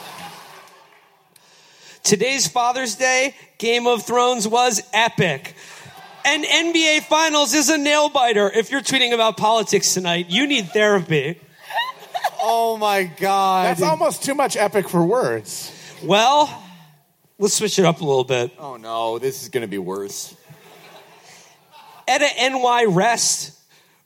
Today's 2.03 2.47
Father's 2.47 2.95
Day, 2.95 3.35
Game 3.59 3.87
of 3.87 4.05
Thrones 4.05 4.47
was 4.47 4.83
epic. 4.93 5.55
And 6.25 6.45
NBA 6.45 7.03
Finals 7.03 7.55
is 7.55 7.69
a 7.69 7.79
nail 7.79 8.09
biter. 8.09 8.51
If 8.51 8.71
you're 8.71 8.81
tweeting 8.81 9.13
about 9.13 9.37
politics 9.37 9.95
tonight, 9.95 10.27
you 10.29 10.47
need 10.47 10.71
therapy. 10.71 11.41
Oh 12.41 12.77
my 12.77 13.05
god. 13.05 13.67
That's 13.67 13.83
almost 13.83 14.23
too 14.25 14.35
much 14.35 14.57
epic 14.57 14.89
for 14.89 15.05
words. 15.05 15.73
Well, 16.03 16.63
let's 17.39 17.55
switch 17.55 17.79
it 17.79 17.85
up 17.85 18.01
a 18.01 18.05
little 18.05 18.25
bit. 18.25 18.53
Oh 18.59 18.77
no, 18.77 19.19
this 19.19 19.43
is 19.43 19.49
gonna 19.49 19.67
be 19.67 19.79
worse. 19.79 20.35
At 22.09 22.23
a 22.23 22.51
NY 22.51 22.85
Rest, 22.89 23.53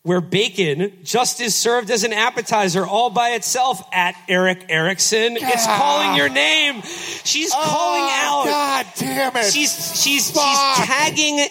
where 0.02 0.22
bacon 0.22 0.98
just 1.02 1.40
is 1.40 1.54
served 1.54 1.90
as 1.90 2.04
an 2.04 2.12
appetizer 2.14 2.86
all 2.86 3.10
by 3.10 3.30
itself 3.30 3.82
at 3.92 4.14
Erick 4.28 4.64
Erickson. 4.70 5.36
It's 5.36 5.66
calling 5.66 6.16
your 6.16 6.30
name. 6.30 6.80
She's 7.24 7.52
oh, 7.52 7.56
calling 7.62 8.02
Oh, 8.02 8.40
out. 8.40 8.44
God 8.46 8.86
damn 8.96 9.36
it. 9.36 9.52
She's 9.52 10.00
she's 10.02 10.30
Fuck. 10.30 10.42
she's 10.76 10.86
tagging 10.86 11.46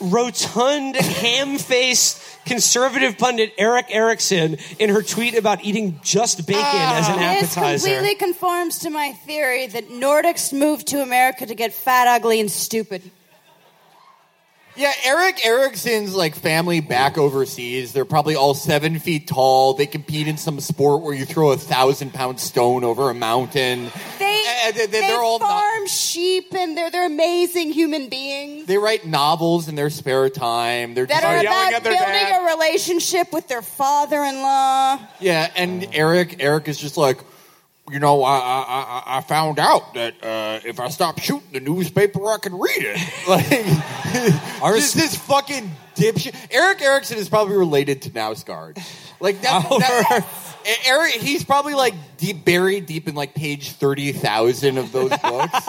rotund, 0.00 0.96
ham-faced 0.96 2.22
conservative 2.46 3.18
pundit 3.18 3.52
Erick 3.58 3.86
Erickson 3.90 4.56
in 4.78 4.90
her 4.90 5.02
tweet 5.02 5.36
about 5.36 5.64
eating 5.64 6.00
just 6.02 6.46
bacon 6.46 6.62
as 6.64 7.08
an 7.08 7.16
oh. 7.16 7.22
appetizer. 7.22 7.72
This 7.72 7.84
completely 7.84 8.14
conforms 8.14 8.78
to 8.80 8.90
my 8.90 9.12
theory 9.12 9.66
that 9.66 9.88
Nordics 9.88 10.52
moved 10.52 10.86
to 10.88 11.02
America 11.02 11.44
to 11.44 11.54
get 11.54 11.74
fat, 11.74 12.08
ugly, 12.08 12.40
and 12.40 12.50
stupid. 12.50 13.10
Yeah, 14.76 14.92
Erick 15.04 15.44
Erickson's 15.46 16.14
like 16.14 16.34
family 16.34 16.80
back 16.80 17.16
overseas. 17.16 17.92
They're 17.92 18.04
probably 18.04 18.34
all 18.36 18.54
seven 18.54 18.98
feet 18.98 19.26
tall. 19.26 19.72
They 19.74 19.86
compete 19.86 20.28
in 20.28 20.36
some 20.36 20.60
sport 20.60 21.02
where 21.02 21.14
you 21.14 21.24
throw 21.24 21.52
a 21.52 21.56
thousand 21.56 22.12
pound 22.12 22.38
stone 22.40 22.84
over 22.84 23.08
a 23.10 23.14
mountain. 23.14 23.90
They, 24.18 24.42
Uh, 24.66 24.72
they- 24.72 24.86
they, 24.86 25.00
they're 25.00 25.20
all 25.20 25.38
farm 25.38 25.86
sheep 25.86 26.52
and 26.54 26.76
they're 26.76 26.90
they're 26.90 27.06
amazing 27.06 27.72
human 27.72 28.08
beings 28.08 28.66
They 28.66 28.78
write 28.78 29.06
novels 29.06 29.68
in 29.68 29.74
their 29.76 29.90
spare 29.90 30.28
time. 30.28 30.94
They're 30.94 31.06
that 31.06 31.22
just, 31.22 31.24
are 31.24 31.42
yelling 31.42 31.68
about 31.68 31.72
at 31.74 31.84
their 31.84 31.92
building 31.94 32.12
dad. 32.12 32.42
a 32.42 32.54
relationship 32.54 33.32
with 33.32 33.48
their 33.48 33.62
father-in-law. 33.62 34.98
yeah, 35.20 35.50
and 35.56 35.86
Eric 35.92 36.36
Eric 36.40 36.68
is 36.68 36.78
just 36.78 36.96
like, 36.96 37.18
you 37.90 37.98
know, 38.00 38.22
I 38.22 38.36
I, 38.38 38.64
I- 38.68 39.18
I 39.18 39.20
found 39.22 39.58
out 39.58 39.94
that 39.94 40.14
uh, 40.22 40.60
if 40.64 40.80
I 40.80 40.88
stop 40.88 41.20
shooting 41.20 41.52
the 41.52 41.60
newspaper, 41.60 42.24
I 42.26 42.38
can 42.38 42.58
read 42.58 42.78
it. 42.78 43.00
Like, 43.28 44.62
Ours- 44.62 44.92
this 44.94 45.16
fucking 45.16 45.70
dipshit. 45.94 46.34
Erick 46.50 46.80
Erickson 46.82 47.18
is 47.18 47.28
probably 47.28 47.56
related 47.56 48.02
to 48.02 48.10
Knausgaard. 48.10 48.78
Like 49.20 49.40
that. 49.42 49.66
That 50.66 50.82
Eric, 50.84 51.12
he's 51.12 51.44
probably 51.44 51.74
like 51.74 51.94
deep 52.16 52.44
buried 52.44 52.86
deep 52.86 53.06
in 53.06 53.14
like 53.14 53.34
page 53.34 53.70
thirty 53.72 54.10
thousand 54.10 54.78
of 54.78 54.90
those 54.90 55.10
books. 55.22 55.64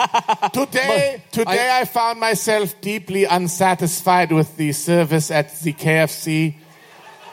Today, 0.52 1.22
today 1.30 1.70
I, 1.72 1.84
found 1.84 2.18
myself 2.18 2.80
deeply 2.80 3.24
unsatisfied 3.24 4.32
with 4.32 4.56
the 4.56 4.72
service 4.72 5.30
at 5.30 5.54
the 5.60 5.72
KFC. 5.72 6.56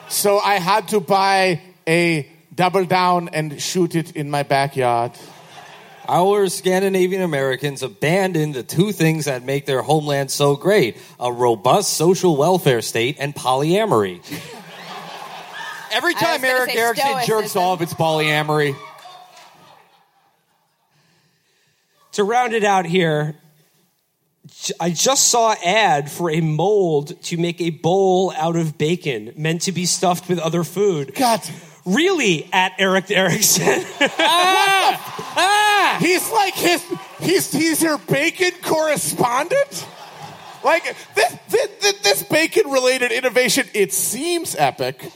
So 0.10 0.38
I 0.38 0.56
had 0.60 0.90
to 0.90 1.00
buy 1.00 1.60
a 1.88 2.30
double 2.56 2.86
down 2.86 3.30
and 3.30 3.62
shoot 3.62 3.96
it 3.96 4.16
in 4.16 4.30
my 4.30 4.44
backyard. 4.44 5.12
Our 6.08 6.48
Scandinavian 6.50 7.22
Americans 7.22 7.82
abandoned 7.82 8.54
the 8.54 8.64
two 8.64 8.92
things 8.92 9.26
that 9.26 9.44
make 9.44 9.66
their 9.66 9.82
homeland 9.82 10.30
so 10.30 10.56
great 10.56 10.98
a 11.20 11.32
robust 11.32 11.94
social 11.94 12.38
welfare 12.38 12.82
state 12.82 13.18
and 13.20 13.34
polyamory. 13.34 14.22
Every 15.92 16.14
time 16.14 16.44
Eric 16.44 16.72
say 16.72 16.78
Erickson 16.78 17.14
jerks 17.26 17.56
off, 17.56 17.82
it's 17.82 17.94
polyamory. 17.94 18.76
to 22.16 22.24
round 22.24 22.54
it 22.54 22.64
out 22.64 22.86
here, 22.86 23.36
I 24.80 24.92
just 24.92 25.30
saw 25.30 25.52
an 25.52 25.58
ad 25.64 26.12
for 26.12 26.30
a 26.32 26.40
mold 26.40 27.22
to 27.24 27.38
make 27.38 27.60
a 27.62 27.72
bowl 27.72 28.32
out 28.38 28.56
of 28.56 28.78
bacon 28.78 29.34
meant 29.36 29.64
to 29.64 29.72
be 29.72 29.86
stuffed 29.86 30.30
with 30.30 30.40
other 30.40 30.64
food. 30.64 31.14
God, 31.16 31.42
Really, 31.86 32.50
at 32.52 32.74
Erick 32.80 33.12
Erickson. 33.12 33.64
he's 36.00 36.32
like 36.32 36.56
his, 36.56 36.84
he's 37.20 37.52
he's 37.52 37.84
your 37.84 38.00
bacon 38.00 38.52
correspondent. 38.64 39.86
Like 40.64 40.96
this, 41.14 41.38
this, 41.50 41.94
this 42.02 42.24
bacon 42.24 42.72
related 42.72 43.12
innovation, 43.12 43.68
it 43.76 43.94
seems 43.94 44.56
epic, 44.56 45.12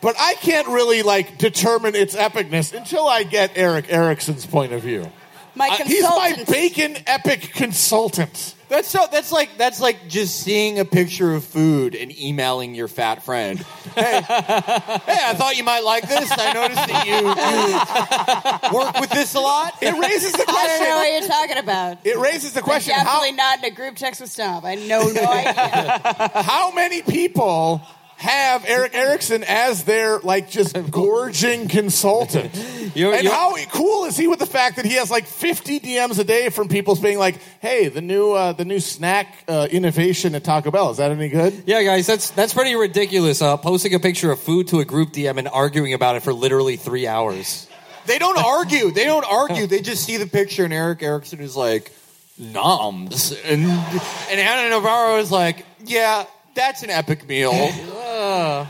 but 0.00 0.14
I 0.16 0.34
can't 0.34 0.68
really 0.68 1.02
like 1.02 1.38
determine 1.38 1.96
its 1.96 2.14
epicness 2.14 2.72
until 2.72 3.08
I 3.08 3.24
get 3.24 3.50
Erick 3.56 3.86
Erickson's 3.88 4.46
point 4.46 4.72
of 4.72 4.82
view. 4.82 5.10
My 5.56 5.68
Uh, 5.68 5.84
he's 5.84 6.04
my 6.04 6.44
bacon 6.48 6.96
epic 7.06 7.50
consultant. 7.52 8.54
That's 8.72 8.88
so. 8.88 9.06
That's 9.12 9.30
like 9.30 9.58
that's 9.58 9.82
like 9.82 10.08
just 10.08 10.40
seeing 10.40 10.78
a 10.78 10.86
picture 10.86 11.34
of 11.34 11.44
food 11.44 11.94
and 11.94 12.10
emailing 12.18 12.74
your 12.74 12.88
fat 12.88 13.22
friend. 13.22 13.58
Hey, 13.58 14.22
hey! 14.22 14.22
I 14.26 15.34
thought 15.36 15.58
you 15.58 15.62
might 15.62 15.84
like 15.84 16.08
this. 16.08 16.32
I 16.32 16.54
noticed 16.54 16.88
that 16.88 17.06
you, 17.06 18.72
you 18.72 18.78
work 18.78 18.98
with 18.98 19.10
this 19.10 19.34
a 19.34 19.40
lot. 19.40 19.74
It 19.82 19.92
raises 19.92 20.32
the 20.32 20.44
question. 20.44 20.56
I 20.56 20.78
don't 20.78 20.88
know 20.88 20.96
what 20.96 21.20
you're 21.20 21.28
talking 21.28 21.58
about. 21.58 21.98
It 22.06 22.16
raises 22.16 22.54
the 22.54 22.62
question: 22.62 22.94
how, 22.94 23.04
Definitely 23.04 23.32
not 23.32 23.58
in 23.58 23.64
a 23.66 23.70
group 23.74 23.96
text 23.96 24.22
with 24.22 24.30
Stomp. 24.30 24.64
I 24.64 24.76
know 24.76 25.02
no 25.02 25.22
idea. 25.30 26.42
how 26.42 26.72
many 26.72 27.02
people 27.02 27.82
have 28.22 28.64
Erick 28.66 28.94
Erickson 28.94 29.42
as 29.46 29.82
their 29.84 30.18
like 30.20 30.48
just 30.48 30.76
gorging 30.90 31.66
consultant? 31.68 32.54
You're- 32.94 33.14
and 33.14 33.24
you're- 33.24 33.34
how 33.34 33.56
cool 33.72 34.04
is 34.04 34.16
he 34.16 34.28
with 34.28 34.38
the 34.38 34.46
fact 34.46 34.76
that 34.76 34.84
he 34.84 34.92
has 34.94 35.10
like 35.10 35.26
50 35.26 35.80
DMs 35.80 36.18
a 36.18 36.24
day 36.24 36.50
from 36.50 36.68
people 36.68 36.94
being 36.94 37.18
like, 37.18 37.36
"Hey, 37.60 37.88
the 37.88 38.00
new 38.02 38.32
uh, 38.32 38.52
the 38.52 38.64
new 38.66 38.80
snack 38.80 39.44
uh, 39.48 39.66
innovation 39.70 40.34
at 40.34 40.44
Taco 40.44 40.70
Bell 40.70 40.90
is 40.90 40.98
that 40.98 41.10
any 41.10 41.28
good?" 41.28 41.64
Yeah, 41.66 41.82
guys, 41.82 42.06
that's 42.06 42.30
that's 42.30 42.52
pretty 42.54 42.74
ridiculous. 42.76 43.40
Uh, 43.42 43.56
posting 43.56 43.94
a 43.94 43.98
picture 43.98 44.30
of 44.30 44.38
food 44.40 44.68
to 44.68 44.80
a 44.80 44.84
group 44.84 45.12
DM 45.12 45.38
and 45.38 45.48
arguing 45.48 45.94
about 45.94 46.16
it 46.16 46.22
for 46.22 46.32
literally 46.34 46.76
three 46.76 47.06
hours. 47.06 47.66
They 48.06 48.18
don't 48.18 48.38
argue. 48.38 48.90
They 48.90 49.04
don't 49.04 49.24
argue. 49.24 49.66
They 49.66 49.80
just 49.80 50.04
see 50.04 50.16
the 50.18 50.26
picture, 50.26 50.64
and 50.64 50.72
Erick 50.72 51.02
Erickson 51.02 51.40
is 51.40 51.56
like, 51.56 51.92
"Noms," 52.38 53.32
and 53.44 53.64
and 53.64 54.40
Ana 54.40 54.68
Navarro 54.70 55.18
is 55.18 55.30
like, 55.30 55.64
"Yeah, 55.84 56.26
that's 56.54 56.82
an 56.82 56.90
epic 56.90 57.26
meal." 57.26 57.52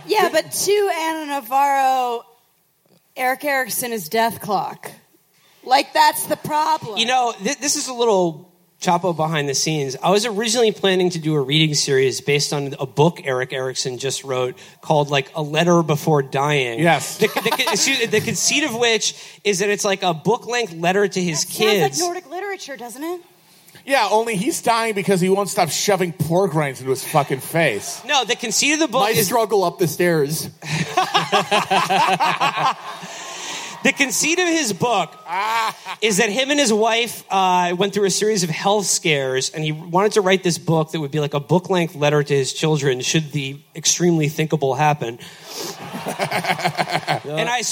yeah, 0.06 0.28
but 0.32 0.50
to 0.50 0.90
Ana 0.94 1.26
Navarro, 1.34 2.24
Erick 3.16 3.44
Erickson 3.44 3.92
is 3.92 4.08
death 4.08 4.40
clock. 4.40 4.90
Like 5.64 5.92
that's 5.92 6.26
the 6.26 6.36
problem. 6.36 6.98
You 6.98 7.06
know, 7.06 7.32
th- 7.42 7.58
this 7.58 7.76
is 7.76 7.88
a 7.88 7.92
little 7.94 8.52
Chapo 8.80 9.16
behind 9.16 9.48
the 9.48 9.54
scenes. 9.54 9.96
I 10.02 10.10
was 10.10 10.26
originally 10.26 10.72
planning 10.72 11.10
to 11.10 11.20
do 11.20 11.36
a 11.36 11.40
reading 11.40 11.74
series 11.74 12.20
based 12.20 12.52
on 12.52 12.74
a 12.80 12.86
book 12.86 13.20
Erick 13.24 13.52
Erickson 13.52 13.98
just 13.98 14.24
wrote 14.24 14.58
called 14.80 15.08
like 15.08 15.30
A 15.36 15.42
Letter 15.42 15.84
Before 15.84 16.20
Dying. 16.20 16.80
Yes. 16.80 17.18
The, 17.18 17.28
the, 17.28 17.40
the, 17.42 18.06
the 18.18 18.20
conceit 18.20 18.64
of 18.64 18.74
which 18.74 19.14
is 19.44 19.60
that 19.60 19.68
it's 19.68 19.84
like 19.84 20.02
a 20.02 20.12
book 20.12 20.46
length 20.46 20.72
letter 20.74 21.06
to 21.06 21.22
his 21.22 21.42
Sounds 21.42 21.56
kids. 21.56 22.00
like 22.00 22.06
Nordic 22.06 22.28
literature, 22.28 22.76
doesn't 22.76 23.04
it? 23.04 23.20
Yeah, 23.84 24.08
only 24.10 24.36
he's 24.36 24.62
dying 24.62 24.94
because 24.94 25.20
he 25.20 25.28
won't 25.28 25.48
stop 25.48 25.68
shoving 25.68 26.12
pork 26.12 26.54
rinds 26.54 26.80
into 26.80 26.90
his 26.90 27.04
fucking 27.04 27.40
face. 27.40 28.02
No, 28.04 28.24
the 28.24 28.36
conceit 28.36 28.74
of 28.74 28.78
the 28.80 28.88
book 28.88 29.02
My 29.02 29.10
is 29.10 29.26
struggle 29.26 29.64
up 29.64 29.78
the 29.78 29.88
stairs. 29.88 30.42
the 33.82 33.92
conceit 33.92 34.38
of 34.38 34.46
his 34.46 34.72
book 34.72 35.12
is 36.00 36.18
that 36.18 36.30
him 36.30 36.50
and 36.50 36.60
his 36.60 36.72
wife 36.72 37.24
uh, 37.30 37.74
went 37.76 37.92
through 37.94 38.04
a 38.06 38.10
series 38.10 38.44
of 38.44 38.50
health 38.50 38.86
scares, 38.86 39.50
and 39.50 39.64
he 39.64 39.72
wanted 39.72 40.12
to 40.12 40.20
write 40.20 40.44
this 40.44 40.58
book 40.58 40.92
that 40.92 41.00
would 41.00 41.10
be 41.10 41.20
like 41.20 41.34
a 41.34 41.40
book 41.40 41.68
length 41.68 41.96
letter 41.96 42.22
to 42.22 42.34
his 42.34 42.52
children 42.52 43.00
should 43.00 43.32
the 43.32 43.60
extremely 43.74 44.28
thinkable 44.28 44.74
happen. 44.74 45.18
and 47.36 47.48
I, 47.48 47.62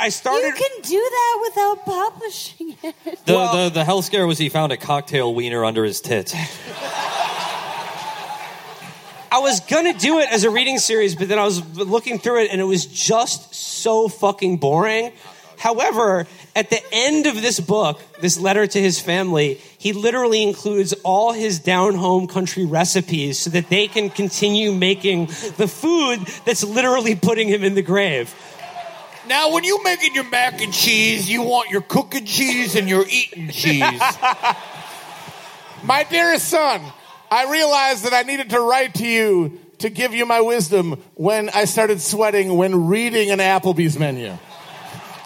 I 0.00 0.08
started. 0.08 0.46
You 0.46 0.52
can 0.54 0.82
do 0.82 0.98
that 1.10 1.38
without 1.48 1.84
publishing 1.84 2.76
it. 2.82 2.94
The, 3.26 3.32
Well- 3.34 3.64
the 3.64 3.74
the 3.74 3.84
health 3.84 4.04
scare 4.04 4.26
was 4.26 4.38
he 4.38 4.48
found 4.48 4.72
a 4.72 4.76
cocktail 4.76 5.34
wiener 5.34 5.64
under 5.64 5.84
his 5.84 6.00
tit. 6.00 6.34
I 9.34 9.38
was 9.38 9.60
gonna 9.60 9.94
do 9.94 10.18
it 10.18 10.28
as 10.30 10.44
a 10.44 10.50
reading 10.50 10.78
series, 10.78 11.14
but 11.14 11.28
then 11.28 11.38
I 11.38 11.44
was 11.44 11.64
looking 11.78 12.18
through 12.18 12.42
it 12.44 12.50
and 12.52 12.60
it 12.60 12.64
was 12.64 12.84
just 12.84 13.54
so 13.54 14.08
fucking 14.08 14.58
boring. 14.58 15.12
However, 15.58 16.26
at 16.56 16.70
the 16.70 16.80
end 16.92 17.26
of 17.26 17.40
this 17.40 17.60
book, 17.60 18.00
this 18.20 18.38
letter 18.38 18.66
to 18.66 18.80
his 18.80 19.00
family, 19.00 19.60
he 19.78 19.92
literally 19.92 20.42
includes 20.42 20.92
all 21.04 21.32
his 21.32 21.60
down 21.60 21.94
home 21.94 22.26
country 22.26 22.64
recipes 22.66 23.38
so 23.38 23.48
that 23.50 23.68
they 23.70 23.86
can 23.86 24.10
continue 24.10 24.72
making 24.72 25.26
the 25.56 25.68
food 25.68 26.18
that's 26.44 26.64
literally 26.64 27.14
putting 27.14 27.48
him 27.48 27.62
in 27.62 27.74
the 27.74 27.82
grave. 27.82 28.34
Now, 29.28 29.52
when 29.52 29.64
you're 29.64 29.82
making 29.82 30.14
your 30.14 30.24
mac 30.24 30.60
and 30.60 30.72
cheese, 30.72 31.30
you 31.30 31.42
want 31.42 31.70
your 31.70 31.82
cooking 31.82 32.24
cheese 32.24 32.74
and 32.74 32.88
your 32.88 33.04
eating 33.08 33.50
cheese. 33.50 33.82
My 35.84 36.04
dearest 36.08 36.48
son, 36.48 36.80
I 37.30 37.50
realized 37.50 38.04
that 38.04 38.12
I 38.12 38.22
needed 38.22 38.50
to 38.50 38.60
write 38.60 38.94
to 38.94 39.06
you 39.06 39.58
to 39.78 39.90
give 39.90 40.14
you 40.14 40.24
my 40.24 40.40
wisdom 40.40 41.02
when 41.14 41.50
I 41.50 41.64
started 41.64 42.00
sweating 42.00 42.56
when 42.56 42.86
reading 42.86 43.30
an 43.30 43.40
Applebee's 43.40 43.98
menu. 43.98 44.36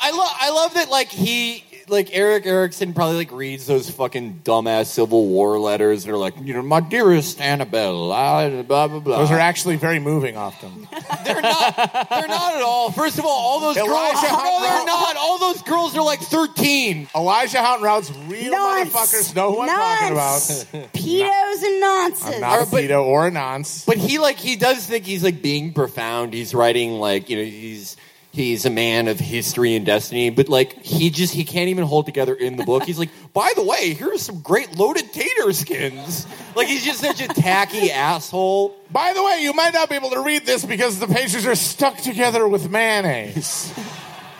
I 0.00 0.10
love 0.10 0.32
I 0.40 0.50
love 0.50 0.74
that 0.74 0.88
like 0.88 1.08
he 1.08 1.65
like 1.88 2.10
Erick 2.12 2.46
Erickson 2.46 2.94
probably 2.94 3.16
like 3.16 3.32
reads 3.32 3.66
those 3.66 3.88
fucking 3.90 4.40
dumbass 4.44 4.86
Civil 4.86 5.26
War 5.26 5.58
letters 5.58 6.04
that 6.04 6.12
are 6.12 6.16
like, 6.16 6.34
you 6.42 6.52
know, 6.54 6.62
my 6.62 6.80
dearest 6.80 7.40
Annabelle, 7.40 8.12
I, 8.12 8.62
blah 8.62 8.88
blah 8.88 9.00
blah. 9.00 9.18
Those 9.18 9.30
are 9.30 9.38
actually 9.38 9.76
very 9.76 9.98
moving 9.98 10.36
often. 10.36 10.88
they're 11.24 11.40
not 11.40 11.76
they're 12.10 12.28
not 12.28 12.56
at 12.56 12.62
all. 12.62 12.90
First 12.90 13.18
of 13.18 13.24
all, 13.24 13.30
all 13.30 13.60
those 13.60 13.76
girls 13.76 13.88
Elijah 13.88 14.32
no, 14.32 14.60
they're 14.60 14.84
not. 14.86 15.16
All 15.16 15.38
those 15.38 15.62
girls 15.62 15.96
are 15.96 16.04
like 16.04 16.20
thirteen. 16.20 17.08
Elijah 17.14 17.62
Houghton-Rout's 17.62 18.12
real 18.26 18.52
Nonce. 18.52 18.90
motherfuckers 18.90 19.34
know 19.34 19.52
who 19.54 19.62
I'm 19.62 19.68
talking 19.68 20.12
about. 20.12 20.92
Pedos 20.92 21.62
and 21.62 21.80
nonsense. 21.80 22.34
I'm 22.34 22.40
not 22.40 22.66
a 22.66 22.70
but- 22.70 22.82
pedo 22.84 23.04
or 23.04 23.26
a 23.26 23.30
nonce. 23.30 23.84
But 23.84 23.98
he 23.98 24.18
like 24.18 24.36
he 24.36 24.56
does 24.56 24.86
think 24.86 25.04
he's 25.04 25.22
like 25.22 25.42
being 25.42 25.72
profound. 25.72 26.34
He's 26.34 26.54
writing 26.54 26.92
like 26.92 27.30
you 27.30 27.36
know 27.36 27.44
he's 27.44 27.96
he's 28.36 28.66
a 28.66 28.70
man 28.70 29.08
of 29.08 29.18
history 29.18 29.74
and 29.74 29.84
destiny. 29.84 30.30
But 30.30 30.48
like 30.48 30.82
he 30.82 31.10
just 31.10 31.34
he 31.34 31.44
can't 31.44 31.68
even 31.68 31.84
hold 31.84 32.06
together 32.06 32.34
in 32.34 32.56
the 32.56 32.64
book. 32.64 32.84
He's 32.84 32.98
like, 32.98 33.10
by 33.32 33.50
the 33.56 33.64
way, 33.64 33.94
here's 33.94 34.22
some 34.22 34.40
great 34.40 34.76
loaded 34.76 35.12
tater 35.12 35.52
skins. 35.52 36.26
Like 36.54 36.68
he's 36.68 36.84
just 36.84 37.00
such 37.00 37.20
a 37.20 37.28
tacky 37.28 37.90
asshole. 37.90 38.76
By 38.90 39.12
the 39.14 39.24
way, 39.24 39.38
you 39.40 39.52
might 39.52 39.74
not 39.74 39.88
be 39.88 39.96
able 39.96 40.10
to 40.10 40.20
read 40.20 40.46
this 40.46 40.64
because 40.64 40.98
the 40.98 41.06
pages 41.06 41.46
are 41.46 41.56
stuck 41.56 41.96
together 41.98 42.46
with 42.46 42.70
mayonnaise. 42.70 43.72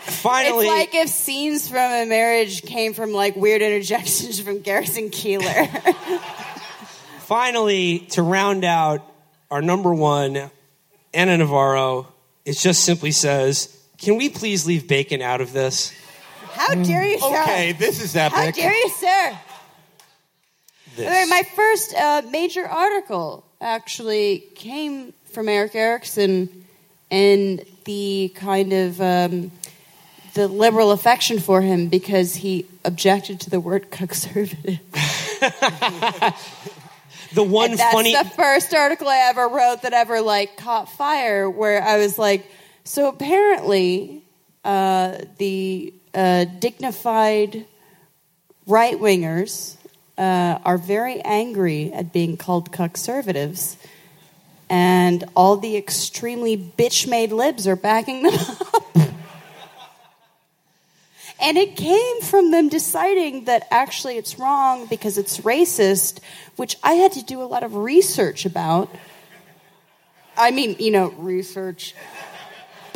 Finally, 0.07 0.67
It's 0.67 0.93
like 0.93 0.95
if 0.95 1.09
scenes 1.09 1.69
from 1.69 1.91
a 1.91 2.07
marriage 2.07 2.63
came 2.63 2.95
from 2.95 3.13
like 3.13 3.35
weird 3.35 3.61
interjections 3.61 4.39
from 4.39 4.61
Garrison 4.61 5.11
Keillor. 5.11 5.67
finally, 7.23 8.01
to 8.11 8.23
round 8.23 8.65
out 8.65 9.03
our 9.51 9.61
number 9.61 9.93
one, 9.93 10.49
Ana 11.13 11.39
Navarro, 11.39 12.07
it 12.45 12.57
just 12.57 12.85
simply 12.85 13.11
says, 13.11 13.76
"Can 13.99 14.17
we 14.17 14.29
please 14.29 14.67
leave 14.67 14.87
bacon 14.89 15.23
out 15.23 15.41
of 15.41 15.53
this?" 15.53 15.93
How 16.53 16.75
dare 16.75 17.05
you, 17.05 17.19
sir? 17.19 17.43
Okay, 17.43 17.73
this 17.73 18.03
is 18.03 18.17
epic. 18.17 18.37
How 18.37 18.43
epic. 18.45 18.55
dare 18.55 18.75
you, 18.75 18.89
sir? 18.89 19.39
This. 20.97 21.07
All 21.07 21.13
right, 21.13 21.29
my 21.29 21.43
first 21.55 21.95
uh, 21.95 22.23
major 22.31 22.67
article 22.67 23.45
actually 23.61 24.45
came 24.55 25.13
from 25.27 25.49
Erick 25.49 25.75
Erickson 25.75 26.65
and 27.11 27.63
the 27.85 28.33
kind 28.35 28.73
of 28.73 29.01
um, 29.03 29.51
the 30.33 30.49
liberal 30.49 30.93
affection 30.93 31.39
for 31.39 31.61
him 31.61 31.89
because 31.89 32.37
he 32.37 32.67
objected 32.85 33.41
to 33.41 33.51
the 33.51 33.61
word 33.61 33.91
conservative. 33.91 34.81
the 37.35 37.43
one 37.43 37.71
And 37.71 37.79
that's 37.79 37.93
funny. 37.93 38.15
the 38.15 38.25
first 38.31 38.75
article 38.75 39.09
I 39.09 39.27
ever 39.29 39.49
wrote 39.49 39.83
that 39.83 39.93
ever 39.93 40.21
like 40.23 40.57
caught 40.57 40.91
fire. 40.91 41.51
Where 41.51 41.83
I 41.83 41.99
was 41.99 42.19
like, 42.19 42.51
so 42.87 43.09
apparently, 43.09 44.23
uh, 44.65 45.19
the 45.39 45.93
uh, 46.15 46.45
dignified 46.45 47.67
right 48.65 48.95
wingers 48.95 49.75
uh, 50.17 50.61
are 50.65 50.79
very 50.79 51.21
angry 51.23 51.93
at 51.93 52.13
being 52.13 52.37
called 52.37 52.71
conservatives, 52.71 53.77
and 54.71 55.25
all 55.35 55.57
the 55.57 55.77
extremely 55.77 56.57
bitch 56.57 57.09
made 57.09 57.33
libs 57.33 57.67
are 57.67 57.75
backing 57.75 58.23
them 58.23 58.35
up. 58.75 58.97
And 61.41 61.59
it 61.59 61.77
came 61.77 62.21
from 62.23 62.53
them 62.53 62.69
deciding 62.69 63.47
that 63.47 63.67
actually 63.73 64.17
it's 64.17 64.39
wrong 64.39 64.87
because 64.87 65.19
it's 65.19 65.39
racist, 65.41 66.21
which 66.55 66.77
I 66.85 66.95
had 66.95 67.13
to 67.13 67.23
do 67.25 67.43
a 67.43 67.45
lot 67.45 67.65
of 67.65 67.75
research 67.75 68.47
about. 68.47 68.95
I 70.37 70.51
mean, 70.51 70.77
you 70.79 70.91
know, 70.91 71.11
research. 71.19 71.95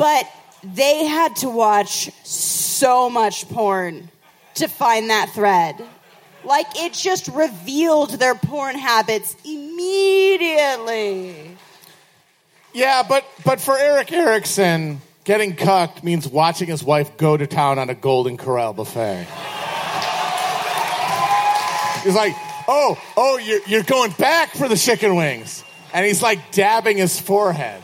But 0.01 0.27
they 0.63 1.05
had 1.05 1.35
to 1.37 1.49
watch 1.49 2.11
so 2.23 3.07
much 3.07 3.47
porn 3.49 4.09
to 4.55 4.67
find 4.67 5.11
that 5.11 5.29
thread. 5.29 5.75
Like, 6.43 6.65
it 6.75 6.93
just 6.93 7.27
revealed 7.27 8.17
their 8.17 8.33
porn 8.33 8.75
habits 8.75 9.35
immediately. 9.45 11.55
Yeah, 12.73 13.03
but 13.07 13.23
but 13.45 13.61
for 13.61 13.77
Erick 13.77 14.11
Erickson, 14.11 15.01
getting 15.23 15.55
cucked 15.55 16.03
means 16.03 16.27
watching 16.27 16.67
his 16.67 16.83
wife 16.83 17.15
go 17.17 17.37
to 17.37 17.45
town 17.45 17.77
on 17.77 17.91
a 17.91 17.95
Golden 17.95 18.37
Corral 18.37 18.73
buffet. 18.73 19.27
He's 22.03 22.15
like, 22.15 22.33
oh, 22.67 22.99
oh, 23.15 23.37
you're, 23.37 23.61
you're 23.67 23.83
going 23.83 24.13
back 24.13 24.55
for 24.55 24.67
the 24.67 24.77
chicken 24.77 25.15
wings. 25.15 25.63
And 25.93 26.07
he's 26.07 26.23
like 26.23 26.51
dabbing 26.51 26.97
his 26.97 27.19
forehead. 27.19 27.83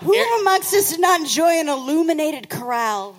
Who 0.00 0.40
amongst 0.40 0.72
us 0.74 0.90
did 0.90 1.00
not 1.00 1.20
enjoy 1.20 1.48
an 1.60 1.68
illuminated 1.68 2.48
corral? 2.48 3.16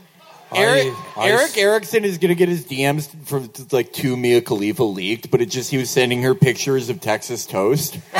Eric, 0.53 0.93
I- 1.15 1.21
I- 1.21 1.29
Erick 1.29 1.57
Erickson 1.57 2.03
is 2.05 2.17
going 2.17 2.29
to 2.29 2.35
get 2.35 2.49
his 2.49 2.65
DMs 2.65 3.07
from 3.25 3.49
like 3.71 3.93
two 3.93 4.17
Mia 4.17 4.41
Khalifa 4.41 4.83
leaked, 4.83 5.29
but 5.29 5.41
it 5.41 5.47
just 5.47 5.69
he 5.69 5.77
was 5.77 5.89
sending 5.89 6.23
her 6.23 6.33
pictures 6.33 6.89
of 6.89 6.99
Texas 7.01 7.45
toast. 7.45 7.99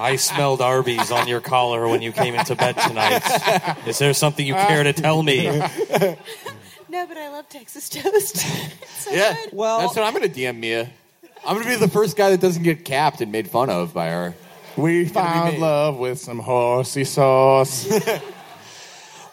I 0.00 0.14
smelled 0.14 0.60
Arby's 0.60 1.10
on 1.10 1.26
your 1.26 1.40
collar 1.40 1.88
when 1.88 2.02
you 2.02 2.12
came 2.12 2.36
into 2.36 2.54
bed 2.54 2.76
tonight. 2.78 3.20
Is 3.86 3.98
there 3.98 4.14
something 4.14 4.46
you 4.46 4.54
care 4.54 4.84
to 4.84 4.92
tell 4.92 5.22
me? 5.22 5.46
No, 6.90 7.06
but 7.06 7.18
I 7.18 7.28
love 7.28 7.46
Texas 7.50 7.88
toast. 7.90 8.36
So 8.98 9.10
Yeah, 9.12 9.34
good. 9.34 9.52
Well- 9.52 9.80
that's 9.80 9.94
what 9.94 10.04
I'm 10.06 10.14
going 10.14 10.30
to 10.30 10.34
DM 10.40 10.58
Mia. 10.58 10.88
I'm 11.46 11.54
going 11.54 11.64
to 11.64 11.70
be 11.70 11.76
the 11.76 11.88
first 11.92 12.16
guy 12.16 12.30
that 12.30 12.40
doesn't 12.40 12.62
get 12.62 12.84
capped 12.84 13.20
and 13.20 13.30
made 13.30 13.48
fun 13.48 13.68
of 13.70 13.92
by 13.92 14.08
her. 14.08 14.34
We 14.82 15.06
found 15.08 15.58
love 15.58 15.98
with 15.98 16.18
some 16.20 16.38
horsey 16.38 17.04
sauce. 17.04 17.86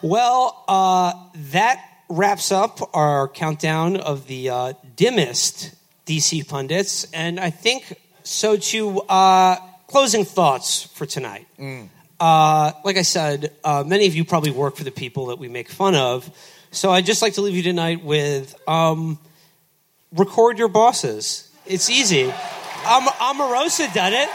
Well, 0.02 0.62
uh, 0.68 1.12
that 1.52 1.82
wraps 2.08 2.52
up 2.52 2.90
our 2.94 3.28
countdown 3.28 3.96
of 3.96 4.26
the 4.26 4.50
uh, 4.50 4.72
dimmest 4.94 5.74
DC 6.06 6.46
pundits, 6.46 7.06
and 7.12 7.40
I 7.40 7.50
think 7.50 7.98
so 8.22 8.56
to 8.56 9.00
Uh, 9.08 9.56
closing 9.88 10.24
thoughts 10.24 10.82
for 10.94 11.06
tonight. 11.06 11.46
Uh, 12.20 12.72
like 12.84 12.96
I 12.98 13.02
said, 13.02 13.52
uh, 13.64 13.84
many 13.86 14.06
of 14.06 14.14
you 14.14 14.24
probably 14.24 14.50
work 14.50 14.76
for 14.76 14.84
the 14.84 14.90
people 14.92 15.26
that 15.26 15.38
we 15.38 15.48
make 15.48 15.68
fun 15.70 15.94
of, 15.94 16.30
so 16.70 16.90
I'd 16.92 17.06
just 17.06 17.22
like 17.22 17.34
to 17.34 17.40
leave 17.40 17.56
you 17.56 17.62
tonight 17.62 18.04
with 18.04 18.54
um, 18.68 19.18
record 20.12 20.58
your 20.58 20.68
bosses. 20.68 21.50
It's 21.64 21.88
easy. 21.88 22.24
Am- 22.84 23.08
Omarosa 23.28 23.92
done 23.94 24.12
it. 24.12 24.28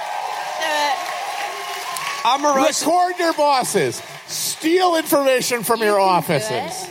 Omarosa. 2.24 2.86
Record 2.86 3.20
your 3.20 3.34
bosses. 3.34 4.02
Steal 4.28 4.96
information 4.96 5.64
from 5.64 5.82
your 5.82 6.00
offices. 6.00 6.90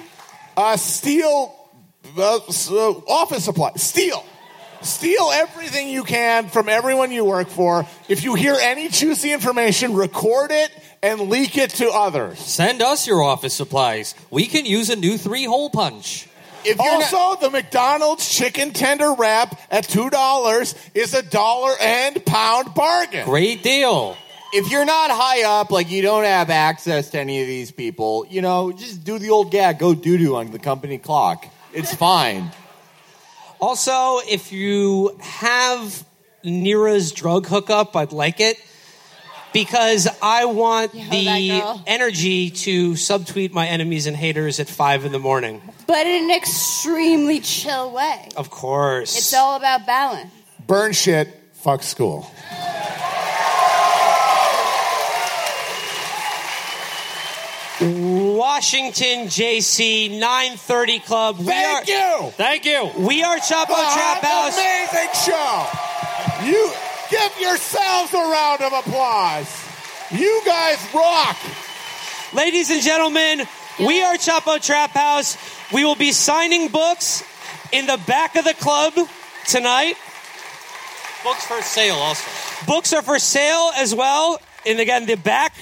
Uh, 0.57 0.77
steal 0.77 1.55
uh, 2.19 2.37
s- 2.49 2.71
uh, 2.71 2.91
office 3.09 3.45
supply. 3.45 3.73
Steal. 3.77 4.25
Steal 4.83 5.31
everything 5.33 5.89
you 5.89 6.05
can 6.05 6.49
from 6.49 6.69
everyone 6.69 7.13
you 7.13 7.25
work 7.25 7.49
for. 7.49 7.87
If 8.09 8.25
you 8.25 8.35
hear 8.35 8.57
any 8.61 8.89
juicy 8.89 9.33
information, 9.33 9.95
record 9.95 10.51
it 10.51 10.71
and 11.03 11.21
leak 11.29 11.57
it 11.59 11.71
to 11.73 11.91
others. 11.91 12.39
Send 12.39 12.81
us 12.83 13.07
your 13.07 13.23
office 13.23 13.53
supplies. 13.55 14.15
We 14.31 14.47
can 14.47 14.65
use 14.65 14.89
a 14.91 14.97
new 14.97 15.19
three 15.19 15.45
hole 15.45 15.69
punch. 15.71 16.29
If 16.65 16.77
you're 16.79 16.99
not- 16.99 17.13
also, 17.15 17.41
the 17.41 17.51
McDonald's 17.51 18.29
chicken 18.29 18.73
tender 18.73 19.13
wrap 19.15 19.59
at 19.71 19.85
two 19.89 20.11
dollars 20.11 20.75
is 20.95 21.15
a 21.15 21.23
dollar 21.23 21.73
and 21.81 22.25
pound 22.27 22.75
bargain. 22.75 23.25
Great 23.27 23.63
deal. 23.63 24.17
If 24.53 24.71
you're 24.71 24.85
not 24.85 25.11
high 25.13 25.45
up, 25.45 25.71
like 25.71 25.91
you 25.91 26.03
don't 26.03 26.25
have 26.25 26.51
access 26.51 27.11
to 27.11 27.21
any 27.21 27.41
of 27.41 27.47
these 27.47 27.71
people, 27.71 28.27
you 28.29 28.43
know, 28.43 28.73
just 28.73 29.05
do 29.05 29.19
the 29.19 29.31
old 29.31 29.51
gag, 29.53 29.79
go 29.79 29.95
doo 29.95 30.19
doo 30.19 30.37
on 30.37 30.51
the 30.51 30.59
company 30.59 30.99
clock. 30.99 31.47
It's 31.73 31.95
fine. 31.95 32.51
Also, 33.61 34.19
if 34.29 34.53
you 34.53 35.17
have 35.21 36.05
Neera's 36.45 37.13
drug 37.13 37.47
hookup, 37.47 37.95
I'd 37.95 38.13
like 38.13 38.41
it 38.41 38.57
because 39.53 40.09
I 40.23 40.47
want 40.47 40.95
Yeah, 40.95 41.11
the 41.11 41.83
energy 41.87 42.51
to 42.51 42.93
subtweet 42.93 43.53
my 43.53 43.69
enemies 43.69 44.07
and 44.07 44.17
haters 44.17 44.59
at 44.59 44.69
five 44.69 45.05
in 45.05 45.13
the 45.13 45.19
morning. 45.19 45.63
But 45.87 46.07
in 46.07 46.25
an 46.25 46.37
extremely 46.37 47.41
chill 47.41 47.93
way. 47.93 48.29
Of 48.37 48.51
course. 48.51 49.17
It's 49.17 49.35
all 49.35 49.57
about 49.57 49.87
balance. 49.87 50.31
Burn 50.67 50.93
shit, 50.93 51.29
fuck 51.53 51.83
school. 51.83 52.31
Washington 58.41 59.27
JC 59.27 60.19
930 60.19 61.01
Club. 61.01 61.39
We 61.41 61.45
Thank 61.45 61.89
are, 61.89 61.93
you. 62.25 62.31
Thank 62.31 62.65
you. 62.65 62.91
We 62.97 63.23
are 63.23 63.37
Chapo 63.37 63.67
Trap 63.67 64.23
House. 64.23 64.57
amazing 64.57 65.11
show. 65.27 65.67
You 66.47 66.73
give 67.11 67.39
yourselves 67.39 68.15
a 68.15 68.17
round 68.17 68.63
of 68.63 68.73
applause. 68.73 69.69
You 70.11 70.41
guys 70.47 70.79
rock. 70.95 71.37
Ladies 72.33 72.71
and 72.71 72.81
gentlemen, 72.81 73.43
we 73.79 74.03
are 74.03 74.15
Chapo 74.15 74.59
Trap 74.59 74.93
House. 74.93 75.37
We 75.71 75.85
will 75.85 75.95
be 75.95 76.13
signing 76.13 76.69
books 76.69 77.23
in 77.73 77.85
the 77.85 78.01
back 78.07 78.37
of 78.37 78.45
the 78.47 78.55
club 78.55 78.95
tonight. 79.49 79.97
Books 81.25 81.45
for 81.45 81.61
sale 81.61 81.97
also. 81.97 82.31
Books 82.67 82.95
are 82.95 83.03
for 83.03 83.19
sale 83.19 83.71
as 83.77 83.95
well. 83.95 84.39
And 84.65 84.81
again, 84.81 85.05
the 85.05 85.17
back 85.17 85.53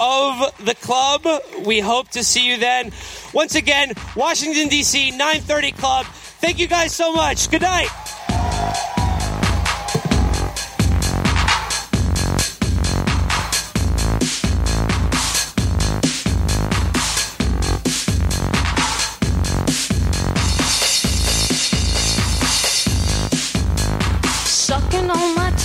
of 0.00 0.52
the 0.64 0.74
club. 0.74 1.26
We 1.64 1.80
hope 1.80 2.08
to 2.10 2.24
see 2.24 2.46
you 2.46 2.58
then. 2.58 2.92
Once 3.32 3.54
again, 3.54 3.92
Washington, 4.14 4.68
D.C., 4.68 5.10
930 5.10 5.72
Club. 5.72 6.06
Thank 6.06 6.58
you 6.58 6.66
guys 6.66 6.94
so 6.94 7.12
much. 7.12 7.50
Good 7.50 7.62
night. 7.62 8.95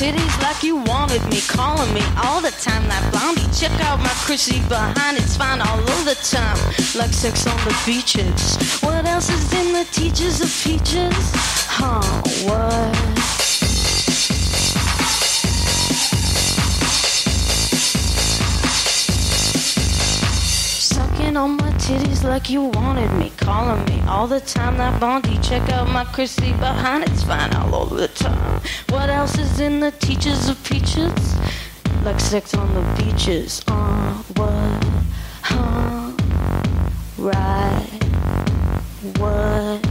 Titties 0.01 0.41
like 0.41 0.63
you 0.63 0.77
wanted 0.77 1.23
me, 1.29 1.41
calling 1.41 1.93
me 1.93 2.01
all 2.23 2.41
the 2.41 2.49
time. 2.49 2.87
That 2.87 3.07
blondie, 3.11 3.45
check 3.53 3.69
out 3.85 3.99
my 3.99 4.09
Chrissy 4.25 4.59
behind, 4.67 5.15
it's 5.15 5.37
fine 5.37 5.61
all 5.61 5.77
of 5.77 6.05
the 6.05 6.15
time. 6.15 6.57
Like 6.97 7.13
sex 7.13 7.45
on 7.45 7.55
the 7.57 7.77
beaches. 7.85 8.57
What 8.81 9.05
else 9.05 9.29
is 9.29 9.53
in 9.53 9.73
the 9.73 9.85
teaches 9.91 10.41
of 10.41 10.49
Peaches? 10.63 11.13
Huh, 11.69 12.01
what? 12.47 13.10
Sucking 21.31 21.37
on 21.37 21.55
my 21.55 21.71
titties 21.77 22.25
like 22.25 22.49
you 22.49 22.61
wanted 22.61 23.09
me, 23.13 23.31
calling 23.37 23.85
me 23.85 24.01
all 24.05 24.27
the 24.27 24.41
time. 24.41 24.75
That 24.75 24.99
Blondie, 24.99 25.37
check 25.37 25.69
out 25.69 25.87
my 25.87 26.03
Chrissy 26.03 26.51
behind, 26.51 27.05
it's 27.05 27.23
fine 27.23 27.53
all 27.53 27.73
over 27.73 27.95
the 27.95 28.09
time. 28.09 28.61
What 28.89 29.09
else 29.09 29.37
is 29.37 29.61
in 29.61 29.79
the 29.79 29.91
teaches 29.91 30.49
of 30.49 30.61
Peaches? 30.65 31.37
Like 32.03 32.19
sex 32.19 32.53
on 32.53 32.73
the 32.73 32.81
beaches. 33.01 33.63
Uh, 33.65 34.13
what? 34.35 34.83
Huh? 35.41 36.11
Right. 37.17 37.87
What? 39.17 39.90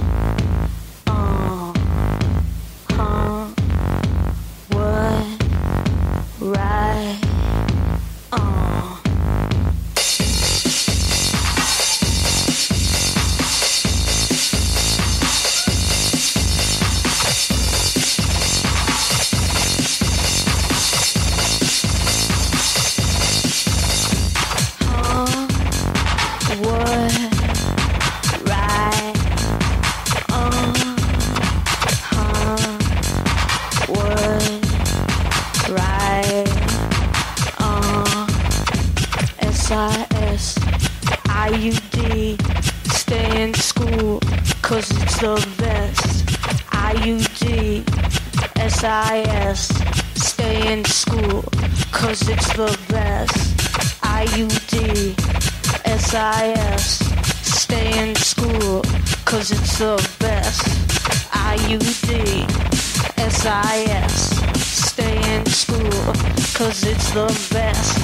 The 67.10 67.26
best. 67.50 67.98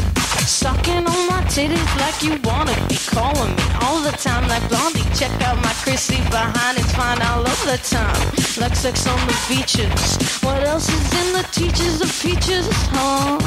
Sucking 0.50 1.06
on 1.06 1.22
my 1.30 1.38
titties 1.46 1.90
like 2.02 2.26
you 2.26 2.42
wanted 2.42 2.74
me, 2.90 2.98
calling 3.06 3.54
me 3.54 3.66
all 3.86 4.02
the 4.02 4.10
time 4.10 4.48
like 4.48 4.66
Blondie. 4.68 5.06
Check 5.14 5.30
out 5.46 5.62
my 5.62 5.70
Chrissy 5.78 6.18
behind, 6.26 6.76
it's 6.76 6.90
fine 6.90 7.22
all 7.22 7.38
over 7.38 7.66
the 7.70 7.78
time. 7.86 8.18
Like 8.58 8.74
sex 8.74 9.06
on 9.06 9.14
the 9.30 9.38
beaches. 9.46 10.18
What 10.42 10.66
else 10.66 10.90
is 10.90 11.06
in 11.22 11.38
the 11.38 11.46
teaches 11.54 12.02
of 12.02 12.10
Peaches? 12.18 12.66
Huh? 12.90 13.38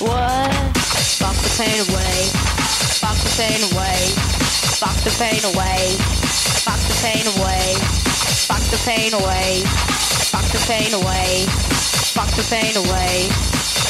What? 0.00 0.56
Fuck 1.20 1.36
the 1.36 1.52
pain 1.60 1.84
away. 1.84 2.32
Fuck 2.96 3.20
the 3.20 3.32
pain 3.36 3.60
away. 3.76 4.08
Fuck 4.80 4.96
the 5.04 5.12
pain 5.20 5.44
away. 5.52 6.00
Fuck 6.64 6.80
the 6.88 6.96
pain 7.04 7.28
away. 7.36 7.76
Fuck 8.48 8.64
the 8.72 8.80
pain 8.88 9.12
away. 9.12 9.68
Fuck 10.32 10.48
the 10.48 10.64
pain 10.64 10.96
away. 10.96 11.44
Fuck 12.16 12.32
the 12.40 12.46
pain 12.48 12.72
away. 12.80 13.53